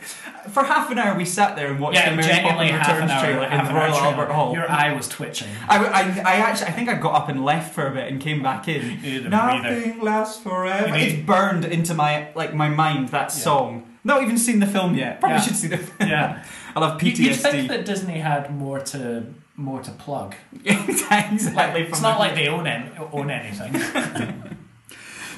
for 0.50 0.62
half 0.62 0.90
an 0.92 0.98
hour 0.98 1.16
we 1.16 1.24
sat 1.24 1.56
there 1.56 1.68
and 1.72 1.80
watched 1.80 1.96
yeah, 1.96 2.10
the 2.10 2.16
Mary 2.16 2.28
genuinely 2.28 2.68
Poppins 2.68 2.86
half 2.86 2.96
an 2.96 3.02
Returns 3.02 3.10
hour. 3.12 3.24
trailer 3.24 3.48
half 3.48 3.68
in 3.68 3.74
the 3.74 3.80
Royal. 3.80 3.94
Albert 3.96 4.32
Hall. 4.32 4.52
Your 4.52 4.70
eye 4.70 4.92
was 4.92 5.08
twitching. 5.08 5.48
I, 5.68 5.78
I, 5.84 6.00
I 6.02 6.34
actually 6.36 6.66
I 6.68 6.72
think 6.72 6.88
I 6.88 6.94
got 6.94 7.14
up 7.14 7.28
and 7.28 7.44
left 7.44 7.74
for 7.74 7.86
a 7.86 7.90
bit 7.90 8.06
and 8.12 8.20
came 8.20 8.42
back 8.42 8.68
in. 8.68 9.30
Nothing 9.30 10.00
lasts 10.00 10.40
forever. 10.42 10.94
It's 10.94 11.24
burned 11.26 11.64
into 11.64 11.94
my 11.94 12.28
like 12.36 12.54
my 12.54 12.68
mind 12.68 13.08
that 13.08 13.32
song. 13.32 13.88
Not 14.04 14.22
even 14.22 14.36
seen 14.38 14.58
the 14.60 14.66
film 14.66 14.94
yet. 14.94 15.18
Probably 15.20 15.38
Yeah. 15.38 15.42
should 15.42 15.56
see 15.56 15.68
the 15.68 15.78
film. 15.78 16.08
Yeah. 16.10 16.44
I'll 16.76 16.88
have 16.88 17.02
You- 17.02 17.12
You'd 17.12 17.36
think 17.36 17.68
that 17.68 17.84
Disney 17.84 18.18
had 18.18 18.54
more 18.56 18.80
to 18.80 19.24
more 19.56 19.82
to 19.82 19.90
plug. 19.92 20.34
exactly. 20.64 21.82
It's 21.82 22.00
not 22.02 22.18
like 22.18 22.34
they 22.34 22.48
own 22.48 22.66
any, 22.66 22.90
own 23.12 23.30
anything. 23.30 24.56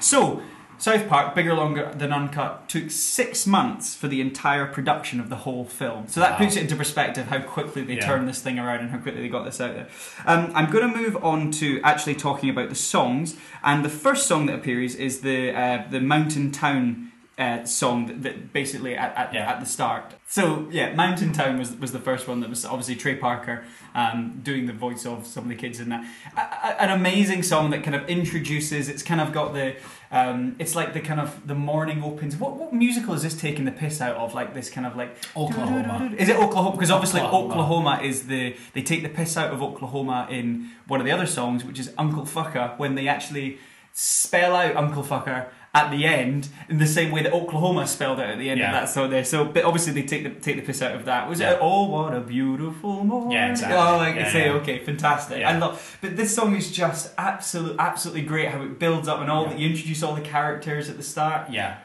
So, 0.00 0.42
South 0.76 1.08
Park, 1.08 1.34
bigger, 1.34 1.54
longer 1.54 1.90
than 1.96 2.12
uncut, 2.12 2.68
took 2.68 2.90
six 2.90 3.46
months 3.46 3.94
for 3.96 4.06
the 4.06 4.20
entire 4.20 4.66
production 4.66 5.18
of 5.18 5.30
the 5.30 5.36
whole 5.36 5.64
film. 5.64 6.08
So 6.08 6.20
that 6.20 6.32
Wow. 6.32 6.38
puts 6.38 6.56
it 6.56 6.62
into 6.62 6.76
perspective 6.76 7.28
how 7.28 7.38
quickly 7.38 7.82
they 7.84 7.94
Yeah. 7.94 8.06
turned 8.06 8.28
this 8.28 8.40
thing 8.42 8.58
around 8.58 8.80
and 8.80 8.90
how 8.90 8.98
quickly 8.98 9.22
they 9.22 9.28
got 9.30 9.46
this 9.46 9.62
out 9.62 9.72
there. 9.74 9.86
Um, 10.26 10.52
I'm 10.54 10.70
going 10.70 10.92
to 10.92 10.94
move 10.94 11.16
on 11.24 11.50
to 11.52 11.80
actually 11.82 12.16
talking 12.16 12.50
about 12.50 12.68
the 12.68 12.74
songs, 12.74 13.34
and 13.62 13.82
the 13.82 13.88
first 13.88 14.26
song 14.26 14.44
that 14.46 14.56
appears 14.56 14.94
is 14.94 15.20
the 15.20 15.52
uh, 15.58 15.84
the 15.90 16.00
Mountain 16.02 16.50
Town. 16.52 17.12
Uh, 17.36 17.64
song 17.64 18.06
that, 18.06 18.22
that 18.22 18.52
basically 18.52 18.94
at, 18.96 19.12
at, 19.16 19.34
Yeah. 19.34 19.50
at 19.50 19.58
the 19.58 19.66
start. 19.66 20.14
So 20.28 20.68
yeah, 20.70 20.94
Mountain 20.94 21.32
Town 21.32 21.58
was 21.58 21.74
was 21.76 21.90
the 21.90 21.98
first 21.98 22.28
one 22.28 22.38
that 22.42 22.48
was 22.48 22.64
obviously 22.64 22.94
Trey 22.94 23.16
Parker 23.16 23.64
um, 23.92 24.38
doing 24.44 24.66
the 24.66 24.72
voice 24.72 25.04
of 25.04 25.26
some 25.26 25.42
of 25.42 25.48
the 25.48 25.56
kids 25.56 25.80
in 25.80 25.88
that. 25.88 26.04
A, 26.36 26.40
a- 26.40 26.82
an 26.84 26.90
amazing 26.90 27.42
song 27.42 27.70
that 27.70 27.82
kind 27.82 27.96
of 27.96 28.08
introduces. 28.08 28.88
It's 28.88 29.02
kind 29.02 29.20
of 29.20 29.32
got 29.32 29.52
the 29.52 29.74
Um, 30.12 30.54
it's 30.60 30.76
like 30.76 30.92
the 30.92 31.00
kind 31.00 31.20
of 31.20 31.44
the 31.44 31.56
morning 31.56 32.04
opens. 32.04 32.36
What 32.36 32.52
what 32.56 32.72
musical 32.72 33.14
is 33.14 33.22
this 33.24 33.34
taking 33.34 33.64
the 33.64 33.72
piss 33.82 34.00
out 34.00 34.14
of? 34.14 34.32
Like 34.32 34.54
this 34.54 34.70
kind 34.70 34.86
of 34.86 34.94
like 34.94 35.10
Oklahoma. 35.36 36.14
Is 36.16 36.28
it 36.28 36.36
Oklahoma? 36.36 36.76
Because 36.76 36.92
obviously 36.92 37.20
Oklahoma. 37.20 37.52
Oklahoma. 37.54 38.00
is 38.10 38.28
the 38.28 38.54
they 38.74 38.82
take 38.82 39.02
the 39.02 39.08
piss 39.08 39.36
out 39.36 39.50
of 39.52 39.60
Oklahoma 39.60 40.28
in 40.30 40.70
one 40.86 41.00
of 41.00 41.04
the 41.06 41.10
other 41.12 41.26
songs, 41.26 41.64
which 41.64 41.80
is 41.80 41.92
Uncle 41.98 42.24
Fucker, 42.24 42.78
when 42.78 42.94
they 42.94 43.08
actually 43.08 43.58
spell 43.92 44.54
out 44.54 44.76
Uncle 44.76 45.02
Fucker 45.02 45.48
at 45.74 45.90
the 45.90 46.04
end 46.06 46.48
in 46.68 46.78
the 46.78 46.86
same 46.86 47.10
way 47.10 47.22
that 47.22 47.32
Oklahoma 47.32 47.84
spelled 47.86 48.20
out 48.20 48.30
at 48.30 48.38
the 48.38 48.48
end 48.48 48.60
Yeah. 48.60 48.68
of 48.68 48.72
that 48.86 48.88
song 48.92 49.10
there. 49.10 49.24
So, 49.24 49.44
but 49.44 49.64
obviously 49.64 49.92
they 49.92 50.04
take 50.06 50.22
the 50.22 50.30
take 50.30 50.56
the 50.56 50.62
piss 50.62 50.80
out 50.80 50.94
of 50.94 51.04
that. 51.06 51.28
Was 51.28 51.40
Yeah. 51.40 51.52
it 51.54 51.58
Oh 51.60 51.88
what 51.88 52.14
a 52.14 52.20
beautiful 52.20 53.02
morning? 53.04 53.32
Yeah, 53.32 53.50
exactly. 53.50 53.76
Oh, 53.76 53.96
like 53.96 54.14
Yeah, 54.14 54.30
say 54.32 54.46
yeah. 54.46 54.52
okay, 54.52 54.78
fantastic. 54.78 55.40
Yeah. 55.40 55.50
I 55.50 55.58
love. 55.58 55.98
But 56.00 56.16
this 56.16 56.34
song 56.34 56.54
is 56.54 56.70
just 56.70 57.12
absolute, 57.18 57.76
absolutely 57.78 58.22
great. 58.22 58.48
How 58.50 58.62
it 58.62 58.78
builds 58.78 59.08
up 59.08 59.20
and 59.20 59.28
all 59.30 59.42
Yeah. 59.44 59.48
that 59.50 59.58
you 59.58 59.68
introduce 59.70 60.02
all 60.04 60.14
the 60.14 60.20
characters 60.20 60.88
at 60.88 60.96
the 60.96 61.02
start. 61.02 61.50
Yeah. 61.50 61.78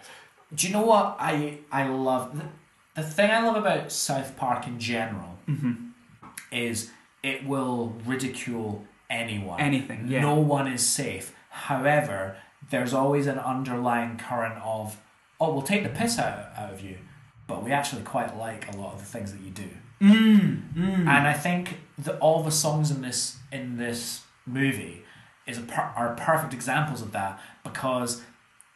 Do 0.54 0.68
you 0.68 0.74
know 0.74 0.86
what 0.86 1.18
I 1.20 1.60
I 1.72 1.88
love? 1.88 2.38
The, 2.38 2.46
the 3.02 3.08
thing 3.08 3.32
I 3.32 3.42
love 3.42 3.56
about 3.56 3.92
South 3.92 4.38
Park 4.38 4.68
in 4.68 4.80
general 4.80 5.40
mm-hmm. 5.48 5.74
is 6.52 6.92
it 7.24 7.46
will 7.46 7.96
ridicule 8.06 8.86
anyone. 9.10 9.60
Anything, 9.60 10.08
yeah. 10.08 10.22
No 10.22 10.36
one 10.36 10.68
is 10.68 10.86
safe. 10.86 11.34
However, 11.50 12.38
there's 12.70 12.94
always 12.94 13.28
an 13.28 13.40
underlying 13.40 14.18
current 14.18 14.56
of, 14.64 14.98
oh, 15.40 15.54
we'll 15.54 15.62
take 15.64 15.84
the 15.84 15.90
piss 15.90 16.20
out, 16.20 16.50
out 16.58 16.72
of 16.74 16.82
you, 16.82 16.98
but 17.48 17.64
we 17.64 17.72
actually 17.72 18.04
quite 18.04 18.38
like 18.38 18.72
a 18.74 18.78
lot 18.78 18.94
of 18.94 19.00
the 19.00 19.06
things 19.06 19.32
that 19.32 19.42
you 19.42 19.50
do. 19.52 19.70
Mm, 20.02 20.76
And 20.78 21.10
I 21.10 21.34
think 21.34 21.80
that 21.98 22.18
all 22.20 22.44
the 22.44 22.52
songs 22.52 22.90
in 22.92 23.02
this 23.02 23.38
in 23.52 23.78
this 23.78 24.22
movie 24.46 25.04
is 25.46 25.58
a 25.58 25.62
per- 25.62 25.92
are 25.96 26.16
perfect 26.16 26.54
examples 26.54 27.02
of 27.02 27.12
that 27.12 27.40
because 27.64 28.22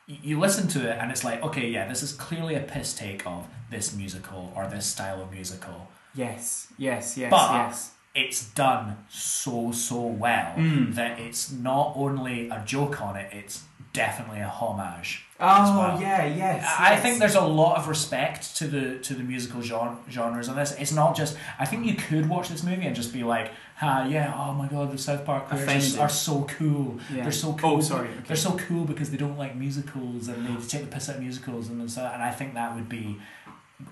y- 0.07 0.17
you 0.21 0.39
listen 0.39 0.67
to 0.69 0.79
it 0.89 0.97
and 0.99 1.11
it's 1.11 1.23
like 1.23 1.41
okay 1.41 1.67
yeah 1.69 1.87
this 1.87 2.03
is 2.03 2.11
clearly 2.11 2.55
a 2.55 2.59
piss 2.59 2.93
take 2.93 3.25
of 3.25 3.47
this 3.71 3.95
musical 3.95 4.51
or 4.55 4.67
this 4.67 4.85
style 4.85 5.21
of 5.21 5.31
musical 5.31 5.87
Yes, 6.15 6.67
yes, 6.77 7.17
yes, 7.17 7.31
but 7.31 7.51
yes. 7.53 7.91
it's 8.13 8.45
done 8.53 8.97
so 9.09 9.71
so 9.71 10.01
well 10.01 10.55
Mm. 10.57 10.93
that 10.95 11.19
it's 11.19 11.51
not 11.51 11.93
only 11.95 12.49
a 12.49 12.61
joke 12.65 13.01
on 13.01 13.15
it 13.15 13.29
it's 13.31 13.63
definitely 13.93 14.39
a 14.41 14.47
homage 14.47 15.23
Oh 15.39 15.77
well. 15.77 16.01
yeah, 16.01 16.25
yes. 16.25 16.75
I 16.79 16.91
yes. 16.93 17.01
think 17.01 17.19
there's 17.19 17.35
a 17.35 17.41
lot 17.41 17.77
of 17.77 17.87
respect 17.89 18.55
to 18.57 18.67
the 18.67 18.99
to 18.99 19.13
the 19.13 19.23
musical 19.23 19.61
genre, 19.61 19.97
genres 20.09 20.47
on 20.47 20.55
this. 20.55 20.71
It's 20.79 20.93
not 20.93 21.17
just. 21.17 21.35
I 21.59 21.65
think 21.65 21.85
you 21.85 21.95
could 21.95 22.29
watch 22.29 22.47
this 22.49 22.63
movie 22.63 22.85
and 22.85 22.95
just 22.95 23.11
be 23.11 23.23
like, 23.23 23.51
"Ha, 23.77 24.05
yeah, 24.09 24.33
oh 24.37 24.53
my 24.53 24.67
god, 24.69 24.91
the 24.93 24.97
South 24.97 25.25
Park 25.25 25.49
players 25.49 25.97
are, 25.97 26.07
so 26.07 26.45
cool. 26.57 26.97
Yeah. 27.13 27.23
They're 27.23 27.31
so 27.33 27.49
Oh, 27.49 27.53
cool. 27.55 27.81
sorry, 27.81 28.07
okay. 28.09 28.19
They're 28.27 28.37
so 28.37 28.55
cool 28.55 28.85
because 28.85 29.11
they 29.11 29.17
don't 29.17 29.37
like 29.37 29.55
musicals 29.57 30.29
and 30.29 30.45
they 30.47 30.65
take 30.65 30.81
the 30.81 30.87
piss 30.95 31.09
out 31.09 31.15
of 31.17 31.21
musicals 31.21 31.67
and 31.67 31.91
so. 31.91 32.05
And 32.05 32.23
I 32.23 32.31
think 32.31 32.53
that 32.53 32.73
would 32.75 32.87
be 32.87 33.17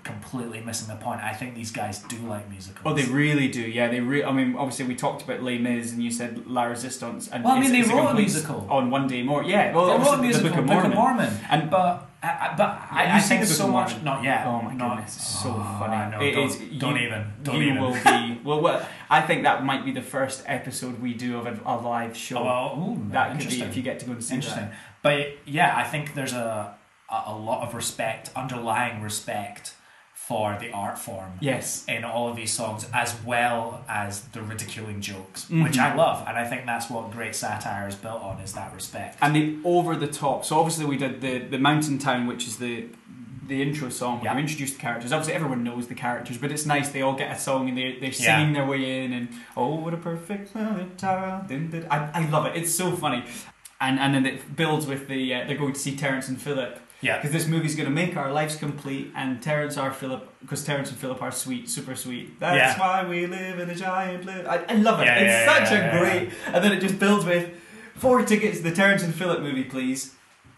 completely 0.04 0.60
missing 0.60 0.88
the 0.88 1.02
point. 1.02 1.20
I 1.20 1.32
think 1.32 1.54
these 1.54 1.70
guys 1.70 1.98
do 2.00 2.16
like 2.26 2.48
musicals. 2.50 2.82
Oh, 2.84 2.94
they 2.94 3.04
really 3.12 3.48
do. 3.48 3.60
Yeah, 3.60 3.88
they. 3.88 4.00
Re- 4.00 4.24
I 4.24 4.32
mean, 4.32 4.56
obviously, 4.56 4.86
we 4.86 4.94
talked 4.94 5.22
about 5.22 5.42
Les 5.42 5.58
Mis, 5.58 5.92
and 5.92 6.02
you 6.02 6.10
said 6.10 6.46
La 6.46 6.64
Resistance. 6.64 7.28
And 7.28 7.44
Well, 7.44 7.54
I 7.54 7.60
mean, 7.60 7.72
they 7.72 7.82
wrote 7.82 8.04
a 8.04 8.06
complete- 8.08 8.22
musical. 8.22 8.66
on 8.70 8.90
One 8.90 9.06
Day 9.06 9.22
More. 9.22 9.42
Yeah, 9.44 9.74
well, 9.74 9.86
They 9.98 10.04
wrote 10.04 10.18
a 10.18 10.22
musical, 10.22 10.50
the 10.50 10.62
Book 10.62 10.84
of 10.84 10.94
Mormon. 10.94 11.32
and 11.50 11.70
but. 11.70 12.08
I, 12.24 12.28
I- 12.52 12.54
but 12.56 12.68
Have 12.78 12.98
I, 12.98 13.02
you 13.06 13.12
I 13.14 13.20
think 13.20 13.44
so 13.44 13.66
much. 13.66 14.00
Not 14.02 14.22
yet. 14.22 14.46
Oh 14.46 14.62
my 14.62 14.72
not, 14.74 14.90
goodness, 14.96 15.16
it's 15.16 15.42
so 15.42 15.48
Oh, 15.50 15.76
funny. 15.80 15.94
I 15.96 16.08
know, 16.10 16.20
It 16.20 16.30
don't, 16.32 16.46
is- 16.46 16.78
don't 16.78 16.96
even. 16.98 17.24
Don't 17.42 17.56
you 17.56 17.62
even. 17.70 17.80
will 17.82 17.92
be 17.94 18.40
well. 18.44 18.60
What 18.60 18.88
I 19.10 19.20
think 19.22 19.42
that 19.42 19.64
might 19.64 19.84
be 19.84 19.90
the 19.90 20.02
first 20.02 20.44
episode 20.46 21.02
we 21.02 21.14
do 21.14 21.36
of 21.38 21.46
a, 21.46 21.58
a 21.66 21.74
live 21.76 22.16
show. 22.16 22.38
Oh, 22.38 22.44
well, 22.44 22.88
ooh, 22.90 23.10
that 23.10 23.40
could 23.40 23.48
be 23.50 23.60
if 23.62 23.76
you 23.76 23.82
get 23.82 23.98
to 24.00 24.06
go 24.06 24.12
and 24.12 24.22
see 24.22 24.36
Interesting. 24.36 24.66
that. 24.66 24.74
But 25.02 25.36
yeah, 25.46 25.76
I 25.76 25.82
think 25.82 26.14
there's 26.14 26.32
a, 26.32 26.76
a 27.12 27.22
a 27.32 27.36
lot 27.36 27.62
of 27.66 27.74
respect, 27.74 28.30
underlying 28.34 29.02
respect 29.02 29.74
for 30.14 30.56
the 30.60 30.70
art 30.72 30.98
form 30.98 31.32
Yes. 31.40 31.84
in 31.88 32.04
all 32.04 32.28
of 32.28 32.36
these 32.36 32.52
songs, 32.52 32.86
as 32.94 33.14
well 33.24 33.84
as 33.88 34.20
the 34.34 34.40
ridiculing 34.40 35.00
jokes, 35.00 35.46
Mhm. 35.50 35.64
which 35.64 35.78
I 35.78 35.94
love, 35.94 36.24
and 36.28 36.38
I 36.38 36.44
think 36.46 36.64
that's 36.64 36.88
what 36.88 37.10
great 37.10 37.34
satire 37.34 37.88
is 37.88 37.96
built 37.96 38.22
on 38.22 38.38
is 38.40 38.52
that 38.52 38.72
respect. 38.72 39.18
and 39.20 39.34
the 39.36 39.56
over 39.64 39.96
the 39.96 40.06
top. 40.06 40.44
So 40.44 40.58
obviously 40.60 40.86
we 40.86 40.96
did 40.96 41.20
the 41.20 41.38
the 41.38 41.58
Mountain 41.58 41.98
Town, 41.98 42.26
which 42.26 42.46
is 42.46 42.56
the 42.56 42.86
the 43.48 43.60
intro 43.60 43.88
song 43.90 44.18
where 44.18 44.26
Yeah. 44.26 44.34
you 44.34 44.38
introduce 44.40 44.72
the 44.74 44.78
characters. 44.78 45.12
Obviously 45.12 45.34
everyone 45.34 45.64
knows 45.64 45.88
the 45.88 45.96
characters, 45.96 46.38
but 46.38 46.52
it's 46.52 46.64
nice 46.64 46.90
they 46.90 47.02
all 47.02 47.14
get 47.14 47.30
a 47.36 47.38
song 47.38 47.68
and 47.68 47.76
they 47.76 47.98
they're 48.00 48.10
Yeah. 48.10 48.36
singing 48.36 48.52
their 48.54 48.64
way 48.64 49.04
in 49.04 49.12
and 49.12 49.28
oh 49.56 49.74
what 49.74 49.92
a 49.92 49.96
perfect 49.96 50.54
little 50.54 50.86
child. 50.96 51.48
Dun, 51.48 51.68
dun. 51.68 51.84
I, 51.90 52.20
I 52.20 52.26
love 52.28 52.46
it. 52.46 52.52
It's 52.56 52.72
so 52.74 52.92
funny. 52.92 53.24
And 53.80 53.98
and 53.98 54.14
then 54.14 54.24
it 54.26 54.54
builds 54.56 54.86
with 54.86 55.08
the 55.08 55.34
uh, 55.34 55.44
they're 55.46 55.56
going 55.58 55.72
to 55.72 55.80
see 55.80 55.96
Terrence 55.96 56.28
and 56.28 56.40
Philip 56.40 56.80
yeah, 57.02 57.16
because 57.18 57.32
this 57.32 57.46
movie's 57.46 57.74
going 57.74 57.88
to 57.88 57.94
make 57.94 58.16
our 58.16 58.32
lives 58.32 58.56
complete 58.56 59.12
and 59.14 59.42
Terrence 59.42 59.76
are 59.76 59.92
Philip 59.92 60.22
because 60.40 60.64
Terrence 60.64 60.88
and 60.90 60.98
Philip 60.98 61.20
are 61.20 61.30
sweet, 61.32 61.68
super 61.68 61.94
sweet. 61.94 62.40
That's 62.40 62.56
Yeah. 62.56 62.80
why 62.80 63.06
we 63.08 63.26
live 63.26 63.58
in 63.58 63.68
a 63.68 63.74
giant. 63.74 64.26
I, 64.28 64.64
I 64.68 64.74
love 64.74 65.00
it. 65.00 65.06
Yeah, 65.06 65.18
it's 65.18 65.68
such 65.68 65.78
a 65.78 65.98
great. 65.98 66.30
And 66.46 66.62
then 66.64 66.72
it 66.72 66.80
just 66.80 66.98
builds 66.98 67.24
with 67.26 67.50
four 67.96 68.24
tickets 68.24 68.58
to 68.58 68.62
the 68.64 68.72
Terrence 68.72 69.02
and 69.02 69.14
Philip 69.14 69.40
movie, 69.42 69.64
please. 69.64 70.14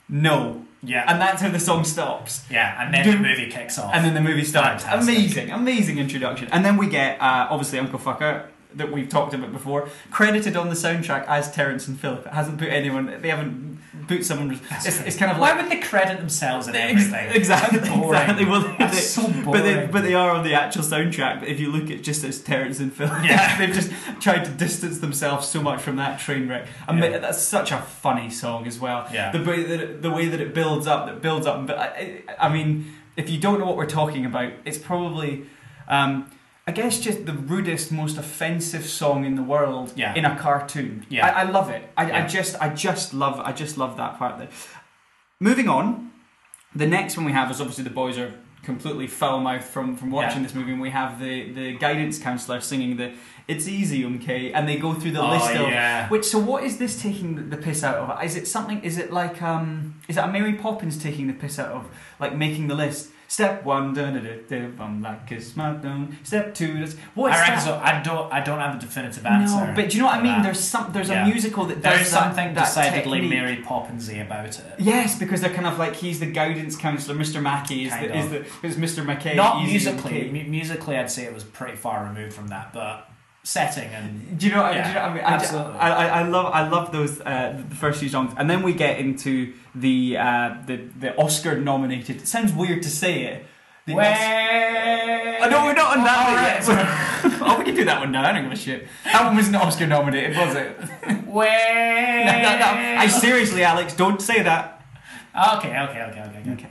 No, 0.08 0.66
yeah, 0.82 1.04
and 1.10 1.18
that's 1.20 1.40
how 1.40 1.48
the 1.50 1.58
song 1.58 1.82
stops. 1.84 2.44
yeah, 2.50 2.82
and 2.84 2.92
then 2.92 3.04
Do- 3.04 3.12
the 3.12 3.18
movie 3.18 3.50
kicks 3.50 3.78
off. 3.78 3.90
And 3.94 4.04
then 4.04 4.12
the 4.14 4.20
movie 4.20 4.44
starts. 4.44 4.84
Fantastic. 4.84 5.14
Amazing, 5.16 5.50
amazing 5.50 5.98
introduction. 5.98 6.48
And 6.52 6.62
then 6.64 6.76
we 6.76 6.86
get 6.88 7.18
uh, 7.22 7.48
obviously 7.50 7.78
Uncle 7.78 7.98
Fucker 7.98 8.46
that 8.76 8.92
we've 8.92 9.08
talked 9.08 9.34
about 9.34 9.52
before, 9.52 9.88
credited 10.10 10.56
on 10.56 10.68
the 10.68 10.74
soundtrack 10.74 11.26
as 11.26 11.50
Terrence 11.52 11.86
and 11.88 11.98
Philip. 11.98 12.26
It 12.26 12.32
hasn't 12.32 12.58
put 12.58 12.68
anyone. 12.68 13.20
They 13.20 13.30
haven't 13.30 13.78
put 14.08 14.24
someone. 14.24 14.60
It's, 14.70 15.00
it's 15.00 15.16
kind 15.16 15.30
of 15.32 15.38
Why 15.38 15.52
like. 15.52 15.62
would 15.62 15.70
they 15.72 15.80
credit 15.80 16.18
themselves 16.18 16.68
in 16.68 16.74
everything? 16.76 17.30
Exactly, 17.30 17.78
exactly. 17.78 18.44
Well, 18.44 18.62
they, 18.78 18.88
so 18.94 19.22
but 19.44 19.62
they 19.62 19.74
boring. 19.74 19.90
but 19.90 20.02
they 20.02 20.14
are 20.14 20.30
on 20.30 20.44
the 20.44 20.54
actual 20.54 20.82
soundtrack. 20.82 21.40
But 21.40 21.48
if 21.48 21.60
you 21.60 21.70
look 21.70 21.90
at 21.90 22.02
just 22.02 22.24
as 22.24 22.40
Terrence 22.42 22.80
and 22.80 22.92
Philip, 22.92 23.24
Yeah. 23.24 23.56
they've 23.58 23.74
just 23.74 23.90
tried 24.20 24.44
to 24.44 24.50
distance 24.50 24.98
themselves 24.98 25.48
so 25.48 25.62
much 25.62 25.80
from 25.80 25.96
that 25.96 26.18
train 26.20 26.48
wreck. 26.48 26.66
I 26.88 26.92
mean, 26.92 27.12
Yeah. 27.12 27.18
that's 27.18 27.40
such 27.40 27.72
a 27.72 27.78
funny 27.78 28.30
song 28.30 28.66
as 28.66 28.78
well. 28.78 29.06
Yeah. 29.12 29.30
The 29.32 29.42
way 29.42 29.62
that 29.62 29.80
it, 29.80 30.02
the 30.02 30.10
way 30.10 30.28
that 30.28 30.40
it 30.40 30.52
builds 30.54 30.86
up, 30.86 31.06
that 31.06 31.22
builds 31.22 31.46
up. 31.46 31.66
But 31.66 31.78
I, 31.78 32.22
I 32.38 32.46
I 32.46 32.48
mean, 32.52 32.92
if 33.16 33.30
you 33.30 33.38
don't 33.38 33.58
know 33.60 33.66
what 33.66 33.76
we're 33.76 33.86
talking 33.86 34.24
about, 34.26 34.52
it's 34.64 34.78
probably. 34.78 35.46
Um, 35.88 36.30
I 36.66 36.72
guess 36.72 36.98
just 36.98 37.26
the 37.26 37.34
rudest, 37.34 37.92
most 37.92 38.16
offensive 38.16 38.86
song 38.86 39.24
in 39.26 39.34
the 39.34 39.42
world 39.42 39.92
Yeah. 39.96 40.14
in 40.14 40.24
a 40.24 40.34
cartoon. 40.36 41.04
Yeah. 41.10 41.26
I, 41.26 41.42
I 41.42 41.50
love 41.50 41.68
it. 41.68 41.82
I, 41.96 42.22
I 42.22 42.26
just, 42.26 42.56
I 42.60 42.70
just 42.70 43.12
love, 43.12 43.38
I 43.40 43.52
just 43.52 43.76
love 43.76 43.96
that 43.98 44.18
part 44.18 44.38
there. 44.38 44.48
Moving 45.40 45.68
on, 45.68 46.10
the 46.74 46.86
next 46.86 47.16
one 47.16 47.26
we 47.26 47.32
have 47.32 47.50
is 47.50 47.60
obviously 47.60 47.84
the 47.84 47.90
boys 47.90 48.16
are 48.16 48.32
completely 48.62 49.06
foul 49.06 49.40
mouthed 49.40 49.64
from, 49.64 49.94
from 49.94 50.10
watching 50.10 50.38
Yeah. 50.40 50.46
this 50.46 50.54
movie, 50.54 50.72
and 50.72 50.80
we 50.80 50.88
have 50.88 51.20
the, 51.20 51.52
the 51.52 51.72
guidance 51.76 52.18
counselor 52.18 52.60
singing 52.62 52.96
the 52.96 53.12
"It's 53.46 53.68
easy, 53.68 54.06
okay," 54.06 54.52
and 54.54 54.66
they 54.66 54.76
go 54.78 54.94
through 54.94 55.10
the 55.10 55.20
Oh, 55.20 55.32
list 55.32 55.50
of 55.50 55.68
yeah. 55.68 56.08
which. 56.08 56.24
So, 56.24 56.38
what 56.38 56.64
is 56.64 56.78
this 56.78 57.00
taking 57.02 57.34
the, 57.36 57.42
the 57.42 57.56
piss 57.58 57.84
out 57.84 57.96
of? 57.96 58.24
Is 58.24 58.36
it 58.36 58.48
something? 58.48 58.80
Is 58.82 58.96
it 58.96 59.12
like 59.12 59.42
um? 59.42 60.00
Is 60.08 60.16
it 60.16 60.24
a 60.24 60.28
Mary 60.28 60.54
Poppins 60.54 60.96
taking 60.96 61.26
the 61.26 61.34
piss 61.34 61.58
out 61.58 61.72
of 61.72 61.90
like 62.18 62.34
making 62.34 62.68
the 62.68 62.74
list? 62.74 63.10
Step 63.34 63.64
one, 63.64 63.92
da 63.94 64.12
da 64.12 64.20
da 64.20 64.34
da, 64.48 64.84
I'm 64.84 65.02
like 65.02 65.28
a 65.32 65.40
smart 65.40 65.82
down. 65.82 66.16
Step 66.22 66.54
two, 66.54 66.74
that's- 66.74 66.94
what 67.16 67.32
is 67.32 67.36
I 67.36 67.40
reckon 67.40 67.54
that? 67.56 67.64
so. 67.64 67.80
I 67.82 68.00
don't. 68.00 68.32
I 68.32 68.40
don't 68.40 68.60
have 68.60 68.76
a 68.76 68.78
definitive 68.78 69.26
answer. 69.26 69.66
No, 69.66 69.72
but 69.74 69.90
do 69.90 69.96
you 69.96 70.02
know 70.02 70.06
what 70.06 70.18
I 70.18 70.22
mean? 70.22 70.34
that. 70.34 70.42
There's 70.44 70.60
some. 70.60 70.92
There's 70.92 71.08
Yeah. 71.08 71.26
a 71.26 71.28
musical 71.28 71.64
that 71.64 71.82
does 71.82 71.96
There's 71.96 72.08
something 72.08 72.54
that 72.54 72.60
decidedly 72.66 73.22
technique. 73.22 73.30
Mary 73.30 73.56
Poppinsy 73.56 74.24
about 74.24 74.46
it. 74.60 74.74
Yes, 74.78 75.18
because 75.18 75.40
they're 75.40 75.52
kind 75.52 75.66
of 75.66 75.80
like 75.80 75.96
he's 75.96 76.20
the 76.20 76.26
guidance 76.26 76.76
counselor. 76.76 77.18
Mr. 77.18 77.42
Mackey 77.42 77.86
is 77.86 77.90
Kind 77.92 78.10
the, 78.10 78.16
is 78.16 78.28
the 78.30 78.68
is 78.68 78.76
Mr. 78.76 79.04
McKay. 79.04 79.34
Not 79.34 79.64
musically. 79.64 80.30
Mu- 80.30 80.48
musically, 80.48 80.96
I'd 80.96 81.10
say 81.10 81.24
it 81.24 81.34
was 81.34 81.42
pretty 81.42 81.74
far 81.76 82.04
removed 82.04 82.34
from 82.34 82.46
that, 82.48 82.72
but 82.72 83.10
setting 83.44 83.88
and 83.90 84.38
Do 84.38 84.46
you 84.46 84.52
know? 84.54 84.62
What, 84.62 84.74
Yeah, 84.74 84.82
do 84.82 84.88
you 84.88 84.94
know 84.94 85.00
what 85.02 85.10
I 85.10 85.14
mean? 85.14 85.24
I, 85.24 85.34
absolutely. 85.34 85.78
I, 85.78 86.20
I, 86.20 86.22
love 86.28 86.46
I 86.52 86.68
love 86.68 86.90
those 86.92 87.20
uh, 87.20 87.62
the 87.68 87.74
first 87.76 88.00
few 88.00 88.08
songs, 88.08 88.32
and 88.36 88.50
then 88.50 88.62
we 88.62 88.72
get 88.72 88.98
into 88.98 89.52
the 89.74 90.16
uh, 90.18 90.56
the 90.66 90.76
the 90.98 91.16
Oscar 91.16 91.58
nominated. 91.60 92.16
It 92.16 92.26
sounds 92.26 92.52
weird 92.52 92.82
to 92.82 92.90
say 92.90 93.22
it. 93.24 93.46
The 93.86 93.92
Os- 93.92 93.96
Where? 93.98 95.42
I 95.42 95.48
know 95.50 95.64
we're 95.66 95.74
not 95.74 95.98
on 95.98 96.04
that 96.04 96.62
Oh, 96.64 96.72
one 96.72 96.76
right, 96.80 97.32
yet. 97.38 97.42
oh, 97.46 97.58
we 97.58 97.64
can 97.66 97.74
do 97.74 97.84
that 97.84 98.00
one 98.00 98.10
now. 98.12 98.24
I 98.26 98.32
don't 98.32 98.44
give 98.44 98.52
a 98.52 98.56
shit. 98.56 98.88
That 99.04 99.24
one 99.26 99.36
wasn't 99.36 99.56
Oscar 99.56 99.86
nominated, 99.86 100.34
was 100.38 100.54
it? 100.56 100.70
Where? 101.26 102.24
No, 102.24 102.32
no, 102.32 102.58
no. 102.58 102.66
I 102.98 103.06
seriously, 103.08 103.62
Alex, 103.62 103.92
don't 103.94 104.22
say 104.22 104.42
that. 104.42 104.80
Okay, 105.58 105.68
okay, 105.68 106.02
okay, 106.02 106.20
okay, 106.22 106.40
okay. 106.40 106.52
Okay, 106.52 106.52
okay, 106.52 106.68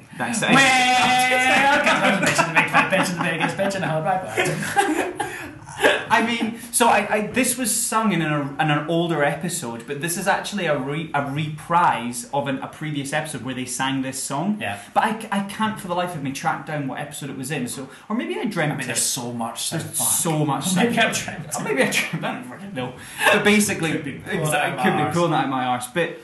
bitch 2.26 2.42
in 2.42 2.54
the 2.54 2.60
big 2.60 2.70
fat 2.72 2.92
bitch 2.92 3.12
in 3.12 3.18
the 3.18 3.24
biggest 3.24 3.58
bitch 3.58 3.76
in 3.76 3.82
the 3.82 3.88
whole 3.88 4.02
right 4.02 5.53
I 5.80 6.24
mean, 6.26 6.60
so 6.72 6.88
I, 6.88 7.08
I 7.16 7.28
this 7.28 7.58
was 7.58 7.74
sung 7.74 8.12
in 8.14 8.22
an, 8.22 8.56
in 8.60 8.70
an 8.72 8.88
older 8.88 9.24
episode, 9.24 9.88
but 9.88 10.02
this 10.02 10.18
is 10.18 10.28
actually 10.28 10.66
a 10.68 10.78
re, 10.78 11.10
a 11.14 11.30
reprise 11.32 12.30
of 12.34 12.48
an, 12.48 12.60
a 12.60 12.68
previous 12.68 13.14
episode 13.14 13.42
where 13.44 13.56
they 13.56 13.66
sang 13.66 14.02
this 14.04 14.22
song. 14.22 14.58
Yeah. 14.62 14.80
But 14.94 15.04
I, 15.04 15.28
I 15.32 15.44
can't 15.46 15.80
for 15.80 15.88
the 15.88 15.96
life 15.96 16.14
of 16.16 16.22
me 16.22 16.32
track 16.32 16.68
down 16.68 16.88
what 16.88 17.00
episode 17.00 17.30
it 17.32 17.38
was 17.38 17.50
in. 17.52 17.68
So, 17.68 17.90
or 18.10 18.16
maybe 18.16 18.38
I 18.40 18.46
dreamt 18.46 18.74
I 18.74 18.76
mean, 18.76 18.84
it. 18.84 18.88
there's 18.88 19.02
so 19.02 19.32
much. 19.34 19.72
There's 19.72 19.84
Park. 19.84 19.96
so 19.96 20.46
much. 20.46 20.76
Maybe 20.76 20.94
South 20.96 21.06
I 21.06 21.24
dreamt 21.38 21.56
Or 21.56 21.62
it. 21.62 21.64
maybe 21.64 21.82
I 21.84 21.92
dreamt. 21.92 22.26
I 22.26 22.34
don't 22.34 22.44
fucking 22.44 22.74
know. 22.74 22.94
But 23.34 23.44
basically, 23.44 23.92
Could 23.94 24.04
be 24.04 24.20
pulling 24.20 24.40
exactly, 24.40 24.84
could 24.84 25.08
be 25.08 25.14
pulling 25.14 25.34
out 25.34 25.46
of 25.46 25.50
my 25.50 25.66
arse. 25.66 25.88
But 25.88 26.18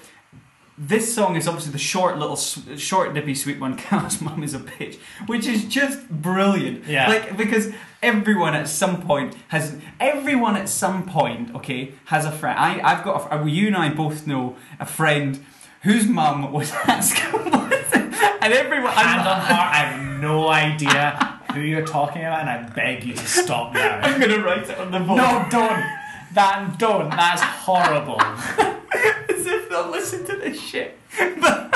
this 0.78 1.14
song 1.14 1.36
is 1.36 1.48
obviously 1.48 1.72
the 1.74 1.78
short 1.78 2.18
little 2.18 2.36
short 2.38 3.14
nippy 3.14 3.36
sweet 3.36 3.60
one. 3.60 3.76
Kyle's 3.78 4.22
mum 4.22 4.44
is 4.44 4.54
a 4.54 4.60
bitch, 4.60 4.98
which 5.26 5.46
is 5.48 5.66
just 5.66 6.08
brilliant. 6.10 6.86
Yeah. 6.86 7.10
like 7.10 7.36
because 7.36 7.72
everyone 8.02 8.56
at 8.56 8.68
some 8.68 9.02
point 9.02 9.36
has 9.50 9.76
everyone 10.00 10.56
at 10.56 10.70
some 10.70 11.06
point 11.06 11.54
okay 11.56 11.94
has 12.06 12.26
a 12.26 12.32
friend. 12.32 12.58
I 12.58 12.80
I've 12.82 13.04
got 13.04 13.28
a, 13.32 13.50
you 13.50 13.68
and 13.68 13.76
I 13.76 13.90
both 13.90 14.26
know 14.28 14.56
a 14.80 14.86
friend 14.86 15.44
whose 15.84 16.08
mum 16.08 16.52
was 16.52 16.72
at 16.88 17.02
school, 17.02 17.40
and 17.42 18.54
everyone. 18.54 18.92
Hand 18.92 19.28
on 19.28 19.40
heart, 19.40 19.74
I 19.74 19.78
have 19.78 20.22
no 20.22 20.50
idea 20.50 21.40
who 21.54 21.62
you're 21.62 21.86
talking 21.86 22.22
about, 22.24 22.42
and 22.42 22.50
I 22.50 22.70
beg 22.70 23.04
you 23.04 23.14
to 23.14 23.26
stop 23.26 23.74
now. 23.74 24.00
I'm 24.04 24.20
gonna 24.20 24.44
write 24.44 24.70
it 24.70 24.78
on 24.78 24.92
the 24.92 25.00
board. 25.00 25.18
No, 25.18 25.48
don't. 25.50 25.84
That 26.34 26.76
don't. 26.78 27.10
That's 27.10 27.42
horrible. 27.42 28.22
as 28.22 29.46
if 29.46 29.70
they'll 29.70 29.90
listen 29.90 30.26
to 30.26 30.36
this 30.36 30.60
shit. 30.60 30.98
But, 31.18 31.74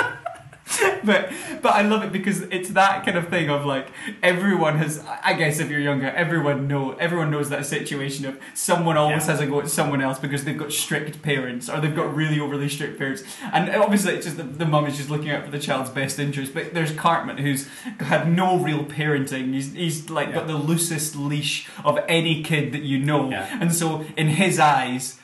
but 1.03 1.29
but 1.61 1.73
I 1.73 1.81
love 1.81 2.03
it 2.03 2.11
because 2.13 2.41
it's 2.43 2.69
that 2.69 3.05
kind 3.05 3.17
of 3.17 3.27
thing 3.27 3.49
of 3.49 3.65
like 3.65 3.89
everyone 4.21 4.77
has. 4.77 5.03
I 5.23 5.33
guess 5.33 5.59
if 5.59 5.69
you're 5.69 5.79
younger, 5.81 6.07
everyone 6.09 6.67
know 6.69 6.93
everyone 6.93 7.31
knows 7.31 7.49
that 7.49 7.65
situation 7.65 8.25
of 8.25 8.39
someone 8.53 8.95
always 8.95 9.25
Yeah. 9.25 9.31
has 9.31 9.41
a 9.41 9.45
go 9.45 9.59
at 9.59 9.69
someone 9.69 10.01
else 10.01 10.19
because 10.19 10.45
they've 10.45 10.57
got 10.57 10.71
strict 10.71 11.21
parents 11.21 11.69
or 11.69 11.81
they've 11.81 11.95
got 11.95 12.15
really 12.15 12.39
overly 12.39 12.69
strict 12.69 12.97
parents, 12.97 13.23
and 13.51 13.69
obviously 13.75 14.13
it's 14.13 14.25
just 14.25 14.37
the, 14.37 14.43
the 14.43 14.65
mum 14.65 14.85
is 14.85 14.95
just 14.97 15.09
looking 15.09 15.31
out 15.31 15.43
for 15.43 15.51
the 15.51 15.59
child's 15.59 15.89
best 15.89 16.17
interest. 16.17 16.53
But 16.53 16.73
there's 16.73 16.93
Cartman 16.93 17.37
who's 17.39 17.67
had 17.99 18.31
no 18.31 18.57
real 18.57 18.85
parenting. 18.85 19.53
He's 19.53 19.73
he's 19.73 20.09
like 20.09 20.33
got 20.33 20.47
the 20.47 20.55
loosest 20.55 21.15
leash 21.17 21.67
of 21.83 21.99
any 22.07 22.41
kid 22.41 22.71
that 22.71 22.83
you 22.83 22.99
know, 22.99 23.29
Yeah. 23.29 23.57
and 23.59 23.75
so 23.75 24.05
in 24.15 24.27
his 24.29 24.59
eyes 24.59 25.19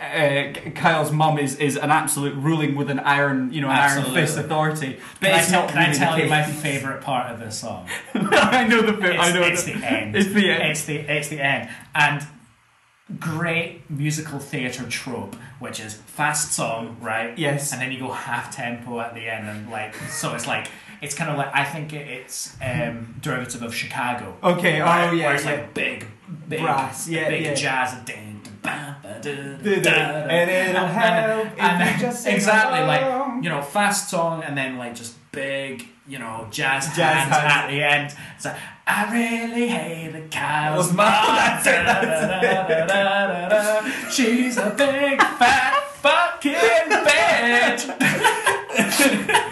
uh, 0.00 0.70
Kyle's 0.74 1.12
mum 1.12 1.38
is, 1.38 1.56
is 1.56 1.76
an 1.76 1.90
absolute 1.90 2.34
ruling 2.36 2.74
with 2.74 2.90
an 2.90 3.00
iron, 3.00 3.52
you 3.52 3.60
know, 3.60 3.68
an 3.68 3.76
iron 3.76 4.04
fist 4.12 4.38
authority. 4.38 4.98
But 5.20 5.30
Can, 5.30 5.38
it's 5.38 5.48
I, 5.48 5.50
tell- 5.50 5.62
not 5.62 5.70
can 5.72 5.78
I 5.78 5.92
tell 5.92 6.18
you 6.18 6.28
my 6.28 6.42
favourite 6.44 7.00
part 7.00 7.32
of 7.32 7.40
the 7.40 7.50
song? 7.50 7.88
I 8.14 8.66
know 8.66 8.82
the 8.82 8.92
bit. 8.92 9.18
I 9.18 9.32
know 9.32 9.42
it's 9.42 9.64
the, 9.64 9.72
the 9.72 9.86
end. 9.86 10.16
It's 10.16 10.32
the 10.32 10.50
end. 10.50 10.70
It's 10.70 10.84
the 10.84 10.96
it's 10.96 11.28
the 11.28 11.40
end. 11.40 11.70
And 11.94 12.26
great 13.20 13.88
musical 13.88 14.38
theatre 14.38 14.84
trope, 14.88 15.36
which 15.58 15.78
is 15.80 15.94
fast 15.94 16.52
song, 16.52 16.96
right? 17.00 17.38
Yes. 17.38 17.72
And 17.72 17.80
then 17.80 17.92
you 17.92 18.00
go 18.00 18.10
half 18.10 18.54
tempo 18.54 19.00
at 19.00 19.14
the 19.14 19.28
end, 19.28 19.48
and 19.48 19.70
like 19.70 19.94
so, 20.10 20.34
it's 20.34 20.46
like 20.46 20.68
it's 21.02 21.14
kind 21.14 21.30
of 21.30 21.36
like 21.36 21.54
I 21.54 21.64
think 21.64 21.92
it's 21.92 22.56
um, 22.62 23.16
derivative 23.20 23.62
of 23.62 23.74
Chicago. 23.74 24.36
Okay, 24.42 24.80
oh, 24.80 25.12
yeah, 25.12 25.26
Where 25.26 25.34
it's 25.34 25.44
yeah. 25.44 25.50
like 25.52 25.74
big, 25.74 26.06
big 26.48 26.60
Brass, 26.60 27.08
yeah, 27.08 27.28
big 27.28 27.44
yeah. 27.44 27.54
jazz 27.54 27.92
and 27.94 28.04
ding, 28.04 28.35
And 29.24 30.50
it'll 30.50 30.86
help 30.86 31.48
and- 31.62 32.00
you 32.00 32.06
just 32.06 32.22
sing 32.24 32.34
exactly 32.34 32.80
like 32.80 33.42
you 33.42 33.48
know 33.50 33.62
fast 33.62 34.10
song 34.10 34.42
and 34.42 34.56
then 34.56 34.76
like 34.78 34.94
just 34.94 35.14
big 35.32 35.86
you 36.08 36.18
know 36.18 36.46
jazz, 36.50 36.86
Jazz 36.96 36.98
hands, 36.98 37.36
hands. 37.36 37.52
at 37.52 37.66
the 37.68 37.82
end. 37.82 38.14
It's 38.36 38.44
like 38.44 38.56
I 38.86 39.12
really 39.12 39.66
hate 39.68 40.12
the 40.12 40.20
cows. 40.28 40.94
That's 40.96 41.66
it. 41.66 41.84
She's 44.12 44.56
a 44.56 44.70
big 44.70 45.20
fat 45.20 45.82
fucking 45.96 46.54
bitch. 46.54 47.82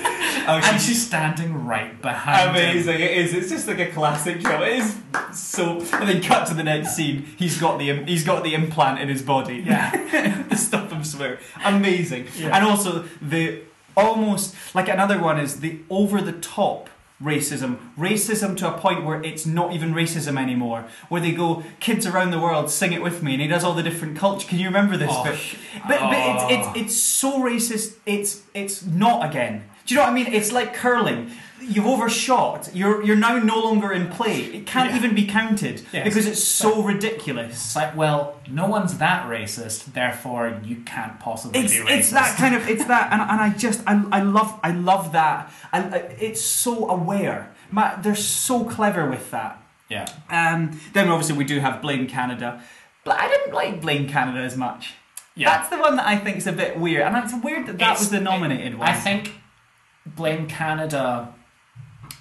Oh, 0.48 0.60
and 0.62 0.80
she's 0.80 1.04
standing 1.06 1.64
right 1.66 2.00
behind 2.02 2.50
him. 2.56 2.56
amazing. 2.56 3.00
It 3.00 3.10
is. 3.12 3.32
It's 3.34 3.48
just 3.48 3.66
like 3.66 3.78
a 3.78 3.90
classic 3.90 4.40
show. 4.40 4.62
It 4.62 4.78
is 4.80 4.96
so. 5.32 5.80
And 5.80 6.08
then 6.08 6.22
cut 6.22 6.46
to 6.48 6.54
the 6.54 6.62
next 6.64 6.94
scene. 6.96 7.24
He's 7.38 7.58
got 7.58 7.78
the 7.78 8.04
he's 8.04 8.24
got 8.24 8.44
the 8.44 8.54
implant 8.54 9.00
in 9.00 9.08
his 9.08 9.22
body. 9.22 9.62
Yeah. 9.66 9.90
to 10.50 10.56
stop 10.56 10.90
him 10.90 11.02
swear. 11.04 11.38
Amazing. 11.64 12.26
Yeah. 12.36 12.54
And 12.56 12.64
also 12.64 13.04
the 13.22 13.60
almost 13.96 14.54
like 14.74 14.88
another 14.88 15.20
one 15.20 15.38
is 15.40 15.60
the 15.60 15.78
over 15.88 16.20
the 16.20 16.32
top 16.32 16.90
racism. 17.22 17.78
Racism 17.96 18.56
to 18.58 18.74
a 18.74 18.76
point 18.78 19.04
where 19.04 19.22
it's 19.22 19.46
not 19.46 19.72
even 19.72 19.94
racism 19.94 20.38
anymore. 20.38 20.84
Where 21.08 21.20
they 21.20 21.32
go, 21.32 21.62
kids 21.80 22.06
around 22.06 22.32
the 22.32 22.40
world, 22.40 22.70
sing 22.70 22.92
it 22.92 23.02
with 23.02 23.22
me, 23.22 23.32
and 23.34 23.40
he 23.42 23.48
does 23.48 23.64
all 23.64 23.72
the 23.74 23.82
different 23.82 24.18
cultures. 24.18 24.48
Can 24.48 24.58
you 24.58 24.66
remember 24.66 24.96
this 24.96 25.10
Oh, 25.10 25.32
sh- 25.34 25.56
But, 25.88 26.00
but 26.00 26.12
it's, 26.12 26.42
oh. 26.42 26.48
it's 26.50 26.66
ah. 26.68 26.72
it's 26.76 26.96
so 26.96 27.40
racist. 27.40 27.94
It's 28.04 28.42
it's 28.52 28.84
not 28.84 29.24
again. 29.28 29.64
Do 29.86 29.94
you 29.94 29.96
know 30.00 30.04
what 30.04 30.10
I 30.12 30.14
mean? 30.14 30.26
It's 30.32 30.52
like 30.52 30.74
curling. 30.74 31.30
You've 31.60 31.86
overshot. 31.86 32.70
You're 32.74 33.02
you're 33.04 33.16
now 33.16 33.38
no 33.38 33.58
longer 33.62 33.90
in 33.92 34.08
play. 34.08 34.40
It 34.56 34.66
can't 34.66 34.90
Yeah. 34.90 34.96
even 34.96 35.14
be 35.14 35.24
counted 35.26 35.82
Yes. 35.92 36.04
because 36.04 36.26
it's 36.26 36.42
so 36.44 36.82
ridiculous. 36.82 37.52
It's 37.54 37.76
like, 37.76 37.96
well, 37.96 38.38
no 38.50 38.66
one's 38.66 38.98
that 38.98 39.26
racist, 39.26 39.94
therefore 39.94 40.60
you 40.62 40.76
can't 40.84 41.18
possibly 41.20 41.60
It's, 41.60 41.72
be 41.72 41.78
racist. 41.80 41.98
it's 41.98 42.10
that 42.10 42.36
kind 42.36 42.54
of 42.54 42.68
it's 42.72 42.84
that 42.84 43.12
and, 43.12 43.22
and 43.22 43.40
I 43.40 43.50
just 43.56 43.80
I, 43.86 44.02
I 44.12 44.20
love 44.20 44.60
I 44.62 44.72
love 44.72 45.12
that 45.12 45.50
and 45.72 45.94
uh, 45.94 45.98
it's 46.18 46.42
so 46.42 46.88
aware 46.90 47.50
Ma 47.70 47.96
they're 48.02 48.14
so 48.14 48.64
clever 48.64 49.08
with 49.08 49.30
that 49.30 49.62
yeah. 49.88 50.04
um, 50.30 50.78
then 50.92 51.08
obviously 51.08 51.36
we 51.36 51.44
do 51.44 51.60
have 51.60 51.80
Blame 51.80 52.06
Canada 52.06 52.60
but 53.04 53.18
I 53.18 53.28
didn't 53.28 53.54
like 53.54 53.80
Blame 53.80 54.06
Canada 54.06 54.40
as 54.40 54.56
much 54.56 54.92
Yeah. 55.34 55.48
that's 55.50 55.70
the 55.70 55.78
one 55.78 55.96
that 55.96 56.06
I 56.06 56.16
think 56.18 56.36
is 56.36 56.46
a 56.46 56.52
bit 56.52 56.78
weird 56.78 57.02
and 57.02 57.16
it's 57.24 57.34
weird 57.42 57.66
that 57.68 57.78
that 57.78 57.84
It's- 57.92 58.00
was 58.00 58.10
the 58.10 58.20
nominated 58.20 58.78
one 58.78 58.88
I 58.88 58.92
think 58.92 59.32
Blame 60.06 60.46
Canada 60.46 61.34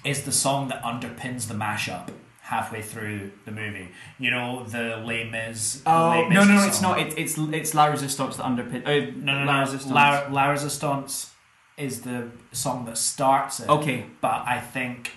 is 0.04 0.24
the 0.24 0.32
song 0.32 0.68
that 0.68 0.82
underpins 0.82 1.48
the 1.48 1.54
mashup 1.54 2.10
halfway 2.40 2.82
through 2.82 3.30
the 3.46 3.50
movie. 3.50 3.88
You 4.18 4.30
know, 4.30 4.64
the 4.64 5.02
Les 5.04 5.24
Mis. 5.24 5.82
oh 5.86 6.10
Les 6.10 6.28
Mis 6.28 6.34
no 6.34 6.44
no 6.44 6.66
it's 6.66 6.82
not 6.82 7.00
it, 7.00 7.14
it's 7.16 7.38
it's 7.38 7.74
La 7.74 7.86
Resistance 7.86 8.36
that 8.36 8.44
underpins. 8.44 8.86
uh, 8.86 9.10
No, 9.16 9.40
no, 9.40 9.44
La 9.46 9.54
no. 9.56 9.60
Resistance 9.60 9.92
La, 9.92 10.26
La 10.30 10.50
Resistance 10.50 11.30
is 11.76 12.02
the 12.02 12.30
song 12.52 12.84
that 12.84 12.98
starts 12.98 13.60
it. 13.60 13.68
okay 13.68 14.06
But 14.20 14.44
I 14.46 14.60
think 14.60 15.12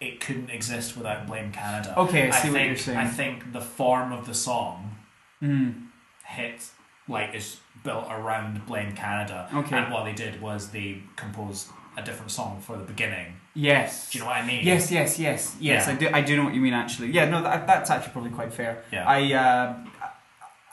it 0.00 0.20
couldn't 0.20 0.50
exist 0.50 0.96
without 0.96 1.26
Blame 1.26 1.52
Canada. 1.52 1.94
Okay, 1.98 2.28
I 2.28 2.30
see 2.30 2.48
what 2.48 2.54
think, 2.54 2.68
you're 2.68 2.76
saying. 2.78 2.98
I 2.98 3.06
think 3.06 3.52
the 3.52 3.60
form 3.60 4.12
of 4.12 4.26
the 4.26 4.34
song 4.34 4.96
mm. 5.42 5.88
hit 6.24 6.68
like 7.06 7.34
is 7.34 7.58
built 7.84 8.06
around 8.10 8.64
Blame 8.66 8.94
Canada. 8.94 9.48
Okay. 9.54 9.76
And 9.76 9.92
what 9.92 10.04
they 10.04 10.12
did 10.14 10.40
was 10.40 10.70
they 10.70 11.02
composed 11.16 11.68
a 12.02 12.04
different 12.04 12.30
song 12.30 12.60
for 12.66 12.76
the 12.76 12.84
beginning. 12.84 13.26
yes 13.54 14.10
Do 14.10 14.18
you 14.18 14.24
know 14.24 14.30
what 14.30 14.36
I 14.42 14.46
mean? 14.46 14.62
Yes, 14.64 14.90
yes, 14.90 15.18
yes, 15.18 15.56
yes. 15.60 15.86
Yeah. 15.86 15.92
I 15.92 15.94
do. 16.02 16.08
I 16.18 16.20
do 16.28 16.36
know 16.36 16.44
what 16.44 16.54
you 16.54 16.60
mean. 16.66 16.74
Actually, 16.82 17.08
yeah. 17.12 17.26
No, 17.32 17.42
that, 17.42 17.66
that's 17.66 17.90
actually 17.90 18.12
probably 18.12 18.30
quite 18.30 18.52
fair. 18.60 18.72
Yeah. 18.92 19.04
I, 19.16 19.18
uh, 19.44 19.74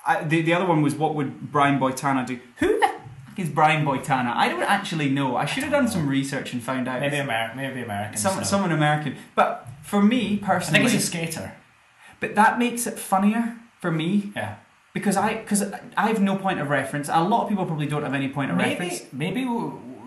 I 0.06 0.24
the 0.24 0.42
the 0.42 0.54
other 0.58 0.66
one 0.74 0.82
was 0.82 0.94
what 0.96 1.16
would 1.16 1.52
Brian 1.52 1.80
Boitano 1.80 2.26
do? 2.26 2.40
Who 2.62 2.68
the 2.80 2.88
fuck 2.88 3.40
is 3.44 3.50
Brian 3.50 3.86
Boitano? 3.86 4.32
I 4.36 4.48
don't 4.50 4.64
actually 4.78 5.10
know. 5.10 5.36
I 5.44 5.46
should 5.46 5.64
have 5.64 5.72
done 5.72 5.88
some 5.88 6.08
research 6.08 6.54
and 6.54 6.62
found 6.64 6.88
out. 6.88 7.00
Maybe 7.02 7.18
Amer- 7.18 7.54
maybe 7.56 7.82
American. 7.82 8.18
some 8.18 8.36
so. 8.38 8.44
someone 8.44 8.72
American. 8.72 9.16
But 9.36 9.68
for 9.84 10.02
me 10.02 10.38
personally, 10.38 10.80
I 10.80 10.84
think 10.84 10.92
he's 10.94 11.04
a 11.04 11.12
skater. 11.14 11.48
but 12.22 12.30
that 12.36 12.58
makes 12.60 12.88
it 12.88 12.98
funnier 13.00 13.44
for 13.82 13.92
me 13.92 14.32
Yeah. 14.36 14.56
because 14.94 15.18
I 15.18 15.30
because 15.44 15.62
I 16.02 16.08
have 16.12 16.22
no 16.22 16.36
point 16.46 16.60
of 16.64 16.70
reference. 16.70 17.08
A 17.10 17.22
lot 17.34 17.40
of 17.44 17.50
people 17.50 17.66
probably 17.66 17.88
don't 17.94 18.04
have 18.04 18.14
any 18.22 18.30
point 18.30 18.50
of 18.52 18.58
Maybe 18.58 18.70
reference. 18.80 19.14
maybe 19.14 19.44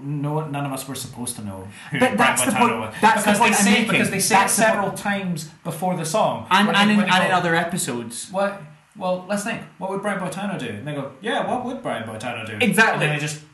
no 0.02 0.46
none 0.48 0.66
of 0.66 0.72
us 0.72 0.86
were 0.88 0.94
supposed 0.94 1.36
to 1.36 1.42
know 1.44 1.68
who 1.90 1.98
But 2.00 2.16
that's 2.18 2.44
the 2.44 2.52
point- 2.52 2.78
was. 2.78 2.94
that's 3.00 3.24
the 3.24 3.30
because 3.32 3.38
point 3.38 3.56
they 3.56 3.62
say 3.62 3.84
because 3.86 4.10
they 4.10 4.18
say 4.20 4.34
That's 4.36 4.54
it 4.58 4.60
the 4.62 4.66
several 4.66 4.92
times 4.92 5.48
before 5.64 5.96
the 5.96 6.04
song. 6.04 6.46
And 6.50 6.66
When 6.66 6.76
and 6.76 6.90
they- 6.90 6.94
in, 6.94 7.00
and 7.00 7.24
in 7.24 7.30
other 7.30 7.54
episodes. 7.54 8.28
What? 8.30 8.62
Well, 8.96 9.24
let's 9.28 9.44
think. 9.44 9.62
What 9.78 9.90
would 9.90 10.02
Brian 10.02 10.18
Boitano 10.20 10.58
do? 10.58 10.66
And 10.68 10.86
they 10.86 10.94
go, 10.94 11.12
Yeah, 11.20 11.46
what 11.48 11.64
would 11.64 11.82
Brian 11.82 12.04
Boitano 12.08 12.44
do? 12.46 12.56
Exactly. 12.60 13.06
And 13.06 13.14
they 13.16 13.20
just. 13.20 13.40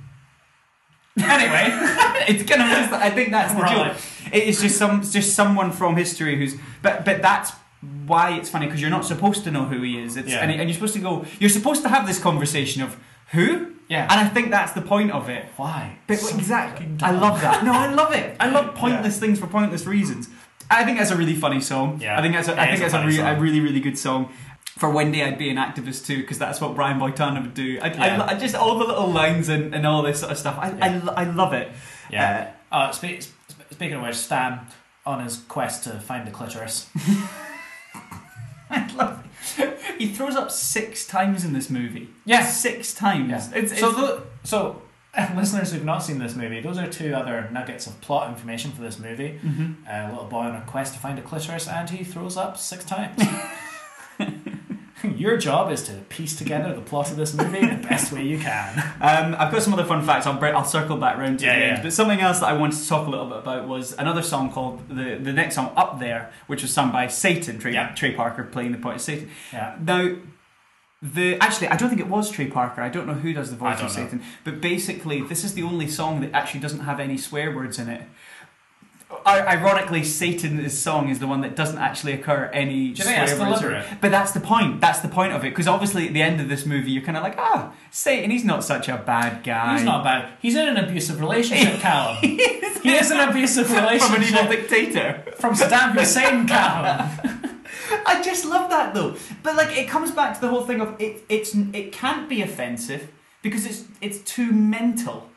Anyway, 1.18 1.68
it's 2.28 2.44
just, 2.44 2.92
I 2.92 3.08
think 3.10 3.30
that's 3.30 3.54
the 3.54 3.60
joke. 3.66 3.96
It 4.34 4.44
is 4.44 4.60
just 4.60 4.76
some 4.76 5.02
just 5.02 5.34
someone 5.34 5.72
from 5.72 5.96
history 5.96 6.36
who's 6.36 6.56
but 6.82 7.06
but 7.06 7.22
that's 7.22 7.52
why 8.06 8.32
it's 8.36 8.50
funny 8.50 8.66
because 8.66 8.82
you're 8.82 8.90
not 8.90 9.04
supposed 9.04 9.42
to 9.44 9.50
know 9.50 9.64
who 9.64 9.80
he 9.80 9.98
is. 9.98 10.16
It's 10.18 10.28
Yeah. 10.28 10.40
and, 10.42 10.50
and 10.50 10.68
you're 10.68 10.74
supposed 10.74 10.92
to 10.94 11.00
go. 11.00 11.24
You're 11.40 11.48
supposed 11.48 11.82
to 11.84 11.88
have 11.88 12.06
this 12.06 12.18
conversation 12.18 12.82
of 12.82 12.98
who. 13.32 13.72
Yeah. 13.88 14.02
And 14.10 14.20
I 14.20 14.28
think 14.28 14.50
that's 14.50 14.72
the 14.72 14.82
point 14.82 15.12
of 15.12 15.28
it. 15.28 15.44
why? 15.56 15.98
But 16.08 16.18
So 16.18 16.36
exactly, 16.36 16.88
I 17.02 17.12
love 17.12 17.40
that. 17.40 17.64
No, 17.64 17.72
I 17.72 17.92
love 17.92 18.12
it. 18.12 18.36
I 18.40 18.48
love 18.50 18.66
Yeah. 18.74 18.80
pointless 18.80 19.18
things 19.20 19.38
for 19.38 19.46
pointless 19.46 19.86
reasons. 19.86 20.28
I 20.68 20.84
think 20.84 20.98
that's 20.98 21.12
a 21.12 21.16
really 21.16 21.36
funny 21.36 21.60
song. 21.60 22.00
Yeah, 22.02 22.18
I 22.18 22.22
think 22.22 22.34
that's 22.34 22.48
a, 22.48 22.52
it 22.52 22.58
I 22.58 22.66
think 22.66 22.78
a 22.78 22.80
that's 22.82 22.94
a, 22.94 22.98
funny 22.98 23.16
re- 23.18 23.22
a 23.22 23.38
really 23.38 23.60
really 23.60 23.80
good 23.80 23.96
song. 23.98 24.30
For 24.78 24.90
Wendy, 24.90 25.22
I'd 25.22 25.38
be 25.38 25.48
an 25.48 25.56
activist 25.56 26.04
too, 26.06 26.18
because 26.20 26.38
that's 26.38 26.60
what 26.60 26.74
Brian 26.74 26.98
Boitano 26.98 27.40
would 27.42 27.54
do. 27.54 27.78
I, 27.80 27.86
Yeah. 27.94 28.22
I, 28.22 28.32
I 28.32 28.38
just 28.38 28.54
all 28.56 28.76
the 28.78 28.84
little 28.84 29.10
lines 29.10 29.48
and, 29.48 29.72
and 29.74 29.86
all 29.86 30.02
this 30.02 30.18
sort 30.20 30.32
of 30.32 30.38
stuff. 30.38 30.58
I, 30.60 30.70
I, 30.70 30.76
Yeah. 30.90 31.00
lo- 31.04 31.14
I 31.16 31.24
love 31.24 31.52
it. 31.54 31.70
Yeah. 32.10 32.50
Uh, 32.72 32.90
spe- 32.90 33.22
sp- 33.24 33.70
speaking 33.70 33.94
of 33.96 34.02
which, 34.02 34.16
Stan, 34.16 34.60
on 35.06 35.22
his 35.22 35.36
quest 35.48 35.84
to 35.84 35.90
find 36.00 36.26
the 36.26 36.30
clitoris. 36.32 36.90
I 38.70 38.92
love 38.96 39.20
it. 39.24 39.25
He 39.98 40.08
throws 40.08 40.36
up 40.36 40.50
six 40.50 41.06
times 41.06 41.44
in 41.44 41.52
this 41.54 41.70
movie. 41.70 42.08
Yeah. 42.26 42.44
Six 42.44 42.92
times. 42.94 43.30
Yeah. 43.30 43.58
It's, 43.58 43.72
it's, 43.72 43.80
so, 43.80 43.92
tho- 43.92 44.22
so 44.44 44.82
listeners 45.34 45.72
who've 45.72 45.84
not 45.84 46.02
seen 46.02 46.18
this 46.18 46.34
movie, 46.36 46.60
those 46.60 46.76
are 46.78 46.86
two 46.86 47.14
other 47.14 47.48
nuggets 47.50 47.86
of 47.86 47.98
plot 48.02 48.28
information 48.28 48.72
for 48.72 48.82
this 48.82 48.98
movie. 48.98 49.40
Mhm. 49.42 49.76
A 49.88 50.10
little 50.12 50.26
boy 50.26 50.40
on 50.40 50.54
a 50.56 50.60
quest 50.66 50.92
to 50.94 51.00
find 51.00 51.18
a 51.18 51.22
clitoris, 51.22 51.66
and 51.66 51.88
he 51.88 52.04
throws 52.04 52.36
up 52.36 52.58
six 52.58 52.84
times. 52.84 53.22
Your 55.16 55.36
job 55.36 55.70
is 55.70 55.82
to 55.84 55.92
piece 56.08 56.36
together 56.36 56.74
the 56.74 56.80
plot 56.80 57.10
of 57.10 57.16
this 57.16 57.34
movie 57.34 57.60
the 57.66 57.76
best 57.88 58.12
way 58.12 58.22
you 58.24 58.38
can. 58.38 58.82
Um, 59.00 59.36
I've 59.38 59.52
got 59.52 59.62
some 59.62 59.72
other 59.74 59.84
fun 59.84 60.02
facts. 60.04 60.26
I'll, 60.26 60.42
I'll 60.44 60.64
circle 60.64 60.96
back 60.96 61.16
round 61.18 61.38
to 61.40 61.44
Yeah, 61.44 61.54
the 61.58 61.60
yeah. 61.64 61.72
end. 61.74 61.82
But 61.82 61.92
something 61.92 62.20
else 62.20 62.40
that 62.40 62.46
I 62.46 62.54
wanted 62.54 62.78
to 62.78 62.88
talk 62.88 63.06
a 63.06 63.10
little 63.10 63.26
bit 63.26 63.38
about 63.38 63.68
was 63.68 63.92
another 63.98 64.22
song 64.22 64.50
called 64.52 64.88
the 64.88 65.16
the 65.20 65.32
next 65.32 65.54
song 65.54 65.72
up 65.76 66.00
there, 66.00 66.32
which 66.46 66.62
was 66.62 66.72
sung 66.72 66.90
by 66.90 67.06
Satan. 67.08 67.58
Trey, 67.58 67.72
Yeah. 67.74 67.94
Trey 67.94 68.12
Parker 68.12 68.42
playing 68.44 68.72
the 68.72 68.78
part 68.78 68.96
of 68.96 69.00
Satan. 69.02 69.30
Yeah. 69.52 69.76
Now, 69.80 70.16
the 71.02 71.36
actually, 71.40 71.68
I 71.68 71.76
don't 71.76 71.88
think 71.90 72.00
it 72.00 72.08
was 72.08 72.30
Trey 72.30 72.46
Parker. 72.46 72.80
I 72.80 72.88
don't 72.88 73.06
know 73.06 73.12
who 73.14 73.32
does 73.34 73.50
the 73.50 73.56
voice 73.56 73.76
of 73.76 73.82
know. 73.82 73.88
Satan. 73.88 74.22
But 74.44 74.60
basically, 74.60 75.20
this 75.20 75.44
is 75.44 75.52
the 75.54 75.62
only 75.62 75.88
song 75.88 76.20
that 76.22 76.32
actually 76.32 76.60
doesn't 76.60 76.80
have 76.80 76.98
any 76.98 77.18
swear 77.18 77.54
words 77.54 77.78
in 77.78 77.88
it. 77.88 78.02
I- 79.24 79.40
Ironically, 79.56 80.02
Satan's 80.02 80.76
song 80.76 81.08
is 81.08 81.18
the 81.20 81.26
one 81.28 81.40
that 81.42 81.54
doesn't 81.54 81.78
actually 81.78 82.12
occur 82.12 82.50
any 82.52 82.88
Do 82.90 82.98
you 82.98 83.04
think 83.04 83.04
swear 83.04 83.26
that's 83.26 83.60
deliberate? 83.60 83.86
But 84.00 84.10
that's 84.10 84.32
the 84.32 84.40
point. 84.40 84.80
That's 84.80 84.98
the 85.00 85.08
point 85.08 85.32
of 85.32 85.44
it. 85.44 85.50
Because 85.50 85.68
obviously, 85.68 86.08
at 86.08 86.12
the 86.12 86.22
end 86.22 86.40
of 86.40 86.48
this 86.48 86.66
movie, 86.66 86.90
you're 86.90 87.04
kind 87.04 87.16
of 87.16 87.22
like, 87.22 87.36
ah, 87.38 87.72
Satan. 87.90 88.30
He's 88.30 88.44
not 88.44 88.64
such 88.64 88.88
a 88.88 88.96
bad 88.96 89.44
guy. 89.44 89.74
He's 89.76 89.84
not 89.84 90.02
bad. 90.02 90.32
He's 90.40 90.56
in 90.56 90.66
an 90.68 90.76
abusive 90.76 91.20
relationship, 91.20 91.78
Callum. 91.80 92.16
he 92.20 92.34
is 92.42 93.10
an 93.12 93.28
abusive 93.28 93.70
relationship. 93.70 94.06
from 94.08 94.22
an 94.22 94.28
evil 94.28 94.48
dictator. 94.48 95.24
from 95.36 95.54
Saddam 95.54 95.92
Hussein, 95.92 96.46
Callum. 96.48 97.08
I 98.06 98.20
just 98.22 98.44
love 98.44 98.70
that 98.70 98.92
though. 98.94 99.16
But 99.42 99.54
like, 99.56 99.76
it 99.76 99.88
comes 99.88 100.10
back 100.10 100.34
to 100.34 100.40
the 100.40 100.48
whole 100.48 100.64
thing 100.64 100.80
of 100.80 101.00
it. 101.00 101.24
It's 101.28 101.54
it 101.54 101.92
can't 101.92 102.28
be 102.28 102.42
offensive 102.42 103.08
because 103.42 103.64
it's 103.66 103.84
it's 104.00 104.18
too 104.18 104.50
mental. 104.52 105.28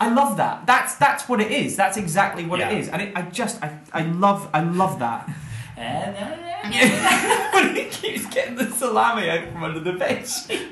I 0.00 0.08
love 0.12 0.36
that. 0.38 0.66
That's 0.66 0.94
that's 0.96 1.28
what 1.28 1.40
it 1.40 1.50
is. 1.50 1.76
That's 1.76 1.96
exactly 1.96 2.44
what 2.44 2.58
Yeah. 2.58 2.70
it 2.70 2.78
is. 2.78 2.88
And 2.88 3.02
it, 3.02 3.12
I 3.16 3.22
just 3.22 3.62
I, 3.62 3.78
I 3.92 4.02
love 4.02 4.48
I 4.52 4.60
love 4.60 4.98
that. 4.98 5.28
when 7.54 7.74
he 7.76 7.84
keeps 7.84 8.26
getting 8.26 8.54
the 8.56 8.70
salami 8.70 9.28
out 9.28 9.48
from 9.52 9.64
under 9.64 9.80
the 9.80 9.92
bed 9.92 10.26
sheet. 10.26 10.68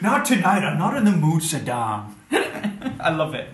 Not 0.00 0.24
tonight. 0.24 0.64
I'm 0.64 0.78
not 0.78 0.96
in 0.96 1.04
the 1.04 1.10
mood, 1.12 1.42
Saddam. 1.42 2.14
I 3.00 3.10
love 3.10 3.34
it. 3.34 3.48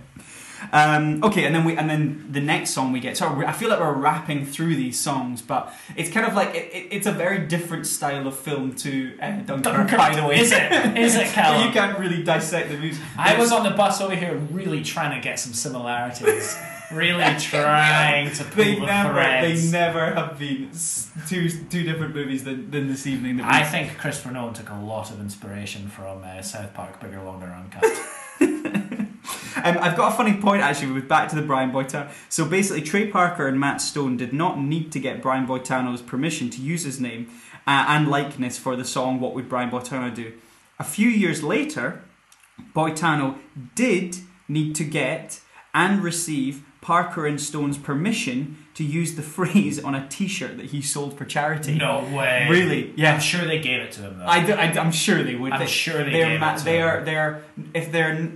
Um, 0.72 1.22
okay, 1.24 1.44
and 1.44 1.54
then 1.54 1.64
we 1.64 1.76
and 1.76 1.88
then 1.88 2.26
the 2.30 2.40
next 2.40 2.70
song 2.70 2.92
we 2.92 3.00
get. 3.00 3.16
So 3.16 3.26
I 3.46 3.52
feel 3.52 3.68
like 3.68 3.80
we're 3.80 3.92
rapping 3.92 4.46
through 4.46 4.76
these 4.76 4.98
songs, 4.98 5.42
but 5.42 5.72
it's 5.96 6.10
kind 6.10 6.26
of 6.26 6.34
like 6.34 6.54
it, 6.54 6.70
it, 6.74 6.88
it's 6.90 7.06
a 7.06 7.12
very 7.12 7.46
different 7.46 7.86
style 7.86 8.26
of 8.26 8.36
film 8.36 8.74
to 8.76 9.16
uh, 9.20 9.30
Dunkirk, 9.42 9.62
Dunkirk, 9.62 9.98
By 9.98 10.14
the 10.16 10.26
way, 10.26 10.40
is 10.40 10.52
it? 10.52 10.96
Is 10.96 11.14
it, 11.16 11.26
Callum? 11.32 11.66
you 11.66 11.72
can't 11.72 11.98
really 11.98 12.22
dissect 12.22 12.70
the 12.70 12.76
music. 12.78 13.02
I 13.18 13.38
was 13.38 13.52
on 13.52 13.64
the 13.64 13.70
bus 13.70 14.00
over 14.00 14.14
here 14.14 14.34
really 14.50 14.82
trying 14.82 15.14
to 15.14 15.20
get 15.22 15.38
some 15.38 15.52
similarities. 15.52 16.56
Really 16.92 17.24
trying 17.40 18.30
to 18.32 18.44
pull 18.44 18.62
They 18.64 18.74
the 18.76 18.86
never, 18.86 19.12
threads. 19.14 19.70
they 19.72 19.76
never 19.78 20.14
have 20.14 20.38
been 20.38 20.70
two 21.28 21.48
two 21.68 21.82
different 21.82 22.14
movies 22.14 22.44
than, 22.44 22.70
than 22.70 22.86
this 22.88 23.06
evening. 23.08 23.40
I 23.40 23.64
think 23.64 23.98
Christopher 23.98 24.30
Nolan 24.30 24.54
took 24.54 24.70
a 24.70 24.74
lot 24.74 25.10
of 25.10 25.20
inspiration 25.20 25.88
from 25.88 26.22
uh, 26.22 26.42
South 26.42 26.72
Park, 26.74 27.00
Bigger, 27.00 27.20
Longer, 27.22 27.46
Uncut. 27.46 27.84
Um, 29.70 29.78
I've 29.82 29.96
got 29.96 30.12
a 30.12 30.16
funny 30.16 30.36
point 30.36 30.62
actually 30.62 30.92
with 30.92 31.08
back 31.08 31.28
to 31.30 31.36
the 31.36 31.42
Brian 31.42 31.70
Boitano. 31.72 32.10
So 32.28 32.44
basically, 32.44 32.82
Trey 32.82 33.06
Parker 33.08 33.46
and 33.46 33.58
Matt 33.58 33.80
Stone 33.80 34.16
did 34.16 34.32
not 34.32 34.58
need 34.58 34.92
to 34.92 35.00
get 35.00 35.22
Brian 35.22 35.46
Boitano's 35.46 36.02
permission 36.02 36.50
to 36.50 36.60
use 36.62 36.84
his 36.84 37.00
name 37.00 37.28
uh, 37.66 37.84
and 37.88 38.08
likeness 38.08 38.58
for 38.58 38.76
the 38.76 38.84
song 38.84 39.20
"What 39.20 39.34
Would 39.34 39.48
Brian 39.48 39.70
Boitano 39.70 40.14
Do." 40.14 40.32
A 40.78 40.84
few 40.84 41.08
years 41.08 41.42
later, 41.42 42.02
Boitano 42.74 43.38
did 43.74 44.16
need 44.48 44.74
to 44.76 44.84
get 44.84 45.40
and 45.74 46.02
receive 46.02 46.62
Parker 46.80 47.26
and 47.26 47.40
Stone's 47.40 47.76
permission 47.78 48.56
to 48.74 48.84
use 48.84 49.14
the 49.16 49.22
phrase 49.36 49.82
on 49.82 49.94
a 49.94 50.06
T-shirt 50.08 50.56
that 50.58 50.66
he 50.66 50.80
sold 50.82 51.16
for 51.18 51.24
charity. 51.24 51.74
no 51.76 52.04
way. 52.14 52.46
Really? 52.48 52.92
Yeah. 52.96 53.14
I'm 53.14 53.20
sure 53.20 53.44
they 53.44 53.58
gave 53.60 53.80
it 53.82 53.92
to 53.92 54.02
him 54.02 54.18
though. 54.18 54.24
I, 54.24 54.38
am 54.38 54.92
sure 54.92 55.22
they 55.22 55.34
would. 55.34 55.52
I'm 55.52 55.60
They- 55.60 55.66
sure 55.66 56.04
they 56.04 56.10
they're 56.12 56.38
gave 56.38 56.42
it 56.42 56.58
to 56.58 56.64
they 56.64 56.78
him. 56.78 56.86
are 56.86 57.04
they're 57.04 57.42
if 57.74 57.90
they're 57.92 58.30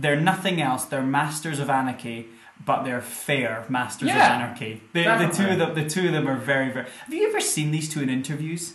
they're 0.00 0.20
nothing 0.20 0.60
else. 0.60 0.84
They're 0.84 1.02
masters 1.02 1.58
of 1.58 1.68
anarchy, 1.68 2.28
but 2.64 2.84
they're 2.84 3.02
fair 3.02 3.64
masters 3.68 4.10
of 4.10 4.16
anarchy. 4.16 4.82
They, 4.92 5.04
the 5.04 5.30
two 5.32 5.48
of 5.48 5.58
them, 5.58 5.74
the 5.74 5.88
two 5.88 6.06
of 6.06 6.12
them 6.12 6.28
are 6.28 6.36
very 6.36 6.70
very. 6.70 6.86
Have 7.04 7.12
you 7.12 7.28
ever 7.28 7.40
seen 7.40 7.70
these 7.70 7.88
two 7.88 8.00
in 8.00 8.08
interviews? 8.08 8.74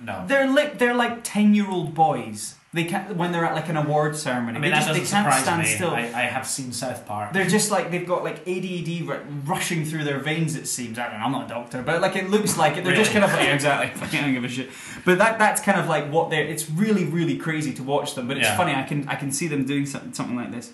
No. 0.00 0.24
They're 0.26 0.50
like 0.50 0.78
they're 0.78 0.94
like 0.94 1.24
ten 1.24 1.54
year 1.54 1.68
old 1.68 1.94
boys. 1.94 2.56
They 2.74 2.84
can't 2.84 3.16
when 3.16 3.32
they're 3.32 3.44
at 3.44 3.54
like 3.54 3.68
an 3.68 3.76
award 3.76 4.16
ceremony. 4.16 4.56
I 4.56 4.60
mean, 4.60 4.70
they 4.70 4.76
just 4.78 4.88
they 4.94 5.04
can't 5.04 5.34
stand 5.42 5.60
me. 5.62 5.68
still. 5.68 5.90
I, 5.90 6.04
I 6.04 6.22
have 6.22 6.46
seen 6.46 6.72
South 6.72 7.04
Park. 7.06 7.34
They're 7.34 7.46
just 7.46 7.70
like 7.70 7.90
they've 7.90 8.06
got 8.06 8.24
like 8.24 8.38
ADD 8.48 9.06
ru- 9.06 9.20
rushing 9.44 9.84
through 9.84 10.04
their 10.04 10.18
veins. 10.18 10.56
It 10.56 10.66
seems. 10.66 10.98
I 10.98 11.10
don't 11.10 11.18
know. 11.18 11.26
I'm 11.26 11.32
not 11.32 11.44
a 11.44 11.48
doctor, 11.48 11.82
but 11.82 12.00
like 12.00 12.16
it 12.16 12.30
looks 12.30 12.56
like 12.56 12.78
it. 12.78 12.84
They're 12.84 12.96
just 12.96 13.12
kind 13.12 13.26
of 13.26 13.30
like 13.32 13.42
yeah, 13.44 13.54
exactly. 13.60 14.18
I 14.18 14.22
don't 14.22 14.32
give 14.32 14.44
a 14.44 14.48
shit. 14.48 14.70
But 15.04 15.18
that 15.18 15.38
that's 15.38 15.60
kind 15.60 15.78
of 15.78 15.86
like 15.86 16.10
what 16.10 16.30
they're. 16.30 16.46
It's 16.46 16.70
really 16.70 17.04
really 17.04 17.36
crazy 17.36 17.74
to 17.74 17.82
watch 17.82 18.14
them. 18.14 18.26
But 18.26 18.38
it's 18.38 18.46
Yeah. 18.46 18.56
funny. 18.56 18.72
I 18.74 18.84
can 18.84 19.06
I 19.06 19.16
can 19.16 19.32
see 19.32 19.48
them 19.48 19.66
doing 19.66 19.84
something, 19.84 20.14
something 20.14 20.36
like 20.36 20.50
this. 20.52 20.72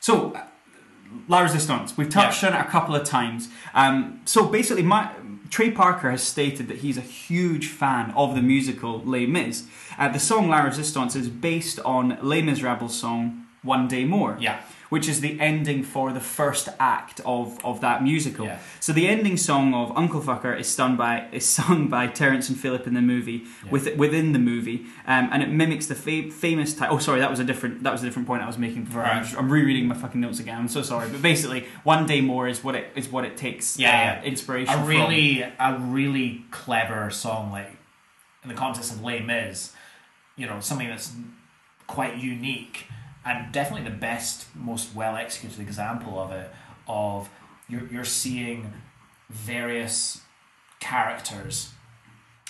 So. 0.00 0.32
uh, 0.32 0.44
La 1.26 1.40
Resistance. 1.40 1.96
We've 1.96 2.08
touched 2.08 2.44
on 2.44 2.54
it 2.54 2.60
a 2.60 2.64
couple 2.70 2.94
of 2.94 3.02
times. 3.02 3.48
Um, 3.74 4.20
so 4.26 4.46
basically, 4.46 4.84
my, 4.84 5.10
Trey 5.50 5.72
Parker 5.72 6.12
has 6.12 6.22
stated 6.22 6.68
that 6.68 6.78
he's 6.78 6.96
a 6.96 7.02
huge 7.02 7.66
fan 7.66 8.12
of 8.12 8.36
the 8.36 8.42
musical 8.42 9.02
Les 9.02 9.26
Mis. 9.26 9.66
Uh, 9.98 10.08
the 10.08 10.20
song 10.20 10.48
La 10.48 10.60
Resistance 10.62 11.16
is 11.16 11.28
based 11.28 11.80
on 11.80 12.18
Les 12.22 12.40
Miserables' 12.40 12.94
song 12.94 13.46
One 13.62 13.88
Day 13.88 14.04
More 14.04 14.36
yeah. 14.40 14.60
Which 14.90 15.08
is 15.08 15.20
the 15.20 15.40
ending 15.40 15.82
for 15.84 16.12
the 16.12 16.20
first 16.20 16.68
act 16.78 17.20
of, 17.24 17.64
of 17.64 17.80
that 17.80 18.02
musical. 18.02 18.44
Yeah. 18.46 18.58
So 18.80 18.92
the 18.92 19.06
ending 19.06 19.36
song 19.36 19.72
of 19.72 19.96
Uncle 19.96 20.20
Fucker 20.20 20.58
is 20.58 20.66
sung 20.68 20.96
by 20.96 21.28
is 21.32 21.46
sung 21.46 21.86
by 21.88 22.08
Terrance 22.08 22.48
and 22.50 22.58
Phillip 22.58 22.86
in 22.88 22.94
the 22.94 23.00
movie 23.00 23.44
Yeah. 23.64 23.70
with, 23.70 23.96
within 23.96 24.32
the 24.32 24.40
movie, 24.40 24.86
um, 25.06 25.28
and 25.32 25.42
it 25.44 25.48
mimics 25.48 25.86
the 25.86 25.94
fa- 25.94 26.30
famous. 26.32 26.74
Ti- 26.74 26.86
oh, 26.90 26.98
sorry, 26.98 27.20
that 27.20 27.30
was 27.30 27.38
a 27.38 27.44
different 27.44 27.84
that 27.84 27.92
was 27.92 28.02
a 28.02 28.04
different 28.06 28.26
point 28.26 28.42
I 28.42 28.46
was 28.48 28.58
making 28.58 28.84
before. 28.84 29.04
I'm, 29.04 29.22
Right. 29.22 29.34
I'm 29.38 29.48
rereading 29.48 29.86
my 29.86 29.94
fucking 29.94 30.20
notes 30.20 30.40
again. 30.40 30.58
I'm 30.58 30.68
so 30.68 30.82
sorry, 30.82 31.08
but 31.08 31.22
basically, 31.22 31.66
one 31.84 32.04
day 32.06 32.20
more 32.20 32.48
is 32.48 32.64
what 32.64 32.74
it 32.74 32.90
is 32.96 33.08
what 33.08 33.24
it 33.24 33.36
takes. 33.36 33.78
Yeah, 33.78 33.88
uh, 33.90 33.92
yeah. 33.92 34.22
inspiration. 34.24 34.74
a 34.74 34.78
from. 34.78 34.88
really 34.88 35.42
a 35.42 35.78
really 35.78 36.44
clever 36.50 37.10
song 37.10 37.52
like 37.52 37.76
in 38.42 38.48
the 38.48 38.56
context 38.56 38.90
of 38.92 39.04
Les 39.04 39.20
Mis 39.20 39.72
you 40.36 40.46
know 40.46 40.58
something 40.60 40.88
that's 40.88 41.12
quite 41.86 42.16
unique 42.16 42.86
and 43.24 43.52
definitely 43.52 43.88
the 43.88 43.96
best 43.96 44.46
most 44.54 44.94
well 44.94 45.16
executed 45.16 45.60
example 45.60 46.18
of 46.18 46.32
it 46.32 46.50
of 46.88 47.28
you're, 47.68 47.86
you're 47.88 48.04
seeing 48.04 48.72
various 49.28 50.20
characters 50.80 51.70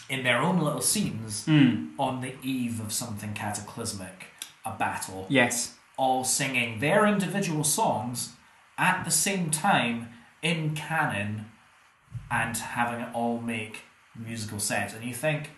in 0.09 0.23
their 0.23 0.39
own 0.41 0.59
little 0.61 0.81
scenes 0.81 1.45
Mm, 1.47 1.91
on 1.99 2.21
the 2.21 2.35
eve 2.43 2.81
of 2.81 2.93
something 2.93 3.33
cataclysmic 3.35 4.27
a 4.65 4.73
battle 4.73 5.27
yes. 5.29 5.75
all 5.97 6.25
singing 6.25 6.81
their 6.81 7.07
individual 7.07 7.65
songs 7.65 8.33
at 8.79 9.05
the 9.05 9.11
same 9.11 9.51
time 9.51 10.09
in 10.43 10.75
canon 10.75 11.47
and 12.31 12.57
having 12.57 13.01
it 13.01 13.09
all 13.15 13.41
make 13.41 13.83
musical 14.17 14.59
sense. 14.59 14.95
And 14.95 15.05
you 15.05 15.15
think, 15.15 15.51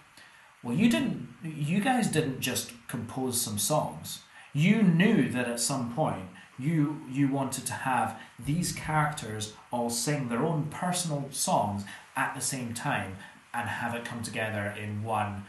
well, 0.62 0.74
you 0.74 0.88
didn't, 0.88 1.28
you 1.44 1.80
guys 1.80 2.08
didn't 2.08 2.40
just 2.40 2.72
compose 2.88 3.40
some 3.40 3.58
songs. 3.58 4.21
You 4.52 4.82
knew 4.82 5.28
that 5.30 5.48
at 5.48 5.60
some 5.60 5.92
point 5.94 6.26
you 6.58 7.00
you 7.10 7.28
wanted 7.28 7.64
to 7.66 7.72
have 7.72 8.18
these 8.38 8.72
characters 8.72 9.54
all 9.70 9.88
sing 9.90 10.28
their 10.28 10.44
own 10.44 10.66
personal 10.70 11.28
songs 11.30 11.84
at 12.16 12.34
the 12.34 12.40
same 12.40 12.74
time 12.74 13.16
and 13.54 13.68
have 13.68 13.94
it 13.94 14.04
come 14.04 14.22
together 14.22 14.74
in 14.78 15.02
one 15.02 15.44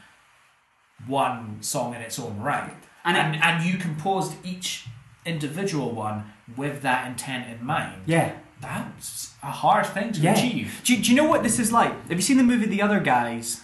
one 1.08 1.58
song 1.62 1.94
in 1.96 2.02
its 2.02 2.18
own 2.20 2.40
right. 2.40 2.74
And 3.04 3.18
And 3.18 3.36
it- 3.36 3.44
and, 3.44 3.64
you 3.66 3.78
composed 3.78 4.36
each 4.46 4.86
individual 5.26 5.92
one 5.92 6.32
with 6.56 6.82
that 6.84 7.06
intent 7.08 7.50
in 7.50 7.66
mind. 7.66 8.04
Yeah. 8.06 8.32
That's 8.62 9.34
a 9.44 9.52
hard 9.52 9.86
thing 9.86 10.14
to 10.14 10.22
Yeah. 10.22 10.34
achieve. 10.34 10.80
Do, 10.86 10.96
do 10.96 11.10
you 11.12 11.16
know 11.18 11.26
what 11.28 11.44
this 11.44 11.60
is 11.60 11.72
like? 11.74 11.92
Have 12.08 12.18
you 12.18 12.22
seen 12.22 12.38
the 12.38 12.44
movie 12.44 12.66
The 12.66 12.82
Other 12.82 13.02
Guys? 13.02 13.63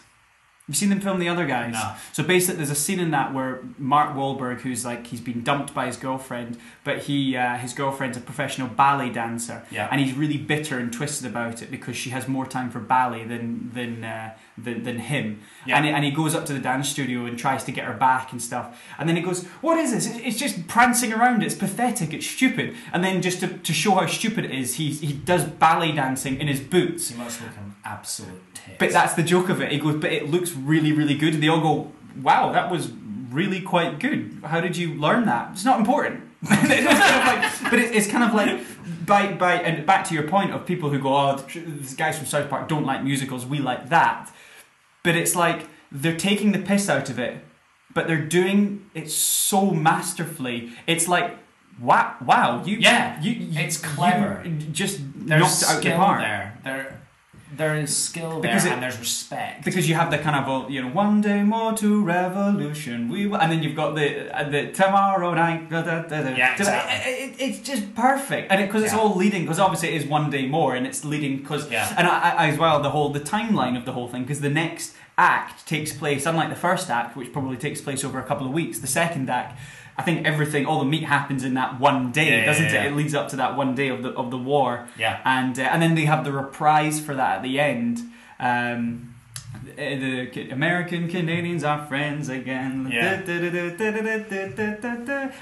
Have 0.70 0.76
seen 0.78 0.90
them 0.90 1.02
film 1.02 1.18
The 1.18 1.28
Other 1.30 1.48
Guys? 1.48 1.74
No. 1.74 1.94
So 2.14 2.22
basically, 2.22 2.58
there's 2.58 2.70
a 2.70 2.76
scene 2.76 3.00
in 3.00 3.10
that 3.10 3.34
where 3.34 3.62
Mark 3.80 4.16
Wahlberg, 4.16 4.60
who's 4.62 4.86
like 4.86 5.08
he's 5.08 5.20
been 5.20 5.42
dumped 5.44 5.74
by 5.74 5.88
his 5.88 5.98
girlfriend, 5.98 6.58
but 6.84 7.00
he 7.00 7.36
uh, 7.36 7.58
his 7.58 7.74
girlfriend's 7.74 8.18
a 8.18 8.22
professional 8.22 8.68
ballet 8.68 9.10
dancer, 9.10 9.64
Yeah. 9.72 9.88
and 9.92 10.00
he's 10.00 10.14
really 10.14 10.38
bitter 10.38 10.78
and 10.78 10.94
twisted 10.94 11.26
about 11.26 11.64
it 11.64 11.72
because 11.72 11.98
she 11.98 12.12
has 12.12 12.28
more 12.28 12.46
time 12.46 12.70
for 12.70 12.80
ballet 12.80 13.24
than 13.26 13.72
than 13.74 14.04
uh, 14.04 14.36
than, 14.60 14.84
than 14.84 15.00
him. 15.00 15.40
Yeah. 15.66 15.78
And, 15.78 15.86
he, 15.86 15.92
and 15.92 16.06
he 16.06 16.12
goes 16.12 16.36
up 16.36 16.46
to 16.46 16.54
the 16.54 16.60
dance 16.60 16.88
studio 16.88 17.26
and 17.26 17.40
tries 17.40 17.64
to 17.64 17.72
get 17.72 17.86
her 17.86 17.94
back 17.96 18.32
and 18.32 18.40
stuff. 18.40 18.80
And 19.00 19.10
then 19.10 19.16
he 19.16 19.24
goes, 19.24 19.46
"What 19.62 19.80
is 19.80 19.92
this? 19.92 20.06
It's- 20.06 20.22
It's 20.24 20.38
just 20.38 20.68
prancing 20.68 21.12
around. 21.14 21.42
It's 21.42 21.56
pathetic. 21.56 22.14
It's 22.14 22.28
stupid." 22.28 22.76
And 22.94 23.04
then 23.04 23.24
just 23.24 23.40
to, 23.40 23.48
to 23.48 23.74
show 23.74 23.96
how 23.96 24.06
stupid 24.06 24.46
it 24.46 24.52
is, 24.52 24.76
he 24.76 24.92
he 24.92 25.14
does 25.14 25.46
ballet 25.46 25.94
dancing 25.94 26.40
in 26.40 26.48
his 26.48 26.60
boots. 26.60 27.10
He 27.10 27.18
must 27.18 27.42
look 27.42 27.58
an 27.58 27.74
absolute 27.84 28.49
But 28.78 28.92
that's 28.92 29.14
the 29.14 29.24
joke 29.24 29.50
of 29.50 29.62
it. 29.62 29.72
He 29.72 29.78
goes, 29.80 29.96
but 29.96 30.12
it 30.12 30.30
looks 30.30 30.54
really, 30.54 30.92
really 30.92 31.16
good. 31.16 31.34
And 31.34 31.44
they 31.44 31.48
all 31.48 31.62
go, 31.62 31.92
wow, 32.22 32.52
that 32.52 32.72
was 32.72 32.92
really 33.30 33.62
quite 33.62 34.00
good. 34.00 34.42
How 34.46 34.60
did 34.62 34.78
you 34.78 34.94
learn 34.96 35.26
that? 35.26 35.52
It's 35.54 35.66
not 35.66 35.80
important. 35.80 36.24
It's 36.42 36.50
kind 36.50 37.20
of 37.20 37.26
like- 37.26 37.72
but 37.72 37.80
it, 37.80 37.96
it's 37.96 38.08
kind 38.08 38.24
of 38.24 38.34
like, 38.34 39.06
by, 39.06 39.34
by, 39.34 39.56
and 39.56 39.86
back 39.86 40.06
to 40.08 40.14
your 40.14 40.24
point 40.28 40.52
of 40.52 40.66
people 40.66 40.90
who 40.90 41.00
go, 41.00 41.16
oh, 41.16 41.36
these 41.54 41.96
guys 41.96 42.18
from 42.18 42.26
South 42.28 42.50
Park 42.50 42.68
don't 42.68 42.86
like 42.86 43.04
musicals, 43.04 43.46
we 43.46 43.60
like 43.60 43.90
that. 43.90 44.34
But 45.04 45.16
it's 45.16 45.36
like, 45.36 45.68
they're 45.92 46.16
taking 46.18 46.52
the 46.52 46.60
piss 46.60 46.90
out 46.90 47.10
of 47.10 47.20
it, 47.20 47.44
but 47.94 48.08
they're 48.08 48.26
doing 48.26 48.90
it 48.94 49.10
so 49.12 49.72
masterfully. 49.72 50.72
It's 50.88 51.08
like 51.08 51.38
wow, 51.82 52.16
wow, 52.26 52.62
you 52.66 52.78
Yeah, 52.78 53.22
you, 53.22 53.32
you 53.32 53.60
it's 53.62 53.78
clever. 53.78 54.42
you 54.46 54.52
just 54.72 55.00
There's 55.16 55.42
knocked 55.62 55.76
out 55.78 55.84
the 55.84 55.92
park. 55.96 56.20
there. 56.20 56.58
There, 56.64 57.02
there 57.56 57.76
is 57.76 57.96
skill 57.96 58.40
Because 58.40 58.64
there, 58.64 58.72
it- 58.72 58.76
and 58.76 58.84
there's 58.84 59.00
respect. 59.00 59.66
Because 59.66 59.90
you 59.90 59.96
have 59.96 60.12
the 60.12 60.18
kind 60.20 60.36
of 60.36 60.70
you 60.70 60.82
know 60.82 60.90
one 60.90 61.20
day 61.22 61.42
more 61.44 61.74
to 61.78 62.04
revolution 62.04 63.10
we 63.10 63.24
and 63.26 63.52
then 63.52 63.64
you've 63.64 63.76
got 63.76 63.96
the 63.96 64.08
uh, 64.38 64.48
the 64.50 64.72
tomorrow 64.72 65.34
night 65.34 65.70
da, 65.70 65.82
da, 65.82 66.02
da. 66.04 66.36
Yeah, 66.36 66.54
exactly. 66.54 67.12
It- 67.12 67.30
it- 67.40 67.42
it's 67.42 67.60
just 67.60 67.96
perfect 67.96 68.52
and 68.52 68.66
because 68.66 68.84
it's 68.84 68.94
Yeah. 68.94 69.00
all 69.00 69.16
leading 69.16 69.42
because 69.44 69.60
obviously 69.60 69.90
it 69.90 70.02
is 70.02 70.08
one 70.08 70.30
day 70.30 70.46
more 70.48 70.76
and 70.76 70.86
it's 70.86 71.04
leading 71.04 71.38
because 71.38 71.70
Yeah. 71.72 71.94
and 71.98 72.08
I, 72.08 72.30
I, 72.32 72.48
as 72.50 72.58
well 72.58 72.82
the 72.82 72.92
whole 72.92 73.10
the 73.10 73.20
timeline 73.20 73.78
of 73.78 73.86
the 73.86 73.94
whole 73.94 74.08
thing 74.08 74.22
because 74.24 74.42
the 74.42 74.50
next 74.50 74.96
act 75.18 75.68
takes 75.68 75.92
place 75.92 76.26
unlike 76.26 76.50
the 76.50 76.56
first 76.56 76.90
act 76.90 77.18
which 77.18 77.34
probably 77.34 77.58
takes 77.58 77.82
place 77.82 78.04
over 78.06 78.20
a 78.20 78.24
couple 78.24 78.46
of 78.48 78.54
weeks 78.54 78.80
the 78.80 78.88
second 78.88 79.30
act 79.30 79.58
I 80.00 80.02
think 80.02 80.26
everything, 80.26 80.66
all 80.66 80.80
the 80.80 80.86
meat 80.96 81.04
happens 81.04 81.44
in 81.44 81.54
that 81.56 81.80
one 81.80 82.12
day, 82.12 82.30
Yeah, 82.30 82.38
yeah, 82.38 82.46
doesn't 82.46 82.66
yeah. 82.74 82.84
it? 82.86 82.92
It 82.92 82.96
leads 82.96 83.14
up 83.14 83.28
to 83.30 83.36
that 83.42 83.52
one 83.58 83.76
day 83.76 83.90
of 83.90 84.02
the 84.04 84.12
of 84.22 84.32
the 84.32 84.38
war, 84.52 84.88
Yeah. 84.98 85.20
and 85.26 85.60
uh, 85.60 85.64
and 85.72 85.82
then 85.82 85.94
they 85.96 86.06
have 86.06 86.24
the 86.24 86.32
reprise 86.32 86.98
for 87.06 87.14
that 87.16 87.32
at 87.38 87.44
the 87.44 87.60
end. 87.60 88.00
Um, 88.40 89.16
the 89.80 90.50
American 90.52 91.08
Canadians 91.08 91.64
are 91.64 91.86
friends 91.88 92.28
again. 92.30 92.90
Yeah. 92.92 93.22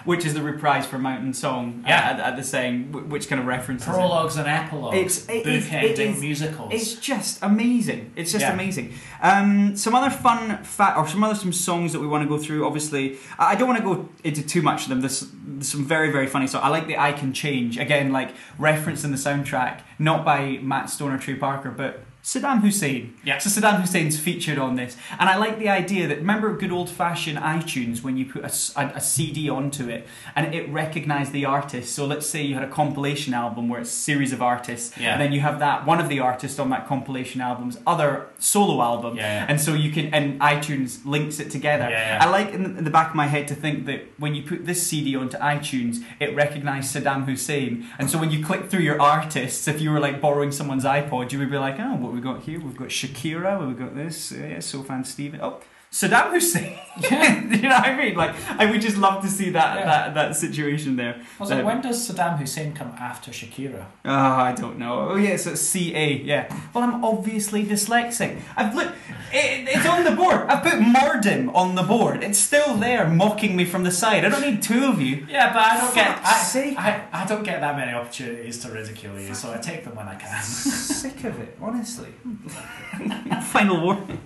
Which 0.05 0.25
is 0.25 0.33
the 0.33 0.41
reprise 0.41 0.85
for 0.85 0.97
Mountain 0.97 1.33
Song 1.33 1.81
uh, 1.85 1.89
Yeah. 1.89 1.95
at, 2.11 2.19
at 2.19 2.35
the 2.37 2.43
saying, 2.43 3.09
which 3.09 3.27
kind 3.29 3.39
of 3.41 3.47
references 3.47 3.87
it. 3.87 3.91
Prologues 3.91 4.37
and 4.37 4.47
epilogues. 4.47 4.97
It's- 4.97 5.25
it 5.29 5.43
bookending 5.45 6.15
it 6.15 6.19
musicals. 6.19 6.73
It's 6.73 6.95
just 6.95 7.39
amazing. 7.41 8.11
It's 8.15 8.31
just 8.31 8.43
Yeah. 8.43 8.53
amazing. 8.53 8.93
Um, 9.21 9.75
some 9.75 9.95
other 9.95 10.09
fun 10.09 10.63
fact, 10.63 10.97
or 10.97 11.07
some 11.07 11.23
other 11.23 11.35
some 11.35 11.53
songs 11.53 11.91
that 11.93 11.99
we 11.99 12.07
want 12.07 12.23
to 12.23 12.29
go 12.29 12.37
through. 12.37 12.65
Obviously, 12.65 13.17
I 13.39 13.55
don't 13.55 13.67
want 13.67 13.79
to 13.79 13.85
go 13.85 14.09
into 14.23 14.41
too 14.45 14.61
much 14.61 14.83
of 14.83 14.89
them. 14.89 15.01
There's, 15.01 15.27
there's 15.45 15.67
some 15.67 15.85
very 15.85 16.11
very 16.11 16.27
funny 16.27 16.47
So 16.47 16.59
I 16.59 16.69
like 16.69 16.87
the 16.87 16.97
"I 16.97 17.11
Can 17.13 17.33
Change" 17.33 17.77
again, 17.77 18.11
like 18.11 18.33
referenced 18.59 19.03
in 19.03 19.11
the 19.11 19.17
soundtrack, 19.17 19.79
not 19.99 20.23
by 20.23 20.59
Matt 20.61 20.89
Stone 20.89 21.11
or 21.11 21.17
Trey 21.17 21.35
Parker, 21.35 21.71
but 21.71 22.03
Saddam 22.27 22.59
Hussein. 22.59 23.13
Yeah. 23.23 23.37
So 23.37 23.49
Saddam 23.49 23.79
Hussein's 23.79 24.19
featured 24.19 24.57
on 24.57 24.75
this, 24.75 24.97
and 25.17 25.29
I 25.29 25.37
like 25.37 25.59
the 25.59 25.69
idea 25.69 26.09
that 26.09 26.17
remember 26.17 26.57
good 26.57 26.73
old 26.73 26.89
fashioned 26.89 27.37
iTunes 27.37 28.03
when 28.03 28.17
you 28.17 28.25
put 28.25 28.43
a 28.43 28.99
CD 28.99 29.49
onto 29.49 29.87
it 29.87 30.05
and 30.35 30.53
it 30.53 30.67
recognised 30.69 31.31
the 31.31 31.45
artist. 31.45 31.95
So 31.95 32.05
let's 32.05 32.27
say 32.27 32.41
you 32.41 32.53
had 32.55 32.65
a 32.65 32.69
compilation 32.69 33.33
album 33.33 33.69
where 33.69 33.79
it's 33.79 33.89
a 33.89 33.93
series 33.93 34.33
of 34.33 34.41
artists, 34.41 34.97
Yeah. 34.97 35.13
and 35.13 35.21
then 35.21 35.31
you 35.31 35.39
have 35.39 35.59
that 35.59 35.85
one 35.85 36.01
of 36.01 36.09
the 36.09 36.19
artists 36.19 36.59
on 36.59 36.69
that 36.71 36.85
compilation 36.85 37.39
album's 37.39 37.77
other 37.87 38.25
solo 38.39 38.81
album, 38.83 39.15
Yeah, 39.15 39.23
yeah. 39.23 39.45
and 39.47 39.61
so 39.61 39.73
you 39.73 39.89
can 39.93 40.13
and 40.13 40.37
iTunes 40.41 41.05
links 41.05 41.39
it 41.39 41.49
together. 41.49 41.87
Yeah. 41.89 42.19
I 42.21 42.29
like 42.29 42.49
in 42.53 42.63
the, 42.63 42.77
in 42.79 42.83
the 42.83 42.91
back 42.91 43.11
of 43.11 43.15
my 43.15 43.27
head 43.27 43.47
to 43.47 43.55
think 43.55 43.85
that 43.85 44.01
when 44.17 44.35
you 44.35 44.43
put 44.43 44.65
this 44.65 44.85
CD 44.85 45.15
onto 45.15 45.37
iTunes, 45.37 46.03
it 46.19 46.35
recognised 46.35 46.93
Saddam 46.93 47.23
Hussein, 47.23 47.85
and 47.97 48.09
so 48.11 48.17
when 48.19 48.31
you 48.31 48.43
click 48.45 48.69
through 48.69 48.81
your 48.81 48.99
artists, 49.01 49.65
if 49.69 49.79
you 49.79 49.91
were 49.91 50.01
like 50.01 50.19
borrowing 50.19 50.51
someone's 50.51 50.83
iPod, 50.83 51.31
you 51.31 51.39
would 51.39 51.49
be 51.49 51.57
like, 51.57 51.79
oh, 51.79 51.95
what 51.95 52.16
we 52.17 52.23
got 52.23 52.41
here? 52.41 52.59
We've 52.59 52.75
got 52.75 52.89
Shakira, 52.89 53.65
we've 53.65 53.77
got 53.77 53.95
this, 53.95 54.31
uh, 54.31 54.37
yeah, 54.37 54.57
Sufjan 54.57 55.05
Steven. 55.05 55.39
Oh. 55.41 55.61
Saddam 55.91 56.31
Hussein. 56.31 56.77
you 57.01 57.61
know 57.61 57.69
what 57.69 57.85
I 57.85 57.95
mean? 57.95 58.15
Like, 58.15 58.35
I 58.59 58.65
would 58.69 58.81
just 58.81 58.97
love 58.97 59.21
to 59.23 59.29
see 59.29 59.51
that 59.51 59.79
Yeah. 59.79 59.85
that, 59.85 60.13
that 60.15 60.35
situation 60.35 60.95
there. 60.95 61.21
Was 61.39 61.51
it 61.51 61.59
Um, 61.59 61.65
when 61.65 61.81
does 61.81 62.09
Saddam 62.09 62.37
Hussein 62.39 62.73
come 62.73 62.89
after 62.99 63.31
Shakira? 63.31 63.85
Oh, 64.03 64.11
I 64.49 64.51
don't 64.53 64.77
know. 64.77 65.09
Oh, 65.11 65.15
yeah, 65.15 65.37
so 65.37 65.51
it's 65.51 65.61
CA, 65.61 66.21
yeah. 66.23 66.53
Well, 66.73 66.83
I'm 66.83 67.03
obviously 67.05 67.63
dyslexic. 67.65 68.39
I've 68.57 68.75
look, 68.75 68.89
it, 69.31 69.67
it's 69.69 69.85
on 69.85 70.03
the 70.03 70.11
board. 70.11 70.41
I've 70.49 70.63
put 70.63 70.79
Morden 70.81 71.49
on 71.49 71.75
the 71.75 71.83
board. 71.83 72.23
It's 72.23 72.39
still 72.39 72.75
there, 72.75 73.07
mocking 73.07 73.55
me 73.55 73.63
from 73.63 73.83
the 73.83 73.91
side. 73.91 74.25
I 74.25 74.29
don't 74.29 74.41
need 74.41 74.61
two 74.61 74.85
of 74.85 74.99
you. 75.01 75.25
Yeah, 75.29 75.53
but 75.53 75.61
I 75.61 75.77
don't 75.79 75.95
get 75.95 76.19
I. 76.23 76.75
I, 77.13 77.21
I 77.23 77.25
don't 77.25 77.43
get 77.43 77.61
that 77.61 77.75
many 77.77 77.93
opportunities 77.93 78.57
to 78.63 78.71
ridicule 78.71 79.19
you, 79.19 79.33
so 79.33 79.53
I 79.53 79.57
take 79.57 79.83
them 79.85 79.95
when 79.95 80.07
I 80.07 80.15
can. 80.15 80.41
Sick 80.43 81.23
of 81.23 81.39
it, 81.39 81.57
honestly. 81.61 82.09
Final 83.51 83.81
warning. 83.83 84.19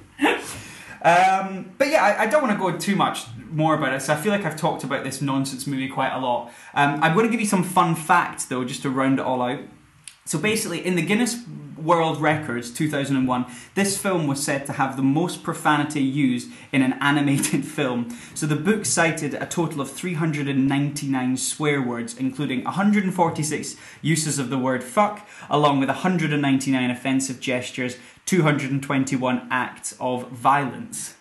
Um, 1.02 1.74
but 1.78 1.88
yeah, 1.88 2.04
I, 2.04 2.24
I 2.24 2.26
don't 2.28 2.42
want 2.42 2.54
to 2.54 2.60
go 2.60 2.78
too 2.78 2.96
much 2.96 3.26
more 3.50 3.76
about 3.76 3.94
it. 3.94 4.02
So 4.02 4.14
I 4.14 4.18
feel 4.18 4.32
like 4.32 4.46
I've 4.46 4.58
talked 4.58 4.84
about 4.84 5.04
this 5.04 5.22
nonsense 5.22 5.68
movie 5.68 5.88
quite 5.88 6.14
a 6.14 6.20
lot. 6.20 6.52
Um, 6.74 7.00
I'm 7.02 7.14
going 7.14 7.26
to 7.26 7.32
give 7.32 7.42
you 7.42 7.48
some 7.48 7.64
fun 7.64 7.96
facts 7.96 8.46
though, 8.46 8.64
just 8.64 8.82
to 8.84 8.90
round 8.90 9.20
it 9.20 9.26
all 9.26 9.42
out. 9.42 9.60
So 10.26 10.38
basically, 10.38 10.86
in 10.86 10.96
the 10.96 11.02
Guinness 11.02 11.44
World 11.76 12.22
Records 12.22 12.72
2001, 12.72 13.46
this 13.74 13.98
film 13.98 14.28
was 14.28 14.42
said 14.42 14.68
to 14.68 14.74
have 14.74 14.96
the 14.96 15.02
most 15.02 15.42
profanity 15.42 16.02
used 16.02 16.52
in 16.72 16.84
an 16.84 16.94
animated 17.02 17.66
film. 17.78 18.16
So 18.36 18.46
the 18.46 18.56
book 18.56 18.86
cited 18.86 19.34
a 19.34 19.48
total 19.48 19.82
of 19.82 19.92
399 19.92 21.38
swear 21.38 21.82
words, 21.82 22.16
including 22.18 22.64
146 22.64 23.76
uses 24.04 24.38
of 24.38 24.52
the 24.52 24.60
word 24.60 24.84
fuck, 24.84 25.28
along 25.50 25.80
with 25.80 25.90
199 25.90 26.92
offensive 26.92 27.40
gestures, 27.40 27.98
221 28.26 29.48
acts 29.52 29.96
of 30.00 30.30
violence. 30.30 31.16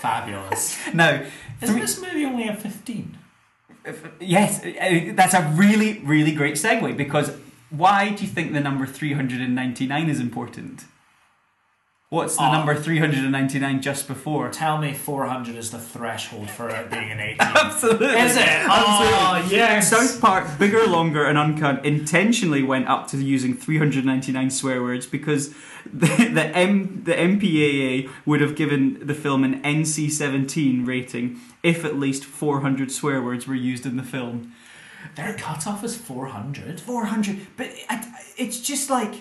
Fabulous. 0.00 0.78
Now, 0.94 1.22
Isn't 1.60 1.80
this 1.80 2.00
movie 2.00 2.24
only 2.24 2.48
a 2.48 2.54
15? 2.56 3.18
Yes, 4.20 4.64
uh, 4.64 5.12
that's 5.14 5.34
a 5.34 5.42
really, 5.54 6.00
really 6.00 6.32
great 6.32 6.54
segue 6.54 6.96
because 6.96 7.32
why 7.70 8.10
do 8.10 8.22
you 8.24 8.30
think 8.30 8.52
the 8.52 8.60
number 8.60 8.86
399 8.86 10.10
is 10.10 10.20
important? 10.20 10.84
What's 12.12 12.36
the 12.36 12.42
Oh. 12.42 12.52
number 12.52 12.74
399 12.74 13.80
just 13.80 14.06
before? 14.06 14.50
Tell 14.50 14.76
me 14.76 14.92
400 14.92 15.56
is 15.56 15.70
the 15.70 15.78
threshold 15.78 16.50
for 16.50 16.68
it 16.68 16.90
being 16.90 17.10
an 17.10 17.18
18. 17.20 17.36
Absolutely. 17.40 18.06
Is 18.08 18.36
it? 18.36 18.42
Absolutely. 18.46 18.76
Oh, 18.76 19.48
yes. 19.50 19.88
South 19.88 20.20
Park, 20.20 20.58
bigger, 20.58 20.86
longer, 20.86 21.24
and 21.24 21.38
uncut, 21.38 21.82
intentionally 21.86 22.62
went 22.62 22.86
up 22.86 23.08
to 23.08 23.16
using 23.16 23.54
399 23.54 24.50
swear 24.50 24.82
words 24.82 25.06
because 25.06 25.54
the, 25.90 26.06
the, 26.34 26.44
M, 26.54 27.00
the 27.04 27.14
MPAA 27.14 28.10
would 28.26 28.42
have 28.42 28.56
given 28.56 28.98
the 29.06 29.14
film 29.14 29.42
an 29.42 29.62
NC 29.62 30.10
17 30.10 30.84
rating 30.84 31.40
if 31.62 31.82
at 31.82 31.98
least 31.98 32.26
400 32.26 32.92
swear 32.92 33.22
words 33.22 33.48
were 33.48 33.54
used 33.54 33.86
in 33.86 33.96
the 33.96 34.02
film. 34.02 34.52
Their 35.16 35.32
cutoff 35.32 35.82
is 35.82 35.96
400. 35.96 36.78
400 36.78 37.46
but 37.56 37.68
it- 37.68 38.04
it's 38.36 38.60
just 38.60 38.90
like 38.90 39.14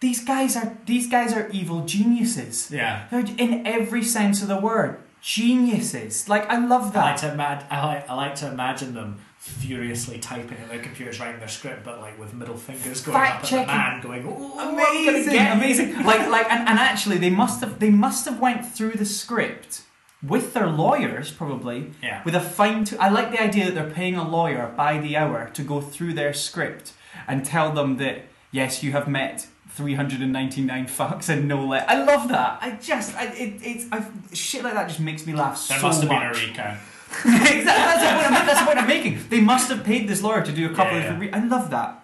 these 0.00 0.24
guys 0.24 0.56
are 0.56 0.76
these 0.86 1.08
guys 1.08 1.32
are 1.32 1.48
evil 1.50 1.84
geniuses. 1.84 2.70
Yeah. 2.70 3.06
they're 3.10 3.24
in 3.38 3.66
every 3.66 4.02
sense 4.02 4.42
of 4.42 4.48
the 4.48 4.58
word 4.58 4.98
geniuses. 5.22 6.28
Like 6.28 6.48
i 6.50 6.58
love 6.58 6.94
I 6.96 7.00
like 7.10 7.20
that 7.20 7.30
to 7.30 7.36
imag- 7.36 7.66
I 7.70 7.86
like, 7.86 8.10
I 8.10 8.14
like 8.14 8.34
to 8.36 8.48
imagine 8.48 8.94
them 8.94 9.18
furiously 9.38 10.18
typing 10.18 10.58
at 10.58 10.68
their 10.68 10.80
computers, 10.80 11.20
writing 11.20 11.38
their 11.38 11.48
script, 11.48 11.84
but 11.84 12.00
like 12.00 12.18
with 12.18 12.34
middle 12.34 12.56
fingers 12.56 13.00
going 13.00 13.16
Fact 13.16 13.44
up 13.52 13.68
at 13.68 14.00
the 14.02 14.08
man, 14.12 14.22
going, 14.24 14.26
"Ooh, 14.26 14.58
I'm 14.58 14.74
amazing 14.74 15.32
get 15.32 15.56
amazing. 15.56 15.88
like 16.04 16.28
like 16.28 16.50
and, 16.50 16.68
and 16.68 16.78
actually 16.78 17.18
they 17.18 17.30
must 17.30 17.60
have 17.60 17.78
they 17.78 17.90
must 17.90 18.24
have 18.24 18.40
went 18.40 18.66
through 18.74 18.92
the 19.02 19.04
script 19.04 19.82
with 20.22 20.54
their 20.54 20.66
lawyers 20.66 21.30
probably 21.30 21.92
Yeah. 22.02 22.22
with 22.24 22.34
a 22.34 22.40
fine 22.40 22.84
to 22.86 22.96
i 23.00 23.08
like 23.08 23.30
the 23.30 23.40
idea 23.42 23.66
that 23.66 23.74
they're 23.74 23.90
paying 24.00 24.16
a 24.16 24.26
lawyer 24.28 24.72
by 24.76 24.98
the 24.98 25.16
hour 25.16 25.50
to 25.56 25.62
go 25.62 25.80
through 25.80 26.14
their 26.14 26.32
script 26.32 26.92
and 27.28 27.44
tell 27.44 27.70
them 27.72 27.98
that 27.98 28.16
yes 28.50 28.82
you 28.82 28.92
have 28.92 29.06
met 29.06 29.46
399 29.76 30.86
fucks 30.86 31.28
and 31.28 31.46
no 31.46 31.64
let 31.66 31.88
i 31.88 32.02
love 32.02 32.28
that 32.28 32.58
i 32.62 32.70
just 32.72 33.14
I, 33.16 33.24
it, 33.26 33.60
it's 33.62 33.86
I, 33.92 34.04
shit 34.32 34.64
like 34.64 34.74
that 34.74 34.88
just 34.88 35.00
makes 35.00 35.26
me 35.26 35.34
laugh 35.34 35.68
There 35.68 35.78
so 35.78 35.86
must 35.86 36.00
have 36.00 36.08
been 36.10 36.22
a 36.22 36.28
much 36.28 36.46
recount. 36.46 36.78
exactly. 37.24 37.64
That's 37.64 38.02
the, 38.02 38.08
point 38.10 38.26
I'm, 38.26 38.46
that's 38.46 38.60
the 38.60 38.66
point 38.66 38.78
I'm 38.78 38.88
making. 38.88 39.18
They 39.30 39.40
must 39.40 39.68
have 39.70 39.84
paid 39.84 40.08
this 40.08 40.22
lawyer 40.22 40.42
to 40.42 40.50
do 40.52 40.66
a 40.66 40.74
couple 40.74 40.98
Yeah, 40.98 41.04
of 41.04 41.12
yeah. 41.12 41.18
Re- 41.20 41.32
I 41.32 41.38
love 41.44 41.70
that. 41.70 42.02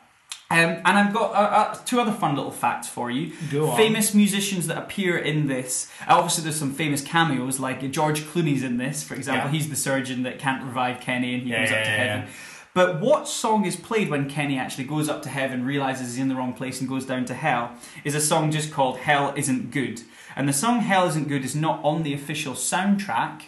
Um, 0.49 0.59
and 0.59 0.87
I've 0.87 1.13
got 1.13 1.33
uh, 1.33 1.35
uh, 1.35 1.75
two 1.85 1.99
other 2.01 2.13
fun 2.13 2.37
little 2.37 2.53
facts 2.53 2.89
for 2.89 3.11
you. 3.11 3.33
Go 3.51 3.71
on. 3.71 3.77
Famous 3.77 4.15
musicians 4.15 4.69
that 4.69 4.79
appear 4.79 5.19
in 5.19 5.49
this. 5.49 5.91
Uh, 6.07 6.15
obviously, 6.17 6.45
there's 6.45 6.57
some 6.57 6.73
famous 6.73 7.03
cameos, 7.03 7.59
like 7.59 7.91
George 7.91 8.21
Clooney's 8.23 8.63
in 8.63 8.77
this, 8.77 9.03
for 9.03 9.15
example. 9.15 9.47
Yeah. 9.49 9.53
He's 9.59 9.69
the 9.71 9.77
surgeon 9.77 10.23
that 10.23 10.39
can't 10.39 10.63
revive 10.63 11.01
Kenny 11.01 11.35
and 11.35 11.43
he 11.43 11.51
Yeah, 11.51 11.65
goes 11.65 11.71
up 11.73 11.79
yeah, 11.79 11.85
to 11.85 11.91
yeah, 11.91 11.97
heaven. 12.17 12.29
But 12.75 13.01
what 13.01 13.29
song 13.29 13.67
is 13.67 13.77
played 13.77 14.09
when 14.09 14.31
Kenny 14.31 14.59
actually 14.59 14.85
goes 14.85 15.09
up 15.09 15.23
to 15.23 15.29
heaven, 15.29 15.67
realizes 15.67 16.15
he's 16.15 16.23
in 16.23 16.29
the 16.29 16.35
wrong 16.35 16.55
place, 16.55 16.81
and 16.81 16.89
goes 16.89 17.05
down 17.05 17.27
to 17.27 17.35
hell? 17.35 17.73
Is 18.03 18.15
a 18.15 18.21
song 18.21 18.51
just 18.51 18.73
called 18.73 18.99
Hell 18.99 19.35
Isn't 19.37 19.71
Good. 19.71 20.03
And 20.35 20.49
the 20.49 20.55
song 20.55 20.81
Hell 20.81 21.07
Isn't 21.07 21.29
Good 21.29 21.45
is 21.45 21.55
not 21.55 21.85
on 21.85 22.03
the 22.03 22.15
official 22.15 22.55
soundtrack, 22.55 23.43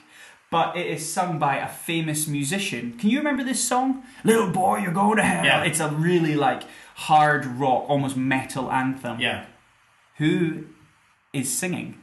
but 0.50 0.76
it 0.76 0.86
is 0.86 1.10
sung 1.10 1.38
by 1.38 1.56
a 1.56 1.68
famous 1.68 2.28
musician. 2.28 2.98
Can 2.98 3.08
you 3.08 3.18
remember 3.18 3.42
this 3.42 3.64
song? 3.64 4.04
Little 4.24 4.50
boy, 4.50 4.78
you're 4.78 4.92
going 4.92 5.16
to 5.16 5.24
hell. 5.24 5.44
Yeah. 5.44 5.64
It's 5.64 5.80
a 5.80 5.88
really 5.88 6.36
like 6.36 6.64
hard 6.96 7.46
rock, 7.46 7.88
almost 7.88 8.16
metal 8.16 8.70
anthem. 8.70 9.20
Yeah. 9.20 9.46
Who 10.18 10.66
is 11.32 11.52
singing? 11.52 11.98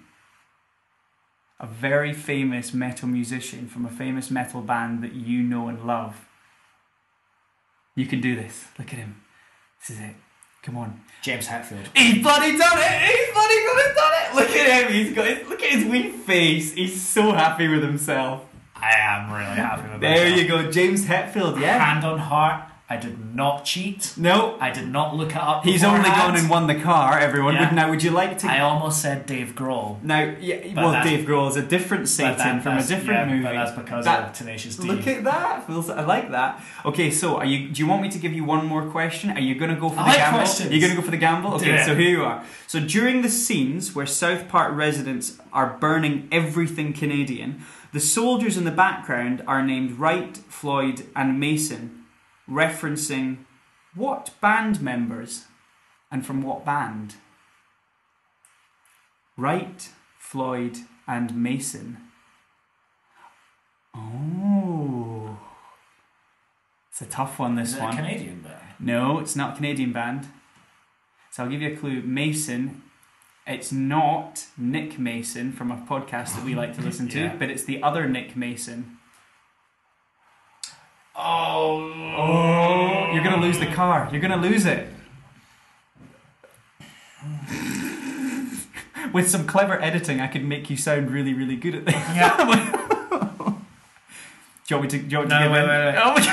A 1.59 1.67
very 1.67 2.13
famous 2.13 2.73
metal 2.73 3.07
musician 3.07 3.67
from 3.67 3.85
a 3.85 3.89
famous 3.89 4.31
metal 4.31 4.61
band 4.61 5.03
that 5.03 5.13
you 5.13 5.43
know 5.43 5.67
and 5.67 5.85
love. 5.85 6.27
You 7.95 8.05
can 8.05 8.21
do 8.21 8.35
this. 8.35 8.65
Look 8.79 8.87
at 8.93 8.99
him. 8.99 9.21
This 9.79 9.97
is 9.97 10.03
it. 10.03 10.15
Come 10.63 10.77
on. 10.77 11.01
James 11.23 11.47
Hetfield. 11.47 11.87
He's 11.95 12.21
bloody 12.21 12.57
done 12.57 12.77
it! 12.77 13.01
He's 13.01 13.33
bloody 13.33 13.55
gonna 13.65 13.93
done 13.95 14.11
it! 14.13 14.35
Look 14.35 14.49
at 14.51 14.83
him! 14.83 14.93
He's 14.93 15.13
got 15.13 15.27
his, 15.27 15.47
look 15.49 15.61
at 15.63 15.69
his 15.71 15.85
wee 15.85 16.11
face. 16.11 16.73
He's 16.73 17.01
so 17.01 17.31
happy 17.31 17.67
with 17.67 17.81
himself. 17.83 18.45
I 18.75 18.91
am 18.95 19.31
really 19.31 19.43
happy 19.55 19.89
with 19.91 20.01
There 20.01 20.29
myself. 20.29 20.39
you 20.39 20.47
go, 20.47 20.71
James 20.71 21.05
Hetfield. 21.05 21.59
Yeah. 21.59 21.83
Hand 21.83 22.05
on 22.05 22.17
heart, 22.19 22.63
I 22.91 22.97
did 22.97 23.17
not 23.41 23.63
cheat. 23.63 24.13
No, 24.17 24.57
I 24.59 24.69
did 24.77 24.87
not 24.97 25.15
look 25.15 25.29
it 25.31 25.37
up. 25.37 25.63
he's 25.63 25.81
only 25.83 25.99
beforehand. 26.01 26.33
gone 26.33 26.39
and 26.41 26.49
won 26.49 26.67
the 26.67 26.75
car. 26.91 27.17
Everyone. 27.17 27.53
Yeah. 27.53 27.67
Would, 27.67 27.75
now, 27.75 27.89
would 27.89 28.03
you 28.03 28.11
like 28.11 28.37
to? 28.39 28.47
I 28.51 28.59
almost 28.59 29.01
said 29.01 29.25
Dave 29.25 29.55
Grohl. 29.55 30.03
now, 30.03 30.21
yeah. 30.41 30.57
But 30.75 30.75
well, 30.83 30.91
that- 30.91 31.05
Dave 31.05 31.25
Grohl 31.25 31.47
is 31.49 31.55
a 31.55 31.61
different 31.75 32.09
Satan 32.09 32.37
that- 32.37 32.63
from 32.63 32.73
a 32.73 32.81
that's- 32.81 32.89
different 32.89 33.19
yeah, 33.29 33.33
movie. 33.33 33.43
But 33.47 33.53
that's 33.53 33.71
because 33.81 34.03
That- 34.05 34.23
of 34.29 34.33
Tenacious 34.33 34.75
D. 34.75 34.87
Look 34.89 35.07
at 35.07 35.23
that. 35.23 35.65
Feels, 35.67 35.89
I 35.89 36.03
like 36.15 36.31
that. 36.31 36.61
Okay, 36.83 37.09
so 37.11 37.37
are 37.37 37.45
you? 37.45 37.69
Do 37.69 37.77
you 37.81 37.87
want 37.87 38.01
me 38.01 38.09
to 38.09 38.19
give 38.19 38.33
you 38.33 38.43
one 38.43 38.65
more 38.65 38.83
question? 38.97 39.29
Are 39.31 39.39
you 39.39 39.55
going 39.55 39.73
to 39.73 39.79
go 39.79 39.87
for 39.89 39.99
I 40.01 40.03
the 40.03 40.09
like 40.09 40.17
gamble? 40.17 40.39
questions. 40.39 40.69
Are 40.69 40.73
you 40.75 40.81
going 40.81 40.91
to 40.95 40.99
go 41.01 41.05
for 41.09 41.11
the 41.11 41.23
gamble? 41.27 41.51
Do 41.51 41.55
Okay, 41.65 41.79
it. 41.81 41.85
so 41.85 41.95
here 41.95 42.09
you 42.17 42.23
are. 42.25 42.43
So 42.67 42.79
during 42.81 43.21
the 43.21 43.29
scenes 43.29 43.95
where 43.95 44.05
South 44.05 44.49
Park 44.49 44.75
residents 44.75 45.37
are 45.53 45.77
burning 45.79 46.27
everything 46.31 46.91
Canadian, 46.91 47.63
the 47.93 47.99
soldiers 48.01 48.57
in 48.57 48.65
the 48.65 48.71
background 48.85 49.43
are 49.47 49.63
named 49.63 49.91
Wright, 49.99 50.35
Floyd, 50.49 51.05
and 51.15 51.39
Mason, 51.39 52.00
referencing 52.51 53.37
what 53.95 54.31
band 54.41 54.81
members 54.81 55.45
and 56.11 56.25
from 56.25 56.41
what 56.41 56.65
band? 56.65 57.15
Wright, 59.37 59.89
Floyd, 60.19 60.77
and 61.07 61.35
Mason. 61.41 61.97
Oh. 63.95 65.37
It's 66.91 67.01
a 67.01 67.05
tough 67.05 67.39
one, 67.39 67.55
this 67.55 67.69
Is 67.69 67.75
it 67.75 67.79
a 67.79 67.83
one. 67.83 67.95
Canadian 67.95 68.41
band? 68.41 68.57
No, 68.79 69.19
it's 69.19 69.35
not 69.35 69.53
a 69.53 69.55
Canadian 69.55 69.91
band. 69.93 70.27
So 71.31 71.43
I'll 71.43 71.49
give 71.49 71.61
you 71.61 71.73
a 71.73 71.77
clue. 71.77 72.01
Mason, 72.01 72.83
it's 73.47 73.71
not 73.71 74.45
Nick 74.57 74.99
Mason 74.99 75.53
from 75.53 75.71
a 75.71 75.77
podcast 75.89 76.35
that 76.35 76.43
we 76.43 76.55
like 76.55 76.75
to 76.75 76.81
listen 76.81 77.07
to, 77.09 77.19
Yeah. 77.21 77.35
but 77.37 77.49
it's 77.49 77.63
the 77.63 77.81
other 77.81 78.07
Nick 78.09 78.35
Mason. 78.35 78.97
Oh. 81.23 83.11
You're 83.13 83.23
gonna 83.23 83.41
lose 83.41 83.59
the 83.59 83.67
car. 83.67 84.09
You're 84.11 84.21
gonna 84.21 84.37
lose 84.41 84.65
it. 84.65 84.87
With 89.13 89.29
some 89.29 89.45
clever 89.45 89.79
editing, 89.81 90.19
I 90.21 90.27
could 90.27 90.43
make 90.45 90.69
you 90.69 90.77
sound 90.77 91.11
really, 91.11 91.33
really 91.33 91.55
good 91.55 91.75
at 91.75 91.85
this. 91.85 91.93
Yeah. 91.95 92.37
Do 94.67 94.75
you 94.75 94.77
want 94.77 94.83
me 94.93 94.99
to? 94.99 95.05
Do 95.05 95.11
you 95.11 95.17
want 95.17 95.29
No, 95.29 95.37
to 95.37 95.43
give 95.43 95.51
wait, 95.51 95.63
in? 95.63 95.69
wait, 95.69 95.85
wait. 95.85 95.95
Oh 96.01 96.13
my- 96.13 96.25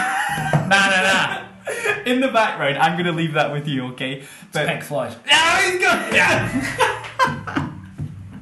nah, 0.69 0.89
nah, 0.90 1.02
nah. 1.02 1.44
In 2.06 2.20
the 2.20 2.28
background, 2.28 2.78
I'm 2.78 2.97
gonna 2.97 3.12
leave 3.12 3.32
that 3.35 3.52
with 3.52 3.66
you, 3.69 3.86
okay? 3.89 4.23
But 4.52 4.69
Pink 4.69 4.82
Floyd. 4.85 5.15
No, 5.31 5.36
he's 5.36 5.81
got 5.81 6.12
Yeah. 6.15 6.48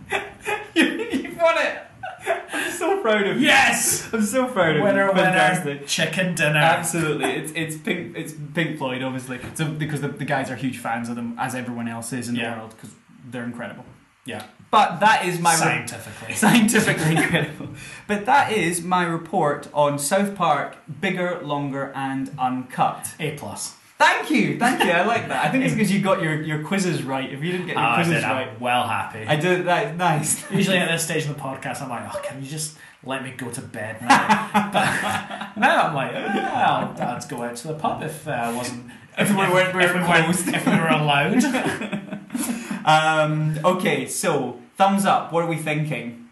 you, 0.74 0.84
you've 0.84 1.36
won 1.38 1.56
it. 1.58 1.82
I'm 2.52 2.65
so 2.78 3.00
proud 3.00 3.26
of 3.26 3.40
you. 3.40 3.46
Yes! 3.46 4.08
I'm 4.12 4.22
so 4.22 4.46
proud 4.46 4.76
of 4.76 4.82
Winner, 4.82 5.06
you. 5.08 5.12
Fantastic. 5.14 5.64
winner, 5.66 5.86
chicken 5.86 6.34
dinner. 6.34 6.58
Absolutely, 6.58 7.30
it's 7.32 7.52
it's 7.54 7.76
Pink 7.76 8.16
it's 8.16 8.34
Pink 8.54 8.78
Floyd, 8.78 9.02
obviously. 9.02 9.40
So 9.54 9.66
because 9.70 10.00
the, 10.00 10.08
the 10.08 10.24
guys 10.24 10.50
are 10.50 10.56
huge 10.56 10.78
fans 10.78 11.08
of 11.08 11.16
them, 11.16 11.34
as 11.38 11.54
everyone 11.54 11.88
else 11.88 12.12
is 12.12 12.28
in 12.28 12.36
Yeah. 12.36 12.52
the 12.54 12.58
world, 12.60 12.74
because 12.76 12.90
they're 13.30 13.44
incredible. 13.44 13.84
Yeah. 14.24 14.44
But 14.72 14.98
that 14.98 15.24
is 15.24 15.38
my 15.40 15.52
re- 15.52 15.56
Scientifically. 15.58 16.34
scientifically 16.44 17.16
incredible. 17.16 17.68
But 18.08 18.26
that 18.26 18.50
is 18.52 18.82
my 18.82 19.04
report 19.04 19.68
on 19.72 19.98
South 20.00 20.34
Park, 20.34 20.76
bigger, 21.00 21.40
longer, 21.42 21.92
and 21.94 22.34
uncut. 22.36 23.14
A 23.20 23.36
plus. 23.36 23.75
Thank 23.98 24.30
you, 24.30 24.58
thank 24.58 24.84
you. 24.84 24.90
I 24.90 25.04
like 25.06 25.28
that. 25.28 25.46
I 25.46 25.48
think 25.50 25.64
it's 25.64 25.74
because 25.74 25.90
you 25.90 26.00
got 26.02 26.20
your, 26.20 26.40
your 26.42 26.62
quizzes 26.64 27.02
right. 27.02 27.32
If 27.32 27.42
you 27.42 27.52
didn't 27.52 27.66
get 27.68 27.76
your 27.76 27.84
Oh, 27.84 27.88
I 27.88 27.94
quizzes 27.96 28.14
did. 28.14 28.22
right, 28.24 28.48
I'm 28.48 28.60
well 28.60 28.86
happy. 28.86 29.24
I 29.26 29.36
did 29.36 29.66
that. 29.66 29.96
Nice. 29.96 30.48
Usually 30.50 30.76
at 30.78 30.88
this 30.88 31.04
stage 31.04 31.24
of 31.26 31.34
the 31.34 31.40
podcast, 31.40 31.80
I'm 31.80 31.88
like, 31.88 32.14
oh, 32.14 32.20
can 32.22 32.42
you 32.42 32.48
just 32.48 32.76
let 33.04 33.22
me 33.24 33.30
go 33.36 33.48
to 33.50 33.60
bed 33.62 34.02
now? 34.02 34.50
but 34.72 35.56
now 35.60 35.86
I'm 35.88 35.94
like, 35.94 36.12
yeah, 36.12 36.94
I'll, 36.98 37.16
I'd 37.16 37.28
go 37.28 37.42
out 37.42 37.56
to 37.56 37.68
the 37.68 37.74
pub 37.74 38.02
if 38.02 38.28
uh, 38.28 38.32
I 38.32 38.52
wasn't. 38.54 38.90
If 39.18 39.30
we 39.30 39.36
weren't- 39.36 39.74
we 39.74 39.82
if 39.84 39.94
we 39.94 40.00
were 40.00 40.06
weren't- 40.06 40.24
closed. 40.26 40.48
if 40.48 40.66
we 40.66 40.72
were 40.72 40.88
allowed. 40.88 41.42
Um, 42.84 43.58
okay, 43.64 44.06
so 44.06 44.60
thumbs 44.76 45.04
up. 45.06 45.32
What 45.32 45.42
are 45.44 45.48
we 45.48 45.56
thinking? 45.56 46.25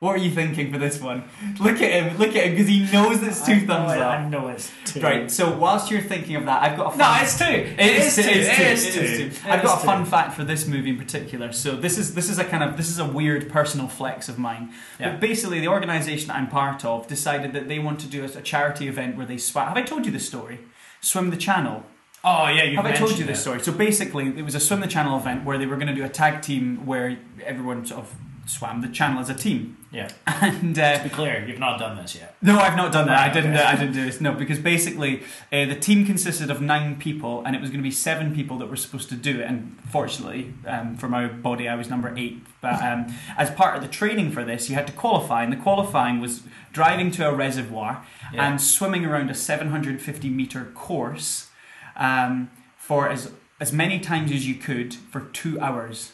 What 0.00 0.14
are 0.14 0.18
you 0.18 0.30
thinking 0.30 0.72
for 0.72 0.78
this 0.78 1.00
one? 1.00 1.24
Look 1.58 1.82
at 1.82 1.90
him. 1.90 2.16
Look 2.18 2.36
at 2.36 2.44
him 2.44 2.52
because 2.52 2.68
he 2.68 2.88
knows 2.92 3.20
it's 3.20 3.44
two 3.44 3.54
I 3.54 3.58
thumbs 3.66 3.92
it, 3.94 3.98
up. 4.00 4.20
I 4.20 4.28
know 4.28 4.46
it's 4.46 4.70
two. 4.84 5.00
Right. 5.00 5.28
So 5.28 5.58
whilst 5.58 5.90
you're 5.90 6.00
thinking 6.00 6.36
of 6.36 6.44
that, 6.44 6.62
I've 6.62 6.76
got 6.76 6.94
a 6.94 6.96
fun 6.96 6.98
No, 6.98 7.18
it's 7.20 7.36
two. 7.36 7.44
It 7.44 7.80
is 7.80 8.14
two. 8.14 8.22
two. 8.22 8.28
It 8.28 8.36
is 8.36 8.46
two. 8.46 8.62
It 8.62 8.70
is 8.70 8.94
two. 8.94 9.00
is 9.00 9.38
two. 9.40 9.48
I've 9.50 9.60
got 9.60 9.78
a 9.78 9.80
two. 9.80 9.86
fun 9.86 10.04
fact 10.04 10.34
for 10.34 10.44
this 10.44 10.68
movie 10.68 10.90
in 10.90 10.98
particular. 10.98 11.50
So 11.52 11.74
this 11.74 11.98
is 11.98 12.14
this 12.14 12.30
is 12.30 12.38
a 12.38 12.44
kind 12.44 12.62
of 12.62 12.76
this 12.76 12.88
is 12.88 13.00
a 13.00 13.04
weird 13.04 13.50
personal 13.50 13.88
flex 13.88 14.28
of 14.28 14.38
mine. 14.38 14.72
Yeah. 15.00 15.10
But 15.10 15.20
basically, 15.20 15.58
the 15.58 15.68
organisation 15.68 16.30
I'm 16.30 16.46
part 16.46 16.84
of 16.84 17.08
decided 17.08 17.52
that 17.54 17.66
they 17.66 17.80
want 17.80 17.98
to 17.98 18.06
do 18.06 18.22
a, 18.22 18.38
a 18.38 18.42
charity 18.42 18.86
event 18.86 19.16
where 19.16 19.26
they 19.26 19.36
swam. 19.36 19.66
Have 19.66 19.76
I 19.76 19.82
told 19.82 20.06
you 20.06 20.12
this 20.12 20.28
story? 20.28 20.60
Swim 21.00 21.30
the 21.30 21.36
Channel. 21.36 21.82
Oh 22.22 22.46
yeah, 22.48 22.62
you 22.62 22.76
Have 22.76 22.86
I 22.86 22.92
told 22.92 23.18
you 23.18 23.24
this 23.24 23.38
it. 23.38 23.42
story? 23.42 23.60
So 23.60 23.72
basically, 23.72 24.28
it 24.28 24.44
was 24.44 24.54
a 24.54 24.60
swim 24.60 24.78
the 24.78 24.86
channel 24.86 25.16
event 25.18 25.44
where 25.44 25.58
they 25.58 25.66
were 25.66 25.76
going 25.76 25.88
to 25.88 25.94
do 25.94 26.04
a 26.04 26.08
tag 26.08 26.42
team 26.42 26.86
where 26.86 27.18
everyone 27.44 27.84
sort 27.84 28.02
of 28.02 28.14
swam 28.48 28.80
the 28.80 28.88
channel 28.88 29.20
as 29.20 29.28
a 29.28 29.34
team. 29.34 29.76
Yeah. 29.92 30.08
And 30.26 30.74
To 30.74 30.82
uh, 30.84 31.02
be 31.02 31.08
clear, 31.10 31.44
you've 31.46 31.58
not 31.58 31.78
done 31.78 31.96
this 31.96 32.14
yet. 32.14 32.36
no, 32.42 32.58
I've 32.58 32.76
not 32.76 32.92
done 32.92 33.06
that. 33.06 33.18
I 33.18 33.32
didn't. 33.32 33.54
okay. 33.54 33.62
I 33.64 33.76
didn't 33.76 33.92
do 33.94 34.04
this. 34.04 34.20
No, 34.20 34.32
because 34.32 34.58
basically, 34.58 35.22
uh, 35.52 35.64
the 35.66 35.74
team 35.74 36.04
consisted 36.06 36.50
of 36.50 36.60
nine 36.60 36.96
people, 36.98 37.42
and 37.44 37.54
it 37.56 37.60
was 37.60 37.70
going 37.70 37.80
to 37.80 37.88
be 37.88 37.90
seven 37.90 38.34
people 38.34 38.58
that 38.58 38.66
were 38.68 38.76
supposed 38.76 39.08
to 39.10 39.14
do 39.16 39.40
it. 39.40 39.46
And 39.46 39.76
fortunately, 39.90 40.54
um, 40.66 40.96
for 40.96 41.08
my 41.08 41.26
body, 41.26 41.68
I 41.68 41.74
was 41.74 41.88
number 41.90 42.12
eight. 42.16 42.42
But 42.60 42.82
um, 42.82 43.14
as 43.36 43.50
part 43.50 43.76
of 43.76 43.82
the 43.82 43.88
training 43.88 44.30
for 44.32 44.44
this, 44.44 44.68
you 44.68 44.74
had 44.74 44.86
to 44.88 44.92
qualify, 44.92 45.42
and 45.42 45.52
the 45.52 45.56
qualifying 45.56 46.20
was 46.20 46.42
driving 46.72 47.10
to 47.12 47.28
a 47.28 47.34
reservoir 47.34 48.04
Yeah. 48.32 48.46
and 48.48 48.60
swimming 48.60 49.04
around 49.04 49.30
a 49.30 49.34
750 49.34 50.28
meter 50.30 50.64
course 50.74 51.48
um, 51.96 52.50
for 52.76 53.08
as 53.08 53.32
as 53.60 53.72
many 53.72 53.98
times 53.98 54.30
as 54.30 54.46
you 54.46 54.54
could 54.54 54.94
for 54.94 55.20
two 55.20 55.60
hours. 55.60 56.12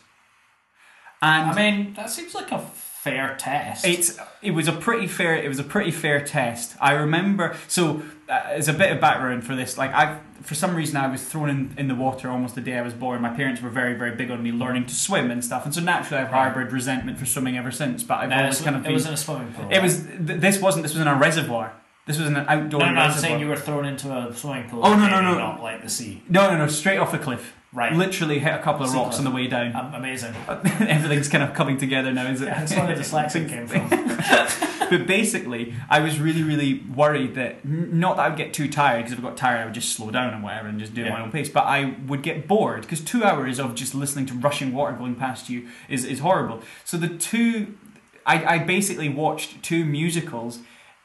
And 1.25 1.51
I 1.51 1.55
mean, 1.55 1.95
that 1.95 2.11
seems 2.11 2.35
like 2.35 2.53
a 2.53 2.59
fair 2.59 3.35
test. 3.39 3.85
it's 3.87 4.19
it 4.43 4.53
was 4.53 4.67
a 4.67 4.73
pretty 4.73 5.07
fair 5.07 5.35
it 5.37 5.49
was 5.49 5.59
a 5.59 5.65
pretty 5.65 5.91
fair 5.91 6.25
test. 6.25 6.75
I 6.81 6.93
remember 6.93 7.55
so 7.69 8.03
uh, 8.29 8.33
as 8.61 8.67
a 8.69 8.73
bit 8.73 8.91
of 8.93 8.99
background 9.01 9.45
for 9.45 9.55
this, 9.55 9.77
like 9.77 9.93
I 9.93 10.19
for 10.43 10.55
some 10.55 10.75
reason 10.75 10.97
I 10.97 11.07
was 11.09 11.23
thrown 11.23 11.49
in, 11.51 11.75
in 11.77 11.89
the 11.89 11.95
water 11.95 12.31
almost 12.31 12.55
the 12.55 12.61
day 12.63 12.77
I 12.79 12.83
was 12.83 12.95
born. 12.95 13.21
My 13.21 13.35
parents 13.43 13.61
were 13.61 13.69
very 13.71 13.95
very 13.95 14.15
big 14.17 14.31
on 14.31 14.43
me 14.43 14.53
learning 14.53 14.87
to 14.87 14.95
swim 14.95 15.31
and 15.31 15.45
stuff, 15.45 15.65
and 15.67 15.75
so 15.75 15.81
naturally 15.83 16.23
I've 16.25 16.33
Right. 16.33 16.45
harboured 16.45 16.73
resentment 16.73 17.19
for 17.19 17.27
swimming 17.27 17.59
ever 17.59 17.71
since. 17.71 18.03
But 18.03 18.17
I've 18.21 18.31
No, 18.31 18.37
always 18.41 18.61
kind 18.63 18.77
of 18.77 18.83
it 18.83 18.85
been. 18.87 18.95
was 18.95 19.07
in 19.07 19.13
a 19.15 19.17
swimming 19.19 19.53
pool. 19.53 19.69
it 19.71 19.83
was 19.83 19.95
th- 20.07 20.41
this 20.41 20.61
wasn't 20.61 20.83
this 20.85 20.93
was 20.95 21.03
in 21.03 21.09
a 21.09 21.15
reservoir. 21.17 21.73
This 22.07 22.19
was 22.19 22.27
in 22.29 22.37
an 22.37 22.47
outdoor 22.49 22.81
No, 22.81 22.91
no, 22.93 23.01
I'm 23.01 23.13
saying 23.13 23.41
you 23.41 23.49
were 23.49 23.57
thrown 23.57 23.85
into 23.87 24.15
a 24.15 24.33
swimming 24.35 24.69
pool. 24.71 24.81
Oh, 24.85 24.95
no, 24.95 25.09
no, 25.09 25.21
no. 25.23 25.39
Not 25.39 25.63
like 25.63 25.83
the 25.83 25.89
sea. 25.91 26.23
no 26.29 26.51
no 26.51 26.57
no 26.59 26.67
straight 26.69 26.99
off 26.99 27.13
the 27.13 27.19
cliff. 27.19 27.55
Right. 27.75 27.93
Literally 27.93 28.39
hit 28.39 28.55
a 28.55 28.61
couple 28.61 28.87
of 28.87 28.95
rocks 28.95 29.19
on 29.19 29.25
the 29.25 29.33
way 29.33 29.49
down. 29.49 29.75
Um, 29.75 29.93
amazing. 29.95 30.33
Everything's 30.49 31.29
kind 31.29 31.43
of 31.43 31.55
coming 31.55 31.77
together 31.77 32.13
now, 32.13 32.29
is 32.29 32.41
it? 32.41 32.45
That's 32.45 32.73
where 32.73 32.87
the 32.87 33.03
dyslexia 33.03 33.49
came 33.49 33.67
from. 33.67 33.89
but 34.91 35.09
basically, 35.09 35.75
I 35.91 35.99
was 35.99 36.21
really, 36.21 36.45
really 36.45 36.85
worried 36.95 37.35
that 37.35 37.65
not 37.65 38.17
that 38.17 38.23
I 38.23 38.29
would 38.29 38.39
get 38.39 38.55
too 38.55 38.71
tired 38.71 38.99
because 38.99 39.13
if 39.13 39.19
I 39.19 39.23
got 39.23 39.37
tired, 39.37 39.61
I 39.61 39.65
would 39.65 39.75
just 39.75 39.93
slow 39.93 40.13
down 40.13 40.33
and 40.33 40.45
whatever 40.45 40.69
and 40.69 40.79
just 40.79 40.95
do 40.95 41.05
at 41.05 41.11
my 41.11 41.21
own 41.21 41.33
pace. 41.33 41.49
But 41.49 41.65
I 41.65 41.97
would 42.07 42.23
get 42.23 42.47
bored 42.47 42.83
because 42.83 43.01
two 43.01 43.25
hours 43.25 43.59
of 43.59 43.75
just 43.75 43.93
listening 43.93 44.27
to 44.27 44.35
rushing 44.35 44.73
water 44.73 44.93
going 44.97 45.17
past 45.17 45.51
you 45.51 45.67
is, 45.89 46.05
is 46.05 46.21
horrible. 46.21 46.63
So 46.85 46.97
the 46.97 47.09
two, 47.09 47.77
I, 48.25 48.55
I 48.55 48.59
basically 48.59 49.09
watched 49.09 49.65
two 49.65 49.85
musicals 49.85 50.61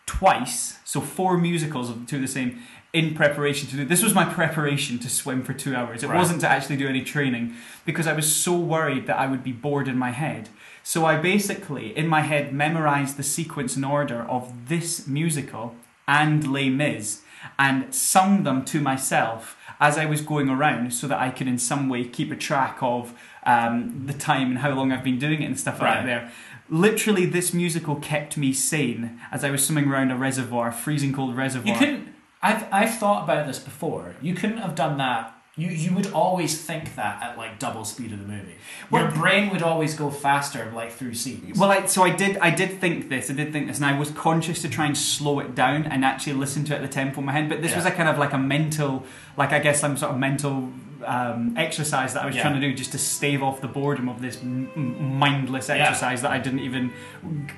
twice, 0.05 0.77
so 0.85 1.01
four 1.01 1.35
musicals 1.35 1.89
of 1.89 2.05
two 2.05 2.17
of 2.17 2.21
the 2.21 2.27
same. 2.27 2.61
In 2.91 3.14
preparation 3.14 3.70
to 3.70 3.76
do 3.76 3.86
this 3.86 4.02
was 4.02 4.16
my 4.16 4.26
preparation 4.26 4.98
to 4.99 5.10
swim 5.10 5.44
for 5.44 5.53
two 5.53 5.76
hours. 5.76 6.03
It 6.03 6.07
Right. 6.10 6.18
wasn't 6.18 6.41
to 6.41 6.49
actually 6.49 6.78
do 6.78 6.88
any 6.88 7.02
training 7.03 7.53
because 7.86 8.07
I 8.07 8.14
was 8.14 8.36
so 8.36 8.56
worried 8.57 9.06
that 9.06 9.18
I 9.20 9.28
would 9.28 9.44
be 9.44 9.52
bored 9.52 9.88
in 9.88 9.98
my 9.98 10.10
head. 10.10 10.49
So 10.82 11.06
I 11.06 11.18
basically, 11.18 11.95
in 11.95 12.07
my 12.07 12.22
head, 12.22 12.52
memorized 12.52 13.18
the 13.18 13.24
sequence 13.24 13.76
and 13.76 13.86
order 13.86 14.22
of 14.28 14.70
this 14.70 15.06
musical 15.06 15.76
and 16.07 16.52
Les 16.52 16.70
Mis 16.70 17.22
and 17.60 17.94
sung 17.94 18.44
them 18.44 18.66
to 18.66 18.82
myself 18.82 19.56
as 19.80 19.98
I 19.99 20.06
was 20.06 20.22
going 20.22 20.49
around 20.49 20.91
so 20.91 21.07
that 21.07 21.20
I 21.20 21.30
could 21.30 21.48
in 21.48 21.60
some 21.60 21.90
way 21.90 22.03
keep 22.06 22.32
a 22.32 22.36
track 22.36 22.80
of 22.82 23.14
um, 23.45 24.03
the 24.07 24.14
time 24.14 24.49
and 24.49 24.57
how 24.60 24.72
long 24.72 24.91
I've 24.91 25.03
been 25.03 25.20
doing 25.20 25.44
it 25.44 25.45
and 25.45 25.60
stuff 25.60 25.80
like 25.80 25.94
that 25.94 26.06
there. 26.06 26.32
Literally, 26.70 27.26
this 27.28 27.53
musical 27.53 27.95
kept 27.98 28.36
me 28.36 28.52
sane 28.52 29.20
as 29.32 29.44
I 29.44 29.52
was 29.52 29.64
swimming 29.66 29.90
around 29.90 30.10
a 30.11 30.18
reservoir, 30.18 30.72
freezing 30.72 31.14
cold 31.14 31.36
reservoir. 31.38 31.72
You 31.74 31.78
couldn't. 31.80 32.07
I've 32.41 32.66
I've 32.72 32.95
thought 32.98 33.24
about 33.24 33.48
this 33.48 33.60
before. 33.60 34.16
You 34.22 34.34
couldn't 34.34 34.57
have 34.60 34.76
done 34.76 34.98
that. 34.98 35.36
You 35.56 35.68
you 35.68 35.94
would 35.94 36.11
always 36.14 36.61
think 36.61 36.95
that 36.95 37.22
at 37.22 37.38
like 37.38 37.60
double 37.60 37.84
speed 37.84 38.14
of 38.14 38.20
the 38.20 38.26
movie. 38.26 38.56
Your 38.91 39.03
Well- 39.03 39.11
brain 39.11 39.49
would 39.49 39.61
always 39.61 39.94
go 39.94 40.10
faster, 40.10 40.72
like 40.74 40.91
through 40.94 41.16
scenes. 41.16 41.60
Well, 41.60 41.70
I, 41.72 41.86
so 41.86 42.03
I 42.03 42.11
did. 42.11 42.38
I 42.38 42.49
did 42.49 42.80
think 42.80 43.10
this. 43.10 43.30
I 43.30 43.34
did 43.34 43.52
think 43.52 43.68
this, 43.68 43.78
and 43.78 43.86
I 43.86 43.98
was 43.99 44.11
conscious 44.11 44.61
to 44.61 44.70
try 44.70 44.86
and 44.86 44.98
slow 44.98 45.40
it 45.40 45.53
down 45.53 45.84
and 45.86 46.06
actually 46.06 46.34
listen 46.34 46.64
to 46.66 46.74
it 46.74 46.78
at 46.78 46.82
the 46.82 46.88
tempo 46.88 47.20
in 47.20 47.26
my 47.26 47.34
head. 47.34 47.49
But 47.49 47.61
this 47.61 47.76
was 47.76 47.86
a 47.86 47.91
kind 47.91 48.07
of 48.07 48.18
like 48.18 48.32
a 48.32 48.38
mental, 48.38 49.03
like 49.36 49.52
I 49.52 49.60
guess 49.60 49.82
some 49.82 49.98
sort 49.98 50.14
of 50.14 50.18
mental 50.18 50.72
um, 51.05 51.53
exercise 51.57 52.13
that 52.13 52.23
I 52.23 52.26
was 52.26 52.35
Yeah. 52.35 52.41
trying 52.43 52.55
to 52.55 52.59
do 52.61 52.73
just 52.73 52.91
to 52.91 52.97
stave 52.97 53.41
off 53.43 53.61
the 53.61 53.67
boredom 53.67 54.09
of 54.09 54.21
this 54.21 54.38
m- 54.41 55.17
mindless 55.17 55.69
exercise 55.69 56.21
that 56.21 56.31
I 56.31 56.39
didn't 56.39 56.59
even 56.59 56.91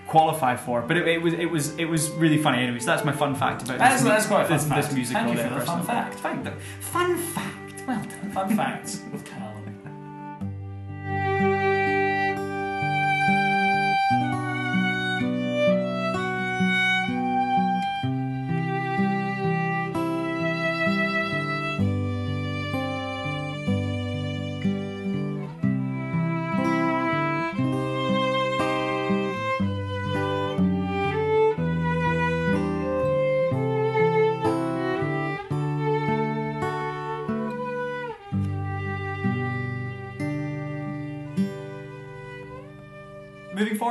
qualify 0.08 0.56
for. 0.56 0.82
But 0.82 0.98
it, 0.98 1.08
it 1.08 1.22
was 1.22 1.34
it 1.34 1.46
was 1.46 1.76
it 1.78 1.86
was 1.86 2.10
really 2.12 2.38
funny. 2.38 2.64
Anyways, 2.64 2.86
that's 2.86 3.04
my 3.04 3.12
fun 3.12 3.36
fact 3.36 3.64
about 3.64 3.78
That's, 3.80 4.02
this, 4.02 4.10
that's 4.12 4.26
quite 4.28 4.44
a 4.44 4.48
fun 4.48 4.58
this, 4.58 4.68
fact. 4.68 4.86
this 4.88 4.94
musical. 4.94 5.24
Thank 5.24 5.38
you 5.38 5.44
for 5.48 5.54
the 5.60 5.66
fun 5.66 5.84
fact. 5.84 6.16
Thank 6.20 6.46
you. 6.46 6.52
Fun 6.80 7.18
fact. 7.18 7.84
Well 7.88 7.98
done. 8.04 8.32
Fun 8.32 8.56
facts 8.56 9.02
with 9.12 9.26
Callum. 9.26 9.61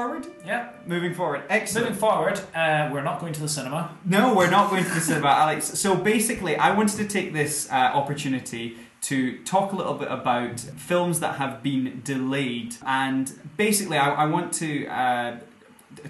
Forward. 0.01 0.27
Yep. 0.47 0.87
Moving 0.87 1.15
forward. 1.15 1.43
Excellent. 1.51 1.89
Moving 1.89 2.01
forward, 2.01 2.41
uh, 2.55 2.89
we're 2.91 3.03
not 3.03 3.21
going 3.21 3.35
to 3.35 3.41
the 3.41 3.49
cinema. 3.49 3.95
No, 4.05 4.35
we're 4.35 4.51
not 4.51 4.71
going 4.71 4.85
to 4.85 4.91
the 4.91 5.01
cinema, 5.01 5.29
Alex. 5.45 5.79
So 5.79 5.95
basically, 5.95 6.57
I 6.57 6.75
wanted 6.75 6.97
to 6.97 7.07
take 7.07 7.35
this 7.35 7.71
uh, 7.71 7.75
opportunity 7.75 8.79
to 9.03 9.39
talk 9.45 9.73
a 9.73 9.77
little 9.77 9.95
bit 9.95 10.11
about 10.11 10.59
films 10.61 11.21
that 11.21 11.37
have 11.37 11.63
been 11.63 12.01
delayed. 12.03 12.77
And 12.87 13.31
basically, 13.59 13.99
I, 13.99 14.11
I 14.11 14.27
want 14.27 14.55
to 14.55 14.87
uh, 14.87 15.39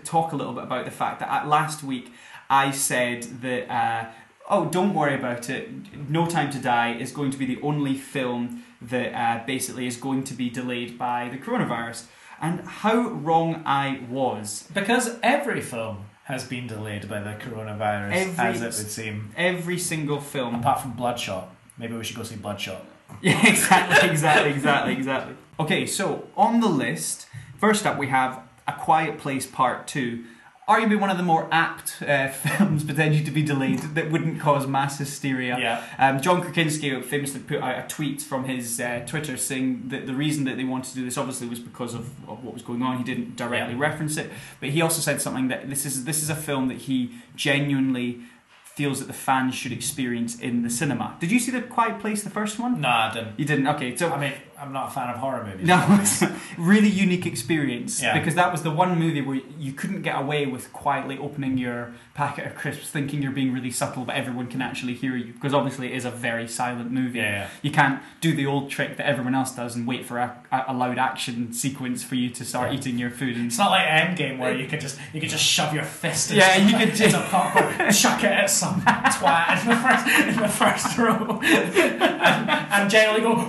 talk 0.04 0.32
a 0.32 0.36
little 0.36 0.52
bit 0.52 0.64
about 0.64 0.84
the 0.84 0.92
fact 0.92 1.18
that 1.20 1.28
at 1.28 1.48
last 1.48 1.82
week 1.82 2.12
I 2.48 2.70
said 2.70 3.22
that. 3.42 3.70
Uh, 3.70 4.10
Oh, 4.52 4.64
don't 4.68 4.94
worry 4.94 5.14
about 5.14 5.48
it. 5.48 5.68
No 6.08 6.26
Time 6.26 6.50
to 6.50 6.58
Die 6.58 6.94
is 6.94 7.12
going 7.12 7.30
to 7.30 7.38
be 7.38 7.46
the 7.46 7.62
only 7.62 7.94
film 7.96 8.64
that 8.82 9.14
uh, 9.14 9.46
basically 9.46 9.86
is 9.86 9.96
going 9.96 10.24
to 10.24 10.34
be 10.34 10.50
delayed 10.50 10.98
by 10.98 11.28
the 11.28 11.38
coronavirus. 11.38 12.06
And 12.40 12.60
how 12.60 12.96
wrong 13.08 13.62
I 13.66 14.00
was. 14.08 14.68
Because 14.72 15.16
every 15.22 15.60
film 15.60 16.04
has 16.24 16.44
been 16.44 16.66
delayed 16.66 17.08
by 17.08 17.20
the 17.20 17.30
coronavirus, 17.34 18.12
Every- 18.12 18.44
as 18.44 18.62
it 18.62 18.82
would 18.82 18.90
seem. 18.90 19.30
Every 19.36 19.78
single 19.78 20.20
film 20.20 20.56
Apart 20.56 20.80
from 20.80 20.92
Bloodshot. 20.92 21.54
Maybe 21.76 21.94
we 21.94 22.04
should 22.04 22.16
go 22.16 22.22
see 22.22 22.36
Bloodshot. 22.36 22.84
Yeah, 23.22 23.44
exactly, 23.44 24.08
exactly, 24.08 24.52
exactly, 24.52 24.92
exactly. 24.92 25.34
Okay, 25.58 25.84
so 25.84 26.28
on 26.36 26.60
the 26.60 26.68
list, 26.68 27.26
first 27.58 27.84
up 27.84 27.98
we 27.98 28.06
have 28.06 28.40
A 28.68 28.72
Quiet 28.72 29.18
Place 29.18 29.46
Part 29.46 29.88
2. 29.88 30.24
Arguably 30.70 31.00
one 31.00 31.10
of 31.10 31.16
the 31.16 31.24
more 31.24 31.48
apt 31.50 32.00
uh, 32.00 32.28
films 32.44 32.84
potentially 32.84 33.24
to 33.24 33.30
be 33.32 33.42
delayed 33.42 33.80
that 33.96 34.10
wouldn't 34.12 34.40
cause 34.40 34.68
mass 34.68 34.98
hysteria. 34.98 35.58
Yeah. 35.58 35.84
Um, 35.98 36.20
John 36.22 36.40
Krasinski 36.42 37.02
famously 37.02 37.40
put 37.40 37.58
out 37.60 37.84
a 37.84 37.88
tweet 37.88 38.22
from 38.22 38.44
his 38.44 38.78
uh, 38.80 39.02
Twitter 39.04 39.36
saying 39.36 39.88
that 39.88 40.06
the 40.06 40.14
reason 40.14 40.44
that 40.44 40.56
they 40.56 40.64
wanted 40.64 40.90
to 40.90 40.94
do 40.94 41.04
this 41.04 41.18
obviously 41.18 41.48
was 41.48 41.58
because 41.58 41.92
of, 41.94 42.04
of 42.28 42.44
what 42.44 42.54
was 42.54 42.62
going 42.62 42.82
on. 42.82 42.98
He 42.98 43.04
didn't 43.04 43.34
directly 43.36 43.74
Yeah. 43.74 43.80
reference 43.80 44.16
it, 44.16 44.30
but 44.60 44.68
he 44.68 44.80
also 44.80 45.00
said 45.00 45.20
something 45.20 45.48
that 45.48 45.68
this 45.68 45.84
is 45.84 46.04
this 46.04 46.22
is 46.22 46.30
a 46.30 46.36
film 46.36 46.68
that 46.68 46.78
he 46.78 47.10
genuinely 47.34 48.20
feels 48.62 49.00
that 49.00 49.06
the 49.08 49.12
fans 49.12 49.54
should 49.54 49.72
experience 49.72 50.38
in 50.38 50.62
the 50.62 50.70
cinema. 50.70 51.16
Did 51.20 51.30
you 51.32 51.40
see 51.40 51.50
The 51.50 51.60
Quiet 51.60 51.98
Place, 51.98 52.22
the 52.22 52.30
first 52.30 52.58
one? 52.58 52.80
No, 52.80 52.88
I 52.88 53.10
didn't. 53.12 53.38
You 53.38 53.44
didn't. 53.44 53.66
Okay, 53.66 53.96
so 53.96 54.10
I 54.10 54.18
mean, 54.18 54.32
I'm 54.60 54.72
not 54.72 54.88
a 54.88 54.90
fan 54.90 55.08
of 55.08 55.16
horror 55.16 55.44
movies. 55.44 55.66
no, 55.66 55.84
it's 56.00 56.20
a 56.22 56.36
really 56.58 56.88
unique 56.88 57.24
experience 57.26 58.02
Yeah. 58.02 58.18
because 58.18 58.34
that 58.34 58.52
was 58.52 58.62
the 58.62 58.70
one 58.70 58.98
movie 58.98 59.22
where 59.22 59.40
you 59.58 59.72
couldn't 59.72 60.02
get 60.02 60.18
away 60.20 60.44
with 60.46 60.72
quietly 60.72 61.16
opening 61.18 61.56
your 61.56 61.92
packet 62.14 62.46
of 62.46 62.54
crisps, 62.54 62.90
thinking 62.90 63.22
you're 63.22 63.32
being 63.32 63.52
really 63.54 63.70
subtle, 63.70 64.04
but 64.04 64.14
everyone 64.16 64.48
can 64.48 64.60
actually 64.60 64.92
hear 64.94 65.16
you 65.16 65.32
because 65.32 65.54
obviously 65.54 65.86
it 65.86 65.94
is 65.96 66.04
a 66.04 66.10
very 66.10 66.46
silent 66.46 66.90
movie. 66.90 67.18
Yeah, 67.18 67.30
yeah. 67.30 67.48
You 67.62 67.70
can't 67.70 68.02
do 68.20 68.34
the 68.34 68.44
old 68.46 68.68
trick 68.70 68.98
that 68.98 69.06
everyone 69.06 69.34
else 69.34 69.52
does 69.54 69.74
and 69.76 69.86
wait 69.86 70.04
for 70.04 70.18
a, 70.18 70.36
a 70.68 70.74
loud 70.74 70.98
action 70.98 71.52
sequence 71.54 72.02
for 72.02 72.16
you 72.16 72.28
to 72.30 72.44
start 72.44 72.70
Yeah. 72.72 72.78
eating 72.78 72.98
your 72.98 73.10
food. 73.10 73.36
And 73.36 73.46
It's 73.46 73.56
not 73.58 73.70
like 73.70 73.86
Endgame 73.86 74.38
where 74.38 74.54
you 74.54 74.66
could 74.68 74.80
just 74.80 74.98
you 75.14 75.20
could 75.20 75.30
just 75.30 75.44
shove 75.44 75.72
your 75.72 75.84
fist. 75.84 76.30
Yeah, 76.32 76.56
you 76.58 76.76
could 76.76 76.94
just- 77.02 77.16
popcorn, 77.30 77.90
chuck 77.92 78.22
it 78.24 78.32
at 78.32 78.50
some 78.50 78.82
twat 78.82 79.62
in 79.62 79.68
the 79.70 79.76
first 79.76 80.06
in 80.28 80.36
the 80.42 80.48
first 80.48 80.98
row, 80.98 81.40
and, 81.44 82.50
and 82.50 82.90
generally 82.90 83.22
go. 83.22 83.48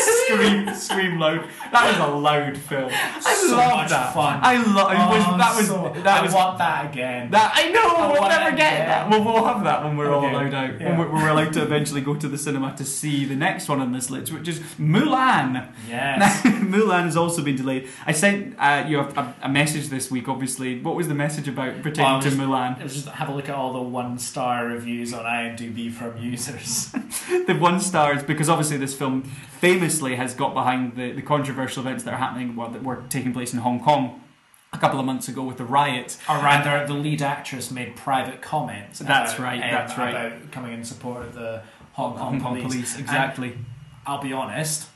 Scream, 0.00 0.74
scream 0.74 1.18
loud. 1.18 1.46
That 1.72 1.98
was 1.98 2.08
a 2.08 2.14
load 2.14 2.56
film. 2.58 2.90
I 2.92 3.20
So 3.34 3.56
love 3.56 3.88
that. 3.88 4.14
fun. 4.14 4.40
I 4.42 4.56
love. 4.56 4.88
Oh, 4.90 5.36
that 5.38 5.56
was 5.56 5.66
so- 5.68 5.92
that 6.02 6.20
I 6.20 6.22
was 6.22 6.32
want 6.34 6.58
that 6.58 6.90
again. 6.92 7.30
That 7.30 7.52
I 7.54 7.70
know 7.70 7.82
I 7.96 8.12
we'll 8.12 8.28
never 8.28 8.56
get 8.56 8.72
again. 8.74 8.88
that. 8.88 9.10
Well, 9.10 9.24
we'll 9.24 9.44
have 9.44 9.64
that 9.64 9.84
when 9.84 9.96
we're 9.96 10.12
all 10.12 10.24
Okay. 10.24 10.34
allowed 10.34 10.54
out. 10.54 10.80
Yeah. 10.80 10.88
When 10.90 10.98
we're, 10.98 11.12
we're 11.12 11.28
allowed 11.28 11.52
to 11.54 11.62
eventually 11.62 12.00
go 12.00 12.14
to 12.14 12.28
the 12.28 12.38
cinema 12.38 12.74
to 12.76 12.84
see 12.84 13.24
the 13.24 13.36
next 13.36 13.68
one 13.68 13.80
on 13.80 13.92
this 13.92 14.10
list, 14.10 14.32
which 14.32 14.48
is 14.48 14.60
Mulan. 14.78 15.68
yes. 15.88 16.42
Mulan 16.44 17.04
has 17.04 17.16
also 17.16 17.42
been 17.42 17.56
delayed. 17.56 17.88
I 18.06 18.12
sent 18.12 18.54
uh, 18.58 18.84
you 18.86 19.00
a, 19.00 19.34
a, 19.42 19.48
message 19.48 19.88
this 19.88 20.10
week. 20.10 20.28
Obviously, 20.28 20.80
what 20.80 20.96
was 20.96 21.08
the 21.08 21.14
message 21.14 21.48
about 21.48 21.82
pertaining 21.82 22.12
Well, 22.12 22.22
to 22.22 22.28
was- 22.28 22.38
Mulan? 22.38 22.80
It 22.80 22.84
was 22.84 22.94
just 22.94 23.08
have 23.08 23.28
a 23.28 23.34
look 23.34 23.48
at 23.48 23.54
all 23.54 23.72
the 23.72 23.80
one 23.96 24.18
star 24.18 24.66
reviews 24.66 25.12
on 25.12 25.24
IMDb 25.24 25.92
from 25.92 26.16
users. 26.18 26.90
the 27.46 27.56
one 27.58 27.80
stars 27.80 28.22
because 28.22 28.48
obviously 28.48 28.76
this 28.76 28.94
film 28.94 29.30
famously 29.60 30.16
has 30.16 30.34
got 30.34 30.54
behind 30.54 30.96
the, 30.96 31.12
the 31.12 31.22
controversial 31.22 31.82
events 31.82 32.04
that 32.04 32.14
are 32.14 32.18
happening, 32.18 32.56
well, 32.56 32.70
that 32.70 32.82
were 32.82 33.02
taking 33.08 33.32
place 33.32 33.52
in 33.52 33.60
Hong 33.60 33.80
Kong 33.82 34.22
a 34.72 34.78
couple 34.78 35.00
of 35.00 35.06
months 35.06 35.28
ago 35.28 35.42
with 35.42 35.56
the 35.58 35.64
riots. 35.64 36.18
or 36.28 36.36
rather, 36.36 36.86
the 36.86 36.94
lead 36.94 37.22
actress 37.22 37.70
made 37.70 37.96
private 37.96 38.42
comments. 38.42 38.98
That's 38.98 39.34
about, 39.34 39.44
right, 39.44 39.62
um, 39.62 39.70
that's 39.70 39.98
right. 39.98 40.10
About 40.14 40.50
coming 40.52 40.72
in 40.72 40.84
support 40.84 41.22
of 41.22 41.34
the 41.34 41.62
Hong 41.92 42.12
Kong, 42.12 42.32
Hong 42.32 42.40
Kong 42.40 42.56
police. 42.56 42.72
police, 42.72 42.94
And 42.94 43.02
exactly. 43.02 43.58
I'll 44.06 44.22
be 44.22 44.32
honest. 44.32 44.88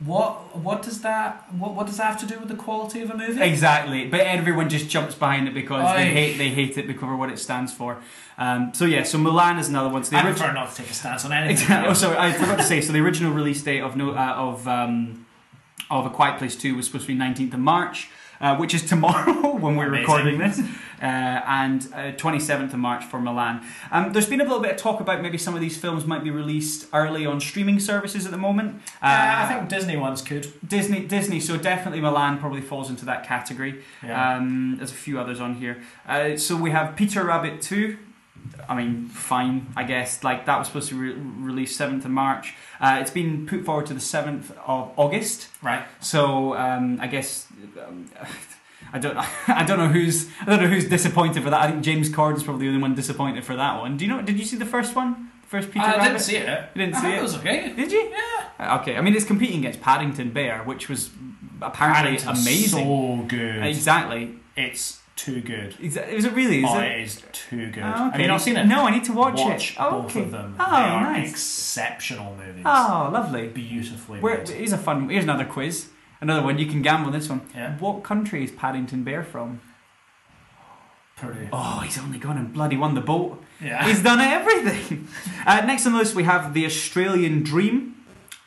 What 0.00 0.56
what 0.56 0.82
does 0.82 1.02
that 1.02 1.52
what, 1.54 1.74
what 1.74 1.86
does 1.86 1.98
that 1.98 2.04
have 2.04 2.20
to 2.20 2.26
do 2.26 2.40
with 2.40 2.48
the 2.48 2.56
quality 2.56 3.00
of 3.02 3.10
a 3.10 3.16
movie? 3.16 3.40
Exactly, 3.40 4.06
but 4.06 4.20
everyone 4.20 4.68
just 4.68 4.88
jumps 4.88 5.14
behind 5.14 5.46
it 5.46 5.54
because 5.54 5.94
they 5.94 6.10
hate 6.10 6.36
they 6.36 6.50
hate 6.50 6.76
it 6.76 6.86
because 6.86 7.12
of 7.12 7.18
what 7.18 7.30
it 7.30 7.38
stands 7.38 7.72
for. 7.72 7.98
Um, 8.36 8.74
so 8.74 8.84
yeah, 8.86 9.04
so 9.04 9.18
Mulan 9.18 9.60
is 9.60 9.68
another 9.68 9.88
one. 9.88 10.02
So 10.02 10.10
the 10.10 10.18
I 10.18 10.22
prefer 10.22 10.52
not 10.52 10.70
to 10.70 10.76
take 10.76 10.90
a 10.90 10.94
stance 10.94 11.24
on 11.24 11.32
anything. 11.32 11.52
Exactly. 11.52 11.88
Oh, 11.88 11.94
sorry, 11.94 12.16
I 12.18 12.32
forgot 12.32 12.58
to 12.58 12.64
say. 12.64 12.80
So 12.80 12.92
the 12.92 12.98
original 12.98 13.32
release 13.32 13.62
date 13.62 13.80
of 13.82 13.96
no 13.96 14.10
uh, 14.10 14.34
of 14.36 14.66
um, 14.66 15.26
of 15.90 16.06
A 16.06 16.10
Quiet 16.10 16.38
Place 16.38 16.56
Two 16.56 16.74
was 16.74 16.86
supposed 16.86 17.04
to 17.04 17.12
be 17.12 17.14
nineteenth 17.14 17.54
of 17.54 17.60
March, 17.60 18.08
uh, 18.40 18.56
which 18.56 18.74
is 18.74 18.82
tomorrow 18.84 19.54
when 19.56 19.76
we're 19.76 19.86
Amazing. 19.86 20.00
recording 20.00 20.38
this, 20.38 20.60
uh, 21.02 21.04
and 21.04 22.18
twenty 22.18 22.40
seventh 22.40 22.72
of 22.72 22.78
March 22.78 23.04
for 23.04 23.18
Mulan. 23.18 23.62
Um, 23.90 24.12
there's 24.12 24.28
been 24.28 24.40
a 24.40 24.44
little 24.44 24.60
bit 24.60 24.72
of 24.72 24.76
talk 24.76 25.00
about 25.00 25.22
maybe 25.22 25.38
some 25.38 25.54
of 25.54 25.60
these 25.60 25.76
films 25.76 26.04
might 26.06 26.24
be 26.24 26.30
released 26.30 26.86
early 26.92 27.26
on 27.26 27.40
streaming 27.40 27.78
services 27.80 28.24
at 28.24 28.30
the 28.32 28.38
moment. 28.38 28.76
Uh, 29.02 29.42
I 29.42 29.46
think 29.46 29.68
Disney 29.68 29.96
ones 29.96 30.22
could. 30.22 30.52
Disney, 30.66 31.00
Disney. 31.06 31.40
So 31.40 31.56
definitely 31.56 32.00
Mulan 32.00 32.38
probably 32.40 32.60
falls 32.60 32.90
into 32.90 33.04
that 33.06 33.24
category. 33.24 33.82
Yeah. 34.02 34.36
Um, 34.36 34.76
there's 34.78 34.90
a 34.92 34.94
few 34.94 35.18
others 35.20 35.40
on 35.40 35.54
here. 35.56 35.82
Uh, 36.08 36.36
so 36.36 36.56
we 36.56 36.70
have 36.70 36.96
Peter 36.96 37.24
Rabbit 37.24 37.60
two. 37.62 37.98
I 38.68 38.74
mean, 38.76 39.08
fine, 39.08 39.68
I 39.74 39.84
guess. 39.84 40.22
Like 40.22 40.44
that 40.46 40.58
was 40.58 40.66
supposed 40.68 40.90
to 40.90 40.94
be 40.94 41.00
re- 41.00 41.14
released 41.46 41.76
seventh 41.76 42.04
of 42.04 42.10
March. 42.10 42.54
Uh, 42.78 42.98
it's 43.00 43.10
been 43.10 43.46
put 43.46 43.64
forward 43.64 43.86
to 43.86 43.94
the 43.94 44.00
seventh 44.00 44.50
of 44.66 44.92
August. 44.96 45.48
right. 45.62 45.84
So 46.00 46.54
um, 46.56 46.98
I 47.00 47.06
guess. 47.06 47.46
Um, 47.86 48.10
I 48.92 48.98
don't. 48.98 49.16
I 49.48 49.64
don't 49.64 49.78
know 49.78 49.88
who's. 49.88 50.28
I 50.42 50.44
don't 50.46 50.62
know 50.62 50.68
who's 50.68 50.88
disappointed 50.88 51.42
for 51.42 51.50
that. 51.50 51.60
I 51.60 51.70
think 51.70 51.82
James 51.84 52.08
Corden's 52.08 52.42
probably 52.44 52.66
the 52.66 52.70
only 52.74 52.82
one 52.82 52.94
disappointed 52.94 53.44
for 53.44 53.56
that 53.56 53.80
one. 53.80 53.96
Do 53.96 54.04
you 54.04 54.10
know? 54.10 54.22
Did 54.22 54.38
you 54.38 54.44
see 54.44 54.56
the 54.56 54.66
first 54.66 54.94
one? 54.94 55.30
The 55.42 55.48
first 55.48 55.70
Peter 55.70 55.84
I 55.84 55.92
Rabbit. 55.96 56.04
didn't 56.04 56.20
see 56.20 56.36
it. 56.36 56.46
You 56.74 56.80
didn't 56.82 56.94
I 56.96 57.00
see 57.00 57.06
thought 57.08 57.18
it? 57.18 57.22
was 57.22 57.36
okay. 57.36 57.72
Did 57.74 57.92
you? 57.92 58.12
Yeah. 58.58 58.76
Okay. 58.80 58.96
I 58.96 59.00
mean, 59.00 59.14
it's 59.14 59.24
competing 59.24 59.58
against 59.60 59.80
Paddington 59.80 60.30
Bear, 60.32 60.62
which 60.64 60.88
was 60.88 61.10
apparently 61.62 62.16
Paddington's 62.18 62.42
amazing. 62.46 62.84
So 63.20 63.24
good. 63.28 63.64
Exactly. 63.64 64.38
It's 64.56 65.00
too 65.16 65.40
good. 65.40 65.72
Exa- 65.74 66.08
Is 66.08 66.24
it 66.24 66.32
really? 66.32 66.58
Is 66.64 66.70
oh, 66.70 66.78
it? 66.80 66.92
it 66.92 67.00
is 67.02 67.22
too 67.32 67.70
good. 67.70 67.84
Oh, 67.84 68.10
Have 68.10 68.20
you 68.20 68.26
not 68.26 68.40
seen 68.40 68.56
it? 68.56 68.66
No, 68.66 68.84
I 68.86 68.90
need 68.90 69.04
to 69.04 69.12
watch, 69.12 69.38
Watch 69.38 69.70
it. 69.72 69.76
Oh, 69.80 70.02
both 70.02 70.10
okay. 70.10 70.22
of 70.22 70.30
them. 70.32 70.56
Oh, 70.58 70.70
they 70.70 70.76
are 70.82 71.02
nice. 71.12 71.30
exceptional 71.30 72.34
movies. 72.36 72.62
Oh, 72.66 73.10
lovely. 73.12 73.48
Beautifully 73.48 74.20
Where, 74.20 74.38
made. 74.38 74.48
here's 74.48 74.72
a 74.72 74.78
fun. 74.78 75.08
Here's 75.08 75.24
another 75.24 75.44
quiz. 75.44 75.88
Another 76.24 76.42
one. 76.42 76.58
You 76.58 76.64
can 76.64 76.80
gamble 76.80 77.08
on 77.08 77.12
this 77.12 77.28
one. 77.28 77.42
Yeah. 77.54 77.76
What 77.76 78.02
country 78.02 78.42
is 78.42 78.50
Paddington 78.50 79.04
Bear 79.04 79.22
from? 79.22 79.60
Pretty. 81.16 81.50
Oh, 81.52 81.80
he's 81.84 81.98
only 81.98 82.18
gone 82.18 82.38
and 82.38 82.50
bloody 82.50 82.78
won 82.78 82.94
the 82.94 83.02
boat. 83.02 83.42
Yeah. 83.62 83.86
He's 83.86 84.02
done 84.02 84.20
everything. 84.20 85.08
Uh, 85.46 85.60
next 85.66 85.84
on 85.84 85.92
the 85.92 85.98
list, 85.98 86.14
we 86.14 86.22
have 86.24 86.54
The 86.54 86.64
Australian 86.64 87.42
Dream. 87.42 87.94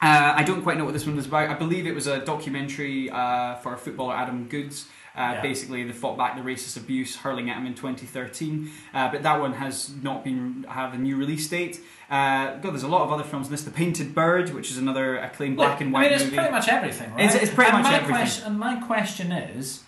Uh, 0.02 0.34
I 0.36 0.41
don't 0.41 0.64
quite 0.64 0.80
know 0.80 0.86
what 0.86 0.95
this 0.95 1.06
one 1.06 1.16
was 1.16 1.28
about. 1.28 1.52
I 1.52 1.54
believe 1.54 1.86
it 1.86 1.94
was 1.94 2.08
a 2.08 2.26
documentary 2.26 3.12
uh, 3.12 3.58
for 3.58 3.78
footballer 3.78 4.16
Adam 4.16 4.48
Goodes. 4.48 4.88
Uh, 5.18 5.31
Yeah. 5.34 5.41
Basically, 5.41 5.84
they 5.84 5.91
fought 5.91 6.15
back 6.18 6.35
the 6.35 6.41
racist 6.44 6.77
abuse 6.77 7.15
hurling 7.18 7.49
at 7.49 7.57
him 7.57 7.65
in 7.65 7.73
2013. 7.73 8.69
Uh, 8.94 9.10
but 9.11 9.23
that 9.23 9.39
one 9.41 9.53
has 9.53 9.91
not 10.03 10.23
been 10.23 10.64
have 10.69 10.94
a 10.94 10.98
new 10.98 11.15
release 11.18 11.48
date. 11.49 11.80
Uh, 12.10 12.56
God, 12.57 12.72
there's 12.73 12.84
a 12.84 12.88
lot 12.88 13.02
of 13.02 13.11
other 13.11 13.23
films. 13.23 13.48
in 13.48 13.52
This, 13.52 13.64
The 13.64 13.72
Painted 13.72 14.14
Bird, 14.14 14.53
which 14.53 14.69
is 14.72 14.77
another 14.77 15.18
acclaimed 15.18 15.57
black 15.57 15.81
and 15.81 15.91
white 15.91 16.02
I 16.02 16.03
mean, 16.06 16.14
it's 16.14 16.23
movie. 16.26 16.35
pretty 16.38 16.52
much 16.52 16.68
everything, 16.69 17.10
right? 17.11 17.19
It's- 17.26 17.35
it's 17.44 17.53
pretty 17.53 17.72
and 17.72 17.81
much 17.84 17.91
everything. 17.91 18.15
Question, 18.15 18.45
and 18.45 18.60
my 18.60 18.76
question 18.76 19.31
is, 19.31 19.81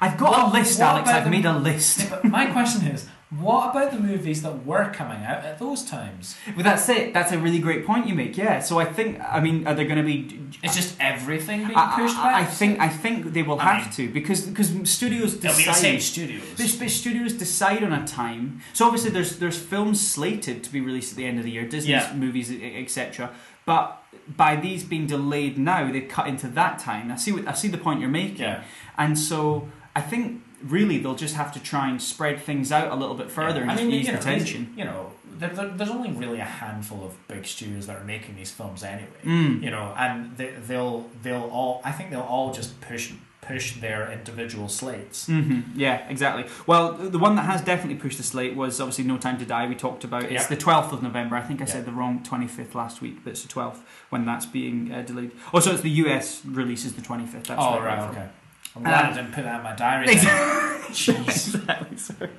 I've 0.00 0.16
got 0.18 0.30
What- 0.30 0.54
a 0.54 0.58
list, 0.58 0.78
Alex. 0.80 1.08
I've 1.08 1.24
the- 1.24 1.30
made 1.30 1.46
a 1.46 1.58
list. 1.58 2.08
but 2.10 2.24
my 2.38 2.46
question 2.46 2.86
is, 2.86 3.08
what 3.30 3.70
about 3.70 3.90
the 3.90 3.98
movies 3.98 4.42
that 4.42 4.64
were 4.64 4.88
coming 4.92 5.24
out 5.24 5.44
at 5.44 5.58
those 5.58 5.82
times? 5.84 6.36
But 6.54 6.62
that's 6.64 6.88
it. 6.88 7.12
That's 7.12 7.32
a 7.32 7.38
really 7.38 7.58
great 7.58 7.84
point 7.84 8.06
you 8.06 8.14
make. 8.14 8.36
Yeah. 8.36 8.60
So 8.60 8.78
I 8.78 8.84
think. 8.84 9.20
I 9.20 9.40
mean, 9.40 9.66
are 9.66 9.74
there 9.74 9.84
going 9.84 9.98
to 9.98 10.04
be? 10.04 10.38
It's 10.62 10.76
just 10.76 10.94
everything 11.00 11.64
being 11.66 11.76
I, 11.76 11.96
pushed 11.96 12.16
I- 12.16 12.22
back. 12.22 12.42
I 12.42 12.44
think. 12.44 12.78
I 12.78 12.88
think 12.88 13.32
they 13.32 13.42
will 13.42 13.58
I 13.58 13.74
have 13.74 13.94
to 13.96 14.08
because 14.08 14.42
because 14.42 14.70
studios 14.88 15.40
they'll 15.40 15.56
be 15.56 15.64
the 15.64 15.72
same 15.72 15.96
decide. 15.96 16.02
studios. 16.12 16.42
But 16.56 16.76
but 16.78 16.90
studios 16.90 17.32
decide 17.32 17.82
on 17.82 17.92
a 17.92 18.06
time. 18.06 18.60
So 18.72 18.86
obviously, 18.86 19.10
there's 19.10 19.38
there's 19.40 19.58
films 19.58 20.06
slated 20.06 20.62
to 20.62 20.70
be 20.70 20.80
released 20.80 21.10
at 21.12 21.16
the 21.16 21.26
end 21.26 21.38
of 21.38 21.44
the 21.44 21.50
year, 21.50 21.64
Disney's 21.64 21.88
Yeah. 21.88 22.14
movies, 22.14 22.50
etc. 22.52 23.30
But 23.64 24.00
by 24.36 24.54
these 24.54 24.84
being 24.84 25.08
delayed 25.08 25.58
now, 25.58 25.90
they 25.90 26.02
cut 26.02 26.28
into 26.28 26.46
that 26.48 26.78
time. 26.78 27.10
I 27.10 27.16
see 27.16 27.32
what 27.32 27.48
I 27.48 27.54
see 27.54 27.66
the 27.66 27.78
point 27.78 27.98
you're 28.00 28.08
making, 28.08 28.38
Yeah. 28.42 28.62
and 28.96 29.18
so 29.18 29.68
I 29.96 30.00
think 30.00 30.42
really 30.64 30.98
they'll 30.98 31.14
just 31.14 31.34
have 31.36 31.52
to 31.52 31.60
try 31.62 31.88
and 31.90 32.00
spread 32.00 32.40
things 32.40 32.72
out 32.72 32.90
a 32.90 32.96
little 32.96 33.14
bit 33.14 33.30
further 33.30 33.62
and 33.62 33.70
I 33.70 33.76
mean, 33.76 33.90
ease 33.90 34.06
you 34.06 34.12
the 34.12 34.18
know, 34.18 34.24
tension. 34.24 34.72
You 34.76 34.84
know, 34.84 35.12
there, 35.38 35.50
there, 35.50 35.68
there's 35.68 35.90
only 35.90 36.10
really 36.12 36.40
a 36.40 36.44
handful 36.44 37.04
of 37.04 37.28
big 37.28 37.44
studios 37.46 37.86
that 37.88 37.96
are 37.96 38.04
making 38.04 38.36
these 38.36 38.50
films 38.50 38.82
anyway. 38.82 39.08
Mm. 39.24 39.62
You 39.62 39.70
know, 39.70 39.94
and 39.96 40.36
they, 40.36 40.50
they'll 40.66 41.06
they'll 41.22 41.50
all. 41.52 41.80
I 41.84 41.92
think 41.92 42.10
they'll 42.10 42.20
all 42.20 42.52
just 42.52 42.80
push 42.80 43.12
push 43.42 43.74
their 43.80 44.10
individual 44.10 44.68
slates. 44.68 45.26
hmm 45.26 45.60
Yeah, 45.76 46.08
exactly. 46.08 46.46
Well, 46.66 46.94
the 46.94 47.18
one 47.18 47.36
that 47.36 47.42
has 47.44 47.60
definitely 47.62 47.94
pushed 48.00 48.16
the 48.16 48.24
slate 48.24 48.56
was 48.56 48.80
obviously 48.80 49.04
No 49.04 49.18
Time 49.18 49.38
to 49.38 49.44
Die. 49.44 49.68
We 49.68 49.76
talked 49.76 50.02
about 50.02 50.24
it's 50.24 50.32
Yeah. 50.32 50.46
the 50.48 50.56
twelfth 50.56 50.92
of 50.92 51.00
November. 51.02 51.36
I 51.36 51.42
think 51.42 51.60
I 51.60 51.64
Yeah. 51.64 51.70
said 51.72 51.84
the 51.84 51.92
wrong 51.92 52.22
twenty 52.24 52.48
fifth 52.48 52.74
last 52.74 53.00
week, 53.02 53.18
but 53.22 53.30
it's 53.30 53.42
the 53.42 53.48
twelfth 53.48 53.82
when 54.10 54.24
that's 54.24 54.46
being 54.46 54.90
uh, 54.92 55.02
delayed. 55.02 55.30
Oh, 55.54 55.60
so 55.60 55.70
it's 55.72 55.82
the 55.82 55.90
US 55.90 56.44
release 56.44 56.84
is 56.84 56.94
the 56.94 57.02
twenty 57.02 57.26
fifth. 57.26 57.44
That's 57.44 57.60
oh 57.62 57.78
right, 57.80 57.98
got 57.98 57.98
it 57.98 58.06
from. 58.14 58.16
okay. 58.22 58.28
I'm 58.76 58.82
glad 58.82 59.04
Um, 59.06 59.10
I 59.12 59.16
didn't 59.16 59.32
put 59.32 59.44
that 59.44 59.56
in 59.58 59.62
my 59.64 59.74
diary. 59.74 60.06
exactly. 60.88 61.96
Sorry. 61.96 62.30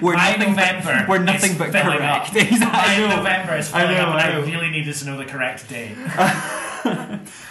We're 0.00 0.14
My 0.14 0.32
nothing 0.36 0.50
November. 0.50 0.92
But, 1.00 1.08
we're 1.08 1.18
nothing 1.24 1.58
but 1.58 1.72
filling 1.72 1.98
correct. 1.98 2.28
Up. 2.30 2.36
Exactly. 2.36 2.66
My 2.66 2.84
I 2.84 2.98
know. 2.98 3.16
November 3.16 3.56
is 3.56 3.72
I 3.74 3.84
know, 3.94 4.00
up, 4.00 4.14
I 4.14 4.32
I 4.32 4.36
really 4.44 4.70
needed 4.70 4.94
to 4.94 5.04
know 5.06 5.16
the 5.16 5.24
correct 5.24 5.68
date. 5.68 5.96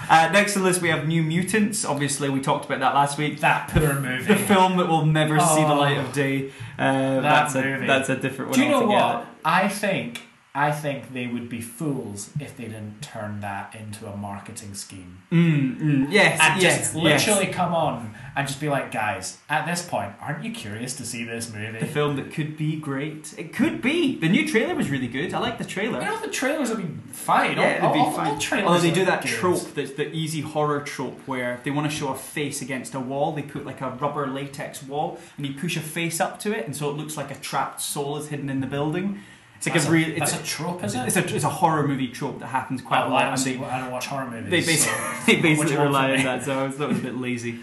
Uh, 0.08 0.30
next 0.32 0.56
on 0.56 0.62
the 0.62 0.70
list 0.70 0.82
we 0.82 0.88
have 0.90 1.08
New 1.08 1.22
Mutants. 1.24 1.84
Obviously, 1.84 2.30
we 2.30 2.40
talked 2.40 2.64
about 2.66 2.80
that 2.80 2.94
last 2.94 3.18
week. 3.18 3.40
That 3.42 3.68
poor 3.70 4.00
movie. 4.00 4.24
The 4.26 4.36
film 4.36 4.78
that 4.78 4.88
will 4.88 5.06
never 5.06 5.40
see 5.40 5.62
the 5.64 5.74
Oh. 5.74 5.80
light 5.80 5.98
of 5.98 6.14
day. 6.14 6.52
Uh, 6.78 7.16
That 7.16 7.22
that's 7.22 7.56
movie. 7.56 7.84
a 7.84 7.88
that's 7.88 8.10
a 8.10 8.16
different 8.16 8.52
one. 8.52 8.60
Do 8.60 8.64
you 8.64 8.70
know 8.72 8.84
altogether. 8.84 9.18
what? 9.18 9.28
I 9.44 9.68
think 9.68 10.22
I 10.56 10.72
think 10.72 11.14
they 11.14 11.28
would 11.28 11.50
be 11.50 11.60
fools 11.62 12.30
if 12.40 12.56
they 12.56 12.64
didn't 12.66 13.02
turn 13.02 13.42
that 13.42 13.76
into 13.76 14.08
a 14.08 14.16
marketing 14.16 14.74
scheme 14.74 15.22
Mm, 15.32 15.80
mm, 15.82 16.12
yes, 16.12 16.40
and 16.42 16.62
yes, 16.62 16.78
just 16.78 16.96
yes. 16.96 17.04
literally 17.28 17.52
come 17.52 17.74
on 17.74 18.16
and 18.38 18.48
just 18.48 18.62
be 18.62 18.70
like, 18.70 18.92
guys, 18.92 19.40
at 19.50 19.66
this 19.66 19.82
point, 19.86 20.14
aren't 20.22 20.46
you 20.46 20.52
curious 20.52 20.96
to 20.96 21.06
see 21.06 21.26
this 21.26 21.52
movie? 21.52 21.80
The 21.80 21.86
film 21.88 22.16
that 22.16 22.32
could 22.32 22.56
be 22.56 22.78
great. 22.78 23.34
It 23.38 23.52
could 23.52 23.82
be. 23.82 24.18
The 24.18 24.30
new 24.30 24.48
trailer 24.48 24.76
was 24.76 24.90
really 24.90 25.08
good. 25.08 25.34
I 25.34 25.40
like 25.40 25.58
the 25.58 25.66
trailer. 25.66 26.00
You 26.00 26.06
know, 26.06 26.22
the 26.22 26.30
trailers 26.30 26.70
have 26.70 26.78
been 26.78 27.02
fine. 27.12 27.58
Yeah, 27.58 27.80
all, 27.86 27.94
be 27.94 28.00
all, 28.00 28.12
fine. 28.12 28.28
all 28.28 28.38
trailers 28.38 28.68
Although 28.68 28.80
they 28.82 28.92
do 28.92 29.04
that 29.06 29.24
good. 29.24 29.32
trope, 29.32 29.74
that's 29.74 29.92
the 29.94 30.10
easy 30.12 30.42
horror 30.42 30.80
trope, 30.82 31.20
where 31.28 31.60
they 31.64 31.72
want 31.72 31.90
to 31.90 31.96
show 31.96 32.10
a 32.10 32.16
face 32.16 32.62
against 32.62 32.94
a 32.94 33.00
wall, 33.00 33.34
they 33.34 33.42
put 33.42 33.66
like 33.66 33.82
a 33.82 33.90
rubber 33.90 34.28
latex 34.28 34.84
wall, 34.84 35.20
and 35.38 35.46
you 35.46 35.54
push 35.54 35.76
a 35.76 35.82
face 35.82 36.22
up 36.22 36.40
to 36.42 36.58
it, 36.58 36.66
and 36.66 36.76
so 36.76 36.90
it 36.92 36.94
looks 36.94 37.18
like 37.18 37.32
a 37.32 37.36
trapped 37.36 37.82
soul 37.82 38.16
is 38.18 38.30
hidden 38.30 38.50
in 38.50 38.62
the 38.62 38.68
building. 38.68 39.20
It's 39.66 39.74
like 39.74 39.74
That's 39.82 39.88
a 39.88 39.92
real. 39.92 40.22
It's 40.22 40.34
a, 40.34 40.40
a 40.40 40.44
trope, 40.44 40.84
is 40.84 40.94
it? 40.94 41.08
it's 41.08 41.16
a 41.16 41.36
it's 41.36 41.44
a 41.44 41.50
horror 41.50 41.88
movie 41.88 42.08
trope 42.08 42.40
that 42.40 42.48
happens 42.48 42.82
quite 42.82 43.06
a 43.06 43.10
lot. 43.10 43.24
and 43.26 43.66
I 43.66 43.80
don't 43.80 43.92
watch 43.92 44.06
horror 44.06 44.30
movies. 44.30 44.52
They 44.52 44.62
basically, 44.62 44.94
so 44.94 45.22
they 45.26 45.42
basically 45.42 45.68
do 45.68 45.74
you 45.74 45.80
want 45.80 45.90
rely 45.90 46.12
on 46.18 46.24
that, 46.24 46.44
so 46.44 46.60
I 46.60 46.64
was, 46.68 46.78
that 46.78 46.88
was 46.90 47.00
a 47.00 47.02
bit 47.02 47.18
lazy. 47.18 47.60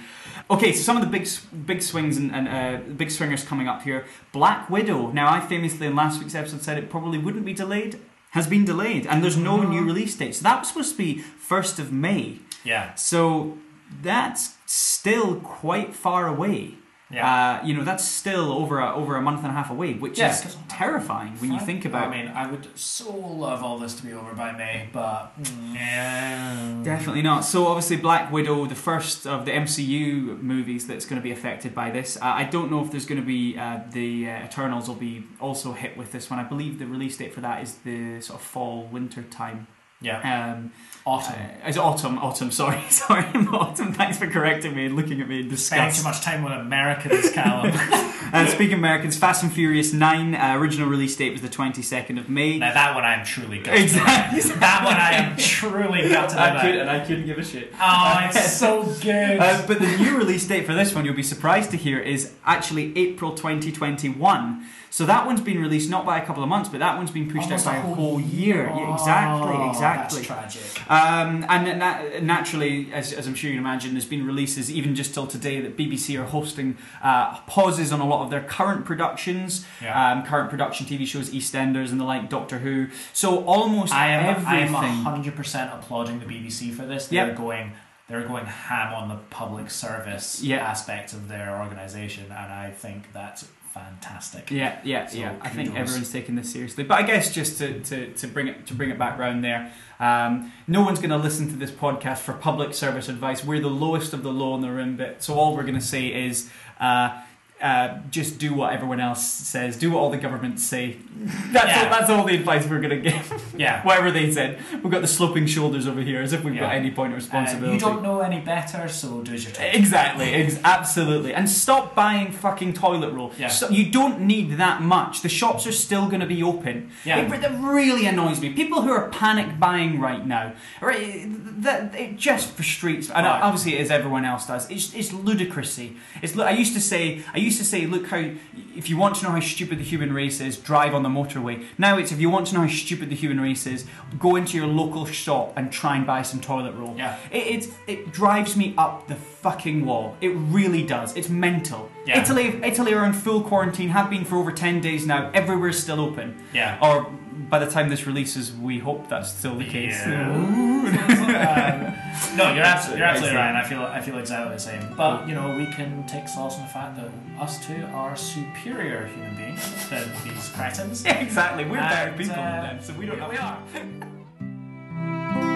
Okay, 0.50 0.72
so 0.72 0.82
some 0.82 0.96
of 0.96 1.02
the 1.02 1.08
big 1.08 1.28
big 1.64 1.80
swings 1.80 2.16
and, 2.16 2.32
and 2.32 2.48
uh, 2.48 2.92
big 2.94 3.10
swingers 3.10 3.44
coming 3.44 3.68
up 3.68 3.82
here. 3.82 4.04
Black 4.32 4.68
Widow. 4.68 5.12
Now, 5.12 5.32
I 5.32 5.40
famously 5.40 5.86
in 5.86 5.94
last 5.94 6.20
week's 6.20 6.34
episode 6.34 6.62
said 6.62 6.76
it 6.76 6.90
probably 6.90 7.18
wouldn't 7.18 7.44
be 7.44 7.54
delayed. 7.54 8.00
Has 8.30 8.46
been 8.46 8.64
delayed, 8.64 9.06
and 9.06 9.22
there's 9.22 9.36
no 9.36 9.62
new 9.62 9.84
release 9.84 10.16
date. 10.16 10.34
So 10.34 10.42
that 10.44 10.60
was 10.60 10.68
supposed 10.68 10.92
to 10.92 10.98
be 10.98 11.18
first 11.18 11.78
of 11.78 11.92
May. 11.92 12.38
Yeah, 12.64 12.94
So 12.94 13.58
that's 14.02 14.54
still 14.66 15.36
quite 15.36 15.94
far 15.94 16.26
away. 16.26 16.76
Yeah. 17.12 17.60
Uh, 17.62 17.66
you 17.66 17.74
know, 17.74 17.84
that's 17.84 18.04
still 18.04 18.52
over 18.52 18.80
a, 18.80 18.94
over 18.94 19.16
a 19.16 19.22
month 19.22 19.40
and 19.40 19.48
a 19.48 19.52
half 19.52 19.70
away, 19.70 19.94
which 19.94 20.18
Yeah, 20.18 20.30
is 20.30 20.56
terrifying 20.68 21.32
when 21.38 21.52
you 21.52 21.60
think 21.60 21.84
about. 21.84 22.08
I 22.08 22.10
mean, 22.22 22.28
I 22.28 22.50
would 22.50 22.68
so 22.78 23.12
love 23.14 23.62
all 23.62 23.78
this 23.78 23.94
to 23.96 24.02
be 24.02 24.12
over 24.12 24.32
by 24.34 24.52
May, 24.52 24.88
but 24.92 25.32
yeah. 25.72 26.80
Definitely 26.82 27.22
not. 27.22 27.44
So 27.44 27.66
obviously, 27.66 27.96
Black 27.96 28.32
Widow, 28.32 28.66
the 28.66 28.74
first 28.74 29.26
of 29.26 29.44
the 29.44 29.52
MCU 29.52 30.40
movies 30.42 30.86
that's 30.86 31.04
going 31.06 31.20
to 31.20 31.22
be 31.22 31.32
affected 31.32 31.74
by 31.74 31.90
this. 31.90 32.16
Uh, 32.16 32.20
I 32.24 32.44
don't 32.44 32.70
know 32.70 32.82
if 32.84 32.90
there's 32.90 33.06
going 33.06 33.20
to 33.20 33.26
be 33.26 33.56
uh, 33.58 33.80
the 33.90 34.28
uh, 34.30 34.44
Eternals 34.44 34.88
will 34.88 34.94
be 34.94 35.24
also 35.40 35.72
hit 35.72 35.96
with 35.96 36.12
this 36.12 36.30
one. 36.30 36.38
I 36.38 36.44
believe 36.44 36.78
the 36.78 36.86
release 36.86 37.16
date 37.16 37.32
for 37.34 37.40
that 37.40 37.62
is 37.62 37.74
the 37.84 38.20
sort 38.20 38.40
of 38.40 38.46
fall 38.46 38.84
winter 38.90 39.22
time. 39.22 39.66
Yeah, 40.02 40.52
Um, 40.54 40.72
autumn. 41.06 41.34
uh, 41.34 41.68
it's 41.68 41.78
autumn. 41.78 42.18
Autumn. 42.18 42.50
Sorry, 42.50 42.80
sorry, 42.90 43.24
autumn. 43.52 43.92
Thanks 43.94 44.18
for 44.18 44.26
correcting 44.26 44.74
me 44.74 44.86
and 44.86 44.96
looking 44.96 45.20
at 45.20 45.28
me 45.28 45.40
in 45.40 45.56
Spending 45.56 45.88
disgust. 45.88 45.98
too 45.98 46.04
much 46.04 46.20
time 46.20 46.42
with 46.42 46.52
Americans, 46.52 47.30
Callum. 47.30 47.72
Uh, 48.32 48.46
speaking 48.46 48.74
of 48.74 48.78
Americans, 48.78 49.14
Fast 49.14 49.42
and 49.42 49.52
Furious 49.52 49.92
9, 49.92 50.34
uh, 50.34 50.54
original 50.56 50.88
release 50.88 51.14
date 51.16 51.32
was 51.32 51.42
the 51.42 51.50
22nd 51.50 52.18
of 52.18 52.30
May. 52.30 52.56
now 52.58 52.72
that 52.72 52.94
one 52.94 53.04
I'm 53.04 53.26
truly 53.26 53.58
gutted. 53.58 53.82
Exactly. 53.82 54.40
That 54.60 54.84
one 54.84 54.96
I 54.96 55.12
am 55.14 55.36
truly 55.36 56.08
gutted 56.08 56.38
I 56.38 56.48
about. 56.50 56.62
could, 56.62 56.74
and 56.76 56.88
I 56.88 57.00
couldn't 57.00 57.26
give 57.26 57.36
a 57.36 57.44
shit. 57.44 57.74
Oh, 57.78 58.20
it's 58.24 58.52
so 58.56 58.84
good. 59.02 59.38
Uh, 59.38 59.62
but 59.66 59.80
the 59.80 59.96
new 59.98 60.16
release 60.16 60.46
date 60.46 60.64
for 60.64 60.72
this 60.72 60.94
one, 60.94 61.04
you'll 61.04 61.14
be 61.16 61.22
surprised 61.22 61.72
to 61.72 61.76
hear, 61.76 61.98
is 61.98 62.32
actually 62.46 62.96
April 62.96 63.34
2021. 63.34 64.66
So 64.90 65.04
that 65.06 65.26
one's 65.26 65.40
been 65.40 65.60
released 65.60 65.88
not 65.90 66.04
by 66.06 66.18
a 66.18 66.24
couple 66.24 66.42
of 66.42 66.48
months, 66.48 66.68
but 66.68 66.78
that 66.80 66.96
one's 66.96 67.10
been 67.10 67.26
pushed 67.30 67.44
Almost 67.46 67.66
out 67.66 67.72
by 67.84 67.90
a 67.90 67.94
whole 67.94 68.20
year. 68.20 68.66
Yeah, 68.74 68.92
exactly, 68.94 69.54
Oh, 69.56 69.70
exactly. 69.94 70.22
That's 70.22 70.74
tragic. 70.74 70.90
Um, 70.90 71.44
and 71.48 71.78
na- 71.78 72.20
naturally, 72.20 72.92
as, 72.92 73.12
as 73.12 73.26
I'm 73.26 73.34
sure 73.34 73.50
you 73.50 73.56
can 73.56 73.64
imagine, 73.64 73.92
there's 73.92 74.04
been 74.04 74.26
releases 74.26 74.70
even 74.70 74.94
just 74.94 75.14
till 75.14 75.26
today 75.26 75.60
that 75.60 75.76
BBC 75.76 76.18
are 76.20 76.24
hosting 76.26 76.76
uh, 77.02 77.38
pauses 77.46 77.92
on 77.92 78.00
a 78.00 78.06
lot 78.06 78.24
of 78.24 78.30
their 78.30 78.42
current 78.42 78.84
productions, 78.84 79.64
Yeah. 79.82 80.12
um, 80.12 80.24
current 80.24 80.50
production 80.50 80.86
TV 80.86 81.06
shows, 81.06 81.30
EastEnders 81.30 81.90
and 81.90 82.00
the 82.00 82.04
like, 82.04 82.28
Doctor 82.28 82.58
Who. 82.58 82.88
So 83.12 83.44
almost 83.44 83.92
I 83.92 84.08
am, 84.08 84.46
I 84.46 84.58
am 84.60 84.74
everything. 84.74 85.32
100% 85.34 85.74
applauding 85.78 86.18
the 86.20 86.26
BBC 86.26 86.72
for 86.74 86.84
this. 86.86 87.08
They're 87.08 87.34
going 87.34 87.72
they're 88.08 88.26
going 88.26 88.44
ham 88.44 88.92
on 88.92 89.08
the 89.08 89.14
public 89.30 89.70
service 89.70 90.42
Yeah. 90.42 90.56
aspect 90.58 91.12
of 91.14 91.28
their 91.28 91.58
organisation, 91.62 92.24
and 92.24 92.52
I 92.52 92.70
think 92.70 93.12
that's 93.14 93.48
fantastic. 93.72 94.50
Yeah, 94.50 94.78
yeah, 94.84 95.06
So, 95.06 95.18
yeah. 95.18 95.34
I 95.40 95.48
think 95.48 95.74
everyone's 95.76 96.12
taking 96.12 96.34
this 96.36 96.52
seriously. 96.52 96.84
But 96.84 97.02
I 97.02 97.02
guess 97.02 97.32
just 97.32 97.58
to, 97.58 97.80
to, 97.80 98.12
to 98.12 98.26
bring 98.26 98.48
it 98.48 98.66
to 98.66 98.74
bring 98.74 98.90
it 98.90 98.98
back 98.98 99.18
round 99.18 99.42
there, 99.42 99.72
um, 99.98 100.52
no 100.66 100.82
one's 100.82 100.98
going 100.98 101.10
to 101.10 101.16
listen 101.16 101.48
to 101.48 101.56
this 101.56 101.70
podcast 101.70 102.18
for 102.18 102.32
public 102.34 102.74
service 102.74 103.08
advice. 103.08 103.44
We're 103.44 103.60
the 103.60 103.68
lowest 103.68 104.12
of 104.12 104.22
the 104.22 104.32
low 104.32 104.54
in 104.54 104.60
the 104.60 104.70
room, 104.70 104.96
but 104.96 105.22
so 105.22 105.34
all 105.34 105.56
we're 105.56 105.62
going 105.62 105.74
to 105.74 105.80
say 105.80 106.08
is. 106.08 106.50
Uh, 106.80 107.22
uh, 107.62 107.98
just 108.10 108.38
do 108.38 108.52
what 108.54 108.72
everyone 108.72 108.98
else 109.00 109.24
says. 109.26 109.76
Do 109.78 109.92
what 109.92 110.00
all 110.00 110.10
the 110.10 110.18
governments 110.18 110.64
say. 110.64 110.96
That's, 111.52 111.66
Yeah. 111.68 111.84
all, 111.84 111.90
that's 111.90 112.10
all 112.10 112.24
the 112.24 112.34
advice 112.34 112.66
we're 112.66 112.80
going 112.80 113.02
to 113.02 113.10
give. 113.10 113.54
Yeah. 113.56 113.82
Whatever 113.86 114.10
they 114.10 114.32
said. 114.32 114.58
We've 114.82 114.90
got 114.90 115.02
the 115.02 115.06
sloping 115.06 115.46
shoulders 115.46 115.86
over 115.86 116.00
here, 116.00 116.20
as 116.20 116.32
if 116.32 116.42
we've 116.42 116.58
got 116.58 116.74
any 116.74 116.90
point 116.90 117.12
of 117.12 117.18
Uh, 117.18 117.22
responsibility. 117.22 117.74
you 117.74 117.78
don't 117.80 118.02
know 118.02 118.20
any 118.20 118.40
better, 118.40 118.88
so 118.88 119.20
do 119.22 119.32
as 119.34 119.44
you're 119.44 119.52
told. 119.52 119.74
Exactly, 119.74 120.32
ex- 120.34 120.58
absolutely. 120.64 121.32
And 121.34 121.48
stop 121.48 121.94
buying 121.94 122.32
fucking 122.32 122.72
toilet 122.72 123.12
roll. 123.12 123.30
Yeah. 123.38 123.48
So- 123.48 123.68
you 123.68 123.90
don't 123.92 124.22
need 124.22 124.56
that 124.58 124.82
much. 124.82 125.22
The 125.22 125.28
shops 125.28 125.66
are 125.66 125.72
still 125.72 126.06
going 126.08 126.20
to 126.20 126.26
be 126.26 126.42
open. 126.42 126.90
Yeah. 127.04 127.18
It, 127.18 127.40
that 127.42 127.52
really 127.62 128.06
annoys 128.06 128.40
me. 128.40 128.52
People 128.52 128.82
who 128.82 128.90
are 128.90 129.08
panic 129.10 129.60
buying 129.60 130.00
right 130.00 130.26
now, 130.26 130.54
right, 130.80 131.26
that 131.62 131.94
it 131.94 132.16
just 132.16 132.50
frustrates. 132.56 133.10
And 133.10 133.26
Right. 133.26 133.42
obviously, 133.42 133.78
as 133.78 133.90
everyone 133.90 134.24
else 134.24 134.46
does, 134.46 134.68
it's, 134.70 134.92
it's 134.94 135.10
ludicrousy. 135.12 135.96
It's. 136.22 136.36
I 136.38 136.50
used 136.50 136.74
to 136.74 136.80
say. 136.80 137.22
I 137.34 137.38
used 137.38 137.51
to 137.58 137.64
say, 137.64 137.86
look 137.86 138.06
how. 138.06 138.30
If 138.74 138.88
you 138.88 138.96
want 138.96 139.16
to 139.16 139.24
know 139.24 139.30
how 139.30 139.40
stupid 139.40 139.78
the 139.78 139.84
human 139.84 140.12
race 140.12 140.40
is, 140.40 140.56
drive 140.56 140.94
on 140.94 141.02
the 141.02 141.08
motorway. 141.08 141.64
Now 141.78 141.98
it's 141.98 142.10
if 142.10 142.20
you 142.20 142.30
want 142.30 142.46
to 142.48 142.54
know 142.54 142.62
how 142.62 142.68
stupid 142.68 143.10
the 143.10 143.16
human 143.16 143.40
race 143.40 143.66
is, 143.66 143.86
go 144.18 144.36
into 144.36 144.56
your 144.56 144.66
local 144.66 145.04
shop 145.04 145.52
and 145.56 145.70
try 145.70 145.96
and 145.96 146.06
buy 146.06 146.22
some 146.22 146.40
toilet 146.40 146.74
roll. 146.74 146.94
Yeah. 146.96 147.18
It, 147.30 147.46
it's, 147.46 147.68
it 147.86 148.12
drives 148.12 148.56
me 148.56 148.74
up 148.78 149.08
the 149.08 149.16
fucking 149.16 149.84
wall. 149.84 150.16
It 150.20 150.30
really 150.30 150.84
does. 150.84 151.16
It's 151.16 151.28
mental. 151.28 151.90
Yeah. 152.06 152.22
Italy, 152.22 152.60
Italy 152.64 152.94
are 152.94 153.04
in 153.04 153.12
full 153.12 153.42
quarantine, 153.42 153.90
have 153.90 154.08
been 154.08 154.24
for 154.24 154.36
over 154.36 154.52
10 154.52 154.80
days 154.80 155.06
now. 155.06 155.30
Everywhere's 155.34 155.80
still 155.80 156.00
open. 156.00 156.42
Yeah. 156.52 156.78
Or 156.82 157.12
by 157.52 157.58
the 157.58 157.70
time 157.70 157.90
this 157.90 158.06
releases, 158.06 158.50
we 158.50 158.78
hope 158.78 159.10
that's 159.10 159.30
still 159.30 159.58
the 159.58 159.66
case. 159.66 159.92
Yeah. 159.92 161.98
No, 162.36 162.54
you're 162.54 162.64
absolutely, 162.64 163.00
you're 163.00 163.08
absolutely 163.08 163.36
right. 163.36 163.48
And 163.48 163.58
I 163.58 163.64
feel, 163.64 163.82
I 163.82 164.00
feel 164.00 164.18
exactly 164.18 164.54
the 164.54 164.60
same. 164.60 164.94
But 164.96 165.28
you 165.28 165.34
know, 165.34 165.54
we 165.56 165.66
can 165.66 166.06
take 166.06 166.28
solace 166.28 166.56
in 166.56 166.62
the 166.62 166.68
fact 166.68 166.96
that 166.96 167.10
us 167.40 167.64
two 167.66 167.84
are 167.92 168.16
superior 168.16 169.06
human 169.06 169.36
beings 169.36 169.88
than 169.90 170.08
these 170.24 170.48
cretins. 170.50 171.04
Yeah, 171.04 171.18
exactly. 171.20 171.64
We're 171.64 171.80
better 171.80 172.12
people 172.16 172.34
uh, 172.34 172.36
than 172.36 172.62
them, 172.76 172.82
so 172.82 172.92
we 172.94 173.06
don't 173.06 173.16
here 173.16 173.38
have 173.38 173.74
we 173.74 173.80
to- 173.80 174.06
are. 174.06 175.48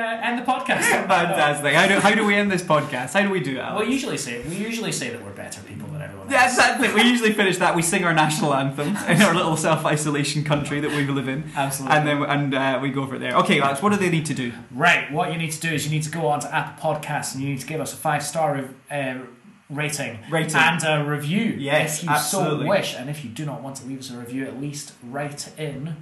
Should 0.00 0.06
uh, 0.06 0.20
end 0.22 0.38
the 0.38 0.50
podcast? 0.50 0.80
Fantastic. 1.08 1.74
How 1.74 1.86
do, 1.86 2.00
how 2.00 2.14
do 2.14 2.24
we 2.24 2.34
end 2.34 2.50
this 2.50 2.62
podcast? 2.62 3.12
How 3.12 3.20
do 3.22 3.28
we 3.28 3.40
do 3.40 3.56
that? 3.56 3.74
Well, 3.74 3.84
we 3.84 3.92
usually 3.92 4.16
say 4.16 4.42
we 4.48 4.56
usually 4.56 4.92
say 4.92 5.10
that 5.10 5.22
we're 5.22 5.32
better 5.32 5.60
people 5.62 5.88
than 5.88 6.00
everyone 6.00 6.26
else. 6.26 6.32
Yeah, 6.32 6.48
exactly. 6.48 6.88
We 6.94 7.02
usually 7.10 7.34
finish 7.34 7.58
that. 7.58 7.76
We 7.76 7.82
sing 7.82 8.04
our 8.04 8.14
national 8.14 8.54
anthem 8.54 8.88
in 9.08 9.20
our 9.20 9.34
little 9.34 9.58
self-isolation 9.58 10.44
country 10.44 10.80
that 10.80 10.90
we 10.90 11.06
live 11.06 11.28
in, 11.28 11.50
Absolutely. 11.54 11.98
and 11.98 12.08
then 12.08 12.22
and 12.22 12.54
uh, 12.54 12.78
we 12.80 12.88
go 12.90 13.06
for 13.06 13.16
it 13.16 13.18
there. 13.18 13.36
Okay, 13.38 13.60
Alex, 13.60 13.82
what 13.82 13.90
do 13.92 13.98
they 13.98 14.08
need 14.10 14.24
to 14.26 14.34
do? 14.34 14.52
Right, 14.70 15.12
what 15.12 15.32
you 15.32 15.38
need 15.38 15.52
to 15.52 15.60
do 15.60 15.68
is 15.68 15.84
you 15.84 15.90
need 15.90 16.04
to 16.04 16.10
go 16.10 16.26
on 16.28 16.40
to 16.40 16.54
Apple 16.54 16.94
Podcasts 16.94 17.34
and 17.34 17.42
you 17.44 17.50
need 17.50 17.60
to 17.60 17.66
give 17.66 17.80
us 17.80 17.92
a 17.92 17.96
five 17.96 18.22
star 18.22 18.70
uh, 18.90 19.18
rating, 19.68 20.18
Rating. 20.30 20.56
and 20.56 20.82
a 20.82 21.04
review 21.04 21.56
Yes, 21.58 21.98
if 21.98 22.04
you 22.04 22.10
absolutely. 22.10 22.64
so 22.66 22.70
wish. 22.70 22.94
And 22.96 23.10
if 23.10 23.22
you 23.22 23.30
do 23.30 23.44
not 23.44 23.60
want 23.60 23.76
to 23.76 23.86
leave 23.86 23.98
us 23.98 24.10
a 24.10 24.16
review, 24.16 24.46
at 24.46 24.58
least 24.60 24.94
write 25.02 25.50
in 25.58 25.96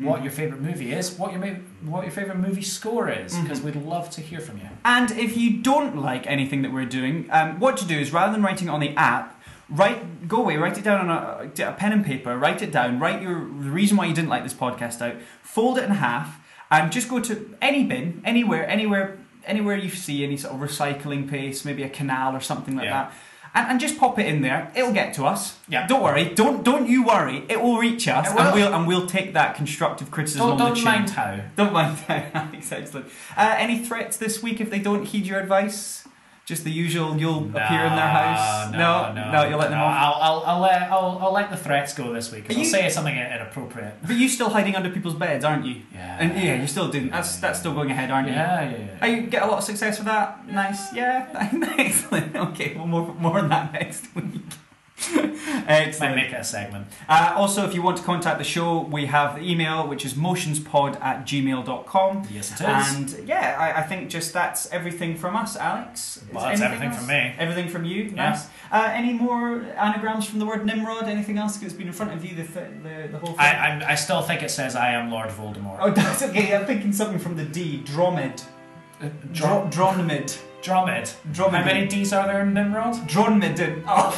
what 0.00 0.22
your 0.22 0.30
favorite 0.32 0.60
movie 0.60 0.92
is, 0.92 1.12
what 1.18 1.32
your 1.32 1.40
ma- 1.40 1.58
what 1.90 2.02
your 2.04 2.12
favorite 2.12 2.38
movie 2.38 2.62
score 2.62 3.08
is, 3.10 3.36
because 3.36 3.60
we'd 3.60 3.76
love 3.76 4.10
to 4.10 4.20
hear 4.20 4.40
from 4.40 4.58
you. 4.58 4.68
And 4.84 5.10
if 5.12 5.36
you 5.36 5.58
don't 5.62 5.96
like 5.96 6.26
anything 6.26 6.62
that 6.62 6.72
we're 6.72 6.84
doing, 6.86 7.28
um, 7.30 7.58
what 7.58 7.76
to 7.78 7.84
do 7.84 7.98
is 7.98 8.12
rather 8.12 8.32
than 8.32 8.42
writing 8.42 8.68
it 8.68 8.70
on 8.70 8.80
the 8.80 8.94
app, 8.96 9.40
write 9.68 10.28
go 10.28 10.38
away, 10.42 10.56
write 10.56 10.78
it 10.78 10.84
down 10.84 11.08
on 11.08 11.50
a, 11.58 11.62
a 11.64 11.72
pen 11.72 11.92
and 11.92 12.04
paper, 12.04 12.36
write 12.38 12.62
it 12.62 12.70
down, 12.72 12.98
write 13.00 13.22
your 13.22 13.34
the 13.40 13.70
reason 13.70 13.96
why 13.96 14.06
you 14.06 14.14
didn't 14.14 14.30
like 14.30 14.42
this 14.44 14.54
podcast 14.54 15.00
out, 15.02 15.16
fold 15.42 15.78
it 15.78 15.84
in 15.84 15.90
half, 15.90 16.38
and 16.70 16.92
just 16.92 17.08
go 17.08 17.18
to 17.20 17.56
any 17.60 17.84
bin, 17.84 18.22
anywhere, 18.24 18.68
anywhere, 18.68 19.18
anywhere 19.46 19.76
you 19.76 19.88
see 19.90 20.22
any 20.24 20.36
sort 20.36 20.54
of 20.54 20.60
recycling 20.60 21.28
place, 21.28 21.64
maybe 21.64 21.82
a 21.82 21.88
canal 21.88 22.36
or 22.36 22.40
something 22.40 22.76
like 22.76 22.84
Yeah. 22.84 23.04
that. 23.04 23.12
And, 23.54 23.70
and 23.70 23.80
just 23.80 23.98
pop 23.98 24.18
it 24.18 24.26
in 24.26 24.42
there. 24.42 24.70
It'll 24.74 24.92
get 24.92 25.14
to 25.14 25.24
us. 25.24 25.56
Yeah. 25.68 25.86
Don't 25.86 26.02
worry. 26.02 26.34
Don't 26.34 26.62
don't 26.64 26.88
you 26.88 27.04
worry. 27.04 27.44
It 27.48 27.60
will 27.62 27.78
reach 27.78 28.06
us, 28.08 28.32
will. 28.32 28.40
and 28.40 28.54
we'll 28.54 28.74
and 28.74 28.86
we'll 28.86 29.06
take 29.06 29.32
that 29.34 29.54
constructive 29.56 30.10
criticism 30.10 30.46
Don't, 30.48 30.52
on 30.52 30.58
don't 30.58 30.68
the 30.70 30.76
chin. 30.76 30.84
mind 30.84 31.10
how. 31.10 31.40
Don't 31.56 31.72
mind 31.72 31.98
that. 32.08 32.34
Excellent. 32.54 33.06
Uh, 33.36 33.54
any 33.58 33.78
threats 33.78 34.16
this 34.16 34.42
week 34.42 34.60
if 34.60 34.70
they 34.70 34.78
don't 34.78 35.04
heed 35.04 35.26
your 35.26 35.40
advice? 35.40 36.07
Just 36.48 36.64
the 36.64 36.70
usual. 36.70 37.14
You'll 37.14 37.44
appear 37.44 37.84
in 37.84 37.94
their 37.94 38.08
house. 38.08 38.72
No, 38.72 39.12
no, 39.12 39.46
you'll 39.46 39.58
let 39.58 39.68
them 39.68 39.78
no, 39.78 39.84
off. 39.84 39.96
I'll, 40.00 40.22
I'll, 40.22 40.42
I'll, 40.46 40.60
let, 40.60 40.82
I'll, 40.90 41.18
I'll 41.20 41.32
let 41.34 41.50
the 41.50 41.58
threats 41.58 41.92
go 41.92 42.10
this 42.10 42.32
week. 42.32 42.46
I'll 42.48 42.56
you- 42.56 42.64
say 42.64 42.88
something 42.88 43.14
inappropriate. 43.14 43.96
But 44.06 44.16
you're 44.16 44.30
still 44.30 44.48
hiding 44.48 44.74
under 44.74 44.88
people's 44.88 45.12
beds, 45.12 45.44
aren't 45.44 45.66
you? 45.66 45.82
Yeah. 45.92 46.16
And 46.18 46.32
yeah, 46.42 46.54
you're 46.56 46.66
still 46.66 46.88
doing. 46.88 47.10
That's 47.10 47.36
that's 47.36 47.58
still 47.58 47.74
going 47.74 47.90
ahead, 47.90 48.10
aren't 48.10 48.28
you? 48.28 48.32
Yeah, 48.32 48.70
yeah, 48.70 48.78
yeah. 49.02 49.06
You 49.06 49.26
get 49.26 49.42
a 49.42 49.46
lot 49.46 49.58
of 49.58 49.64
success 49.64 49.98
with 49.98 50.06
that? 50.06 50.48
Nice. 50.48 50.90
Yeah. 50.94 51.28
Excellent. 51.78 52.34
Okay. 52.48 52.74
Well, 52.76 52.86
more 52.86 53.14
more 53.14 53.38
on 53.40 53.50
that 53.50 53.74
next 53.74 54.06
week. 54.14 54.40
Might 55.14 55.64
Excellent. 55.68 56.16
make 56.16 56.32
it 56.32 56.40
a 56.40 56.44
segment. 56.44 56.86
Uh, 57.08 57.32
also, 57.36 57.64
if 57.66 57.74
you 57.74 57.82
want 57.82 57.96
to 57.98 58.02
contact 58.02 58.38
the 58.38 58.44
show, 58.44 58.80
we 58.82 59.06
have 59.06 59.36
the 59.36 59.42
email, 59.48 59.86
which 59.86 60.04
is 60.04 60.14
motionspod 60.14 61.00
at 61.00 61.24
gmail.com. 61.26 62.26
Yes, 62.30 62.50
it 62.60 62.64
is. 62.68 62.94
And 63.16 63.28
yeah, 63.28 63.56
I, 63.58 63.80
I 63.80 63.82
think 63.84 64.10
just 64.10 64.32
that's 64.32 64.70
everything 64.72 65.16
from 65.16 65.36
us, 65.36 65.56
Alex. 65.56 66.16
Is 66.18 66.24
Well, 66.32 66.44
that's 66.44 66.60
everything 66.60 66.88
else? 66.88 66.98
from 66.98 67.06
me. 67.06 67.34
Everything 67.38 67.68
from 67.68 67.84
you. 67.84 68.04
Yeah. 68.04 68.30
Nice. 68.30 68.46
Uh, 68.72 68.90
any 68.92 69.12
more 69.12 69.62
anagrams 69.76 70.26
from 70.26 70.40
the 70.40 70.46
word 70.46 70.66
Nimrod? 70.66 71.04
Anything 71.04 71.38
else 71.38 71.56
that's 71.56 71.72
been 71.72 71.86
in 71.86 71.92
front 71.92 72.12
of 72.12 72.24
you? 72.24 72.34
The 72.34 72.42
th- 72.44 72.70
the, 72.82 73.08
the 73.12 73.18
whole 73.18 73.28
thing. 73.34 73.40
I, 73.40 73.68
I'm, 73.68 73.82
I 73.82 73.94
still 73.94 74.20
think 74.22 74.42
it 74.42 74.50
says 74.50 74.74
I 74.76 74.90
am 74.92 75.10
Lord 75.10 75.30
Voldemort. 75.30 75.78
oh, 75.80 75.90
that's 76.00 76.22
okay. 76.22 76.54
I'm 76.56 76.66
thinking 76.66 76.92
something 76.92 77.18
from 77.18 77.36
the 77.36 77.44
D. 77.44 77.78
Dromed. 77.84 78.42
Dro- 79.32 79.68
Dronmid. 79.70 80.36
Dromed. 80.62 81.10
Dromed. 81.32 81.54
How 81.54 81.64
many 81.64 81.86
D's 81.86 82.12
are 82.12 82.26
there 82.26 82.42
in 82.42 82.52
Nimrod? 82.54 82.94
Dronmid. 83.08 83.82
Oh, 83.86 84.14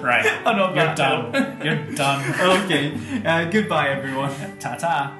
Right. 0.00 0.24
I 0.46 0.52
know 0.54 0.74
You're 0.74 0.94
done. 0.94 1.60
You're 1.64 1.94
done. 1.94 2.22
okay. 2.64 2.94
Uh, 3.24 3.44
goodbye, 3.50 3.88
everyone. 3.88 4.32
Ta 4.58 4.76
ta. 4.76 5.14